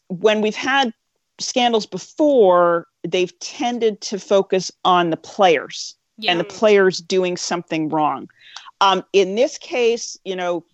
when 0.08 0.40
we've 0.40 0.56
had 0.56 0.92
scandals 1.38 1.86
before, 1.86 2.86
they've 3.02 3.36
tended 3.38 4.00
to 4.02 4.18
focus 4.18 4.70
on 4.84 5.10
the 5.10 5.16
players 5.16 5.96
yeah. 6.18 6.30
and 6.30 6.40
the 6.40 6.44
players 6.44 6.98
doing 6.98 7.36
something 7.36 7.88
wrong. 7.88 8.28
Um, 8.82 9.04
in 9.12 9.36
this 9.36 9.56
case, 9.56 10.18
you 10.24 10.36
know, 10.36 10.64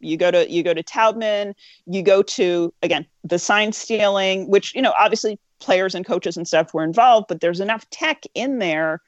you 0.00 0.16
go 0.16 0.30
to 0.30 0.50
you 0.50 0.62
go 0.62 0.74
to 0.74 0.82
Taubman, 0.82 1.54
you 1.86 2.02
go 2.02 2.22
to 2.22 2.72
again 2.82 3.06
the 3.22 3.38
sign 3.38 3.72
stealing, 3.72 4.48
which 4.48 4.74
you 4.74 4.80
know 4.80 4.94
obviously 4.98 5.38
players 5.58 5.94
and 5.94 6.06
coaches 6.06 6.36
and 6.36 6.48
stuff 6.48 6.72
were 6.72 6.84
involved, 6.84 7.26
but 7.28 7.40
there's 7.40 7.60
enough 7.60 7.88
tech 7.90 8.24
in 8.34 8.58
there 8.58 9.02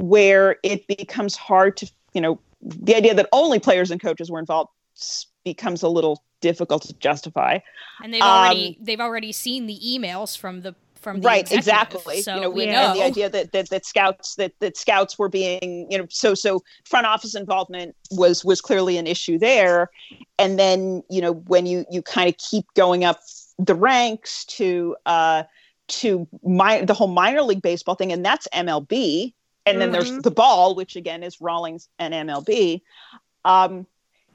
where 0.00 0.56
it 0.62 0.86
becomes 0.86 1.36
hard 1.36 1.76
to, 1.78 1.90
you 2.14 2.20
know, 2.20 2.40
the 2.62 2.96
idea 2.96 3.14
that 3.14 3.28
only 3.32 3.58
players 3.58 3.90
and 3.90 4.00
coaches 4.00 4.30
were 4.30 4.38
involved 4.38 4.70
becomes 5.44 5.82
a 5.82 5.88
little 5.88 6.22
difficult 6.40 6.82
to 6.82 6.94
justify. 6.94 7.58
And 8.02 8.12
they've 8.12 8.22
already 8.22 8.76
um, 8.78 8.84
they've 8.84 9.00
already 9.00 9.32
seen 9.32 9.66
the 9.66 9.78
emails 9.78 10.36
from 10.36 10.62
the 10.62 10.74
from 11.00 11.20
the 11.20 11.26
right 11.26 11.50
exactly 11.50 12.20
so 12.20 12.34
you 12.34 12.40
know 12.42 12.50
we 12.50 12.66
yeah. 12.66 12.88
know 12.88 12.94
the 12.94 13.02
idea 13.02 13.30
that, 13.30 13.52
that 13.52 13.70
that 13.70 13.86
scouts 13.86 14.34
that 14.34 14.52
that 14.60 14.76
scouts 14.76 15.18
were 15.18 15.30
being 15.30 15.90
you 15.90 15.96
know 15.96 16.06
so 16.10 16.34
so 16.34 16.62
front 16.84 17.06
office 17.06 17.34
involvement 17.34 17.96
was 18.10 18.44
was 18.44 18.60
clearly 18.60 18.98
an 18.98 19.06
issue 19.06 19.38
there 19.38 19.88
and 20.38 20.58
then 20.58 21.02
you 21.08 21.22
know 21.22 21.32
when 21.32 21.64
you 21.64 21.86
you 21.90 22.02
kind 22.02 22.28
of 22.28 22.36
keep 22.36 22.66
going 22.74 23.02
up 23.02 23.18
the 23.58 23.74
ranks 23.74 24.44
to 24.44 24.94
uh 25.06 25.42
to 25.88 26.28
my 26.44 26.82
the 26.82 26.94
whole 26.94 27.08
minor 27.08 27.40
league 27.40 27.62
baseball 27.62 27.94
thing 27.94 28.12
and 28.12 28.22
that's 28.22 28.46
mlb 28.54 29.32
and 29.66 29.80
then 29.80 29.92
mm-hmm. 29.92 29.92
there's 29.92 30.22
the 30.22 30.30
ball, 30.30 30.74
which 30.74 30.96
again 30.96 31.22
is 31.22 31.40
Rawlings 31.40 31.88
and 31.98 32.14
MLB. 32.14 32.82
Um, 33.44 33.86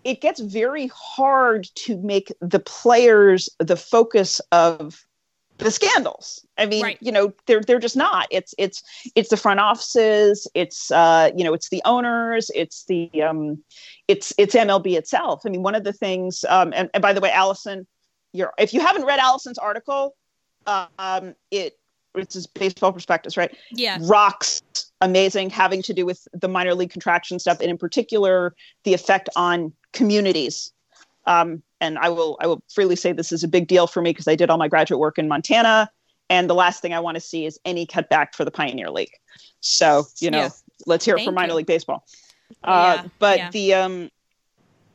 it 0.03 0.21
gets 0.21 0.39
very 0.39 0.89
hard 0.93 1.67
to 1.75 1.97
make 1.97 2.31
the 2.39 2.59
players 2.59 3.49
the 3.59 3.75
focus 3.75 4.39
of 4.51 5.03
the 5.57 5.71
scandals. 5.71 6.45
I 6.57 6.65
mean, 6.65 6.83
right. 6.83 6.97
you 7.01 7.11
know, 7.11 7.33
they're 7.47 7.61
they're 7.61 7.79
just 7.79 7.97
not. 7.97 8.27
It's 8.29 8.53
it's 8.57 8.83
it's 9.15 9.29
the 9.29 9.37
front 9.37 9.59
offices. 9.59 10.47
It's 10.53 10.91
uh, 10.91 11.31
you 11.35 11.43
know, 11.43 11.53
it's 11.53 11.69
the 11.69 11.81
owners. 11.85 12.51
It's 12.53 12.85
the 12.85 13.09
um, 13.23 13.63
it's 14.07 14.33
it's 14.37 14.53
MLB 14.53 14.97
itself. 14.97 15.41
I 15.45 15.49
mean, 15.49 15.63
one 15.63 15.75
of 15.75 15.83
the 15.83 15.93
things. 15.93 16.45
Um, 16.49 16.71
and, 16.75 16.89
and 16.93 17.01
by 17.01 17.13
the 17.13 17.21
way, 17.21 17.31
Allison, 17.31 17.87
you're 18.31 18.53
if 18.57 18.73
you 18.73 18.81
haven't 18.81 19.05
read 19.05 19.19
Allison's 19.19 19.57
article, 19.57 20.15
um, 20.67 21.35
it 21.51 21.79
it's 22.15 22.35
his 22.35 22.47
baseball 22.47 22.91
prospectus, 22.91 23.37
right? 23.37 23.55
Yeah. 23.71 23.97
Rocks 24.01 24.61
amazing, 25.05 25.49
having 25.49 25.81
to 25.83 25.93
do 25.93 26.05
with 26.05 26.27
the 26.33 26.47
minor 26.47 26.73
league 26.73 26.89
contraction 26.89 27.39
stuff, 27.39 27.59
and 27.61 27.69
in 27.69 27.77
particular 27.77 28.55
the 28.83 28.93
effect 28.93 29.29
on 29.35 29.71
communities. 29.93 30.71
Um, 31.25 31.63
and 31.79 31.97
I 31.97 32.09
will 32.09 32.37
I 32.41 32.47
will 32.47 32.61
freely 32.73 32.95
say 32.95 33.11
this 33.11 33.31
is 33.31 33.43
a 33.43 33.47
big 33.47 33.67
deal 33.67 33.87
for 33.87 34.01
me 34.01 34.11
because 34.11 34.27
I 34.27 34.35
did 34.35 34.49
all 34.49 34.57
my 34.57 34.67
graduate 34.67 34.99
work 34.99 35.17
in 35.17 35.27
Montana, 35.27 35.89
and 36.29 36.49
the 36.49 36.55
last 36.55 36.81
thing 36.81 36.93
I 36.93 36.99
want 36.99 37.15
to 37.15 37.21
see 37.21 37.45
is 37.45 37.59
any 37.65 37.85
cutback 37.85 38.33
for 38.33 38.43
the 38.43 38.51
Pioneer 38.51 38.89
League. 38.89 39.13
So 39.61 40.05
you 40.19 40.31
know, 40.31 40.49
let's 40.85 41.05
hear 41.05 41.15
Thank 41.15 41.27
it 41.27 41.29
for 41.29 41.33
minor 41.33 41.49
you. 41.49 41.57
league 41.57 41.67
baseball. 41.67 42.05
Uh, 42.63 42.99
yeah, 43.01 43.09
but 43.19 43.37
yeah. 43.37 43.49
the 43.51 43.73
um, 43.73 44.11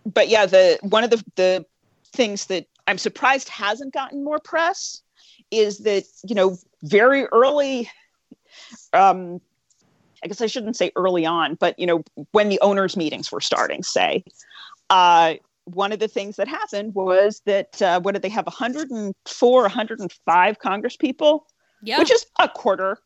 but 0.05 0.29
yeah, 0.29 0.47
the 0.47 0.79
one 0.83 1.05
of 1.05 1.11
the 1.11 1.25
the 1.37 1.67
things 2.13 2.47
that 2.47 2.67
I'm 2.87 2.99
surprised 2.99 3.49
hasn't 3.49 3.95
gotten 3.95 4.25
more 4.25 4.41
press 4.41 5.03
is 5.51 5.79
that 5.79 6.05
you 6.25 6.35
know 6.35 6.57
very 6.83 7.27
early 7.27 7.91
um, 8.93 9.41
I 10.25 10.29
guess 10.29 10.41
I 10.41 10.47
shouldn't 10.47 10.77
say 10.77 10.93
early 10.97 11.25
on, 11.25 11.55
but 11.55 11.79
you 11.79 11.87
know, 11.87 12.03
when 12.33 12.49
the 12.49 12.61
owners' 12.61 12.97
meetings 12.97 13.31
were 13.33 13.41
starting, 13.41 13.83
say, 13.83 14.25
uh, 14.91 15.35
one 15.65 15.93
of 15.93 15.99
the 15.99 16.09
things 16.09 16.37
that 16.37 16.49
happened 16.49 16.95
was 16.95 17.43
that 17.47 17.81
uh, 17.81 18.01
what 18.01 18.13
did 18.13 18.23
they 18.23 18.29
have 18.29 18.47
104 18.47 19.63
105 19.63 20.59
congress 20.59 20.97
people? 20.97 21.47
Yeah. 21.83 21.99
which 21.99 22.11
is 22.11 22.27
a 22.39 22.49
quarter 22.49 22.99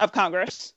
of 0.00 0.10
congress. 0.10 0.72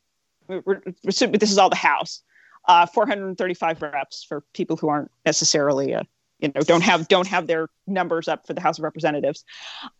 We're, 0.47 0.61
we're, 0.65 0.81
this 1.03 1.21
is 1.23 1.57
all 1.57 1.69
the 1.69 1.75
house. 1.75 2.21
Uh, 2.67 2.85
435 2.85 3.81
reps 3.81 4.23
for 4.23 4.43
people 4.53 4.77
who 4.77 4.89
aren't 4.89 5.09
necessarily 5.25 5.95
uh, 5.95 6.03
you 6.39 6.51
know 6.53 6.61
don't 6.61 6.83
have 6.83 7.07
don't 7.07 7.25
have 7.25 7.47
their 7.47 7.69
numbers 7.87 8.27
up 8.27 8.45
for 8.45 8.53
the 8.53 8.61
house 8.61 8.77
of 8.77 8.83
representatives 8.83 9.43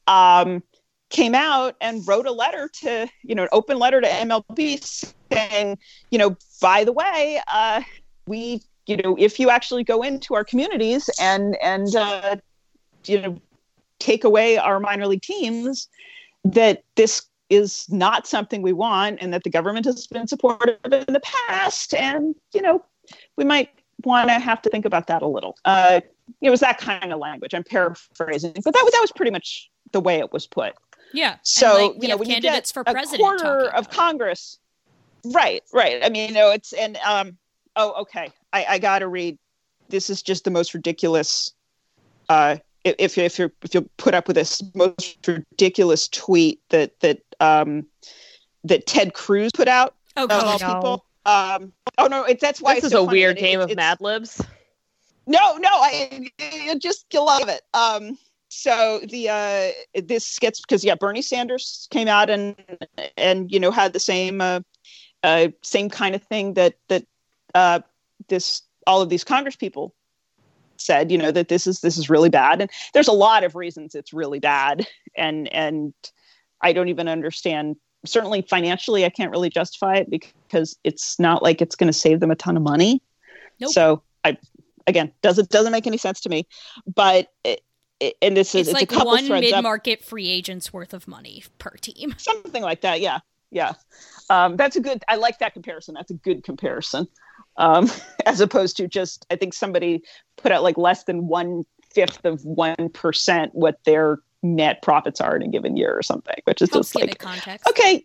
um, 0.06 0.62
came 1.10 1.36
out 1.36 1.76
and 1.82 2.08
wrote 2.08 2.26
a 2.26 2.32
letter 2.32 2.70
to, 2.82 3.08
you 3.24 3.36
know, 3.36 3.44
an 3.44 3.50
open 3.52 3.78
letter 3.78 4.00
to 4.02 4.08
MLB 4.08 5.14
saying, 5.32 5.78
you 6.12 6.18
know, 6.18 6.36
by 6.62 6.84
the 6.84 6.92
way, 6.92 7.42
uh, 7.48 7.82
we, 8.28 8.62
you 8.86 8.98
know, 8.98 9.16
if 9.20 9.40
you 9.40 9.50
actually 9.50 9.84
go 9.84 10.02
into 10.02 10.34
our 10.34 10.44
communities 10.44 11.10
and 11.20 11.58
and 11.62 11.96
uh, 11.96 12.36
you 13.06 13.22
know 13.22 13.42
take 14.00 14.24
away 14.24 14.58
our 14.58 14.80
minor 14.80 15.08
league 15.08 15.22
teams, 15.22 15.88
that 16.44 16.84
this 16.96 17.24
is 17.50 17.90
not 17.90 18.28
something 18.28 18.62
we 18.62 18.74
want, 18.74 19.20
and 19.22 19.34
that 19.34 19.44
the 19.44 19.50
government 19.50 19.86
has 19.86 20.08
been 20.08 20.28
supportive 20.28 20.78
in 20.86 21.14
the 21.14 21.22
past, 21.48 21.94
and 21.94 22.36
you 22.54 22.62
know, 22.62 22.84
we 23.36 23.44
might 23.44 23.70
want 24.06 24.30
to 24.30 24.40
have 24.40 24.62
to 24.62 24.70
think 24.70 24.86
about 24.86 25.08
that 25.08 25.22
a 25.22 25.28
little. 25.28 25.58
Uh, 25.66 26.02
it 26.42 26.50
was 26.50 26.60
that 26.60 26.78
kind 26.78 27.12
of 27.12 27.20
language. 27.20 27.54
I'm 27.54 27.64
paraphrasing, 27.64 28.54
but 28.64 28.74
that 28.74 28.82
was 28.84 28.94
that 28.94 29.02
was 29.02 29.12
pretty 29.12 29.32
much 29.32 29.70
the 29.92 30.00
way 30.00 30.20
it 30.20 30.32
was 30.32 30.48
put. 30.48 30.74
Yeah. 31.14 31.38
So 31.44 31.68
and, 31.68 31.94
like, 31.94 32.04
you 32.04 32.08
know, 32.08 32.14
have 32.14 32.20
when 32.20 32.30
candidates 32.30 32.72
you 32.72 32.74
for 32.74 32.84
get 32.84 32.94
president 32.94 33.22
a 33.22 33.24
quarter 33.24 33.70
of. 33.74 33.90
Congress, 33.90 34.60
right, 35.26 35.64
right. 35.74 36.04
I 36.04 36.10
mean, 36.10 36.30
you 36.30 36.34
know, 36.36 36.52
it's 36.52 36.74
and 36.74 36.98
um, 36.98 37.38
oh, 37.76 37.94
okay. 38.02 38.30
I, 38.54 38.66
I 38.70 38.80
got 38.80 39.00
to 39.00 39.08
read. 39.08 39.38
This 39.90 40.10
is 40.10 40.22
just 40.22 40.44
the 40.44 40.52
most 40.52 40.74
ridiculous. 40.74 41.52
Uh, 42.30 42.58
if 42.84 42.96
if 43.00 43.18
if 43.18 43.40
you 43.40 43.52
if 43.64 43.74
you 43.74 43.90
put 43.98 44.14
up 44.14 44.28
with 44.28 44.36
this 44.36 44.62
most 44.76 45.18
ridiculous 45.28 46.08
tweet 46.08 46.60
that 46.70 47.00
that 47.02 47.20
um 47.40 47.86
that 48.64 48.86
Ted 48.86 49.14
Cruz 49.14 49.52
put 49.54 49.68
out 49.68 49.96
Oh, 50.18 50.26
of 50.26 50.32
all 50.32 50.60
no. 50.60 50.74
people. 50.76 51.06
Um, 51.26 51.74
oh 51.98 52.08
no, 52.08 52.24
it's 52.24 52.42
that's 52.42 52.62
why 52.62 52.76
This 52.76 52.86
it's 52.86 52.86
is 52.88 52.92
so 52.94 53.04
a 53.04 53.08
weird 53.08 53.38
that 53.38 53.42
it- 53.42 53.46
game 53.46 53.60
of 53.60 53.70
it's- 53.70 53.76
Mad 53.76 54.00
Libs. 54.02 54.42
no, 55.28 55.58
no, 55.58 55.70
I, 55.70 56.30
I 56.40 56.76
just 56.80 57.06
you 57.14 57.24
love 57.24 57.48
it. 57.50 57.62
Um, 57.74 58.18
so 58.50 59.00
the 59.08 59.30
uh, 59.30 60.02
this 60.02 60.40
gets 60.40 60.60
because 60.62 60.84
yeah, 60.84 60.96
Bernie 60.96 61.22
Sanders 61.22 61.88
came 61.92 62.08
out 62.08 62.30
and 62.30 62.56
and 63.18 63.52
you 63.52 63.60
know 63.60 63.70
had 63.72 63.94
the 63.94 64.00
same 64.00 64.42
uh, 64.42 64.62
uh, 65.24 65.50
same 65.62 65.90
kind 65.90 66.16
of 66.16 66.24
thing 66.24 66.54
that 66.56 66.76
that 66.88 67.06
uh, 67.54 67.80
this 68.28 68.62
all 68.88 69.02
of 69.02 69.10
these 69.10 69.24
Congress 69.24 69.56
people 69.56 69.94
said. 70.78 71.12
You 71.12 71.18
know 71.18 71.32
that 71.32 71.48
this 71.48 71.68
is 71.68 71.82
this 71.82 71.98
is 71.98 72.10
really 72.10 72.30
bad, 72.30 72.62
and 72.62 72.70
there's 72.94 73.08
a 73.08 73.14
lot 73.14 73.44
of 73.44 73.56
reasons 73.56 73.96
it's 73.96 74.14
really 74.14 74.40
bad, 74.40 74.88
and 75.18 75.48
and 75.54 75.94
I 76.62 76.74
don't 76.74 76.90
even 76.90 77.08
understand. 77.08 77.76
Certainly 78.06 78.44
financially, 78.44 79.04
I 79.04 79.10
can't 79.10 79.30
really 79.30 79.50
justify 79.50 79.96
it 79.96 80.10
because 80.10 80.78
it's 80.86 81.20
not 81.20 81.44
like 81.44 81.62
it's 81.62 81.76
going 81.76 81.92
to 81.92 81.94
save 81.94 82.22
them 82.22 82.32
a 82.32 82.36
ton 82.36 82.56
of 82.56 82.64
money. 82.64 83.04
Nope. 83.60 83.72
So 83.72 84.04
I 84.24 84.38
again 84.90 85.12
doesn't 85.22 85.50
doesn't 85.50 85.72
make 85.72 85.88
any 85.88 85.98
sense 85.98 86.20
to 86.22 86.30
me 86.30 86.46
but 86.94 87.28
it, 87.46 87.62
it, 88.00 88.16
and 88.22 88.36
this 88.36 88.54
is 88.56 88.68
It's, 88.68 88.82
it's, 88.82 88.92
like 88.92 89.06
one 89.06 89.28
mid-market 89.28 90.04
free 90.04 90.28
agents 90.28 90.74
worth 90.74 90.94
of 90.94 91.08
money 91.08 91.44
per 91.60 91.72
team. 91.72 92.16
something 92.18 92.62
like 92.62 92.82
that 92.82 93.00
yeah 93.00 93.20
yeah 93.52 93.74
um, 94.30 94.56
that's 94.58 94.76
a 94.76 94.82
good 94.82 95.04
i 95.08 95.16
like 95.16 95.40
that 95.40 95.54
comparison 95.54 95.94
that's 95.96 96.12
a 96.12 96.16
good 96.16 96.44
comparison 96.44 97.08
um, 97.58 97.90
as 98.26 98.40
opposed 98.42 98.78
to 98.78 98.88
just 98.88 99.26
i 99.32 99.36
think 99.36 99.54
somebody 99.54 100.02
put 100.38 100.52
out 100.52 100.64
like 100.64 100.78
less 100.78 101.04
than 101.04 101.28
one 101.28 101.64
fifth 101.92 102.24
of 102.26 102.44
one 102.46 102.90
percent 102.94 103.54
what 103.56 103.80
their 103.86 104.20
net 104.44 104.82
profits 104.82 105.20
are 105.20 105.36
in 105.36 105.42
a 105.42 105.48
given 105.48 105.76
year 105.76 105.92
or 105.94 106.02
something 106.04 106.36
which 106.46 106.62
is 106.62 106.70
Helps 106.70 106.92
just 106.92 106.96
like 107.08 107.18
context. 107.20 107.68
okay 107.70 108.04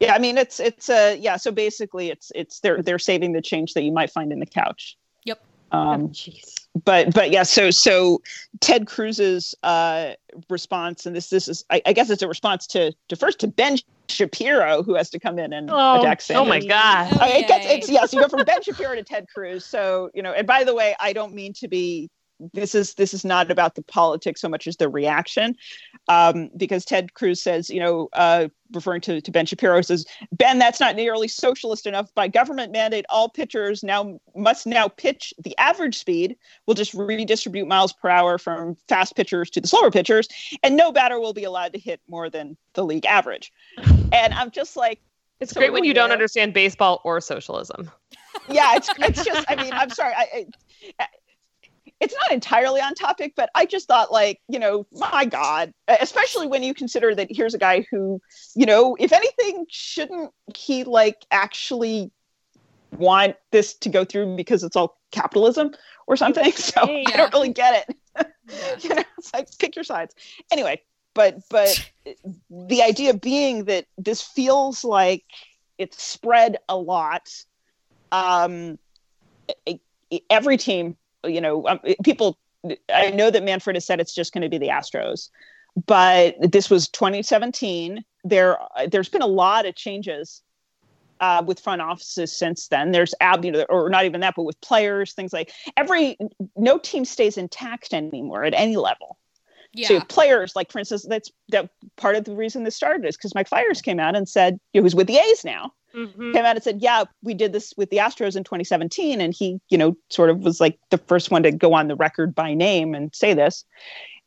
yeah 0.00 0.14
i 0.14 0.18
mean 0.18 0.38
it's 0.38 0.60
it's 0.60 0.88
uh 0.88 1.16
yeah 1.18 1.36
so 1.36 1.50
basically 1.50 2.10
it's 2.10 2.30
it's 2.34 2.60
they're 2.60 2.80
they're 2.82 2.98
saving 2.98 3.32
the 3.32 3.42
change 3.42 3.74
that 3.74 3.82
you 3.82 3.92
might 3.92 4.10
find 4.10 4.32
in 4.32 4.38
the 4.38 4.46
couch 4.46 4.96
Yep. 5.24 5.42
um 5.72 6.02
Oh, 6.04 6.08
Jeez. 6.08 6.54
but 6.84 7.12
but 7.12 7.30
yeah 7.30 7.42
so 7.42 7.70
so 7.70 8.22
ted 8.60 8.86
cruz's 8.86 9.54
uh 9.64 10.12
response 10.48 11.04
and 11.04 11.14
this 11.16 11.28
this 11.28 11.48
is 11.48 11.64
i, 11.70 11.82
I 11.84 11.92
guess 11.92 12.08
it's 12.08 12.22
a 12.22 12.28
response 12.28 12.66
to 12.68 12.92
to 13.08 13.16
first 13.16 13.40
to 13.40 13.48
ben 13.48 13.76
shapiro 14.08 14.82
who 14.82 14.94
has 14.94 15.10
to 15.10 15.18
come 15.18 15.38
in 15.38 15.52
and 15.52 15.70
Oh, 15.70 16.00
attack 16.00 16.22
Oh 16.30 16.44
my 16.44 16.60
god. 16.60 17.12
Oh, 17.12 17.24
Uh, 17.24 17.26
it 17.26 17.48
gets, 17.48 17.66
it's 17.66 17.88
yes 17.88 18.12
you 18.12 18.20
go 18.20 18.28
from 18.28 18.44
ben 18.44 18.62
shapiro 18.62 18.94
to 18.94 19.02
ted 19.02 19.26
cruz. 19.32 19.64
So 19.66 20.10
you 20.14 20.22
know 20.22 20.32
and 20.32 20.46
by 20.46 20.64
the 20.64 20.74
way 20.74 20.94
i 21.00 21.12
don't 21.12 21.34
mean 21.34 21.52
to 21.54 21.68
be 21.68 22.10
this 22.52 22.74
is 22.74 22.94
this 22.94 23.14
is 23.14 23.24
not 23.24 23.50
about 23.50 23.74
the 23.74 23.82
politics 23.82 24.40
so 24.40 24.48
much 24.48 24.66
as 24.66 24.76
the 24.76 24.88
reaction. 24.88 25.56
Um, 26.08 26.50
because 26.56 26.84
ted 26.84 27.14
cruz 27.14 27.42
says 27.42 27.68
you 27.70 27.80
know 27.80 28.08
uh, 28.12 28.48
referring 28.72 29.00
to, 29.02 29.20
to 29.20 29.30
ben 29.30 29.46
shapiro 29.46 29.80
says 29.82 30.04
ben 30.32 30.58
that's 30.58 30.78
not 30.80 30.96
nearly 30.96 31.28
socialist 31.28 31.86
enough. 31.86 32.14
By 32.14 32.28
government 32.28 32.72
mandate 32.72 33.06
all 33.08 33.28
pitchers 33.28 33.82
now 33.82 34.18
must 34.34 34.66
now 34.66 34.88
pitch 34.88 35.32
the 35.42 35.56
average 35.58 35.96
speed. 35.98 36.36
We'll 36.66 36.74
just 36.74 36.94
redistribute 36.94 37.66
miles 37.68 37.92
per 37.92 38.08
hour 38.08 38.38
from 38.38 38.76
fast 38.88 39.16
pitchers 39.16 39.50
to 39.50 39.60
the 39.60 39.68
slower 39.68 39.90
pitchers 39.90 40.28
and 40.62 40.76
no 40.76 40.92
batter 40.92 41.18
will 41.18 41.32
be 41.32 41.44
allowed 41.44 41.72
to 41.72 41.78
hit 41.78 42.00
more 42.08 42.28
than 42.30 42.56
the 42.74 42.84
league 42.84 43.06
average. 43.06 43.52
And 44.12 44.34
i'm 44.34 44.50
just 44.50 44.76
like 44.76 45.00
It's 45.40 45.52
So 45.52 45.60
great 45.60 45.72
when 45.72 45.84
you 45.84 45.94
don't 45.94 46.12
understand 46.12 46.54
baseball 46.54 47.00
or 47.04 47.20
socialism. 47.20 47.90
yeah 48.48 48.76
it's, 48.76 48.88
it's 48.98 49.24
just 49.24 49.44
i 49.50 49.56
mean 49.56 49.72
i'm 49.72 49.90
sorry 49.90 50.12
I, 50.14 50.46
I 51.00 51.06
it's 52.00 52.14
not 52.14 52.32
entirely 52.32 52.80
on 52.80 52.94
topic 52.94 53.32
but 53.36 53.50
i 53.54 53.64
just 53.64 53.88
thought 53.88 54.12
like 54.12 54.40
you 54.48 54.58
know 54.58 54.86
my 54.92 55.24
god 55.24 55.72
especially 56.00 56.46
when 56.46 56.62
you 56.62 56.74
consider 56.74 57.14
that 57.14 57.28
here's 57.30 57.54
a 57.54 57.58
guy 57.58 57.86
who 57.90 58.20
you 58.54 58.66
know 58.66 58.96
if 59.00 59.12
anything 59.12 59.64
shouldn't 59.68 60.30
he 60.54 60.84
like 60.84 61.24
actually 61.30 62.10
want 62.98 63.36
this 63.52 63.74
to 63.74 63.88
go 63.88 64.04
through 64.04 64.36
because 64.36 64.62
it's 64.62 64.76
all 64.76 64.98
capitalism 65.10 65.70
or 66.06 66.16
something? 66.16 66.52
So 66.56 66.80
i 66.82 67.04
don't 67.16 67.32
really 67.32 67.52
get 67.52 67.86
it. 67.88 67.96
Yeah. 68.48 68.76
you 68.80 68.94
know 68.94 69.02
it's 69.18 69.32
like 69.34 69.48
pick 69.58 69.74
your 69.74 69.84
sides. 69.84 70.14
Anyway 70.50 70.80
but 71.14 71.38
but 71.50 71.90
the 72.50 72.82
idea 72.82 73.14
being 73.14 73.64
that 73.64 73.86
this 73.98 74.22
feels 74.22 74.84
like 74.84 75.24
it's 75.78 76.00
spread 76.00 76.58
a 76.68 76.76
lot 76.76 77.28
um 78.12 78.78
e- 79.66 79.80
every 80.30 80.56
team 80.56 80.96
you 81.26 81.40
know 81.40 81.66
um, 81.66 81.80
people 82.04 82.38
i 82.92 83.10
know 83.10 83.30
that 83.30 83.42
manfred 83.42 83.76
has 83.76 83.84
said 83.84 84.00
it's 84.00 84.14
just 84.14 84.32
going 84.32 84.42
to 84.42 84.48
be 84.48 84.58
the 84.58 84.68
astros 84.68 85.28
but 85.86 86.34
this 86.40 86.70
was 86.70 86.88
2017 86.88 88.04
there 88.24 88.58
there's 88.90 89.08
been 89.08 89.22
a 89.22 89.26
lot 89.26 89.66
of 89.66 89.74
changes 89.74 90.42
uh, 91.20 91.42
with 91.46 91.60
front 91.60 91.80
offices 91.80 92.32
since 92.32 92.68
then. 92.68 92.92
There's 92.92 93.14
ab 93.20 93.44
you 93.44 93.52
know, 93.52 93.64
or 93.68 93.88
not 93.88 94.04
even 94.04 94.20
that 94.20 94.34
but 94.36 94.44
with 94.44 94.60
players 94.60 95.12
things 95.12 95.32
like 95.32 95.52
every 95.76 96.18
no 96.56 96.78
team 96.78 97.04
stays 97.04 97.36
intact 97.36 97.94
anymore 97.94 98.44
at 98.44 98.54
any 98.54 98.76
level. 98.76 99.18
Yeah. 99.72 99.88
so 99.88 100.00
players 100.00 100.56
like 100.56 100.72
for 100.72 100.78
instance 100.78 101.04
that's 101.06 101.30
that 101.50 101.68
part 101.96 102.16
of 102.16 102.24
the 102.24 102.34
reason 102.34 102.64
this 102.64 102.74
started 102.74 103.04
is 103.04 103.14
because 103.14 103.34
mike 103.34 103.48
Fiers 103.48 103.82
came 103.82 104.00
out 104.00 104.16
and 104.16 104.26
said 104.26 104.58
you 104.72 104.80
know, 104.80 104.84
who's 104.84 104.94
with 104.94 105.06
the 105.06 105.18
a's 105.18 105.44
now 105.44 105.74
Mhm. 105.96 106.32
came 106.34 106.44
out 106.44 106.56
and 106.56 106.62
said 106.62 106.82
yeah 106.82 107.04
we 107.22 107.32
did 107.32 107.52
this 107.52 107.72
with 107.78 107.88
the 107.90 107.96
astros 107.96 108.36
in 108.36 108.44
2017 108.44 109.20
and 109.20 109.32
he 109.34 109.58
you 109.70 109.78
know 109.78 109.96
sort 110.10 110.28
of 110.28 110.40
was 110.40 110.60
like 110.60 110.78
the 110.90 110.98
first 110.98 111.30
one 111.30 111.42
to 111.42 111.50
go 111.50 111.72
on 111.72 111.88
the 111.88 111.96
record 111.96 112.34
by 112.34 112.52
name 112.52 112.94
and 112.94 113.14
say 113.14 113.32
this 113.32 113.64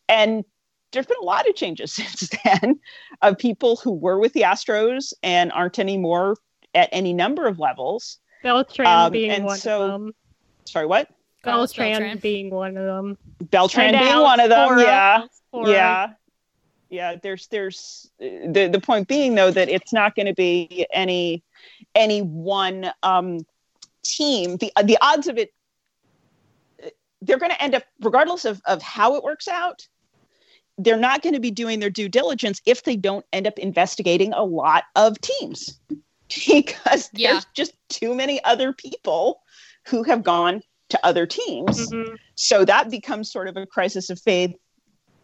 and 0.07 0.43
there's 0.91 1.05
been 1.05 1.17
a 1.21 1.25
lot 1.25 1.47
of 1.47 1.55
changes 1.55 1.93
since 1.99 2.29
then 2.43 2.79
of 3.21 3.37
people 3.37 3.75
who 3.75 3.91
were 3.91 4.17
with 4.19 4.33
the 4.33 4.41
astros 4.41 5.13
and 5.21 5.51
aren't 5.51 5.77
anymore 5.77 6.35
at 6.73 6.89
any 6.91 7.13
number 7.13 7.45
of 7.47 7.59
levels 7.59 8.17
Beltran 8.41 8.87
Um, 8.87 9.11
being 9.11 9.29
and 9.31 9.45
one 9.45 9.57
so- 9.59 9.83
of 9.83 9.91
them. 9.91 10.13
sorry 10.65 10.85
what 10.87 11.09
Beltran, 11.43 11.91
Beltran. 11.93 12.17
being 12.17 12.49
one 12.49 12.75
of 12.77 12.83
them. 12.85 13.17
beltran 13.51 13.93
And 13.93 13.99
being 13.99 14.11
Alex 14.11 14.23
one 14.29 14.39
of 14.39 14.49
them 14.49 14.67
Cora- 14.69 14.81
yeah 14.81 15.17
Alex 15.53 15.69
yeah 15.69 16.13
yeah 16.89 17.15
there's 17.21 17.47
there's 17.47 18.09
the 18.19 18.69
the 18.71 18.81
point 18.81 19.07
being 19.07 19.35
though 19.35 19.51
that 19.51 19.69
it's 19.69 19.93
not 19.93 20.15
going 20.15 20.25
to 20.25 20.33
be 20.33 20.85
any 20.93 21.43
any 21.95 22.21
one 22.21 22.91
um 23.03 23.39
team 24.03 24.57
the 24.57 24.71
the 24.83 24.97
odds 25.01 25.27
of 25.27 25.37
it 25.37 25.51
they're 27.21 27.37
going 27.37 27.51
to 27.51 27.61
end 27.61 27.75
up 27.75 27.83
regardless 28.01 28.45
of 28.45 28.61
of 28.65 28.81
how 28.81 29.15
it 29.15 29.23
works 29.23 29.47
out 29.47 29.87
they're 30.77 30.97
not 30.97 31.21
going 31.21 31.33
to 31.33 31.41
be 31.41 31.51
doing 31.51 31.79
their 31.79 31.89
due 31.89 32.07
diligence 32.07 32.61
if 32.65 32.83
they 32.83 32.95
don't 32.95 33.25
end 33.33 33.45
up 33.45 33.59
investigating 33.59 34.31
a 34.33 34.43
lot 34.43 34.85
of 34.95 35.19
teams 35.21 35.79
because 36.47 37.09
Yeah. 37.13 37.33
there's 37.33 37.45
just 37.53 37.73
too 37.89 38.15
many 38.15 38.41
other 38.43 38.71
people 38.71 39.41
who 39.87 40.03
have 40.03 40.23
gone 40.23 40.61
to 40.89 41.05
other 41.05 41.25
teams 41.25 41.91
Mhm. 41.91 42.17
so 42.35 42.65
that 42.65 42.89
becomes 42.89 43.31
sort 43.31 43.47
of 43.47 43.57
a 43.57 43.65
crisis 43.65 44.09
of 44.09 44.19
faith 44.19 44.55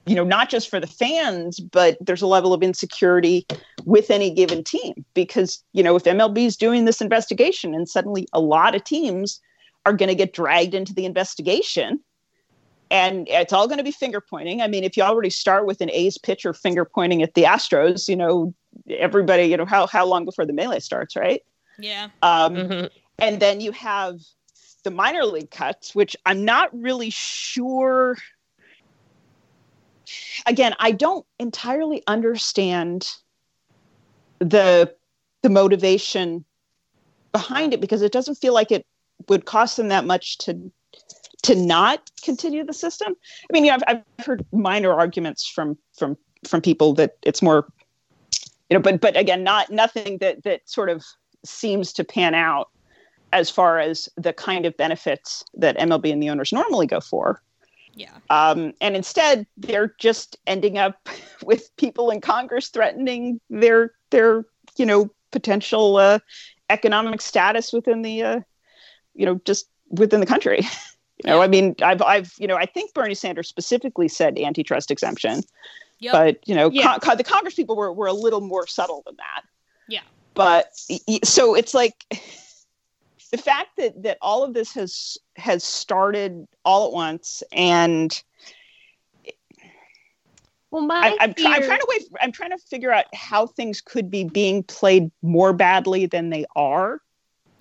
you 0.06 0.16
know 0.16 0.24
not 0.24 0.50
just 0.50 0.70
for 0.70 0.80
the 0.80 0.88
fans 0.88 1.60
but 1.60 1.98
there's 2.02 2.22
a 2.22 2.28
level 2.28 2.54
of 2.54 2.62
insecurity 2.64 3.46
with 3.86 4.10
any 4.12 4.34
given 4.34 4.64
team 4.64 5.06
because 5.14 5.64
you 5.74 5.84
know 5.84 5.96
if 5.96 6.04
mlb 6.04 6.38
is 6.38 6.56
doing 6.58 6.86
this 6.86 7.02
investigation 7.02 7.74
and 7.74 7.90
suddenly 7.90 8.28
a 8.34 8.40
lot 8.40 8.76
of 8.76 8.84
teams 8.84 9.40
are 9.86 9.94
going 9.94 10.10
to 10.10 10.16
get 10.16 10.34
dragged 10.34 10.74
into 10.74 10.94
the 10.94 11.06
investigation 11.06 12.00
and 12.92 13.28
it's 13.30 13.54
all 13.54 13.68
going 13.68 13.78
to 13.78 13.84
be 13.84 13.92
finger 13.92 14.22
pointing 14.22 14.62
i 14.62 14.68
mean 14.68 14.84
if 14.84 14.96
you 14.96 15.04
already 15.04 15.30
start 15.30 15.66
with 15.66 15.82
an 15.82 15.90
a's 15.92 16.18
pitcher 16.18 16.54
finger 16.54 16.86
pointing 16.86 17.22
at 17.22 17.34
the 17.34 17.44
astros 17.44 18.08
you 18.08 18.16
know 18.16 18.54
everybody 18.90 19.44
you 19.44 19.58
know 19.58 19.66
how, 19.66 19.88
how 19.88 20.06
long 20.06 20.26
before 20.26 20.46
the 20.46 20.54
melee 20.54 20.80
starts 20.80 21.16
right 21.16 21.42
yeah. 21.78 22.08
um, 22.22 22.56
Mhm. 22.56 22.90
and 23.20 23.40
then 23.42 23.60
you 23.60 23.72
have 23.74 24.20
the 24.86 24.92
minor 24.92 25.26
league 25.26 25.52
cuts, 25.52 25.94
which 25.94 26.16
I'm 26.26 26.46
not 26.46 26.70
really 26.74 27.10
sure. 27.10 28.18
Again, 30.46 30.76
I 30.80 30.92
don't 30.92 31.26
entirely 31.40 32.04
understand 32.08 33.10
the 34.40 34.94
the 35.42 35.50
motivation 35.50 36.44
behind 37.32 37.74
it 37.74 37.82
because 37.82 38.02
it 38.02 38.12
doesn't 38.12 38.36
feel 38.36 38.54
like 38.54 38.72
it 38.72 38.86
would 39.30 39.46
cost 39.46 39.78
them 39.78 39.90
that 39.90 40.06
much 40.06 40.38
to 40.40 40.72
to 41.44 41.56
not 41.56 42.10
continue 42.24 42.64
the 42.64 42.74
system. 42.74 43.14
I 43.44 43.54
mean, 43.54 43.66
you 43.66 43.72
know, 43.72 43.78
I've, 43.88 44.04
I've 44.20 44.26
heard 44.26 44.46
minor 44.52 44.94
arguments 44.94 45.48
from 45.48 45.78
from 45.98 46.18
from 46.48 46.62
people 46.62 46.94
that 46.96 47.18
it's 47.24 47.42
more, 47.42 47.72
you 48.70 48.76
know, 48.76 48.80
but 48.80 49.00
but 49.02 49.16
again, 49.16 49.44
not 49.44 49.70
nothing 49.70 50.18
that 50.20 50.44
that 50.44 50.68
sort 50.68 50.90
of 50.90 51.04
seems 51.46 51.94
to 51.94 52.04
pan 52.04 52.34
out 52.34 52.70
as 53.32 53.50
far 53.50 53.80
as 53.80 54.10
the 54.18 54.34
kind 54.34 54.66
of 54.66 54.76
benefits 54.78 55.44
that 55.54 55.78
MLB 55.78 56.12
and 56.12 56.22
the 56.22 56.30
owners 56.30 56.52
normally 56.52 56.88
go 56.88 57.00
for. 57.00 57.42
Yeah. 57.96 58.12
Um, 58.30 58.74
and 58.82 58.96
instead, 58.96 59.48
they're 59.58 59.94
just 59.98 60.38
ending 60.46 60.78
up 60.78 61.08
with 61.46 61.76
people 61.78 62.12
in 62.12 62.22
Congress 62.22 62.68
threatening 62.70 63.40
their 63.50 63.94
their 64.12 64.46
you 64.78 64.86
know 64.86 65.10
potential 65.32 65.98
uh, 65.98 66.20
economic 66.70 67.22
status 67.22 67.72
within 67.74 68.02
the 68.02 68.22
uh, 68.24 68.40
you 69.14 69.26
know 69.26 69.40
just 69.46 69.68
within 69.90 70.20
the 70.20 70.26
country. 70.26 70.60
you 71.24 71.30
know, 71.30 71.42
I 71.42 71.48
mean, 71.48 71.76
I've 71.82 72.02
I've 72.02 72.34
you 72.38 72.48
know 72.48 72.56
I 72.56 72.66
think 72.66 72.94
Bernie 72.94 73.16
Sanders 73.16 73.48
specifically 73.48 74.08
said 74.08 74.38
antitrust 74.38 74.92
exemption, 74.92 75.42
Yep. 76.00 76.12
but 76.14 76.48
you 76.48 76.54
know 76.56 76.70
Yeah. 76.72 76.98
con- 77.00 77.18
the 77.18 77.24
Congress 77.24 77.56
people 77.56 77.76
were 77.76 77.94
were 77.94 78.08
a 78.08 78.14
little 78.14 78.42
more 78.42 78.68
subtle 78.68 79.04
than 79.06 79.16
that. 79.18 79.44
Yeah. 79.88 80.02
But 80.34 80.72
so 81.24 81.56
it's 81.56 81.74
like 81.74 82.06
the 83.36 83.42
fact 83.42 83.70
that 83.78 84.04
that 84.04 84.18
all 84.22 84.44
of 84.44 84.54
this 84.54 84.74
has 84.74 85.18
has 85.36 85.64
started 85.64 86.48
all 86.64 86.88
at 86.88 86.94
once 86.94 87.44
and 87.52 88.24
Well, 90.72 90.84
my 90.84 90.96
I, 90.96 91.18
I'm, 91.22 91.34
try, 91.34 91.52
I'm 91.52 91.62
fear- 91.62 91.68
trying 91.68 91.80
to 91.80 91.88
wait. 91.90 92.02
I'm 92.22 92.32
trying 92.32 92.50
to 92.52 92.58
figure 92.58 92.92
out 92.92 93.06
how 93.14 93.48
things 93.48 93.82
could 93.82 94.10
be 94.10 94.24
being 94.26 94.64
played 94.64 95.12
more 95.22 95.54
badly 95.54 96.06
than 96.06 96.30
they 96.30 96.46
are. 96.56 97.00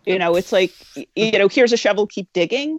You 0.07 0.19
know, 0.19 0.37
it's 0.37 0.53
like 0.53 0.73
you 1.17 1.33
know, 1.33 1.49
here's 1.49 1.73
a 1.73 1.77
shovel, 1.77 2.07
keep 2.07 2.33
digging, 2.33 2.79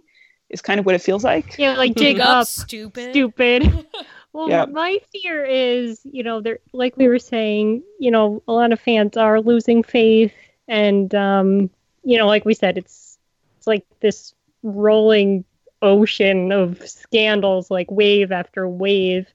is 0.50 0.62
kind 0.62 0.78
of 0.78 0.86
what 0.86 0.94
it 0.94 1.02
feels 1.02 1.24
like. 1.24 1.58
yeah, 1.58 1.76
like 1.76 1.94
dig 1.94 2.16
Dig 2.16 2.20
up, 2.20 2.28
up, 2.42 2.46
stupid. 2.46 3.10
stupid. 3.10 3.86
Well, 4.32 4.50
Yeah. 4.50 4.66
my 4.66 4.98
fear 5.12 5.46
is, 5.46 6.00
you 6.04 6.22
know, 6.22 6.42
they're 6.42 6.58
like 6.74 6.98
we 6.98 7.08
were 7.08 7.18
saying, 7.18 7.82
you 7.98 8.10
know, 8.10 8.42
a 8.46 8.52
lot 8.52 8.70
of 8.70 8.78
fans 8.78 9.16
are 9.16 9.40
losing 9.40 9.82
faith, 9.82 10.34
and 10.68 11.14
um, 11.14 11.70
you 12.06 12.18
know, 12.18 12.28
like 12.28 12.46
we 12.46 12.54
said, 12.54 12.78
it's 12.78 13.18
it's 13.58 13.66
like 13.66 13.86
this 14.00 14.34
rolling 14.62 15.44
ocean 15.82 16.52
of 16.52 16.88
scandals, 16.88 17.70
like 17.70 17.90
wave 17.90 18.32
after 18.32 18.68
wave, 18.68 19.28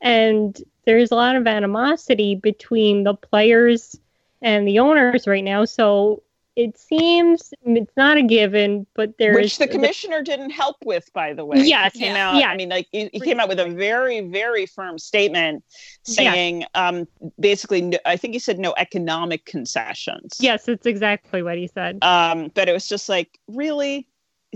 and 0.00 0.60
there's 0.86 1.12
a 1.12 1.16
lot 1.16 1.36
of 1.36 1.46
animosity 1.46 2.36
between 2.36 3.04
the 3.04 3.14
players 3.14 3.98
and 4.42 4.68
the 4.68 4.80
owners 4.80 5.26
right 5.26 5.44
now. 5.44 5.64
So 5.64 6.23
it 6.56 6.78
seems 6.78 7.52
it's 7.64 7.96
not 7.96 8.16
a 8.16 8.22
given, 8.22 8.86
but 8.94 9.18
there 9.18 9.34
Which 9.34 9.46
is 9.46 9.58
the 9.58 9.66
commissioner 9.66 10.22
didn't 10.22 10.50
help 10.50 10.76
with, 10.84 11.12
by 11.12 11.32
the 11.32 11.44
way. 11.44 11.62
Yes, 11.64 11.92
he 11.94 12.00
came 12.00 12.14
yeah, 12.14 12.30
out. 12.30 12.36
yeah. 12.36 12.48
I 12.48 12.56
mean, 12.56 12.68
like 12.68 12.86
he, 12.92 13.10
he 13.12 13.20
came 13.20 13.40
out 13.40 13.48
with 13.48 13.58
a 13.58 13.68
very, 13.68 14.20
very 14.20 14.66
firm 14.66 14.98
statement 14.98 15.64
saying, 16.04 16.64
um, 16.74 17.08
basically, 17.40 17.82
no, 17.82 17.98
I 18.06 18.16
think 18.16 18.34
he 18.34 18.38
said 18.38 18.58
no 18.58 18.72
economic 18.76 19.44
concessions. 19.46 20.36
Yes, 20.38 20.68
it's 20.68 20.86
exactly 20.86 21.42
what 21.42 21.58
he 21.58 21.66
said. 21.66 21.98
Um, 22.02 22.52
but 22.54 22.68
it 22.68 22.72
was 22.72 22.86
just 22.86 23.08
like, 23.08 23.38
really, 23.48 24.06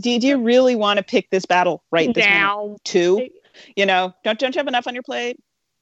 do 0.00 0.10
you, 0.10 0.20
do 0.20 0.28
you 0.28 0.38
really 0.38 0.76
want 0.76 0.98
to 0.98 1.02
pick 1.02 1.30
this 1.30 1.46
battle 1.46 1.82
right 1.90 2.14
this 2.14 2.24
minute 2.24 2.38
now. 2.38 2.76
too? 2.84 3.28
You 3.74 3.86
know, 3.86 4.14
don't 4.22 4.38
don't 4.38 4.54
you 4.54 4.60
have 4.60 4.68
enough 4.68 4.86
on 4.86 4.94
your 4.94 5.02
plate? 5.02 5.40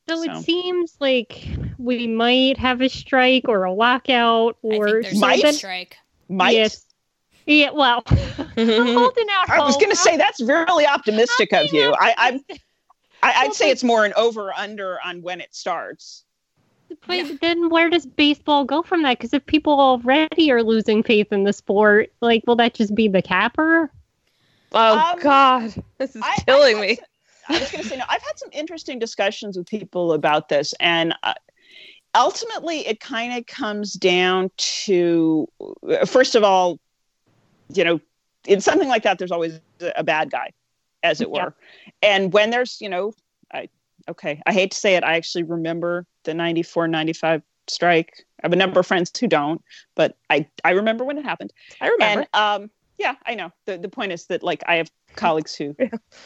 So, 0.09 0.23
So. 0.23 0.33
it 0.33 0.45
seems 0.45 0.97
like 1.01 1.47
we 1.79 2.07
might 2.07 2.57
have 2.59 2.81
a 2.81 2.89
strike 2.89 3.49
or 3.49 3.65
a 3.65 3.73
lockout 3.73 4.57
I 4.65 4.77
or 4.77 4.89
think 4.89 5.03
there's 5.03 5.21
Might? 5.21 5.45
a 5.45 5.53
strike. 5.53 5.99
Might 6.29 6.55
Yes. 6.55 6.83
Yeah, 7.47 7.71
well, 7.71 8.03
I'm 8.09 8.17
holding 8.57 9.27
out 9.31 9.49
I 9.49 9.61
was 9.61 9.77
going 9.77 9.91
to 9.91 9.97
say 9.97 10.17
that's 10.17 10.41
really 10.43 10.85
optimistic 10.85 11.53
of 11.53 11.73
you. 11.73 11.95
I, 11.99 12.15
I'm 12.19 12.41
I, 13.23 13.33
I'd 13.37 13.45
Well, 13.47 13.55
say 13.55 13.71
it's 13.71 13.85
more 13.85 14.05
an 14.05 14.13
over 14.17 14.53
under 14.57 14.99
on 15.05 15.23
when 15.23 15.41
it 15.41 15.55
starts. 15.55 16.25
But 17.07 17.17
Yeah. 17.17 17.31
then 17.41 17.69
where 17.71 17.89
does 17.89 18.05
baseball 18.05 18.65
go 18.65 18.83
from 18.83 19.03
that? 19.05 19.19
Because 19.19 19.33
if 19.33 19.47
people 19.47 19.81
already 19.81 20.51
are 20.51 20.63
losing 20.63 21.03
faith 21.05 21.33
in 21.33 21.45
the 21.45 21.53
sport, 21.53 22.13
like, 22.21 22.43
will 22.47 22.57
that 22.57 22.75
just 22.75 22.95
be 22.97 23.07
the 23.09 23.23
capper? 23.23 23.91
Oh 24.73 25.13
Um, 25.13 25.21
God, 25.21 25.75
this 25.99 26.17
is 26.17 26.23
I- 26.25 26.37
killing 26.47 26.79
I 26.79 26.81
me. 26.81 26.95
some- 26.97 27.05
I 27.49 27.61
was 27.61 27.71
going 27.71 27.83
to 27.85 27.89
say 27.89 27.97
no. 27.97 28.05
I've 28.09 28.23
had 28.23 28.37
some 28.39 28.49
interesting 28.53 28.99
discussions 28.99 29.57
with 29.57 29.69
people 29.69 30.13
about 30.13 30.49
this, 30.49 30.75
and 30.81 31.15
uh, 31.23 31.35
ultimately, 32.17 32.87
it 32.87 33.01
kind 33.01 33.37
of 33.39 33.47
comes 33.47 33.93
down 33.93 34.51
to 34.57 35.47
first 36.07 36.35
of 36.35 36.43
all, 36.43 36.79
you 37.69 37.85
know, 37.85 38.01
in 38.47 38.61
something 38.61 38.89
like 38.89 39.03
that, 39.03 39.19
there's 39.19 39.33
always 39.33 39.61
a 39.97 40.05
bad 40.05 40.31
guy, 40.31 40.53
as 41.03 41.21
it 41.21 41.31
Yeah. 41.31 41.45
were, 41.45 41.55
and 42.03 42.33
when 42.33 42.51
there's, 42.51 42.81
you 42.81 42.89
know, 42.89 43.13
I 43.53 43.69
okay, 44.09 44.41
I 44.47 44.53
hate 44.53 44.71
to 44.73 44.77
say 44.77 44.97
it, 44.97 45.05
I 45.05 45.17
actually 45.17 45.45
remember 45.45 46.07
the 46.25 46.35
94, 46.35 46.89
95 46.89 47.43
strike. 47.69 48.25
I 48.43 48.47
have 48.47 48.53
a 48.53 48.57
number 48.57 48.81
of 48.81 48.87
friends 48.87 49.11
who 49.19 49.27
don't, 49.27 49.63
but 49.95 50.17
I 50.31 50.49
I 50.65 50.71
remember 50.73 51.05
when 51.05 51.19
it 51.19 51.25
happened. 51.25 51.53
I 51.81 51.89
remember. 51.89 52.27
And 52.35 52.63
um, 52.63 52.71
yeah, 52.99 53.15
I 53.27 53.35
know. 53.35 53.51
The 53.67 53.79
the 53.79 53.89
point 53.89 54.13
is 54.13 54.27
that 54.27 54.43
like 54.43 54.63
I 54.67 54.77
have 54.77 54.91
colleagues 55.17 55.55
who 55.55 55.75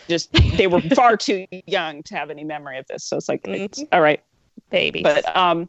just 0.08 0.30
they 0.32 0.66
were 0.66 0.80
far 0.94 1.16
too 1.16 1.46
young 1.66 2.02
to 2.04 2.16
have 2.16 2.30
any 2.30 2.44
memory 2.44 2.78
of 2.78 2.86
this. 2.88 3.04
So 3.04 3.16
it's 3.16 3.28
like 3.28 3.46
it's 3.46 3.82
all 3.92 4.00
right. 4.00 4.22
Baby. 4.70 5.02
But 5.02 5.36
um 5.36 5.68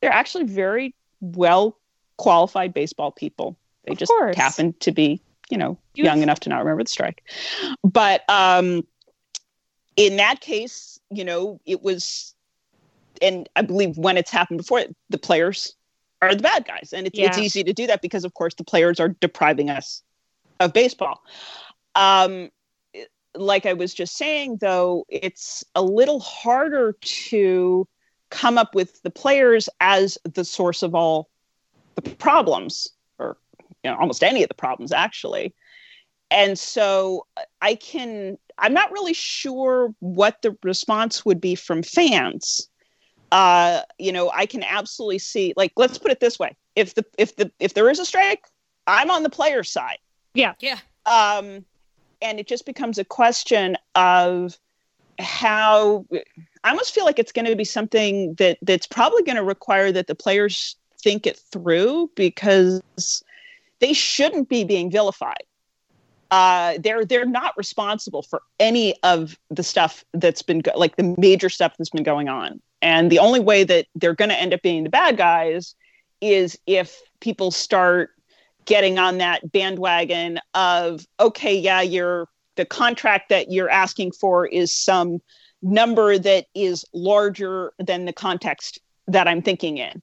they're 0.00 0.12
actually 0.12 0.44
very 0.44 0.94
well 1.20 1.78
qualified 2.16 2.74
baseball 2.74 3.10
people. 3.10 3.56
They 3.84 3.92
Of 3.92 3.98
just 3.98 4.10
course. 4.10 4.36
happen 4.36 4.74
to 4.80 4.92
be, 4.92 5.22
you 5.50 5.58
know, 5.58 5.78
You- 5.94 6.04
young 6.04 6.22
enough 6.22 6.40
to 6.40 6.48
not 6.48 6.58
remember 6.58 6.82
the 6.82 6.90
strike. 6.90 7.22
But 7.82 8.28
um 8.28 8.86
in 9.96 10.16
that 10.16 10.40
case, 10.40 10.98
you 11.10 11.24
know, 11.24 11.60
it 11.66 11.82
was 11.82 12.34
and 13.20 13.48
I 13.56 13.62
believe 13.62 13.98
when 13.98 14.16
it's 14.16 14.30
happened 14.30 14.58
before, 14.58 14.82
the 15.10 15.18
players 15.18 15.74
are 16.22 16.34
the 16.34 16.42
bad 16.42 16.64
guys. 16.66 16.92
And 16.94 17.06
it's, 17.06 17.18
it's 17.18 17.38
easy 17.38 17.64
to 17.64 17.72
do 17.72 17.86
that 17.86 18.00
because, 18.02 18.24
of 18.24 18.34
course, 18.34 18.54
the 18.54 18.64
players 18.64 19.00
are 19.00 19.08
depriving 19.08 19.68
us 19.68 20.02
of 20.58 20.72
baseball. 20.72 21.22
Um, 21.94 22.50
like 23.34 23.66
I 23.66 23.74
was 23.74 23.92
just 23.94 24.16
saying, 24.16 24.58
though, 24.60 25.04
it's 25.08 25.64
a 25.74 25.82
little 25.82 26.20
harder 26.20 26.96
to 27.00 27.86
come 28.30 28.58
up 28.58 28.74
with 28.74 29.02
the 29.02 29.10
players 29.10 29.68
as 29.80 30.18
the 30.24 30.44
source 30.44 30.82
of 30.82 30.94
all 30.94 31.28
the 31.96 32.02
problems, 32.02 32.88
or 33.18 33.36
you 33.84 33.90
know, 33.90 33.96
almost 33.98 34.22
any 34.22 34.42
of 34.42 34.48
the 34.48 34.54
problems, 34.54 34.92
actually. 34.92 35.54
And 36.30 36.58
so 36.58 37.26
I 37.60 37.74
can, 37.74 38.38
I'm 38.58 38.72
not 38.72 38.92
really 38.92 39.14
sure 39.14 39.94
what 39.98 40.42
the 40.42 40.56
response 40.62 41.24
would 41.24 41.40
be 41.40 41.54
from 41.54 41.82
fans 41.82 42.68
uh 43.32 43.82
you 43.98 44.10
know 44.10 44.28
i 44.34 44.44
can 44.44 44.64
absolutely 44.64 45.18
see 45.18 45.54
like 45.56 45.72
let's 45.76 45.98
put 45.98 46.10
it 46.10 46.18
this 46.18 46.36
way 46.36 46.56
if 46.74 46.94
the 46.94 47.04
if 47.16 47.36
the 47.36 47.48
if 47.60 47.74
there 47.74 47.88
is 47.88 48.00
a 48.00 48.04
strike 48.04 48.44
i'm 48.88 49.08
on 49.08 49.22
the 49.22 49.30
player's 49.30 49.70
side 49.70 49.98
Yeah. 50.34 50.54
Yeah. 50.60 50.78
Um 51.06 51.64
and 52.22 52.38
it 52.38 52.46
just 52.46 52.66
becomes 52.66 52.98
a 52.98 53.04
question 53.04 53.76
of 53.94 54.58
how 55.20 56.04
i 56.64 56.70
almost 56.70 56.94
feel 56.94 57.04
like 57.04 57.18
it's 57.18 57.32
going 57.32 57.44
to 57.44 57.56
be 57.56 57.64
something 57.64 58.34
that 58.34 58.58
that's 58.62 58.86
probably 58.86 59.22
going 59.22 59.36
to 59.36 59.44
require 59.44 59.92
that 59.92 60.06
the 60.06 60.14
players 60.14 60.76
think 61.02 61.26
it 61.26 61.38
through 61.52 62.10
because 62.14 62.82
they 63.80 63.92
shouldn't 63.92 64.48
be 64.48 64.64
being 64.64 64.90
vilified 64.90 65.44
uh, 66.30 66.74
they're 66.78 67.04
they're 67.04 67.24
not 67.24 67.56
responsible 67.56 68.22
for 68.22 68.42
any 68.60 68.94
of 69.02 69.36
the 69.50 69.62
stuff 69.62 70.04
that's 70.12 70.42
been 70.42 70.60
go- 70.60 70.76
like 70.76 70.96
the 70.96 71.14
major 71.18 71.48
stuff 71.48 71.74
that's 71.76 71.90
been 71.90 72.04
going 72.04 72.28
on. 72.28 72.60
And 72.82 73.10
the 73.10 73.18
only 73.18 73.40
way 73.40 73.64
that 73.64 73.86
they're 73.94 74.14
going 74.14 74.28
to 74.28 74.40
end 74.40 74.54
up 74.54 74.62
being 74.62 74.84
the 74.84 74.90
bad 74.90 75.16
guys 75.16 75.74
is 76.20 76.58
if 76.66 77.00
people 77.20 77.50
start 77.50 78.10
getting 78.64 78.98
on 78.98 79.18
that 79.18 79.50
bandwagon 79.50 80.38
of 80.54 81.04
okay, 81.18 81.56
yeah, 81.56 81.80
you're 81.80 82.28
the 82.60 82.66
contract 82.66 83.30
that 83.30 83.50
you're 83.50 83.70
asking 83.70 84.12
for 84.12 84.44
is 84.44 84.74
some 84.74 85.22
number 85.62 86.18
that 86.18 86.44
is 86.54 86.84
larger 86.92 87.72
than 87.78 88.04
the 88.04 88.12
context 88.12 88.78
that 89.08 89.26
I'm 89.26 89.40
thinking 89.40 89.78
in. 89.78 90.02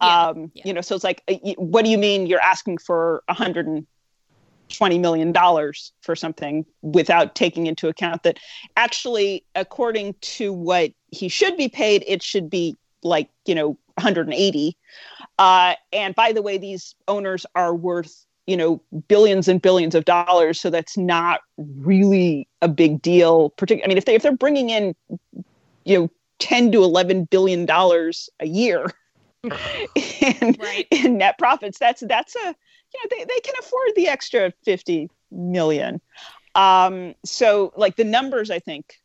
Yeah, 0.00 0.28
um, 0.28 0.50
yeah. 0.54 0.62
You 0.64 0.72
know, 0.72 0.80
so 0.80 0.94
it's 0.94 1.04
like, 1.04 1.22
uh, 1.28 1.34
what 1.58 1.84
do 1.84 1.90
you 1.90 1.98
mean 1.98 2.26
you're 2.26 2.40
asking 2.40 2.78
for 2.78 3.22
hundred 3.28 3.66
and 3.66 3.86
twenty 4.70 4.98
million 4.98 5.32
dollars 5.32 5.92
for 6.00 6.16
something 6.16 6.64
without 6.80 7.34
taking 7.34 7.66
into 7.66 7.88
account 7.88 8.22
that 8.22 8.38
actually, 8.78 9.44
according 9.54 10.14
to 10.22 10.54
what 10.54 10.92
he 11.10 11.28
should 11.28 11.58
be 11.58 11.68
paid, 11.68 12.02
it 12.06 12.22
should 12.22 12.48
be 12.48 12.74
like 13.02 13.28
you 13.44 13.54
know 13.54 13.76
180. 13.96 14.78
Uh, 15.38 15.74
and 15.92 16.14
by 16.14 16.32
the 16.32 16.40
way, 16.40 16.56
these 16.56 16.94
owners 17.06 17.44
are 17.54 17.74
worth 17.74 18.24
you 18.46 18.56
know 18.56 18.80
billions 19.08 19.48
and 19.48 19.60
billions 19.60 19.94
of 19.94 20.04
dollars, 20.04 20.60
so 20.60 20.70
that's 20.70 20.96
not 20.96 21.40
really 21.56 22.48
a 22.62 22.68
big 22.68 23.02
deal. 23.02 23.50
Particularly, 23.50 23.84
I 23.84 23.88
mean, 23.88 23.98
if 23.98 24.04
they 24.04 24.14
if 24.14 24.22
they're 24.22 24.36
bringing 24.36 24.70
in 24.70 24.94
you 25.84 25.98
know 25.98 26.10
10 26.38 26.72
to 26.72 26.84
11 26.84 27.24
billion 27.24 27.64
dollars 27.64 28.28
a 28.40 28.46
year 28.46 28.92
in, 29.42 30.56
Right. 30.58 30.86
in 30.90 31.18
net 31.18 31.38
profits 31.38 31.78
that's 31.78 32.02
that's 32.06 32.34
a 32.36 32.38
you 32.38 33.00
know 33.00 33.08
they, 33.10 33.24
they 33.24 33.40
can 33.40 33.54
afford 33.58 33.88
the 33.94 34.08
extra 34.08 34.52
50 34.64 35.08
million 35.30 36.00
um 36.54 37.14
so 37.24 37.72
like 37.76 37.96
the 37.96 38.04
numbers 38.04 38.50
i 38.50 38.58
think 38.58 39.00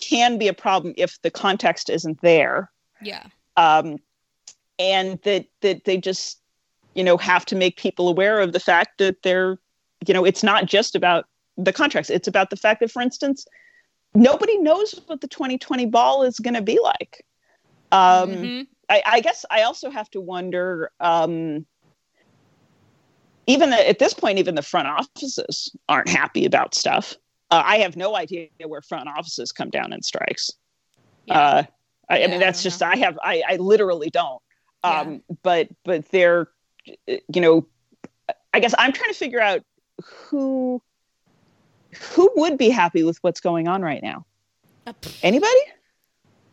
can 0.00 0.38
be 0.38 0.48
a 0.48 0.54
problem 0.54 0.94
if 0.96 1.20
the 1.22 1.30
context 1.30 1.90
isn't 1.90 2.20
there 2.22 2.70
Yeah. 3.02 3.24
um 3.56 3.98
and 4.78 5.20
that 5.22 5.46
that 5.60 5.84
they 5.84 5.98
just 5.98 6.40
you 6.98 7.04
know 7.04 7.16
have 7.16 7.46
to 7.46 7.54
make 7.54 7.76
people 7.76 8.08
aware 8.08 8.40
of 8.40 8.52
the 8.52 8.58
fact 8.58 8.98
that 8.98 9.22
they're 9.22 9.56
you 10.06 10.12
know 10.12 10.24
it's 10.24 10.42
not 10.42 10.66
just 10.66 10.96
about 10.96 11.26
the 11.56 11.72
contracts 11.72 12.10
it's 12.10 12.26
about 12.26 12.50
the 12.50 12.56
fact 12.56 12.80
that 12.80 12.90
for 12.90 13.00
instance 13.00 13.46
nobody 14.14 14.58
knows 14.58 15.00
what 15.06 15.20
the 15.20 15.28
2020 15.28 15.86
ball 15.86 16.24
is 16.24 16.40
going 16.40 16.54
to 16.54 16.62
be 16.62 16.78
like 16.82 17.24
um, 17.92 18.30
mm-hmm. 18.30 18.62
I, 18.90 19.02
I, 19.06 19.20
guess 19.20 19.46
i 19.50 19.62
also 19.62 19.90
have 19.90 20.10
to 20.10 20.20
wonder 20.20 20.90
um, 20.98 21.64
even 23.46 23.70
the, 23.70 23.88
at 23.88 24.00
this 24.00 24.12
point 24.12 24.38
even 24.38 24.56
the 24.56 24.62
front 24.62 24.88
offices 24.88 25.74
aren't 25.88 26.08
happy 26.08 26.44
about 26.44 26.74
stuff 26.74 27.14
uh, 27.52 27.62
i 27.64 27.78
have 27.78 27.96
no 27.96 28.16
idea 28.16 28.48
where 28.66 28.82
front 28.82 29.08
offices 29.08 29.52
come 29.52 29.70
down 29.70 29.92
in 29.92 30.02
strikes 30.02 30.50
yeah. 31.26 31.38
uh, 31.38 31.62
I, 32.10 32.18
yeah, 32.18 32.24
I, 32.24 32.28
mean 32.28 32.40
that's 32.40 32.60
I 32.60 32.62
just 32.64 32.80
know. 32.80 32.88
i 32.88 32.96
have 32.96 33.18
I, 33.22 33.42
I 33.48 33.56
literally 33.56 34.10
don't 34.10 34.42
um, 34.82 35.12
yeah. 35.12 35.36
but 35.42 35.68
but 35.84 36.08
they're 36.10 36.48
you 37.06 37.40
know 37.40 37.66
i 38.52 38.60
guess 38.60 38.74
i'm 38.78 38.92
trying 38.92 39.10
to 39.10 39.18
figure 39.18 39.40
out 39.40 39.62
who 40.02 40.80
who 41.92 42.30
would 42.36 42.58
be 42.58 42.70
happy 42.70 43.02
with 43.02 43.18
what's 43.22 43.40
going 43.40 43.68
on 43.68 43.82
right 43.82 44.02
now? 44.02 44.24
Anybody? 45.22 45.60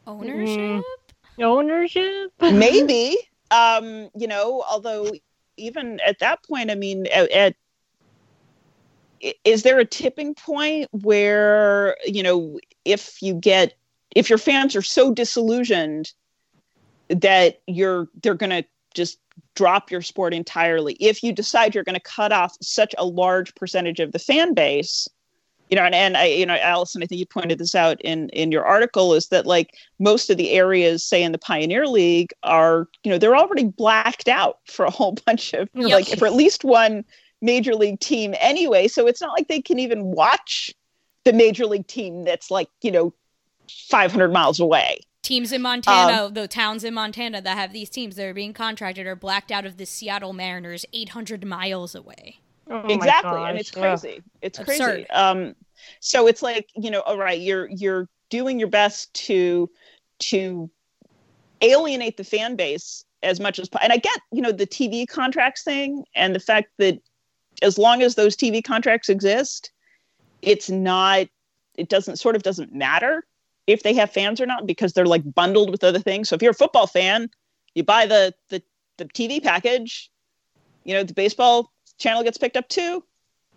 Ownership? 0.07 0.83
Mm, 1.37 1.43
ownership? 1.43 2.31
Maybe. 2.41 3.17
Um, 3.51 4.09
you 4.15 4.27
know, 4.27 4.63
although 4.69 5.11
even 5.57 5.99
at 6.05 6.19
that 6.19 6.43
point, 6.43 6.71
I 6.71 6.75
mean, 6.75 7.07
at, 7.07 7.31
at 7.31 7.55
is 9.43 9.63
there 9.63 9.79
a 9.79 9.85
tipping 9.85 10.35
point 10.35 10.87
where 10.91 11.95
you 12.05 12.21
know 12.21 12.59
if 12.83 13.21
you 13.21 13.33
get 13.33 13.73
if 14.15 14.29
your 14.29 14.37
fans 14.37 14.75
are 14.75 14.81
so 14.81 15.13
disillusioned 15.13 16.11
that 17.09 17.61
you're 17.65 18.07
they're 18.21 18.35
going 18.35 18.49
to 18.49 18.65
just 18.95 19.19
drop 19.53 19.91
your 19.91 20.01
sport 20.01 20.33
entirely 20.33 20.93
if 20.99 21.21
you 21.21 21.33
decide 21.33 21.75
you're 21.75 21.83
going 21.83 21.93
to 21.93 21.99
cut 22.01 22.31
off 22.31 22.55
such 22.61 22.95
a 22.97 23.05
large 23.05 23.53
percentage 23.55 23.99
of 23.99 24.11
the 24.11 24.19
fan 24.19 24.53
base 24.53 25.07
you 25.69 25.75
know, 25.75 25.83
and, 25.83 25.95
and 25.95 26.15
I, 26.15 26.25
you 26.25 26.45
know, 26.45 26.57
Allison, 26.57 27.01
I 27.01 27.07
think 27.07 27.19
you 27.19 27.25
pointed 27.25 27.57
this 27.57 27.73
out 27.73 27.99
in 28.01 28.29
in 28.29 28.51
your 28.51 28.63
article 28.63 29.13
is 29.13 29.27
that 29.29 29.45
like 29.45 29.75
most 29.99 30.29
of 30.29 30.37
the 30.37 30.51
areas, 30.51 31.03
say 31.03 31.23
in 31.23 31.31
the 31.31 31.37
Pioneer 31.37 31.87
League, 31.87 32.33
are 32.43 32.87
you 33.03 33.11
know 33.11 33.17
they're 33.17 33.35
already 33.35 33.63
blacked 33.65 34.27
out 34.27 34.59
for 34.67 34.85
a 34.85 34.91
whole 34.91 35.17
bunch 35.25 35.53
of 35.53 35.69
yep. 35.73 35.91
like 35.91 36.19
for 36.19 36.27
at 36.27 36.33
least 36.33 36.63
one 36.63 37.03
major 37.41 37.73
league 37.73 37.99
team 37.99 38.35
anyway. 38.39 38.87
So 38.87 39.07
it's 39.07 39.21
not 39.21 39.33
like 39.37 39.47
they 39.47 39.61
can 39.61 39.79
even 39.79 40.03
watch 40.03 40.73
the 41.23 41.33
major 41.33 41.65
league 41.65 41.87
team 41.87 42.23
that's 42.23 42.51
like 42.51 42.69
you 42.81 42.91
know 42.91 43.13
500 43.89 44.31
miles 44.31 44.59
away. 44.59 44.99
Teams 45.25 45.51
in 45.51 45.63
Montana, 45.63 46.25
um, 46.25 46.35
the 46.35 46.47
towns 46.47 46.83
in 46.83 46.93
Montana 46.93 47.41
that 47.41 47.57
have 47.57 47.73
these 47.73 47.89
teams 47.89 48.15
that 48.15 48.27
are 48.27 48.33
being 48.33 48.53
contracted 48.53 49.07
are 49.07 49.15
blacked 49.15 49.51
out 49.51 49.65
of 49.65 49.77
the 49.77 49.85
Seattle 49.85 50.33
Mariners 50.33 50.85
800 50.93 51.43
miles 51.43 51.95
away. 51.95 52.39
Oh 52.69 52.81
exactly, 52.87 53.41
and 53.43 53.57
it's 53.57 53.71
crazy. 53.71 54.21
It's 54.43 54.59
Absurd. 54.59 54.77
crazy. 54.77 55.09
Um, 55.09 55.55
so 55.99 56.27
it's 56.27 56.43
like 56.43 56.69
you 56.75 56.91
know, 56.91 57.01
all 57.01 57.17
right, 57.17 57.41
you're 57.41 57.67
you're 57.71 58.07
doing 58.29 58.59
your 58.59 58.69
best 58.69 59.11
to 59.25 59.67
to 60.19 60.69
alienate 61.61 62.17
the 62.17 62.23
fan 62.23 62.55
base 62.55 63.03
as 63.23 63.39
much 63.39 63.57
as 63.57 63.67
and 63.81 63.91
I 63.91 63.97
get 63.97 64.19
you 64.31 64.43
know 64.43 64.51
the 64.51 64.67
TV 64.67 65.07
contracts 65.07 65.63
thing 65.63 66.05
and 66.15 66.35
the 66.35 66.39
fact 66.39 66.69
that 66.77 66.99
as 67.63 67.79
long 67.79 68.03
as 68.03 68.13
those 68.13 68.37
TV 68.37 68.63
contracts 68.63 69.09
exist, 69.09 69.71
it's 70.43 70.69
not 70.69 71.25
it 71.73 71.89
doesn't 71.89 72.17
sort 72.17 72.35
of 72.35 72.43
doesn't 72.43 72.75
matter 72.75 73.25
if 73.67 73.83
they 73.83 73.93
have 73.93 74.11
fans 74.11 74.39
or 74.39 74.45
not 74.45 74.67
because 74.67 74.93
they're 74.93 75.05
like 75.05 75.33
bundled 75.33 75.69
with 75.69 75.83
other 75.83 75.99
things. 75.99 76.29
So 76.29 76.35
if 76.35 76.41
you're 76.41 76.51
a 76.51 76.55
football 76.55 76.87
fan, 76.87 77.29
you 77.73 77.83
buy 77.83 78.05
the 78.05 78.33
the 78.49 78.61
the 78.97 79.05
TV 79.05 79.43
package, 79.43 80.09
you 80.83 80.93
know, 80.93 81.03
the 81.03 81.13
baseball 81.13 81.71
channel 81.97 82.23
gets 82.23 82.37
picked 82.37 82.57
up 82.57 82.67
too, 82.69 83.03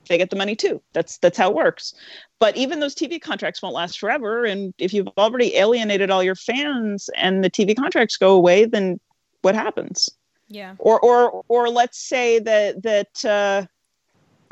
they 0.09 0.19
get 0.19 0.31
the 0.31 0.37
money 0.37 0.57
too. 0.57 0.83
That's 0.93 1.19
that's 1.19 1.39
how 1.39 1.51
it 1.51 1.55
works. 1.57 1.95
But 2.39 2.57
even 2.57 2.81
those 2.81 2.95
TV 2.95 3.21
contracts 3.21 3.63
won't 3.63 3.75
last 3.75 3.99
forever. 3.99 4.45
And 4.45 4.75
if 4.79 4.93
you've 4.93 5.09
already 5.19 5.57
alienated 5.57 6.11
all 6.11 6.23
your 6.23 6.35
fans 6.35 7.09
and 7.17 7.45
the 7.45 7.51
TV 7.51 7.77
contracts 7.77 8.17
go 8.17 8.35
away, 8.35 8.65
then 8.65 8.99
what 9.43 9.55
happens? 9.55 10.09
Yeah. 10.49 10.75
Or 10.79 10.99
or 11.01 11.45
or 11.49 11.69
let's 11.69 11.99
say 11.99 12.39
that 12.41 12.83
that 12.83 13.25
uh, 13.25 13.67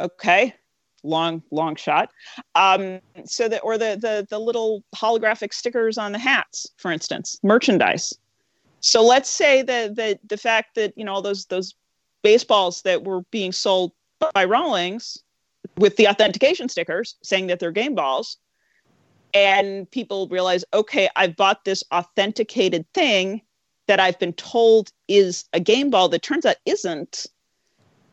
okay, 0.02 0.54
long 1.06 1.42
long 1.50 1.76
shot. 1.76 2.10
Um, 2.54 3.00
so 3.24 3.48
that 3.48 3.60
or 3.62 3.78
the 3.78 3.98
the 4.00 4.26
the 4.28 4.38
little 4.38 4.82
holographic 4.94 5.52
stickers 5.54 5.98
on 5.98 6.12
the 6.12 6.18
hats, 6.18 6.66
for 6.76 6.90
instance, 6.92 7.38
merchandise. 7.42 8.12
So 8.80 9.02
let's 9.02 9.30
say 9.30 9.62
that 9.62 9.96
that 9.96 10.20
the 10.28 10.36
fact 10.36 10.74
that 10.74 10.92
you 10.96 11.04
know 11.04 11.14
all 11.14 11.22
those 11.22 11.46
those 11.46 11.74
baseballs 12.22 12.82
that 12.82 13.04
were 13.04 13.22
being 13.30 13.52
sold 13.52 13.92
by 14.34 14.44
Rawlings 14.44 15.18
with 15.76 15.96
the 15.96 16.08
authentication 16.08 16.68
stickers 16.68 17.16
saying 17.22 17.48
that 17.48 17.58
they're 17.58 17.72
game 17.72 17.94
balls. 17.94 18.38
And 19.34 19.90
people 19.90 20.28
realize, 20.28 20.64
okay, 20.72 21.08
I've 21.16 21.36
bought 21.36 21.64
this 21.64 21.84
authenticated 21.92 22.86
thing 22.94 23.42
that 23.86 24.00
I've 24.00 24.18
been 24.18 24.32
told 24.32 24.90
is 25.08 25.44
a 25.52 25.60
game 25.60 25.90
ball 25.90 26.08
that 26.08 26.22
turns 26.22 26.46
out 26.46 26.56
isn't. 26.64 27.26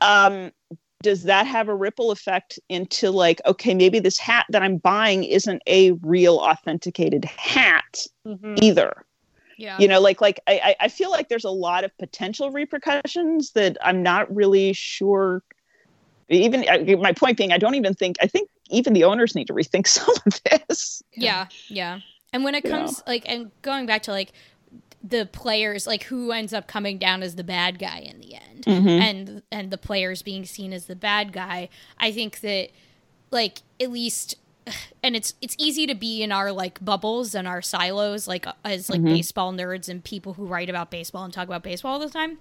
Um, 0.01 0.51
does 1.03 1.23
that 1.23 1.45
have 1.45 1.67
a 1.67 1.75
ripple 1.75 2.09
effect 2.09 2.57
into 2.69 3.11
like, 3.11 3.39
okay, 3.45 3.75
maybe 3.75 3.99
this 3.99 4.17
hat 4.17 4.47
that 4.49 4.63
I'm 4.63 4.77
buying 4.77 5.23
isn't 5.23 5.61
a 5.67 5.91
real 5.91 6.37
authenticated 6.37 7.25
hat 7.25 8.07
mm-hmm. 8.25 8.55
either? 8.61 9.05
yeah 9.57 9.77
you 9.79 9.87
know 9.87 9.99
like 9.99 10.21
like 10.21 10.39
I, 10.47 10.75
I 10.79 10.87
feel 10.87 11.11
like 11.11 11.29
there's 11.29 11.43
a 11.43 11.51
lot 11.51 11.83
of 11.83 11.95
potential 11.97 12.51
repercussions 12.51 13.51
that 13.51 13.77
i'm 13.81 14.03
not 14.03 14.33
really 14.33 14.73
sure 14.73 15.43
even 16.29 16.65
my 16.99 17.13
point 17.13 17.37
being 17.37 17.51
i 17.51 17.57
don't 17.57 17.75
even 17.75 17.93
think 17.93 18.17
i 18.21 18.27
think 18.27 18.49
even 18.69 18.93
the 18.93 19.03
owners 19.03 19.35
need 19.35 19.47
to 19.47 19.53
rethink 19.53 19.87
some 19.87 20.15
of 20.25 20.41
this 20.43 21.03
yeah 21.13 21.47
yeah 21.67 21.99
and 22.31 22.43
when 22.43 22.55
it 22.55 22.63
comes 22.63 23.03
yeah. 23.05 23.11
like 23.11 23.23
and 23.27 23.51
going 23.61 23.85
back 23.85 24.03
to 24.03 24.11
like 24.11 24.31
the 25.03 25.25
players 25.25 25.85
like 25.85 26.03
who 26.03 26.31
ends 26.31 26.53
up 26.53 26.67
coming 26.67 26.97
down 26.97 27.21
as 27.21 27.35
the 27.35 27.43
bad 27.43 27.77
guy 27.77 27.99
in 27.99 28.19
the 28.19 28.35
end 28.35 28.63
mm-hmm. 28.63 28.87
and 28.87 29.43
and 29.51 29.69
the 29.69 29.77
players 29.77 30.21
being 30.21 30.45
seen 30.45 30.71
as 30.71 30.85
the 30.85 30.95
bad 30.95 31.33
guy 31.33 31.67
i 31.97 32.11
think 32.11 32.39
that 32.39 32.69
like 33.29 33.59
at 33.81 33.91
least 33.91 34.35
and 35.03 35.15
it's 35.15 35.33
it's 35.41 35.55
easy 35.59 35.85
to 35.85 35.93
be 35.93 36.23
in 36.23 36.31
our 36.31 36.51
like 36.51 36.83
bubbles 36.83 37.35
and 37.35 37.47
our 37.47 37.61
silos 37.61 38.27
like 38.27 38.45
as 38.63 38.89
like 38.89 39.01
mm-hmm. 39.01 39.13
baseball 39.13 39.51
nerds 39.51 39.89
and 39.89 40.03
people 40.05 40.35
who 40.35 40.45
write 40.45 40.69
about 40.69 40.89
baseball 40.89 41.25
and 41.25 41.33
talk 41.33 41.47
about 41.47 41.63
baseball 41.63 41.93
all 41.93 41.99
the 41.99 42.09
time 42.09 42.37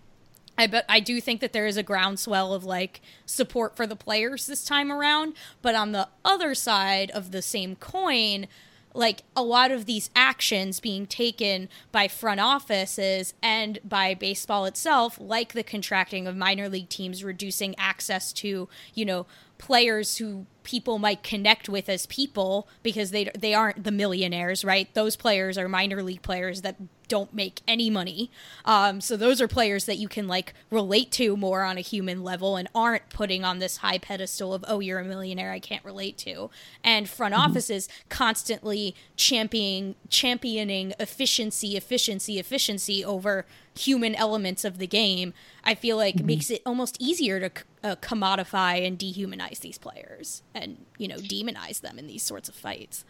I 0.57 0.67
but 0.67 0.85
I 0.89 1.01
do 1.01 1.21
think 1.21 1.41
that 1.41 1.53
there 1.53 1.67
is 1.67 1.77
a 1.77 1.83
groundswell 1.83 2.53
of 2.53 2.63
like 2.63 3.01
support 3.25 3.75
for 3.75 3.87
the 3.87 3.97
players 3.97 4.47
this 4.47 4.65
time 4.65 4.93
around, 4.93 5.33
but 5.63 5.75
on 5.75 5.93
the 5.93 6.09
other 6.27 6.55
side 6.55 7.11
of 7.13 7.31
the 7.31 7.41
same 7.41 7.75
coin, 7.75 8.47
like 8.95 9.23
a 9.37 9.43
lot 9.43 9.71
of 9.71 9.87
these 9.87 10.11
actions 10.15 10.81
being 10.81 11.07
taken 11.07 11.69
by 11.91 12.09
front 12.09 12.41
offices 12.41 13.35
and 13.43 13.79
by 13.85 14.15
baseball 14.15 14.65
itself, 14.65 15.19
like 15.21 15.53
the 15.53 15.63
contracting 15.63 16.27
of 16.27 16.37
minor 16.37 16.69
league 16.69 16.89
teams, 16.89 17.25
reducing 17.25 17.75
access 17.79 18.33
to, 18.33 18.69
you 18.95 19.05
know, 19.05 19.27
players 19.59 20.19
who 20.19 20.47
people 20.63 20.99
might 20.99 21.23
connect 21.23 21.69
with 21.69 21.89
as 21.89 22.07
people 22.07 22.69
because 22.83 23.11
they 23.11 23.31
they 23.37 23.55
aren't 23.55 23.85
the 23.85 23.91
millionaires, 23.91 24.65
right? 24.65 24.93
Those 24.95 25.17
players 25.17 25.59
are 25.59 25.69
minor 25.69 26.03
league 26.03 26.23
players 26.23 26.63
that 26.63 26.77
don't 27.09 27.35
make 27.35 27.61
any 27.69 27.91
money. 27.91 28.31
Um, 28.65 29.03
so 29.03 29.19
those 29.19 29.41
are 29.43 29.49
players 29.49 29.85
that 29.85 29.99
you 29.99 30.09
can 30.09 30.27
like 30.27 30.55
relate 30.71 31.11
to 31.13 31.37
more 31.37 31.63
on 31.63 31.77
a 31.77 31.83
human 31.83 32.25
level 32.25 32.57
and 32.57 32.69
aren't 32.75 33.11
putting 33.11 33.45
on 33.45 33.59
this 33.59 33.79
high 33.79 33.99
pedestal 33.99 34.55
of 34.55 34.65
oh 34.67 34.81
you're 34.81 34.99
a 34.99 35.05
millionaire 35.05 35.53
I 35.53 35.59
can't 35.59 35.85
relate 35.85 36.17
to. 36.19 36.49
And 36.83 37.09
front 37.09 37.35
mm-hmm. 37.35 37.51
offices 37.51 37.89
constantly 38.09 38.95
championing 39.17 39.95
championing 40.09 40.95
efficiency, 40.99 41.77
efficiency, 41.77 42.39
efficiency 42.39 43.05
over 43.05 43.45
human 43.77 44.15
elements 44.15 44.65
of 44.65 44.79
the 44.79 44.87
game. 44.87 45.33
I 45.65 45.75
feel 45.75 45.97
like 45.97 46.17
mm-hmm. 46.17 46.27
makes 46.27 46.51
it 46.51 46.63
almost 46.65 46.97
easier 46.99 47.41
to 47.41 47.51
uh, 47.85 47.97
commodify 47.97 48.87
and 48.87 48.99
dehumanize 48.99 49.61
these 49.61 49.79
players 49.79 50.43
and 50.55 50.85
you 50.99 51.09
know 51.09 51.17
demonize 51.17 51.81
them 51.81 51.99
in 51.99 52.07
these 52.07 52.23
sorts 52.23 52.49
of 52.49 52.55
fights 52.55 53.05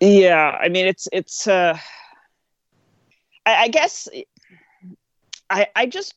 yeah 0.00 0.56
i 0.60 0.68
mean 0.68 0.86
it's 0.86 1.08
it's 1.12 1.46
uh 1.46 1.76
i, 3.46 3.64
I 3.64 3.68
guess 3.68 4.08
i 5.50 5.66
i 5.76 5.86
just 5.86 6.14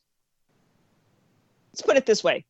let's 1.72 1.82
put 1.82 1.96
it 1.96 2.06
this 2.06 2.22
way 2.22 2.44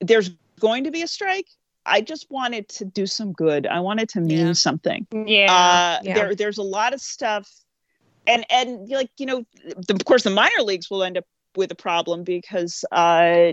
there's 0.00 0.30
going 0.60 0.84
to 0.84 0.90
be 0.90 1.02
a 1.02 1.08
strike 1.08 1.48
I 1.86 2.00
just 2.00 2.30
wanted 2.30 2.68
to 2.70 2.84
do 2.84 3.06
some 3.06 3.32
good. 3.32 3.66
I 3.66 3.80
wanted 3.80 4.08
to 4.10 4.20
mean 4.20 4.46
yeah. 4.46 4.52
something. 4.52 5.06
Yeah. 5.12 5.52
Uh, 5.52 6.02
yeah. 6.02 6.14
There, 6.14 6.34
there's 6.34 6.58
a 6.58 6.62
lot 6.62 6.94
of 6.94 7.00
stuff, 7.00 7.48
and 8.26 8.44
and 8.50 8.88
like 8.88 9.10
you 9.18 9.26
know, 9.26 9.44
the, 9.64 9.94
of 9.94 10.04
course, 10.04 10.22
the 10.22 10.30
minor 10.30 10.62
leagues 10.62 10.90
will 10.90 11.02
end 11.02 11.18
up 11.18 11.24
with 11.56 11.70
a 11.70 11.74
problem 11.74 12.24
because 12.24 12.84
uh, 12.90 13.52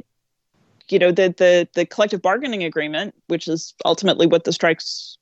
you 0.91 0.99
know 0.99 1.11
the 1.11 1.33
the 1.37 1.67
the 1.73 1.85
collective 1.85 2.21
bargaining 2.21 2.63
agreement, 2.63 3.15
which 3.27 3.47
is 3.47 3.73
ultimately 3.85 4.27
what 4.27 4.43
the 4.43 4.53
strikes 4.53 5.17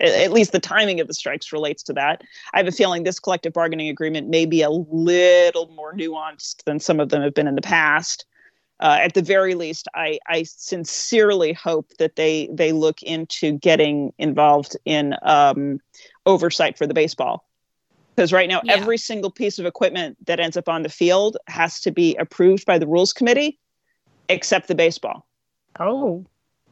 at 0.00 0.32
least 0.32 0.50
the 0.50 0.58
timing 0.58 0.98
of 0.98 1.06
the 1.06 1.14
strikes 1.14 1.52
relates 1.52 1.82
to 1.84 1.92
that. 1.92 2.22
I 2.52 2.58
have 2.58 2.66
a 2.66 2.72
feeling 2.72 3.04
this 3.04 3.20
collective 3.20 3.52
bargaining 3.52 3.88
agreement 3.88 4.28
may 4.28 4.44
be 4.44 4.60
a 4.62 4.70
little 4.70 5.68
more 5.68 5.94
nuanced 5.94 6.64
than 6.64 6.80
some 6.80 6.98
of 6.98 7.10
them 7.10 7.22
have 7.22 7.32
been 7.34 7.46
in 7.46 7.54
the 7.54 7.62
past. 7.62 8.26
uh, 8.80 8.98
at 9.00 9.14
the 9.14 9.22
very 9.22 9.54
least, 9.54 9.86
I, 9.94 10.18
I 10.28 10.42
sincerely 10.42 11.52
hope 11.52 11.90
that 11.98 12.16
they 12.16 12.48
they 12.52 12.72
look 12.72 13.02
into 13.02 13.52
getting 13.52 14.12
involved 14.18 14.76
in 14.84 15.14
um, 15.22 15.80
oversight 16.26 16.76
for 16.76 16.86
the 16.86 16.94
baseball. 16.94 17.48
Because 18.16 18.32
right 18.32 18.48
now, 18.48 18.62
Yeah. 18.64 18.74
every 18.74 18.98
single 18.98 19.30
piece 19.30 19.58
of 19.58 19.66
equipment 19.66 20.16
that 20.26 20.40
ends 20.40 20.56
up 20.56 20.68
on 20.68 20.82
the 20.82 20.88
field 20.88 21.36
has 21.46 21.80
to 21.82 21.90
be 21.92 22.16
approved 22.16 22.64
by 22.66 22.78
the 22.78 22.86
rules 22.86 23.12
committee, 23.12 23.58
except 24.28 24.68
the 24.68 24.74
baseball. 24.74 25.26
Oh, 25.78 26.26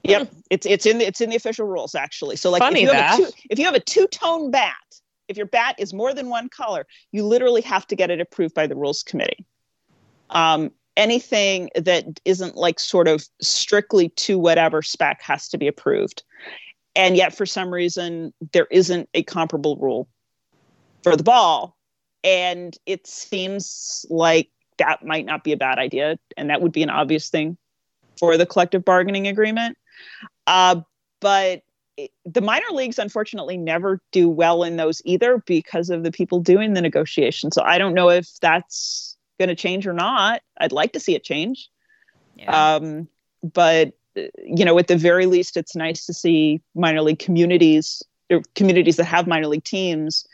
Yep, 0.04 0.32
it's 0.50 0.66
it's 0.66 0.84
in 0.84 0.98
the, 0.98 1.06
it's 1.06 1.20
in 1.20 1.30
the 1.30 1.36
official 1.36 1.66
rules 1.66 1.94
actually. 1.94 2.36
So 2.36 2.50
like 2.50 2.60
Funny 2.60 2.82
if 2.82 2.88
you 2.88 2.94
have 2.94 2.96
a 2.96 3.22
that. 3.22 3.32
two, 3.32 3.42
if 3.50 3.58
you 3.58 3.64
have 3.64 3.74
a 3.74 3.80
two 3.80 4.06
tone 4.08 4.50
bat, 4.50 4.74
if 5.28 5.36
your 5.36 5.46
bat 5.46 5.76
is 5.78 5.94
more 5.94 6.12
than 6.12 6.28
one 6.28 6.48
color, 6.48 6.86
you 7.12 7.24
literally 7.24 7.62
have 7.62 7.86
to 7.86 7.96
get 7.96 8.10
it 8.10 8.20
approved 8.20 8.54
by 8.54 8.66
the 8.66 8.74
rules 8.74 9.02
committee. 9.02 9.46
Um, 10.30 10.72
anything 10.96 11.70
that 11.76 12.04
isn't 12.24 12.56
like 12.56 12.80
sort 12.80 13.06
of 13.06 13.24
strictly 13.40 14.08
to 14.10 14.38
whatever 14.38 14.82
spec 14.82 15.22
has 15.22 15.48
to 15.50 15.58
be 15.58 15.68
approved, 15.68 16.24
and 16.96 17.16
yet 17.16 17.34
for 17.36 17.46
some 17.46 17.72
reason 17.72 18.32
there 18.52 18.66
isn't 18.72 19.08
a 19.14 19.22
comparable 19.22 19.76
rule 19.76 20.08
for 21.04 21.14
the 21.14 21.22
ball, 21.22 21.76
and 22.24 22.76
it 22.86 23.06
seems 23.06 24.04
like 24.10 24.50
that 24.82 25.04
might 25.04 25.24
not 25.24 25.44
be 25.44 25.52
a 25.52 25.56
bad 25.56 25.78
idea, 25.78 26.18
and 26.36 26.50
that 26.50 26.60
would 26.60 26.72
be 26.72 26.82
an 26.82 26.90
obvious 26.90 27.28
thing 27.28 27.56
for 28.18 28.36
the 28.36 28.46
collective 28.46 28.84
bargaining 28.84 29.26
agreement. 29.26 29.76
Uh, 30.46 30.80
but 31.20 31.62
it- 31.96 32.10
the 32.24 32.40
minor 32.40 32.70
leagues, 32.72 32.98
unfortunately, 32.98 33.56
never 33.56 34.00
do 34.10 34.28
well 34.28 34.64
in 34.64 34.76
those 34.76 35.00
either 35.04 35.42
because 35.46 35.90
of 35.90 36.02
the 36.02 36.10
people 36.10 36.40
doing 36.40 36.74
the 36.74 36.80
negotiation. 36.80 37.52
So 37.52 37.62
I 37.62 37.78
don't 37.78 37.94
know 37.94 38.10
if 38.10 38.28
that's 38.40 39.16
going 39.38 39.48
to 39.48 39.54
change 39.54 39.86
or 39.86 39.92
not. 39.92 40.42
I'd 40.58 40.72
like 40.72 40.92
to 40.92 41.00
see 41.00 41.14
it 41.14 41.24
change. 41.24 41.68
Yeah. 42.36 42.74
Um, 42.76 43.08
but 43.42 43.92
you 44.14 44.64
know, 44.64 44.78
at 44.78 44.88
the 44.88 44.96
very 44.96 45.26
least, 45.26 45.56
it's 45.56 45.74
nice 45.74 46.04
to 46.06 46.12
see 46.12 46.60
minor 46.74 47.00
league 47.00 47.18
communities 47.18 48.02
or 48.30 48.42
communities 48.54 48.96
that 48.96 49.04
have 49.04 49.26
minor 49.26 49.46
league 49.46 49.64
teams 49.64 50.26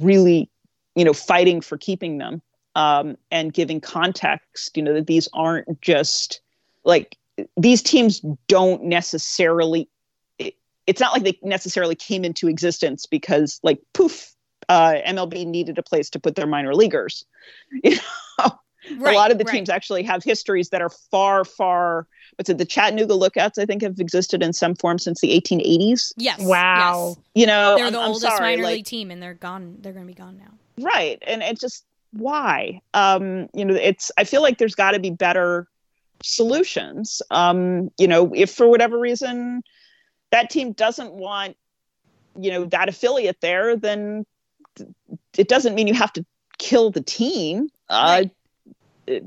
really, 0.00 0.50
you 0.96 1.04
know, 1.04 1.12
fighting 1.12 1.60
for 1.60 1.76
keeping 1.78 2.18
them 2.18 2.42
um, 2.74 3.16
and 3.30 3.52
giving 3.52 3.80
context. 3.80 4.76
You 4.76 4.82
know, 4.82 4.94
that 4.94 5.06
these 5.06 5.28
aren't 5.32 5.80
just 5.80 6.40
like 6.84 7.16
these 7.56 7.82
teams 7.82 8.20
don't 8.48 8.84
necessarily. 8.84 9.88
It, 10.38 10.54
it's 10.86 11.00
not 11.00 11.12
like 11.12 11.22
they 11.24 11.38
necessarily 11.42 11.94
came 11.94 12.24
into 12.24 12.48
existence 12.48 13.06
because, 13.06 13.60
like, 13.62 13.80
poof, 13.92 14.32
uh, 14.68 14.94
MLB 15.06 15.46
needed 15.46 15.78
a 15.78 15.82
place 15.82 16.10
to 16.10 16.20
put 16.20 16.34
their 16.34 16.46
minor 16.46 16.74
leaguers. 16.74 17.24
You 17.84 17.96
know, 17.96 18.58
Right, 18.98 19.14
a 19.14 19.16
lot 19.16 19.30
of 19.30 19.38
the 19.38 19.44
right. 19.44 19.52
teams 19.54 19.68
actually 19.70 20.02
have 20.02 20.24
histories 20.24 20.70
that 20.70 20.82
are 20.82 20.88
far, 20.90 21.44
far. 21.44 22.08
What's 22.36 22.50
it? 22.50 22.58
The 22.58 22.64
Chattanooga 22.64 23.14
Lookouts, 23.14 23.56
I 23.56 23.64
think, 23.64 23.80
have 23.82 24.00
existed 24.00 24.42
in 24.42 24.52
some 24.52 24.74
form 24.74 24.98
since 24.98 25.20
the 25.20 25.40
1880s. 25.40 26.12
Yes. 26.16 26.40
Wow. 26.42 27.14
yes. 27.16 27.24
You 27.36 27.46
know, 27.46 27.76
They're 27.76 27.86
I'm, 27.86 27.92
the 27.92 28.00
I'm 28.00 28.08
oldest 28.08 28.26
sorry, 28.26 28.56
minor 28.56 28.62
like- 28.64 28.74
league 28.78 28.84
team, 28.84 29.12
and 29.12 29.22
they're 29.22 29.34
gone. 29.34 29.76
They're 29.80 29.92
going 29.92 30.04
to 30.04 30.12
be 30.12 30.18
gone 30.18 30.36
now. 30.36 30.84
right? 30.84 31.22
And 31.24 31.42
it 31.42 31.60
just 31.60 31.84
why? 32.12 32.80
Um, 32.94 33.48
you 33.54 33.64
know, 33.64 33.74
it's. 33.74 34.10
I 34.18 34.24
feel 34.24 34.42
like 34.42 34.58
there's 34.58 34.74
got 34.74 34.92
to 34.92 35.00
be 35.00 35.10
better 35.10 35.66
solutions. 36.22 37.22
Um, 37.30 37.90
you 37.98 38.06
know, 38.06 38.32
if 38.34 38.50
for 38.50 38.68
whatever 38.68 38.98
reason 38.98 39.62
that 40.30 40.50
team 40.50 40.72
doesn't 40.72 41.12
want, 41.12 41.56
you 42.38 42.50
know, 42.50 42.64
that 42.66 42.88
affiliate 42.88 43.40
there, 43.40 43.76
then 43.76 44.24
th- 44.76 44.88
it 45.36 45.48
doesn't 45.48 45.74
mean 45.74 45.86
you 45.86 45.94
have 45.94 46.12
to 46.14 46.24
kill 46.58 46.90
the 46.90 47.02
team. 47.02 47.68
Uh, 47.88 48.24
it- 49.06 49.24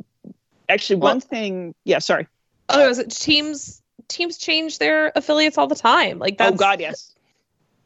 actually, 0.70 0.98
Well- 0.98 1.12
one 1.14 1.22
thing. 1.22 1.76
Yeah, 1.84 2.00
sorry. 2.00 2.28
Oh, 2.70 2.90
is 2.90 3.00
it 3.00 3.12
teams? 3.12 3.82
Teams 4.08 4.38
change 4.38 4.78
their 4.78 5.12
affiliates 5.16 5.58
all 5.58 5.68
the 5.68 5.76
time. 5.76 6.20
Like 6.20 6.38
that's 6.38 6.54
oh 6.54 6.56
God, 6.56 6.80
yes. 6.80 7.16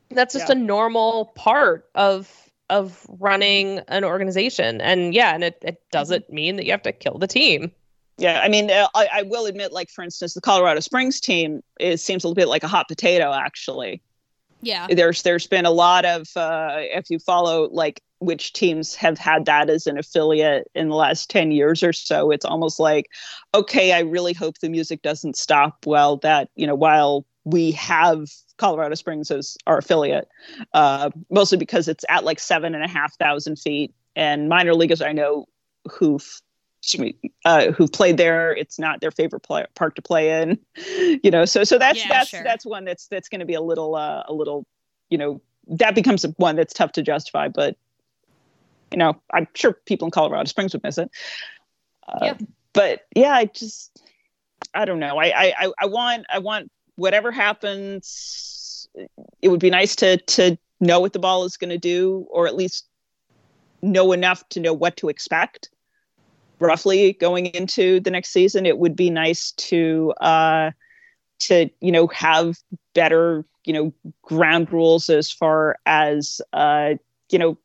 that's 0.10 0.34
just 0.34 0.50
Yeah. 0.50 0.56
a 0.56 0.58
normal 0.60 1.26
part 1.36 1.90
of 1.96 2.30
of 2.70 3.06
running 3.08 3.80
an 3.88 4.04
organization. 4.04 4.82
And 4.82 5.14
yeah, 5.14 5.34
and 5.34 5.44
it, 5.44 5.58
it 5.62 5.82
doesn't 5.92 6.32
mean 6.32 6.56
that 6.58 6.66
you 6.66 6.72
have 6.72 6.84
to 6.84 6.92
kill 6.92 7.18
the 7.18 7.28
team. 7.28 7.72
Yeah, 8.18 8.42
I 8.42 8.50
mean, 8.50 8.70
uh, 8.70 8.88
I, 8.96 9.08
I 9.14 9.22
will 9.24 9.46
admit, 9.46 9.72
like 9.72 9.90
for 9.90 10.04
instance, 10.04 10.34
the 10.34 10.42
Colorado 10.42 10.82
Springs 10.82 11.20
team 11.22 11.62
it 11.80 11.98
seems 12.02 12.24
a 12.24 12.28
little 12.28 12.36
bit 12.36 12.50
like 12.50 12.64
a 12.64 12.68
hot 12.68 12.88
potato. 12.90 13.32
Actually, 13.34 14.02
Yeah. 14.62 14.88
there's 14.90 15.22
there's 15.22 15.48
been 15.48 15.66
a 15.66 15.72
lot 15.72 16.04
of 16.06 16.28
uh, 16.36 16.76
if 16.78 17.10
you 17.10 17.20
follow 17.20 17.70
like 17.72 18.02
which 18.20 18.52
teams 18.52 18.96
have 18.96 19.18
had 19.18 19.46
that 19.46 19.70
as 19.70 19.88
an 19.88 19.98
affiliate 19.98 20.68
in 20.76 20.90
the 20.90 20.96
last 20.96 21.30
ten 21.30 21.52
years 21.52 21.82
or 21.82 21.94
so, 21.94 22.32
it's 22.32 22.44
almost 22.44 22.78
like, 22.78 23.06
okay, 23.56 23.94
I 23.94 24.00
really 24.02 24.34
hope 24.34 24.58
the 24.60 24.70
music 24.70 25.02
doesn't 25.02 25.38
stop 25.38 25.86
while 25.86 26.18
that 26.18 26.50
you 26.56 26.68
know 26.68 26.76
while 26.76 27.26
we 27.50 27.72
have 27.72 28.30
Colorado 28.58 28.96
Springs 28.96 29.32
as 29.32 29.58
our 29.68 29.78
affiliate, 29.78 30.28
uh, 30.74 31.10
mostly 31.30 31.58
because 31.58 31.88
it's 31.88 32.06
at 32.10 32.24
like 32.24 32.40
seven 32.40 32.76
and 32.76 32.84
a 32.84 32.88
half 32.88 33.18
thousand 33.18 33.58
feet, 33.58 33.94
and 34.16 34.50
minor 34.50 34.74
leaguers 34.74 35.02
I 35.02 35.12
know 35.14 35.48
who've 35.90 36.42
me, 36.98 37.16
uh, 37.46 37.72
who've 37.72 37.92
played 37.92 38.18
there. 38.18 38.56
It's 38.56 38.80
not 38.80 39.02
their 39.02 39.12
favorite 39.12 39.42
play, 39.42 39.66
park 39.76 39.96
to 39.96 40.02
play 40.02 40.42
in, 40.42 40.60
you 41.24 41.32
know. 41.32 41.46
So 41.46 41.64
so 41.64 41.78
that's 41.78 42.00
Yeah, 42.00 42.08
that's 42.10 42.30
sure. 42.30 42.44
that's 42.44 42.66
one 42.66 42.86
that's 42.86 43.08
that's 43.08 43.30
going 43.30 43.40
to 43.40 43.46
be 43.46 43.56
a 43.56 43.62
little 43.62 43.96
uh, 43.96 44.24
a 44.28 44.34
little, 44.34 44.66
you 45.10 45.18
know, 45.18 45.42
that 45.68 45.96
becomes 45.96 46.24
one 46.38 46.56
that's 46.56 46.74
tough 46.74 46.92
to 46.94 47.02
justify. 47.02 47.48
But 47.48 47.76
you 48.92 48.98
know, 48.98 49.22
I'm 49.34 49.48
sure 49.56 49.74
people 49.86 50.06
in 50.08 50.12
Colorado 50.12 50.46
Springs 50.46 50.74
would 50.74 50.84
miss 50.84 50.98
it. 50.98 51.10
Uh, 52.08 52.20
Yeah. 52.22 52.38
But 52.74 53.06
yeah, 53.16 53.34
I 53.34 53.46
just 53.46 54.02
I 54.74 54.86
don't 54.86 55.00
know. 55.00 55.18
I 55.18 55.26
I 55.28 55.54
I- 55.60 55.74
I 55.82 55.86
want 55.88 56.26
I 56.30 56.40
want 56.40 56.72
whatever 57.00 57.32
happens. 57.32 58.88
It 59.42 59.50
would 59.50 59.60
be 59.60 59.70
nice 59.70 59.96
to 59.98 60.18
to 60.18 60.58
know 60.80 61.00
what 61.00 61.14
the 61.14 61.20
ball 61.20 61.46
is 61.46 61.58
going 61.58 61.70
to 61.70 61.78
do, 61.78 62.28
or 62.30 62.48
at 62.48 62.56
least 62.56 62.88
know 63.82 64.12
enough 64.12 64.48
to 64.50 64.60
know 64.60 64.74
what 64.74 64.98
to 64.98 65.10
expect 65.10 65.70
roughly 66.60 67.14
going 67.14 67.48
into 67.48 68.00
the 68.02 68.12
next 68.12 68.32
season 68.32 68.66
it 68.66 68.78
would 68.78 68.96
be 68.96 69.10
nice 69.10 69.52
to 69.54 70.14
uh 70.20 70.72
to 71.40 71.70
you 71.80 71.92
know 71.92 72.08
have 72.08 72.58
better 72.94 73.46
you 73.66 73.74
know 73.74 73.94
ground 74.22 74.72
rules 74.72 75.10
as 75.10 75.32
far 75.32 75.78
as 75.86 76.42
uh 76.54 76.94
you 77.32 77.40
know 77.40 77.58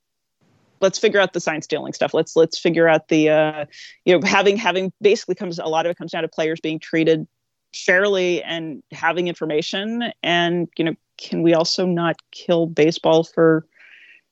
let's 0.80 0.98
figure 0.98 1.20
out 1.20 1.32
the 1.32 1.40
sign 1.40 1.60
stealing 1.60 1.92
stuff 1.92 2.14
let's 2.14 2.36
let's 2.36 2.58
figure 2.58 2.88
out 2.88 3.08
the 3.08 3.28
uh 3.28 3.64
you 4.04 4.16
know 4.16 4.24
having 4.26 4.56
having 4.56 4.92
basically 5.00 5.34
comes 5.34 5.58
a 5.58 5.64
lot 5.64 5.86
of 5.86 5.90
it 5.90 5.98
comes 5.98 6.12
down 6.12 6.22
to 6.22 6.28
players 6.28 6.60
being 6.60 6.78
treated 6.78 7.26
fairly 7.74 8.42
and 8.42 8.82
having 8.92 9.28
information 9.28 10.12
and 10.22 10.68
you 10.76 10.84
know 10.84 10.94
can 11.16 11.42
we 11.42 11.54
also 11.54 11.86
not 11.86 12.16
kill 12.30 12.66
baseball 12.66 13.24
for 13.24 13.66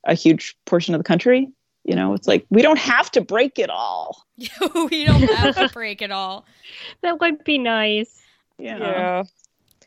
a 0.07 0.15
huge 0.15 0.57
portion 0.65 0.95
of 0.95 1.01
the 1.01 1.05
country 1.05 1.49
you 1.85 1.95
know 1.95 2.15
it's 2.15 2.29
like 2.29 2.47
we 2.51 2.63
don't 2.63 2.79
have 2.79 3.11
to 3.11 3.21
break 3.21 3.59
it 3.59 3.71
all 3.71 4.25
we 4.91 5.05
don't 5.05 5.23
have 5.23 5.55
to 5.57 5.69
break 5.73 6.03
it 6.03 6.11
all. 6.11 6.47
that 7.03 7.21
would 7.21 7.45
be 7.45 7.59
nice. 7.59 8.21
yeah, 8.59 9.25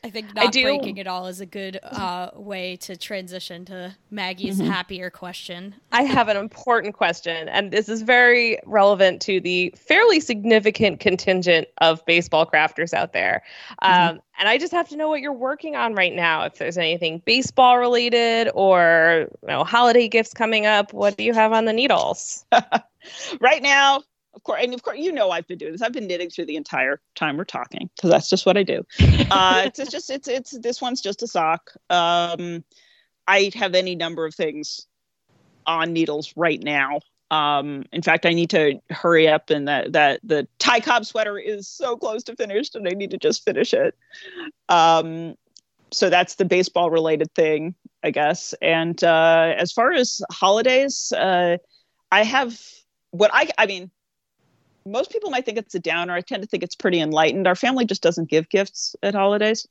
I 0.06 0.10
think 0.10 0.28
I 0.36 0.44
not 0.44 0.52
do- 0.52 0.62
breaking 0.62 0.98
it 0.98 1.08
all 1.08 1.26
is 1.26 1.40
a 1.40 1.46
good 1.46 1.80
uh, 1.82 2.30
way 2.34 2.76
to 2.82 2.96
transition 2.96 3.64
to 3.64 3.96
Maggie's 4.08 4.60
Mhm. 4.60 4.68
happier 4.68 5.10
question. 5.10 5.74
I 5.90 6.04
have 6.04 6.28
an 6.28 6.36
important 6.36 6.94
question, 6.94 7.48
and 7.48 7.72
this 7.72 7.88
is 7.88 8.02
very 8.02 8.60
relevant 8.66 9.20
to 9.22 9.40
the 9.40 9.74
fairly 9.76 10.20
significant 10.20 11.00
contingent 11.00 11.66
of 11.78 12.06
baseball 12.06 12.46
crafters 12.46 12.94
out 12.94 13.12
there. 13.12 13.42
Um, 13.82 14.20
and 14.38 14.48
I 14.48 14.58
just 14.58 14.72
have 14.72 14.88
to 14.90 14.96
know 14.96 15.08
what 15.08 15.20
you're 15.20 15.32
working 15.32 15.74
on 15.74 15.94
right 15.94 16.14
now. 16.14 16.44
If 16.44 16.58
there's 16.58 16.78
anything 16.78 17.20
baseball 17.24 17.76
related 17.78 18.48
or 18.54 19.26
you 19.42 19.48
know, 19.48 19.64
holiday 19.64 20.06
gifts 20.06 20.32
coming 20.32 20.66
up, 20.66 20.92
what 20.92 21.16
do 21.16 21.24
you 21.24 21.32
have 21.32 21.52
on 21.52 21.64
the 21.64 21.72
needles? 21.72 22.44
right 23.40 23.62
now 23.62 24.02
of 24.36 24.42
course 24.42 24.60
and 24.62 24.74
of 24.74 24.82
course 24.82 24.98
you 24.98 25.10
know 25.10 25.30
i've 25.30 25.46
been 25.48 25.58
doing 25.58 25.72
this. 25.72 25.82
I've 25.82 25.92
been 25.92 26.06
knitting 26.06 26.30
through 26.30 26.46
the 26.46 26.56
entire 26.56 27.00
time 27.14 27.36
we're 27.38 27.44
talking 27.44 27.90
because 27.96 28.10
that's 28.10 28.30
just 28.30 28.46
what 28.46 28.56
i 28.56 28.62
do. 28.62 28.86
Uh 29.30 29.62
it's, 29.64 29.78
it's 29.78 29.90
just 29.90 30.10
it's 30.10 30.28
it's 30.28 30.56
this 30.58 30.80
one's 30.80 31.00
just 31.00 31.22
a 31.22 31.26
sock. 31.26 31.72
Um 31.90 32.62
i 33.26 33.50
have 33.54 33.74
any 33.74 33.96
number 33.96 34.24
of 34.26 34.34
things 34.34 34.86
on 35.66 35.92
needles 35.92 36.32
right 36.36 36.62
now. 36.62 37.00
Um 37.30 37.84
in 37.92 38.02
fact 38.02 38.26
i 38.26 38.32
need 38.32 38.50
to 38.50 38.78
hurry 38.90 39.26
up 39.26 39.50
and 39.50 39.66
that 39.66 39.92
that 39.94 40.20
the 40.22 40.46
Ty 40.58 40.80
Cobb 40.80 41.06
sweater 41.06 41.38
is 41.38 41.66
so 41.66 41.96
close 41.96 42.22
to 42.24 42.36
finished 42.36 42.76
and 42.76 42.86
i 42.86 42.90
need 42.90 43.10
to 43.10 43.18
just 43.18 43.44
finish 43.44 43.72
it. 43.74 43.96
Um 44.68 45.34
so 45.92 46.10
that's 46.10 46.34
the 46.34 46.44
baseball 46.44 46.90
related 46.90 47.34
thing 47.34 47.74
i 48.04 48.10
guess. 48.10 48.54
And 48.60 49.02
uh 49.02 49.54
as 49.56 49.72
far 49.72 49.92
as 49.92 50.20
holidays 50.30 51.10
uh 51.16 51.56
i 52.12 52.22
have 52.22 52.60
what 53.12 53.30
i 53.32 53.48
i 53.56 53.66
mean 53.66 53.90
most 54.86 55.10
people 55.10 55.30
might 55.30 55.44
think 55.44 55.58
it's 55.58 55.74
a 55.74 55.80
downer 55.80 56.14
i 56.14 56.20
tend 56.20 56.42
to 56.42 56.48
think 56.48 56.62
it's 56.62 56.74
pretty 56.76 57.00
enlightened 57.00 57.46
our 57.46 57.54
family 57.54 57.84
just 57.84 58.02
doesn't 58.02 58.30
give 58.30 58.48
gifts 58.48 58.94
at 59.02 59.14
holidays 59.14 59.66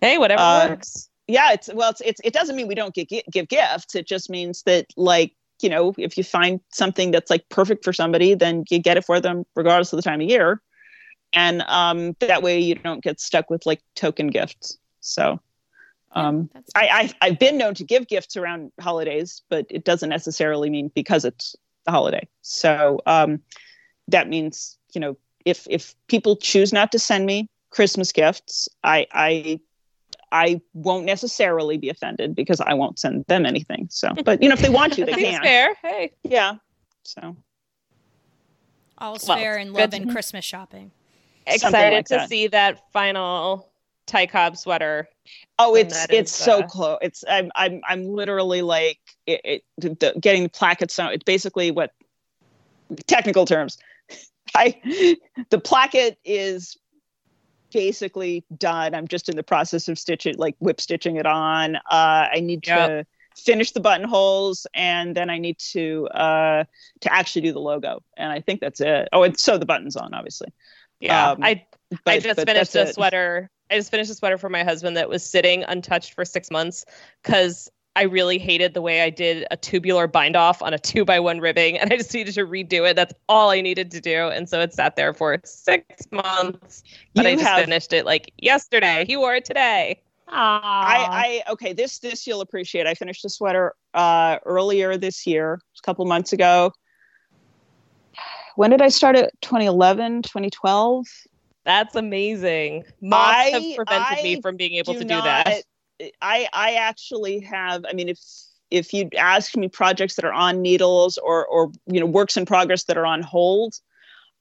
Hey, 0.00 0.16
whatever 0.16 0.42
Uh, 0.42 0.68
works. 0.68 1.08
yeah 1.26 1.52
it's 1.52 1.68
well 1.74 1.90
it's, 1.90 2.00
it's 2.02 2.20
it 2.24 2.32
doesn't 2.32 2.54
mean 2.56 2.68
we 2.68 2.74
don't 2.74 2.94
give, 2.94 3.08
give 3.32 3.48
gifts 3.48 3.94
it 3.94 4.06
just 4.06 4.30
means 4.30 4.62
that 4.62 4.86
like 4.96 5.34
you 5.60 5.68
know 5.68 5.92
if 5.98 6.16
you 6.16 6.22
find 6.22 6.60
something 6.72 7.10
that's 7.10 7.30
like 7.30 7.48
perfect 7.48 7.84
for 7.84 7.92
somebody 7.92 8.34
then 8.34 8.64
you 8.70 8.78
get 8.78 8.96
it 8.96 9.04
for 9.04 9.20
them 9.20 9.44
regardless 9.56 9.92
of 9.92 9.96
the 9.96 10.02
time 10.02 10.20
of 10.20 10.28
year 10.28 10.62
and 11.32 11.62
um, 11.62 12.16
that 12.20 12.42
way 12.42 12.58
you 12.58 12.74
don't 12.74 13.02
get 13.02 13.20
stuck 13.20 13.50
with 13.50 13.66
like 13.66 13.82
token 13.94 14.28
gifts. 14.28 14.78
So. 15.00 15.40
Um, 16.12 16.48
I, 16.74 16.88
I 17.20 17.26
I've 17.26 17.38
been 17.38 17.58
known 17.58 17.74
to 17.74 17.84
give 17.84 18.08
gifts 18.08 18.34
around 18.34 18.72
holidays, 18.80 19.42
but 19.50 19.66
it 19.68 19.84
doesn't 19.84 20.08
necessarily 20.08 20.70
mean 20.70 20.90
because 20.94 21.26
it's 21.26 21.54
the 21.84 21.90
holiday. 21.90 22.26
So 22.40 23.02
um, 23.04 23.40
that 24.08 24.28
means 24.28 24.76
you 24.92 25.00
know 25.00 25.16
if 25.44 25.66
if 25.70 25.94
people 26.08 26.36
choose 26.36 26.72
not 26.72 26.92
to 26.92 26.98
send 26.98 27.26
me 27.26 27.48
Christmas 27.70 28.12
gifts, 28.12 28.68
I 28.82 29.06
I 29.12 29.60
I 30.30 30.60
won't 30.74 31.06
necessarily 31.06 31.78
be 31.78 31.88
offended 31.88 32.34
because 32.34 32.60
I 32.60 32.74
won't 32.74 32.98
send 32.98 33.24
them 33.26 33.46
anything. 33.46 33.88
So, 33.90 34.12
but 34.24 34.42
you 34.42 34.48
know 34.48 34.54
if 34.54 34.60
they 34.60 34.68
want 34.68 34.94
to, 34.94 35.04
they 35.04 35.12
can. 35.12 35.42
fair. 35.42 35.74
Hey. 35.82 36.12
Yeah. 36.24 36.56
So 37.04 37.36
all's 38.98 39.26
well, 39.26 39.38
fair 39.38 39.56
in 39.56 39.68
good 39.68 39.78
love 39.78 39.90
to- 39.90 39.96
and 39.96 40.10
Christmas 40.10 40.44
shopping. 40.44 40.90
Excited 41.46 41.94
like 41.94 42.06
to 42.06 42.14
that. 42.16 42.28
see 42.28 42.46
that 42.48 42.92
final 42.92 43.70
Ty 44.06 44.26
Cobb 44.26 44.56
sweater. 44.56 45.08
Oh, 45.58 45.74
it's 45.74 46.06
it's 46.10 46.30
is, 46.30 46.36
so 46.36 46.60
uh, 46.60 46.66
close. 46.66 46.98
It's 47.00 47.24
I'm 47.28 47.50
I'm 47.54 47.80
I'm 47.88 48.04
literally 48.04 48.60
like 48.60 48.98
it, 49.26 49.40
it 49.44 49.64
the, 49.78 49.88
the, 49.90 50.20
getting 50.20 50.42
the 50.42 50.48
placket. 50.50 50.90
So 50.90 51.06
it's 51.06 51.24
basically 51.24 51.70
what 51.70 51.92
technical 53.06 53.46
terms. 53.46 53.78
I 54.54 55.16
the 55.50 55.58
placket 55.58 56.18
is 56.24 56.76
basically 57.72 58.44
done. 58.56 58.94
I'm 58.94 59.08
just 59.08 59.28
in 59.28 59.36
the 59.36 59.42
process 59.42 59.88
of 59.88 59.98
stitching, 59.98 60.36
like 60.38 60.56
whip 60.58 60.80
stitching 60.80 61.16
it 61.16 61.26
on. 61.26 61.76
Uh, 61.76 62.28
I 62.32 62.40
need 62.40 62.62
to 62.64 63.06
finish 63.36 63.72
the 63.72 63.80
buttonholes, 63.80 64.66
and 64.74 65.16
then 65.16 65.30
I 65.30 65.38
need 65.38 65.58
to 65.72 66.08
uh, 66.08 66.64
to 67.00 67.12
actually 67.12 67.42
do 67.42 67.52
the 67.52 67.60
logo. 67.60 68.02
And 68.16 68.32
I 68.32 68.40
think 68.40 68.60
that's 68.60 68.80
it. 68.80 69.08
Oh, 69.12 69.22
and 69.22 69.38
sew 69.38 69.58
the 69.58 69.66
buttons 69.66 69.96
on, 69.96 70.14
obviously. 70.14 70.52
Yeah. 71.00 71.32
Um, 71.32 71.38
I 71.42 71.66
I 72.06 72.18
just 72.18 72.40
finished 72.40 72.74
a 72.74 72.82
it. 72.82 72.94
sweater. 72.94 73.50
I 73.70 73.76
just 73.76 73.90
finished 73.90 74.10
a 74.10 74.14
sweater 74.14 74.38
for 74.38 74.48
my 74.48 74.64
husband 74.64 74.96
that 74.96 75.08
was 75.08 75.24
sitting 75.24 75.62
untouched 75.62 76.14
for 76.14 76.24
six 76.24 76.50
months 76.50 76.84
because 77.22 77.70
I 77.98 78.02
really 78.02 78.38
hated 78.38 78.74
the 78.74 78.80
way 78.80 79.00
I 79.00 79.10
did 79.10 79.44
a 79.50 79.56
tubular 79.56 80.06
bind 80.06 80.36
off 80.36 80.62
on 80.62 80.72
a 80.72 80.78
two 80.78 81.04
by 81.04 81.18
one 81.18 81.40
ribbing, 81.40 81.76
and 81.76 81.92
I 81.92 81.96
just 81.96 82.14
needed 82.14 82.32
to 82.34 82.46
redo 82.46 82.88
it. 82.88 82.94
That's 82.94 83.12
all 83.28 83.50
I 83.50 83.60
needed 83.60 83.90
to 83.90 84.00
do, 84.00 84.28
and 84.28 84.48
so 84.48 84.60
it 84.60 84.72
sat 84.72 84.94
there 84.94 85.12
for 85.12 85.36
six 85.44 86.06
months. 86.12 86.84
But 87.14 87.26
I 87.26 87.34
just 87.34 87.44
have- 87.44 87.64
finished 87.64 87.92
it 87.92 88.06
like 88.06 88.32
yesterday. 88.38 89.04
He 89.04 89.16
wore 89.16 89.34
it 89.34 89.44
today. 89.44 90.00
I, 90.28 91.42
I 91.46 91.52
okay. 91.52 91.72
This 91.72 91.98
this 91.98 92.24
you'll 92.24 92.40
appreciate. 92.40 92.86
I 92.86 92.94
finished 92.94 93.24
a 93.24 93.28
sweater 93.28 93.74
uh, 93.94 94.38
earlier 94.46 94.96
this 94.96 95.26
year, 95.26 95.54
a 95.54 95.82
couple 95.82 96.04
months 96.04 96.32
ago. 96.32 96.72
When 98.54 98.70
did 98.70 98.80
I 98.80 98.90
start 98.90 99.16
it? 99.16 99.36
2011, 99.40 100.22
2012. 100.22 101.04
That's 101.64 101.96
amazing. 101.96 102.84
Moths 103.00 103.26
I- 103.26 103.44
have 103.50 103.76
prevented 103.76 104.22
me 104.22 104.40
from 104.40 104.56
being 104.56 104.74
able 104.74 104.94
to 104.94 105.00
do 105.00 105.04
not- 105.06 105.24
that. 105.46 105.64
I 106.20 106.48
I 106.52 106.74
actually 106.74 107.40
have. 107.40 107.84
I 107.88 107.92
mean, 107.92 108.08
if 108.08 108.18
if 108.70 108.92
you'd 108.92 109.14
ask 109.14 109.56
me 109.56 109.68
projects 109.68 110.16
that 110.16 110.24
are 110.24 110.32
on 110.32 110.62
needles 110.62 111.18
or 111.18 111.46
or 111.46 111.70
you 111.86 112.00
know 112.00 112.06
works 112.06 112.36
in 112.36 112.46
progress 112.46 112.84
that 112.84 112.96
are 112.96 113.06
on 113.06 113.22
hold, 113.22 113.74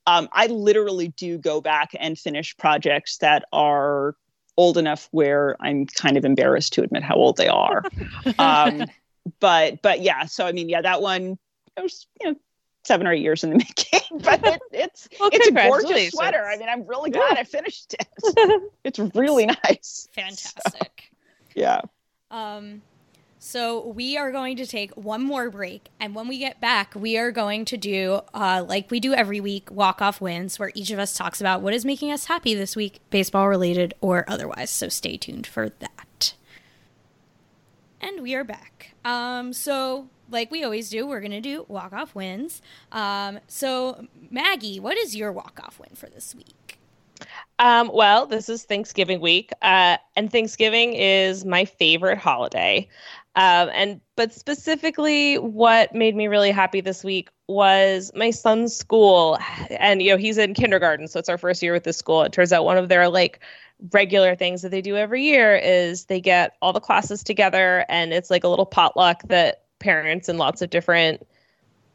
um, 0.06 0.30
I 0.32 0.48
literally 0.48 1.10
do 1.10 1.38
go 1.38 1.62
back 1.62 1.92
and 2.00 2.18
finish 2.18 2.56
projects 2.58 3.18
that 3.18 3.46
are 3.52 4.16
old 4.58 4.78
enough 4.78 5.08
where 5.12 5.56
I'm 5.60 5.86
kind 5.86 6.18
of 6.18 6.26
embarrassed 6.26 6.74
to 6.74 6.84
admit 6.84 7.04
how 7.04 7.16
old 7.16 7.38
they 7.38 7.48
are. 7.48 7.84
um, 8.40 8.86
but 9.40 9.82
but 9.82 10.02
yeah, 10.02 10.26
so 10.26 10.46
I 10.46 10.52
mean, 10.52 10.70
yeah, 10.70 10.82
that 10.82 11.02
one 11.02 11.38
it 11.78 11.82
was 11.82 12.08
you 12.22 12.32
know 12.32 12.36
seven 12.84 13.06
or 13.06 13.14
eight 13.14 13.22
years 13.22 13.44
in 13.44 13.52
the 13.52 13.58
making, 13.58 14.20
but 14.20 14.46
it, 14.46 14.62
it's 14.72 15.10
Well, 15.20 15.30
it's 15.32 15.48
a 15.48 15.52
gorgeous 15.52 16.12
sweater. 16.12 16.44
I 16.46 16.58
mean, 16.58 16.70
I'm 16.70 16.86
really 16.86 17.12
glad 17.12 17.38
I 17.38 17.44
finished 17.44 17.96
it. 18.00 18.72
it's 18.84 19.00
really 19.00 19.46
nice. 19.46 20.08
Fantastic. 20.14 21.07
Yeah. 21.58 21.82
Um, 22.30 22.84
so 23.40 23.88
we 23.88 24.16
are 24.16 24.32
going 24.32 24.58
to 24.58 24.66
take 24.68 24.92
one 24.94 25.24
more 25.24 25.50
break, 25.50 25.90
and 26.00 26.14
when 26.14 26.28
we 26.28 26.38
get 26.38 26.62
back, 26.62 26.94
we 26.96 27.18
are 27.18 27.32
going 27.32 27.66
to 27.66 27.78
do, 27.78 28.22
uh, 28.34 28.64
like 28.68 28.92
we 28.92 29.00
do 29.00 29.14
every 29.14 29.40
week, 29.40 29.72
walk 29.72 30.00
off 30.00 30.22
wins, 30.22 30.60
where 30.60 30.72
each 30.76 30.92
of 30.92 31.00
us 31.00 31.16
talks 31.16 31.42
about 31.42 31.62
what 31.62 31.74
is 31.74 31.84
making 31.84 32.12
us 32.12 32.26
happy 32.26 32.54
this 32.54 32.76
week, 32.76 33.00
baseball 33.10 33.48
related 33.50 33.96
or 34.02 34.24
otherwise. 34.28 34.70
So 34.70 34.88
stay 34.88 35.18
tuned 35.18 35.48
for 35.48 35.70
that. 35.70 36.36
And 38.00 38.22
we 38.22 38.36
are 38.36 38.44
back. 38.44 38.94
Um, 39.04 39.52
so 39.52 40.10
like 40.30 40.52
we 40.52 40.64
always 40.64 40.92
do, 40.92 41.08
we're 41.08 41.22
gonna 41.22 41.42
do 41.42 41.66
walk 41.68 41.94
off 41.94 42.14
wins. 42.14 42.62
Um, 42.92 43.40
so 43.48 44.06
Maggie, 44.30 44.80
what 44.80 44.98
is 44.98 45.16
your 45.16 45.32
walk 45.32 45.60
off 45.64 45.80
win 45.80 45.96
for 45.96 46.08
this 46.08 46.36
week? 46.36 46.77
Um, 47.60 47.90
well, 47.92 48.28
this 48.28 48.50
is 48.50 48.64
Thanksgiving 48.64 49.20
week, 49.20 49.52
uh, 49.64 49.98
and 50.16 50.32
Thanksgiving 50.32 50.94
is 50.94 51.44
my 51.44 51.66
favorite 51.66 52.20
holiday. 52.20 52.88
Um, 53.36 53.70
and 53.74 54.02
but 54.16 54.32
specifically, 54.34 55.38
what 55.38 55.94
made 55.94 56.16
me 56.16 56.28
really 56.28 56.52
happy 56.52 56.82
this 56.82 57.04
week 57.04 57.30
was 57.48 58.12
my 58.16 58.30
son's 58.30 58.76
school, 58.76 59.40
and 59.72 60.02
you 60.04 60.12
know 60.12 60.18
he's 60.18 60.38
in 60.38 60.54
kindergarten, 60.54 61.08
so 61.08 61.20
it's 61.20 61.30
our 61.30 61.38
first 61.38 61.64
year 61.64 61.74
with 61.74 61.84
this 61.84 61.98
school. 61.98 62.22
It 62.24 62.32
turns 62.32 62.54
out 62.54 62.64
one 62.64 62.78
of 62.78 62.90
their 62.90 63.10
like 63.10 63.40
regular 63.92 64.36
things 64.36 64.62
that 64.62 64.70
they 64.70 64.82
do 64.82 64.96
every 64.96 65.24
year 65.24 65.56
is 65.56 66.06
they 66.06 66.22
get 66.22 66.56
all 66.62 66.74
the 66.74 66.80
classes 66.80 67.24
together, 67.24 67.86
and 67.90 68.14
it's 68.14 68.30
like 68.30 68.44
a 68.44 68.48
little 68.48 68.66
potluck 68.66 69.24
that 69.30 69.64
parents 69.80 70.30
and 70.30 70.40
lots 70.40 70.62
of 70.62 70.70
different 70.70 71.26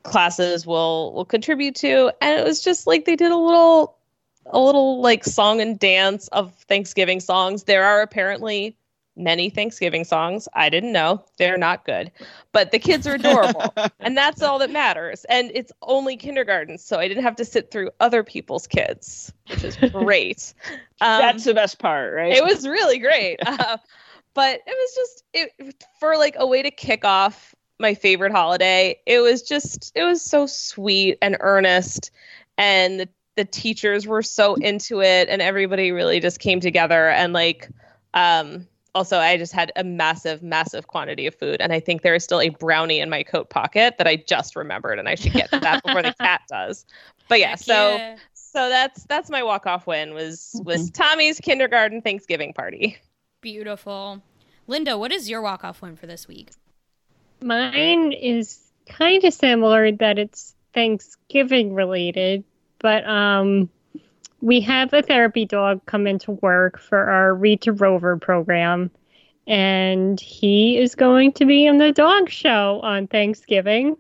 classes 0.03 0.67
will 0.67 1.13
will 1.13 1.25
contribute 1.25 1.77
to, 1.77 2.13
and 2.21 2.39
it 2.39 2.45
was 2.45 2.61
just 2.61 2.87
like 2.89 3.05
they 3.05 3.17
did 3.17 3.31
a 3.31 3.37
little 3.37 3.97
a 4.47 4.59
little 4.59 5.01
like 5.01 5.25
song 5.25 5.61
and 5.61 5.79
dance 5.79 6.29
of 6.29 6.55
Thanksgiving 6.55 7.21
songs. 7.21 7.65
There 7.65 7.85
are 7.85 8.03
apparently 8.03 8.77
many 9.17 9.51
Thanksgiving 9.51 10.05
songs. 10.05 10.49
I 10.55 10.69
didn't 10.69 10.93
know. 10.93 11.25
They're 11.37 11.59
not 11.59 11.85
good. 11.85 12.11
But 12.53 12.71
the 12.71 12.79
kids 12.79 13.07
are 13.07 13.15
adorable. 13.15 13.75
and 14.01 14.17
that's 14.17 14.43
all 14.43 14.59
that 14.59 14.71
matters. 14.71 15.25
And 15.25 15.51
it's 15.55 15.73
only 15.83 16.17
kindergarten, 16.17 16.79
so 16.79 16.99
I 16.99 17.09
didn't 17.09 17.23
have 17.25 17.37
to 17.37 17.45
sit 17.45 17.71
through 17.71 17.91
other 18.01 18.23
people's 18.23 18.67
kids, 18.67 19.33
which 19.49 19.65
is 19.65 19.77
great. 19.93 20.55
Um, 21.01 21.21
That's 21.21 21.45
the 21.45 21.55
best 21.55 21.79
part, 21.79 22.15
right? 22.15 22.33
it 22.33 22.45
was 22.45 22.67
really 22.67 22.99
great. 22.99 23.41
Uh, 23.47 23.77
but 24.35 24.61
it 24.67 24.75
was 24.75 24.95
just 24.95 25.25
it 25.35 25.85
for 26.01 26.17
like 26.17 26.37
a 26.39 26.47
way 26.47 26.63
to 26.63 26.71
kick 26.71 27.05
off 27.05 27.55
my 27.79 27.93
favorite 27.95 28.33
holiday. 28.33 28.99
It 29.05 29.21
was 29.21 29.43
just 29.43 29.93
it 29.95 30.05
was 30.05 30.23
so 30.23 30.47
sweet 30.47 31.19
and 31.21 31.37
earnest 31.41 32.11
and 32.57 33.01
the, 33.01 33.09
the 33.37 33.45
teachers 33.45 34.07
were 34.07 34.23
so 34.23 34.55
into 34.55 35.01
it 35.01 35.29
and 35.29 35.41
everybody 35.41 35.91
really 35.93 36.21
just 36.21 36.39
came 36.39 36.61
together 36.61 37.09
and 37.09 37.33
like 37.33 37.69
um 38.15 38.67
also 38.95 39.17
I 39.19 39.39
just 39.39 39.55
had 39.55 39.73
a 39.75 39.83
massive 39.85 40.43
massive 40.43 40.87
quantity 40.89 41.27
of 41.27 41.35
food 41.35 41.61
and 41.61 41.73
I 41.73 41.81
think 41.81 42.03
there 42.03 42.15
is 42.15 42.23
still 42.25 42.41
a 42.43 42.51
brownie 42.51 43.01
in 43.01 43.09
my 43.09 43.23
coat 43.23 43.49
pocket 43.49 43.95
that 43.99 44.07
I 44.07 44.17
just 44.17 44.55
remembered 44.55 44.99
and 44.99 45.09
I 45.09 45.15
should 45.15 45.33
get 45.33 45.51
to 45.51 45.61
that 45.61 45.83
before 45.83 46.03
the 46.03 46.15
cat 46.21 46.43
does. 46.49 46.85
But 47.29 47.41
yeah, 47.41 47.51
Heck 47.51 47.61
so 47.61 47.97
yeah. 47.97 48.17
so 48.35 48.69
that's 48.69 49.05
that's 49.05 49.31
my 49.31 49.43
walk 49.43 49.67
off 49.67 49.87
win 49.87 50.13
was 50.13 50.61
was 50.65 50.91
Mm-hmm. 50.91 51.03
Tommy's 51.03 51.41
kindergarten 51.41 52.03
Thanksgiving 52.03 52.53
party. 52.53 52.99
beautiful. 53.41 54.21
Linda, 54.67 54.99
what 54.99 55.11
is 55.11 55.29
your 55.31 55.41
walk 55.41 55.65
off 55.65 55.81
win 55.81 55.97
for 55.97 56.07
this 56.07 56.29
week? 56.29 56.51
Mine 57.41 58.13
is 58.13 58.61
kind 58.89 59.25
of 59.25 59.33
similar 59.35 59.91
that 59.93 60.19
it's 60.19 60.55
Thanksgiving 60.75 61.75
related, 61.75 62.45
but 62.83 63.07
um 63.09 63.69
we 64.41 64.61
have 64.61 64.93
a 64.93 65.03
therapy 65.03 65.45
dog 65.47 65.81
come 65.87 66.07
into 66.07 66.33
work 66.33 66.79
for 66.81 66.99
our 67.09 67.35
Read 67.35 67.61
to 67.63 67.73
Rover 67.73 68.17
program 68.17 68.91
and 69.47 70.21
he 70.21 70.79
is 70.79 70.95
going 70.95 71.33
to 71.35 71.45
be 71.45 71.65
in 71.67 71.79
the 71.79 71.93
dog 71.93 72.29
show 72.29 72.81
on 72.83 73.07
Thanksgiving. 73.07 73.97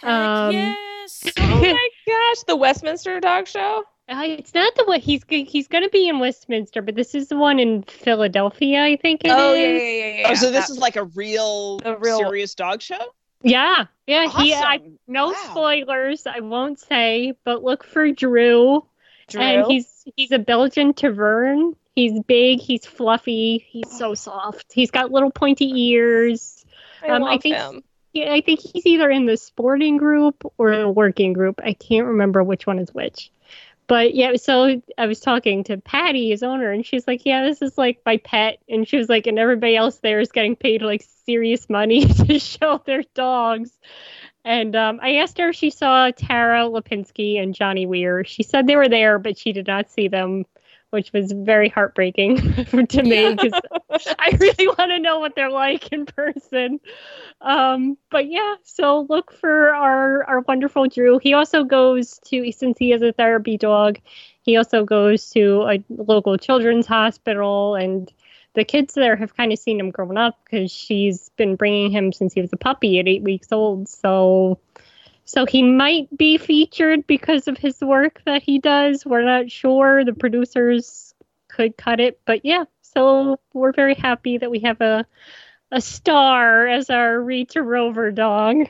Heck 0.00 0.10
Um, 0.10 0.52
yes. 0.52 1.24
Oh 1.38 1.60
my 1.60 1.88
gosh, 2.06 2.42
the 2.46 2.56
Westminster 2.56 3.20
Dog 3.20 3.46
Show. 3.46 3.84
Uh, 4.08 4.22
it's 4.24 4.52
not 4.54 4.74
the 4.74 4.84
one 4.84 5.00
he's 5.00 5.22
he's 5.28 5.68
going 5.68 5.84
to 5.84 5.90
be 5.90 6.08
in 6.08 6.18
Westminster, 6.18 6.82
but 6.82 6.94
this 6.94 7.14
is 7.14 7.28
the 7.28 7.36
one 7.36 7.58
in 7.58 7.82
Philadelphia, 7.84 8.82
I 8.84 8.96
think 8.96 9.22
it 9.24 9.28
is. 9.28 9.34
Oh 9.34 9.54
yeah, 9.54 9.66
yeah, 9.68 9.78
yeah, 9.78 10.20
yeah. 10.20 10.28
oh, 10.30 10.34
so 10.34 10.50
this 10.50 10.68
is 10.68 10.78
like 10.78 10.96
a 10.96 11.04
real, 11.04 11.80
A 11.84 11.96
real- 11.96 12.18
serious 12.18 12.54
dog 12.54 12.82
show? 12.82 12.98
Yeah, 13.44 13.86
yeah. 14.06 14.28
He, 14.28 14.54
I, 14.54 14.80
no 15.06 15.28
Wow. 15.28 15.34
spoilers, 15.50 16.26
I 16.26 16.40
won't 16.40 16.80
say, 16.80 17.34
but 17.44 17.62
look 17.62 17.84
for 17.84 18.10
Drew, 18.10 18.84
Drew. 19.28 19.40
and 19.40 19.66
he's 19.70 20.04
he's 20.16 20.32
a 20.32 20.38
Belgian 20.38 20.94
Tervuren. 20.94 21.74
He's 21.94 22.20
big, 22.24 22.60
he's 22.60 22.84
fluffy, 22.86 23.64
he's 23.68 23.90
so 23.96 24.14
soft. 24.14 24.72
He's 24.72 24.90
got 24.90 25.12
little 25.12 25.30
pointy 25.30 25.70
ears. 25.90 26.64
I 27.02 27.08
um, 27.10 27.24
I 27.24 27.38
think- 27.38 27.56
him. 27.56 27.84
Yeah, 28.14 28.32
I 28.32 28.42
think 28.42 28.60
he's 28.60 28.86
either 28.86 29.10
in 29.10 29.26
the 29.26 29.36
sporting 29.36 29.96
group 29.96 30.44
or 30.56 30.76
the 30.76 30.88
working 30.88 31.32
group. 31.32 31.60
I 31.64 31.72
can't 31.72 32.06
remember 32.06 32.44
which 32.44 32.64
one 32.64 32.78
is 32.78 32.94
which. 32.94 33.32
But 33.86 34.14
yeah, 34.14 34.36
so 34.36 34.80
I 34.96 35.06
was 35.06 35.20
talking 35.20 35.64
to 35.64 35.76
Patty, 35.76 36.30
his 36.30 36.42
owner, 36.42 36.70
and 36.70 36.86
she's 36.86 37.06
like, 37.06 37.26
"Yeah, 37.26 37.44
this 37.44 37.60
is 37.60 37.76
like 37.76 38.00
my 38.06 38.16
pet," 38.18 38.58
and 38.68 38.88
she 38.88 38.96
was 38.96 39.08
like, 39.08 39.26
"And 39.26 39.38
everybody 39.38 39.76
else 39.76 39.98
there 39.98 40.20
is 40.20 40.32
getting 40.32 40.56
paid 40.56 40.82
like 40.82 41.04
serious 41.26 41.68
money 41.68 42.06
to 42.26 42.38
show 42.38 42.82
their 42.86 43.02
dogs." 43.14 43.70
And 44.44 44.76
um, 44.76 45.00
I 45.02 45.16
asked 45.16 45.38
her 45.38 45.50
if 45.50 45.56
she 45.56 45.70
saw 45.70 46.10
Tara 46.10 46.62
Lipinski 46.64 47.42
and 47.42 47.54
Johnny 47.54 47.86
Weir. 47.86 48.24
She 48.24 48.42
said 48.42 48.66
they 48.66 48.76
were 48.76 48.88
there, 48.88 49.18
but 49.18 49.38
she 49.38 49.52
did 49.52 49.66
not 49.66 49.90
see 49.90 50.08
them, 50.08 50.44
which 50.94 51.12
was 51.12 51.32
very 51.32 51.68
heartbreaking 51.68 52.36
to 52.88 53.02
me 53.02 53.34
because 53.34 53.60
I 54.18 54.36
really 54.40 54.68
want 54.68 54.92
to 54.92 55.00
know 55.00 55.18
what 55.18 55.34
they're 55.34 55.50
like 55.50 55.92
in 55.92 56.06
person. 56.06 56.78
Um, 57.40 57.98
but 58.10 58.30
yeah, 58.30 58.54
so 58.62 59.06
look 59.10 59.32
for 59.32 59.74
our 59.74 60.24
our 60.24 60.40
wonderful 60.40 60.86
Drew. 60.86 61.18
He 61.18 61.34
also 61.34 61.64
goes 61.64 62.20
to 62.26 62.52
since 62.52 62.78
he 62.78 62.92
is 62.92 63.02
a 63.02 63.12
therapy 63.12 63.58
dog. 63.58 63.98
He 64.42 64.56
also 64.56 64.84
goes 64.84 65.30
to 65.30 65.62
a 65.68 65.84
local 65.90 66.38
children's 66.38 66.86
hospital 66.86 67.74
and 67.74 68.10
the 68.54 68.64
kids 68.64 68.94
there 68.94 69.16
have 69.16 69.36
kind 69.36 69.52
of 69.52 69.58
seen 69.58 69.80
him 69.80 69.90
growing 69.90 70.16
up 70.16 70.38
because 70.44 70.70
she's 70.70 71.28
been 71.36 71.56
bringing 71.56 71.90
him 71.90 72.12
since 72.12 72.32
he 72.32 72.40
was 72.40 72.52
a 72.52 72.56
puppy 72.56 73.00
at 73.00 73.08
eight 73.08 73.22
weeks 73.22 73.48
old. 73.50 73.88
So, 73.88 74.60
so 75.24 75.46
he 75.46 75.62
might 75.62 76.14
be 76.16 76.38
featured 76.38 77.06
because 77.06 77.48
of 77.48 77.56
his 77.58 77.80
work 77.80 78.20
that 78.26 78.42
he 78.42 78.58
does. 78.58 79.04
We're 79.06 79.24
not 79.24 79.50
sure. 79.50 80.04
The 80.04 80.12
producers 80.12 81.14
could 81.48 81.76
cut 81.76 82.00
it, 82.00 82.20
but 82.26 82.44
yeah. 82.44 82.64
So 82.82 83.38
we're 83.52 83.72
very 83.72 83.94
happy 83.94 84.38
that 84.38 84.50
we 84.50 84.60
have 84.60 84.80
a 84.80 85.06
a 85.70 85.80
star 85.80 86.68
as 86.68 86.90
our 86.90 87.20
Read 87.20 87.50
to 87.50 87.62
Rover 87.62 88.12
dog. 88.12 88.68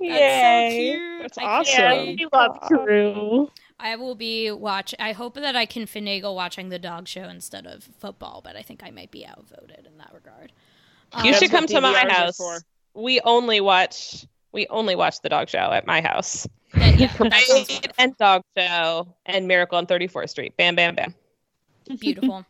That's 0.00 0.74
so 0.74 0.76
cute. 0.78 1.22
That's 1.22 1.38
awesome. 1.38 1.74
Yeah, 1.78 2.04
we 2.04 2.26
love 2.32 2.58
Drew. 2.68 3.50
I 3.78 3.96
will 3.96 4.14
be 4.14 4.50
watch. 4.50 4.94
I 4.98 5.12
hope 5.12 5.34
that 5.34 5.54
I 5.56 5.66
can 5.66 5.84
finagle 5.84 6.34
watching 6.34 6.70
the 6.70 6.78
dog 6.78 7.08
show 7.08 7.24
instead 7.24 7.66
of 7.66 7.84
football, 7.98 8.40
but 8.42 8.56
I 8.56 8.62
think 8.62 8.82
I 8.82 8.90
might 8.90 9.10
be 9.10 9.26
outvoted 9.26 9.86
in 9.86 9.98
that 9.98 10.12
regard. 10.14 10.52
You 11.24 11.32
Um, 11.32 11.38
should 11.38 11.50
come 11.50 11.66
to 11.66 11.80
my 11.80 12.06
house. 12.08 12.36
for. 12.36 12.58
We 12.94 13.20
only 13.20 13.60
watch 13.60 14.24
we 14.56 14.66
only 14.68 14.96
watch 14.96 15.20
the 15.20 15.28
dog 15.28 15.48
show 15.48 15.70
at 15.70 15.86
my 15.86 16.00
house. 16.00 16.48
that- 16.72 16.98
yeah, 16.98 17.06
that 17.06 17.16
Parade 17.16 17.94
and 17.98 18.16
dog 18.16 18.42
show 18.56 19.06
and 19.26 19.46
Miracle 19.46 19.78
on 19.78 19.86
34th 19.86 20.30
Street. 20.30 20.56
Bam 20.56 20.74
bam 20.74 20.96
bam. 20.96 21.14
Beautiful. 22.00 22.44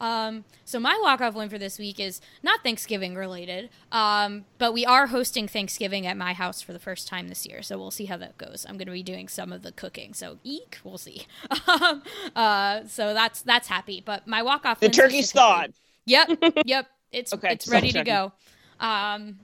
Um, 0.00 0.44
so 0.64 0.80
my 0.80 0.98
walk 1.02 1.20
off 1.20 1.34
win 1.34 1.50
for 1.50 1.58
this 1.58 1.78
week 1.78 2.00
is 2.00 2.20
not 2.42 2.62
Thanksgiving 2.62 3.14
related, 3.14 3.68
um, 3.92 4.46
but 4.56 4.72
we 4.72 4.86
are 4.86 5.08
hosting 5.08 5.46
Thanksgiving 5.46 6.06
at 6.06 6.16
my 6.16 6.32
house 6.32 6.62
for 6.62 6.72
the 6.72 6.78
first 6.78 7.06
time 7.06 7.28
this 7.28 7.46
year. 7.46 7.62
So 7.62 7.78
we'll 7.78 7.90
see 7.90 8.06
how 8.06 8.16
that 8.16 8.38
goes. 8.38 8.64
I'm 8.66 8.78
going 8.78 8.86
to 8.86 8.92
be 8.92 9.02
doing 9.02 9.28
some 9.28 9.52
of 9.52 9.62
the 9.62 9.72
cooking. 9.72 10.14
So 10.14 10.38
eek, 10.42 10.78
we'll 10.82 10.98
see. 10.98 11.26
um, 11.68 12.02
uh, 12.34 12.86
so 12.86 13.14
that's 13.14 13.42
that's 13.42 13.68
happy. 13.68 14.02
But 14.04 14.26
my 14.26 14.42
walk 14.42 14.64
off 14.64 14.80
The 14.80 14.88
turkey's 14.88 15.32
thawed. 15.32 15.74
Yep, 16.06 16.64
yep. 16.64 16.86
It's 17.12 17.32
Okay, 17.34 17.52
it's 17.52 17.68
ready 17.68 17.92
to 17.92 18.02
go. 18.02 18.32
Um, 18.80 19.38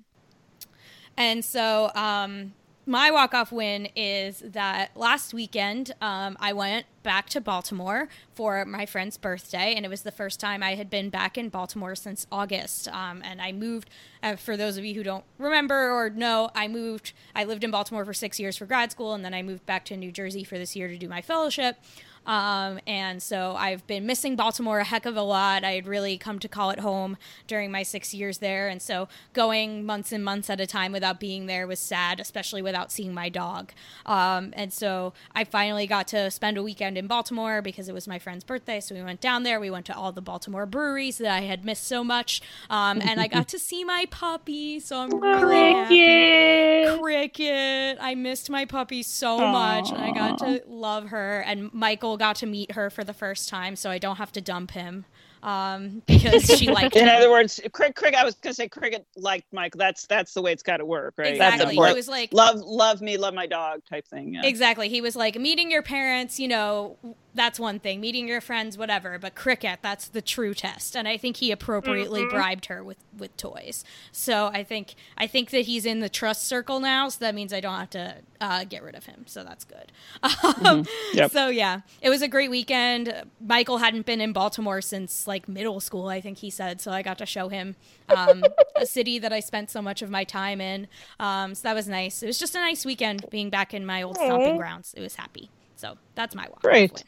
and 1.16 1.44
so 1.44 1.90
um, 1.94 2.52
my 2.88 3.10
walk 3.10 3.34
off 3.34 3.50
win 3.50 3.88
is 3.96 4.38
that 4.46 4.96
last 4.96 5.34
weekend 5.34 5.90
um, 6.00 6.36
I 6.38 6.52
went 6.52 6.86
back 7.02 7.28
to 7.30 7.40
Baltimore 7.40 8.08
for 8.32 8.64
my 8.64 8.86
friend's 8.86 9.16
birthday, 9.16 9.74
and 9.74 9.84
it 9.84 9.88
was 9.88 10.02
the 10.02 10.12
first 10.12 10.38
time 10.38 10.62
I 10.62 10.76
had 10.76 10.88
been 10.88 11.10
back 11.10 11.36
in 11.36 11.48
Baltimore 11.48 11.96
since 11.96 12.28
August. 12.30 12.86
Um, 12.88 13.22
and 13.24 13.42
I 13.42 13.50
moved. 13.50 13.90
Uh, 14.22 14.36
for 14.36 14.56
those 14.56 14.76
of 14.76 14.84
you 14.84 14.94
who 14.94 15.02
don't 15.02 15.24
remember 15.36 15.90
or 15.90 16.10
know, 16.10 16.50
I 16.54 16.68
moved. 16.68 17.12
I 17.34 17.42
lived 17.42 17.64
in 17.64 17.72
Baltimore 17.72 18.04
for 18.04 18.14
six 18.14 18.38
years 18.38 18.56
for 18.56 18.66
grad 18.66 18.92
school, 18.92 19.14
and 19.14 19.24
then 19.24 19.34
I 19.34 19.42
moved 19.42 19.66
back 19.66 19.84
to 19.86 19.96
New 19.96 20.12
Jersey 20.12 20.44
for 20.44 20.56
this 20.56 20.76
year 20.76 20.86
to 20.86 20.96
do 20.96 21.08
my 21.08 21.22
fellowship. 21.22 21.78
Um, 22.26 22.80
and 22.86 23.22
so 23.22 23.54
I've 23.56 23.86
been 23.86 24.04
missing 24.04 24.36
Baltimore 24.36 24.80
a 24.80 24.84
heck 24.84 25.06
of 25.06 25.16
a 25.16 25.22
lot. 25.22 25.64
I 25.64 25.72
had 25.72 25.86
really 25.86 26.18
come 26.18 26.38
to 26.40 26.48
call 26.48 26.70
it 26.70 26.80
home 26.80 27.16
during 27.46 27.70
my 27.70 27.82
six 27.82 28.12
years 28.12 28.38
there. 28.38 28.68
And 28.68 28.82
so 28.82 29.08
going 29.32 29.86
months 29.86 30.12
and 30.12 30.24
months 30.24 30.50
at 30.50 30.60
a 30.60 30.66
time 30.66 30.92
without 30.92 31.20
being 31.20 31.46
there 31.46 31.66
was 31.66 31.78
sad, 31.78 32.20
especially 32.20 32.62
without 32.62 32.90
seeing 32.90 33.14
my 33.14 33.28
dog. 33.28 33.72
Um, 34.04 34.52
and 34.54 34.72
so 34.72 35.12
I 35.34 35.44
finally 35.44 35.86
got 35.86 36.08
to 36.08 36.30
spend 36.30 36.58
a 36.58 36.62
weekend 36.62 36.98
in 36.98 37.06
Baltimore 37.06 37.62
because 37.62 37.88
it 37.88 37.94
was 37.94 38.08
my 38.08 38.18
friend's 38.18 38.44
birthday. 38.44 38.80
So 38.80 38.94
we 38.94 39.02
went 39.02 39.20
down 39.20 39.42
there. 39.42 39.60
We 39.60 39.70
went 39.70 39.86
to 39.86 39.96
all 39.96 40.12
the 40.12 40.20
Baltimore 40.20 40.66
breweries 40.66 41.18
that 41.18 41.32
I 41.32 41.40
had 41.42 41.64
missed 41.64 41.84
so 41.84 42.02
much. 42.02 42.42
Um, 42.68 43.00
and 43.00 43.20
I 43.20 43.28
got 43.28 43.48
to 43.48 43.58
see 43.58 43.84
my 43.84 44.06
puppy. 44.10 44.80
So 44.80 44.98
I'm 44.98 45.10
really 45.20 45.72
happy. 45.72 45.96
Cricket. 45.96 47.00
Cricket. 47.00 47.98
I 48.00 48.14
missed 48.14 48.50
my 48.50 48.64
puppy 48.64 49.02
so 49.02 49.38
much, 49.38 49.90
and 49.90 49.98
I 49.98 50.12
got 50.12 50.38
to 50.38 50.62
love 50.66 51.08
her. 51.08 51.40
And 51.40 51.72
Michael 51.72 52.15
got 52.16 52.36
to 52.36 52.46
meet 52.46 52.72
her 52.72 52.90
for 52.90 53.04
the 53.04 53.14
first 53.14 53.48
time, 53.48 53.76
so 53.76 53.90
I 53.90 53.98
don't 53.98 54.16
have 54.16 54.32
to 54.32 54.40
dump 54.40 54.72
him 54.72 55.04
um, 55.42 56.02
because 56.06 56.44
she 56.44 56.70
liked 56.72 56.96
In 56.96 57.04
him. 57.06 57.16
other 57.16 57.30
words, 57.30 57.60
Craig, 57.72 57.94
Craig, 57.94 58.14
I 58.14 58.24
was 58.24 58.34
gonna 58.34 58.54
say 58.54 58.68
cricket 58.68 59.06
liked 59.16 59.52
Mike. 59.52 59.74
That's 59.74 60.06
that's 60.06 60.34
the 60.34 60.42
way 60.42 60.52
it's 60.52 60.62
got 60.62 60.78
to 60.78 60.84
work, 60.84 61.14
right? 61.16 61.28
Exactly. 61.34 61.66
He 61.66 61.70
important. 61.72 61.96
was 61.96 62.08
like, 62.08 62.32
love 62.32 62.56
love 62.58 63.00
me, 63.00 63.16
love 63.16 63.34
my 63.34 63.46
dog 63.46 63.80
type 63.88 64.06
thing. 64.08 64.34
Yeah. 64.34 64.44
Exactly. 64.44 64.88
He 64.88 65.00
was 65.00 65.14
like 65.16 65.38
meeting 65.38 65.70
your 65.70 65.82
parents, 65.82 66.40
you 66.40 66.48
know, 66.48 66.96
that's 67.36 67.60
one 67.60 67.78
thing. 67.78 68.00
Meeting 68.00 68.26
your 68.26 68.40
friends, 68.40 68.76
whatever. 68.76 69.18
But 69.18 69.34
cricket, 69.34 69.80
that's 69.82 70.08
the 70.08 70.22
true 70.22 70.54
test. 70.54 70.96
And 70.96 71.06
I 71.06 71.16
think 71.16 71.36
he 71.36 71.52
appropriately 71.52 72.24
bribed 72.26 72.66
her 72.66 72.82
with 72.82 72.96
with 73.16 73.36
toys. 73.36 73.84
So 74.12 74.46
I 74.46 74.64
think 74.64 74.94
I 75.16 75.26
think 75.26 75.50
that 75.50 75.66
he's 75.66 75.86
in 75.86 76.00
the 76.00 76.08
trust 76.08 76.44
circle 76.44 76.80
now. 76.80 77.08
So 77.08 77.18
that 77.20 77.34
means 77.34 77.52
I 77.52 77.60
don't 77.60 77.78
have 77.78 77.90
to 77.90 78.16
uh, 78.40 78.64
get 78.64 78.82
rid 78.82 78.94
of 78.94 79.06
him. 79.06 79.24
So 79.26 79.44
that's 79.44 79.64
good. 79.64 79.92
Um, 80.64 80.86
Yep. 81.12 81.30
So 81.32 81.48
yeah, 81.48 81.80
it 82.00 82.08
was 82.08 82.22
a 82.22 82.28
great 82.28 82.50
weekend. 82.50 83.12
Michael 83.40 83.78
hadn't 83.78 84.06
been 84.06 84.20
in 84.20 84.32
Baltimore 84.32 84.80
since 84.80 85.26
like 85.26 85.48
middle 85.48 85.80
school, 85.80 86.08
I 86.08 86.20
think 86.20 86.38
he 86.38 86.50
said. 86.50 86.80
So 86.80 86.90
I 86.90 87.02
got 87.02 87.18
to 87.18 87.26
show 87.26 87.48
him 87.48 87.76
um, 88.08 88.44
a 88.76 88.86
city 88.86 89.18
that 89.18 89.32
I 89.32 89.40
spent 89.40 89.70
so 89.70 89.82
much 89.82 90.02
of 90.02 90.10
my 90.10 90.24
time 90.24 90.60
in. 90.60 90.88
Um, 91.20 91.54
so 91.54 91.62
that 91.68 91.74
was 91.74 91.88
nice. 91.88 92.22
It 92.22 92.26
was 92.26 92.38
just 92.38 92.54
a 92.54 92.58
nice 92.58 92.84
weekend 92.84 93.26
being 93.30 93.50
back 93.50 93.74
in 93.74 93.84
my 93.84 94.02
old 94.02 94.16
stomping 94.16 94.56
grounds. 94.56 94.94
It 94.96 95.00
was 95.00 95.16
happy. 95.16 95.50
So 95.76 95.98
that's 96.14 96.34
my 96.34 96.48
walk. 96.48 96.62
Great. 96.62 97.04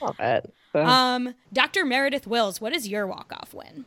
Win. 0.00 0.06
Love 0.08 0.20
it. 0.20 0.54
So- 0.72 0.84
Um, 0.84 1.34
Dr. 1.52 1.84
Meredith 1.84 2.26
Wills, 2.26 2.60
what 2.60 2.74
is 2.74 2.88
your 2.88 3.06
walk 3.06 3.32
off 3.34 3.54
win? 3.54 3.84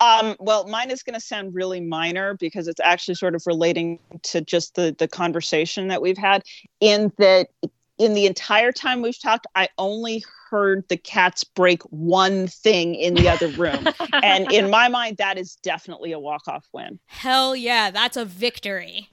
Um, 0.00 0.36
well, 0.38 0.66
mine 0.66 0.90
is 0.90 1.02
going 1.02 1.14
to 1.14 1.20
sound 1.20 1.54
really 1.54 1.80
minor 1.80 2.34
because 2.34 2.68
it's 2.68 2.80
actually 2.80 3.14
sort 3.14 3.34
of 3.34 3.46
relating 3.46 3.98
to 4.24 4.40
just 4.40 4.74
the 4.74 4.94
the 4.98 5.08
conversation 5.08 5.88
that 5.88 6.02
we've 6.02 6.18
had. 6.18 6.42
In 6.80 7.12
that, 7.18 7.48
in 7.96 8.12
the 8.12 8.26
entire 8.26 8.72
time 8.72 9.02
we've 9.02 9.18
talked, 9.18 9.46
I 9.54 9.68
only 9.78 10.22
heard 10.50 10.84
the 10.88 10.96
cats 10.96 11.44
break 11.44 11.80
one 11.84 12.48
thing 12.48 12.96
in 12.96 13.14
the 13.14 13.28
other 13.28 13.48
room, 13.48 13.86
and 14.22 14.52
in 14.52 14.68
my 14.68 14.88
mind, 14.88 15.16
that 15.18 15.38
is 15.38 15.54
definitely 15.62 16.12
a 16.12 16.18
walk 16.18 16.48
off 16.48 16.66
win. 16.72 16.98
Hell 17.06 17.54
yeah, 17.56 17.90
that's 17.90 18.16
a 18.16 18.24
victory. 18.24 19.08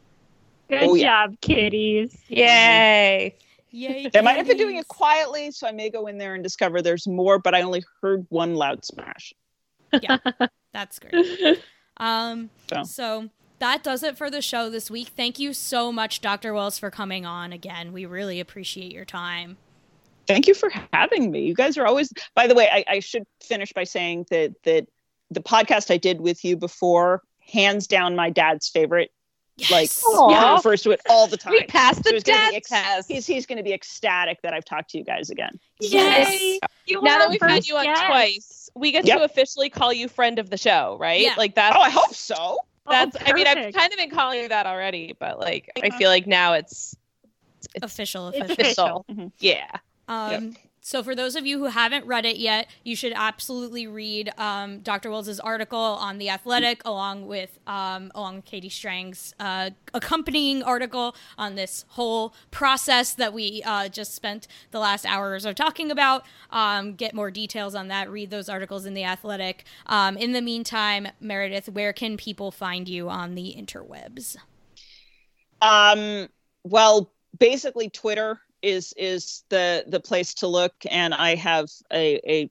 Good 0.67 0.83
Oh, 0.83 0.95
yeah. 0.95 1.27
job, 1.27 1.35
kitties. 1.41 2.17
Yay. 2.27 3.35
Yay. 3.71 4.09
They 4.11 4.21
might 4.21 4.37
have 4.37 4.47
been 4.47 4.57
doing 4.57 4.75
it 4.75 4.87
quietly, 4.87 5.51
so 5.51 5.67
I 5.67 5.71
may 5.71 5.89
go 5.89 6.07
in 6.07 6.17
there 6.17 6.33
and 6.35 6.43
discover 6.43 6.81
there's 6.81 7.07
more. 7.07 7.39
But 7.39 7.55
I 7.55 7.61
only 7.61 7.83
heard 8.01 8.25
one 8.29 8.55
loud 8.55 8.85
smash. 8.85 9.33
Yeah, 10.01 10.17
that's 10.73 10.99
great. 10.99 11.59
Um, 11.97 12.49
So. 12.67 12.83
so 12.83 13.29
that 13.59 13.83
does 13.83 14.01
it 14.01 14.17
for 14.17 14.31
the 14.31 14.41
show 14.41 14.71
this 14.71 14.89
week. 14.89 15.09
Thank 15.09 15.37
you 15.37 15.53
so 15.53 15.91
much, 15.91 16.19
Dr. 16.19 16.51
Wills, 16.51 16.79
for 16.79 16.89
coming 16.89 17.27
on 17.27 17.53
again. 17.53 17.93
We 17.93 18.07
really 18.07 18.39
appreciate 18.39 18.91
your 18.91 19.05
time. 19.05 19.57
Thank 20.25 20.47
you 20.47 20.55
for 20.55 20.71
having 20.93 21.29
me. 21.29 21.41
You 21.41 21.53
guys 21.53 21.77
are 21.77 21.85
always. 21.85 22.11
By 22.33 22.47
the 22.47 22.55
way, 22.55 22.69
I, 22.71 22.85
I 22.87 22.99
should 23.01 23.23
finish 23.43 23.71
by 23.73 23.83
saying 23.83 24.25
that 24.31 24.53
that 24.63 24.87
the 25.29 25.41
podcast 25.41 25.91
I 25.91 25.97
did 25.97 26.21
with 26.21 26.43
you 26.43 26.57
before, 26.57 27.21
hands 27.51 27.85
down, 27.85 28.15
my 28.15 28.31
dad's 28.31 28.67
favorite. 28.67 29.11
Like 29.59 29.69
Yes. 29.89 30.03
Aw. 30.05 30.47
he 30.49 30.53
refers 30.55 30.81
to 30.83 30.91
it 30.91 31.01
all 31.09 31.27
the 31.27 31.37
time. 31.37 31.51
We 31.53 31.63
passed 31.63 32.03
the 32.03 32.11
he's 32.11 32.23
gonna 32.23 32.37
dad 32.37 32.49
be 32.51 32.55
ex- 32.57 32.69
test. 32.69 33.07
He's 33.11 33.27
he's 33.27 33.45
going 33.45 33.57
to 33.57 33.63
be 33.63 33.73
ecstatic 33.73 34.41
that 34.41 34.53
I've 34.53 34.65
talked 34.65 34.89
to 34.91 34.97
you 34.97 35.03
guys 35.03 35.29
again. 35.29 35.59
Yes. 35.79 36.59
You 36.87 37.01
now 37.01 37.19
that 37.19 37.29
we've 37.29 37.39
had 37.41 37.67
you 37.67 37.77
on 37.77 37.85
guest. 37.85 38.03
twice, 38.05 38.69
we 38.75 38.91
get 38.91 39.05
Yep. 39.05 39.17
to 39.19 39.23
officially 39.25 39.69
call 39.69 39.93
you 39.93 40.07
friend 40.07 40.39
of 40.39 40.49
the 40.49 40.57
show, 40.57 40.97
right? 40.99 41.21
Yeah. 41.21 41.35
Like 41.37 41.55
that. 41.55 41.73
Oh, 41.75 41.81
I 41.81 41.89
hope 41.91 42.13
so. 42.15 42.59
that's 42.89 43.15
Oh, 43.17 43.23
I 43.25 43.33
mean 43.33 43.45
I've 43.45 43.73
kind 43.73 43.91
of 43.91 43.97
been 43.97 44.09
calling 44.09 44.41
you 44.41 44.47
that 44.49 44.65
already, 44.65 45.15
but 45.19 45.39
like 45.39 45.69
I 45.83 45.91
feel 45.91 46.09
like 46.09 46.25
now 46.27 46.53
it's 46.53 46.95
it's 47.75 47.85
Official, 47.85 48.29
It's 48.29 48.39
official. 48.51 48.57
official. 48.57 49.05
Mhm. 49.11 49.31
Yeah. 49.39 49.67
Um, 50.07 50.55
So, 50.83 51.03
for 51.03 51.13
those 51.13 51.35
of 51.35 51.45
you 51.45 51.59
who 51.59 51.65
haven't 51.65 52.07
read 52.07 52.25
it 52.25 52.37
yet, 52.37 52.67
you 52.83 52.95
should 52.95 53.13
absolutely 53.15 53.85
read 53.85 54.31
um, 54.35 54.79
Dr. 54.79 55.11
Wills's 55.11 55.39
article 55.39 55.77
on 55.77 56.17
the 56.17 56.27
Athletic, 56.27 56.81
along 56.83 57.27
with 57.27 57.59
um, 57.67 58.11
along 58.15 58.37
with 58.37 58.45
Katie 58.45 58.67
Strang's 58.67 59.35
uh, 59.39 59.69
accompanying 59.93 60.63
article 60.63 61.15
on 61.37 61.53
this 61.53 61.85
whole 61.89 62.33
process 62.49 63.13
that 63.13 63.31
we 63.31 63.61
uh, 63.63 63.89
just 63.89 64.15
spent 64.15 64.47
the 64.71 64.79
last 64.79 65.05
hour 65.05 65.33
or 65.33 65.39
so 65.39 65.53
talking 65.53 65.91
about. 65.91 66.25
Um, 66.49 66.95
get 66.95 67.13
more 67.13 67.29
details 67.29 67.75
on 67.75 67.87
that. 67.89 68.09
Read 68.09 68.31
those 68.31 68.49
articles 68.49 68.87
in 68.87 68.95
the 68.95 69.03
Athletic. 69.03 69.65
Um, 69.85 70.17
in 70.17 70.31
the 70.31 70.41
meantime, 70.41 71.09
Meredith, 71.19 71.69
where 71.69 71.93
can 71.93 72.17
people 72.17 72.49
find 72.49 72.89
you 72.89 73.07
on 73.07 73.35
the 73.35 73.55
interwebs? 73.55 74.35
Um, 75.61 76.27
well, 76.63 77.13
basically, 77.37 77.91
Twitter 77.91 78.39
is 78.61 78.93
is 78.97 79.43
the 79.49 79.83
the 79.87 79.99
place 79.99 80.33
to 80.35 80.47
look, 80.47 80.73
and 80.89 81.13
I 81.13 81.35
have 81.35 81.69
a 81.91 82.19
a 82.29 82.49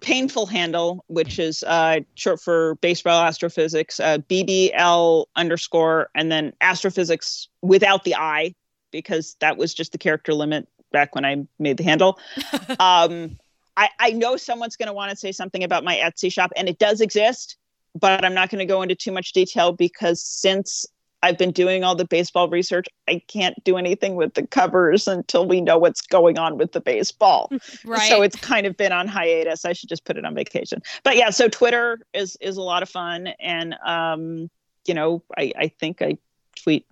painful 0.00 0.46
handle, 0.46 1.04
which 1.08 1.38
is 1.38 1.62
uh, 1.64 2.00
short 2.14 2.40
for 2.40 2.76
baseball 2.76 3.22
astrophysics, 3.22 3.98
uh, 4.00 4.18
BBL 4.18 5.26
underscore, 5.34 6.08
and 6.14 6.30
then 6.30 6.52
astrophysics 6.60 7.48
without 7.62 8.04
the 8.04 8.14
I, 8.14 8.54
because 8.90 9.36
that 9.40 9.56
was 9.56 9.74
just 9.74 9.92
the 9.92 9.98
character 9.98 10.34
limit 10.34 10.68
back 10.92 11.14
when 11.14 11.24
I 11.24 11.46
made 11.58 11.76
the 11.76 11.84
handle. 11.84 12.18
um, 12.78 13.38
I, 13.76 13.90
I 13.98 14.10
know 14.10 14.36
someone's 14.36 14.76
going 14.76 14.88
to 14.88 14.92
want 14.92 15.10
to 15.10 15.16
say 15.16 15.32
something 15.32 15.62
about 15.62 15.84
my 15.84 15.96
Etsy 15.96 16.32
shop, 16.32 16.52
and 16.56 16.68
it 16.68 16.78
does 16.78 17.00
exist, 17.00 17.56
but 17.94 18.24
I'm 18.24 18.34
not 18.34 18.50
going 18.50 18.60
to 18.60 18.66
go 18.66 18.82
into 18.82 18.94
too 18.94 19.12
much 19.12 19.32
detail 19.32 19.72
because 19.72 20.22
since 20.22 20.86
I've 21.22 21.36
been 21.36 21.50
doing 21.50 21.82
all 21.82 21.94
the 21.94 22.04
baseball 22.04 22.48
research. 22.48 22.86
I 23.08 23.22
can't 23.26 23.62
do 23.64 23.76
anything 23.76 24.14
with 24.14 24.34
the 24.34 24.46
covers 24.46 25.08
until 25.08 25.46
we 25.46 25.60
know 25.60 25.76
what's 25.76 26.00
going 26.00 26.38
on 26.38 26.58
with 26.58 26.72
the 26.72 26.80
baseball. 26.80 27.50
Right. 27.84 28.08
So 28.08 28.22
it's 28.22 28.36
kind 28.36 28.66
of 28.66 28.76
been 28.76 28.92
on 28.92 29.06
hiatus. 29.06 29.64
I 29.64 29.72
should 29.72 29.88
just 29.88 30.04
put 30.04 30.16
it 30.16 30.24
on 30.24 30.34
vacation. 30.34 30.82
But 31.04 31.16
yeah, 31.16 31.30
so 31.30 31.48
Twitter 31.48 32.00
is 32.12 32.36
is 32.40 32.56
a 32.56 32.62
lot 32.62 32.82
of 32.82 32.88
fun, 32.88 33.28
and 33.40 33.74
um, 33.84 34.50
you 34.86 34.94
know, 34.94 35.22
I 35.36 35.52
I 35.56 35.68
think 35.68 36.02
I 36.02 36.18
tweet 36.56 36.86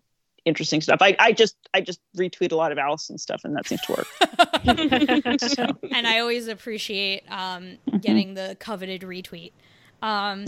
interesting 0.45 0.81
stuff. 0.81 0.99
I 1.03 1.17
I 1.19 1.33
just 1.33 1.57
I 1.75 1.81
just 1.81 2.01
retweet 2.17 2.53
a 2.53 2.57
lot 2.57 2.73
of 2.73 2.79
Allison 2.79 3.19
stuff, 3.19 3.43
and 3.45 3.55
that 3.57 3.67
seems 3.67 3.83
to 3.83 3.93
work. 3.93 5.41
so. 5.41 5.67
and 5.93 6.07
I 6.07 6.21
always 6.21 6.49
appreciate 6.49 7.25
um, 7.31 7.79
getting 8.01 8.35
the 8.35 8.57
coveted 8.59 9.03
retweet. 9.03 9.53
Um, 10.03 10.47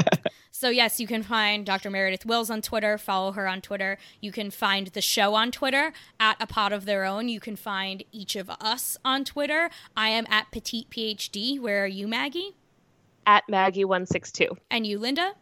so 0.50 0.70
yes, 0.70 1.00
you 1.00 1.06
can 1.06 1.22
find 1.22 1.64
Dr. 1.64 1.90
Meredith 1.90 2.26
Wills 2.26 2.50
on 2.50 2.62
Twitter. 2.62 2.98
Follow 2.98 3.32
her 3.32 3.46
on 3.48 3.60
Twitter. 3.60 3.98
You 4.20 4.32
can 4.32 4.50
find 4.50 4.88
the 4.88 5.00
show 5.00 5.34
on 5.34 5.50
Twitter 5.50 5.92
at 6.18 6.36
A 6.40 6.46
Pod 6.46 6.72
of 6.72 6.84
Their 6.84 7.04
Own. 7.04 7.28
You 7.28 7.40
can 7.40 7.56
find 7.56 8.02
each 8.12 8.36
of 8.36 8.50
us 8.50 8.96
on 9.04 9.24
Twitter. 9.24 9.70
I 9.96 10.08
am 10.08 10.26
at 10.28 10.50
petite 10.50 10.90
PhD. 10.90 11.60
Where 11.60 11.84
are 11.84 11.88
you, 11.88 12.08
Maggie? 12.08 12.56
At 13.26 13.48
Maggie 13.48 13.84
one 13.84 14.06
six 14.06 14.32
two. 14.32 14.56
And 14.70 14.86
you, 14.86 14.98
Linda? 14.98 15.34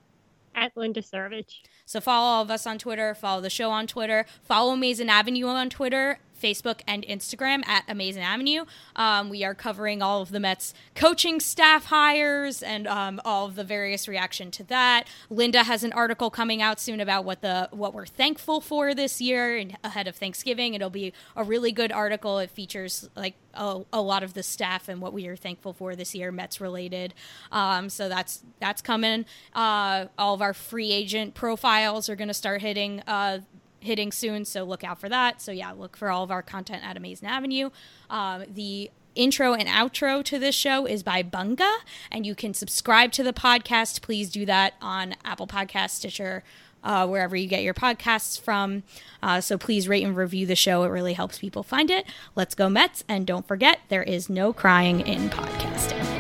At 0.55 0.77
Linda 0.77 1.03
Savage. 1.03 1.63
So 1.85 2.01
follow 2.01 2.27
all 2.27 2.43
of 2.43 2.51
us 2.51 2.67
on 2.67 2.79
Twitter. 2.79 3.15
Follow 3.15 3.41
the 3.41 3.51
show 3.51 3.71
on 3.71 3.87
Twitter. 3.87 4.27
Follow 4.43 4.73
Amazing 4.73 5.09
Avenue 5.09 5.47
on 5.47 5.71
Twitter 5.71 6.19
Facebook 6.41 6.81
and 6.87 7.05
Instagram 7.05 7.67
at 7.67 7.85
Amazing 7.89 8.23
Avenue. 8.23 8.65
Um, 8.95 9.29
we 9.29 9.45
are 9.45 9.55
covering 9.55 10.03
all 10.03 10.23
of 10.23 10.31
the 10.31 10.41
Mets 10.41 10.75
coaching 10.95 11.41
staff 11.41 11.87
hires 11.87 12.63
and 12.63 12.87
um, 12.87 13.21
all 13.25 13.47
of 13.47 13.57
the 13.57 13.65
various 13.65 14.09
reaction 14.09 14.51
to 14.53 14.65
that. 14.65 15.07
Linda 15.31 15.65
has 15.65 15.85
an 15.85 15.93
article 15.93 16.31
coming 16.31 16.63
out 16.63 16.81
soon 16.81 17.01
about 17.01 17.25
what 17.25 17.41
the 17.41 17.69
what 17.71 17.95
we're 17.95 18.07
thankful 18.07 18.61
for 18.61 18.95
this 18.95 19.21
year 19.21 19.57
and 19.57 19.77
ahead 19.83 20.07
of 20.07 20.17
Thanksgiving. 20.17 20.75
It'll 20.75 20.91
be 20.91 21.13
a 21.35 21.45
really 21.45 21.73
good 21.73 21.93
article. 21.93 22.39
It 22.39 22.51
features 22.51 23.09
like 23.17 23.35
a, 23.55 23.83
a 23.93 24.01
lot 24.01 24.23
of 24.23 24.35
the 24.35 24.43
staff 24.43 24.89
and 24.89 25.01
what 25.01 25.13
we 25.13 25.27
are 25.27 25.37
thankful 25.37 25.73
for 25.73 25.97
this 25.97 26.15
year, 26.15 26.31
Mets 26.31 26.61
related. 26.61 27.15
Um, 27.51 27.89
so 27.89 28.09
that's 28.09 28.43
that's 28.61 28.83
coming. 28.83 29.25
Uh, 29.55 30.07
all 30.19 30.35
of 30.35 30.43
our 30.43 30.55
free 30.55 30.93
agent 30.93 31.35
profiles 31.35 32.09
are 32.09 32.17
going 32.17 32.29
to 32.29 32.35
start 32.35 32.63
hitting 32.63 33.01
uh, 33.07 33.41
hitting 33.87 34.13
soon, 34.13 34.45
so 34.45 34.65
look 34.65 34.85
out 34.85 35.01
for 35.01 35.09
that. 35.09 35.41
So 35.41 35.53
yeah, 35.53 35.73
look 35.73 35.97
for 35.97 36.11
all 36.11 36.23
of 36.23 36.31
our 36.31 36.43
content 36.43 36.85
at 36.85 36.97
Amazing 36.97 37.29
Avenue. 37.29 37.71
Um, 38.11 38.45
the 38.53 38.91
intro 39.15 39.55
and 39.55 39.69
outro 39.69 40.23
to 40.25 40.39
this 40.39 40.55
show 40.55 40.87
is 40.87 41.03
by 41.03 41.23
Bunga, 41.23 41.79
and 42.11 42.27
you 42.27 42.35
can 42.35 42.55
subscribe 42.55 43.13
to 43.13 43.23
the 43.23 43.33
podcast. 43.33 44.03
Please 44.03 44.31
do 44.31 44.45
that 44.47 44.75
on 44.81 45.15
Apple 45.25 45.47
Podcast, 45.47 45.91
Stitcher, 45.91 46.45
uh, 46.85 47.07
wherever 47.07 47.35
you 47.35 47.49
get 47.49 47.63
your 47.63 47.75
podcasts 47.75 48.41
from. 48.41 48.83
Uh, 49.23 49.41
so 49.41 49.59
please 49.59 49.89
rate 49.89 50.05
and 50.05 50.17
review 50.17 50.47
the 50.47 50.55
show. 50.55 50.85
It 50.85 50.89
really 50.89 51.15
helps 51.15 51.39
people 51.39 51.63
find 51.63 51.91
it. 51.91 52.07
Let's 52.35 52.55
go 52.55 52.69
Mets, 52.69 53.03
and 53.09 53.27
don't 53.27 53.49
forget 53.49 53.81
there 53.89 54.03
is 54.03 54.29
no 54.29 54.53
crying 54.53 55.01
in 55.01 55.31
podcasting. 55.31 56.16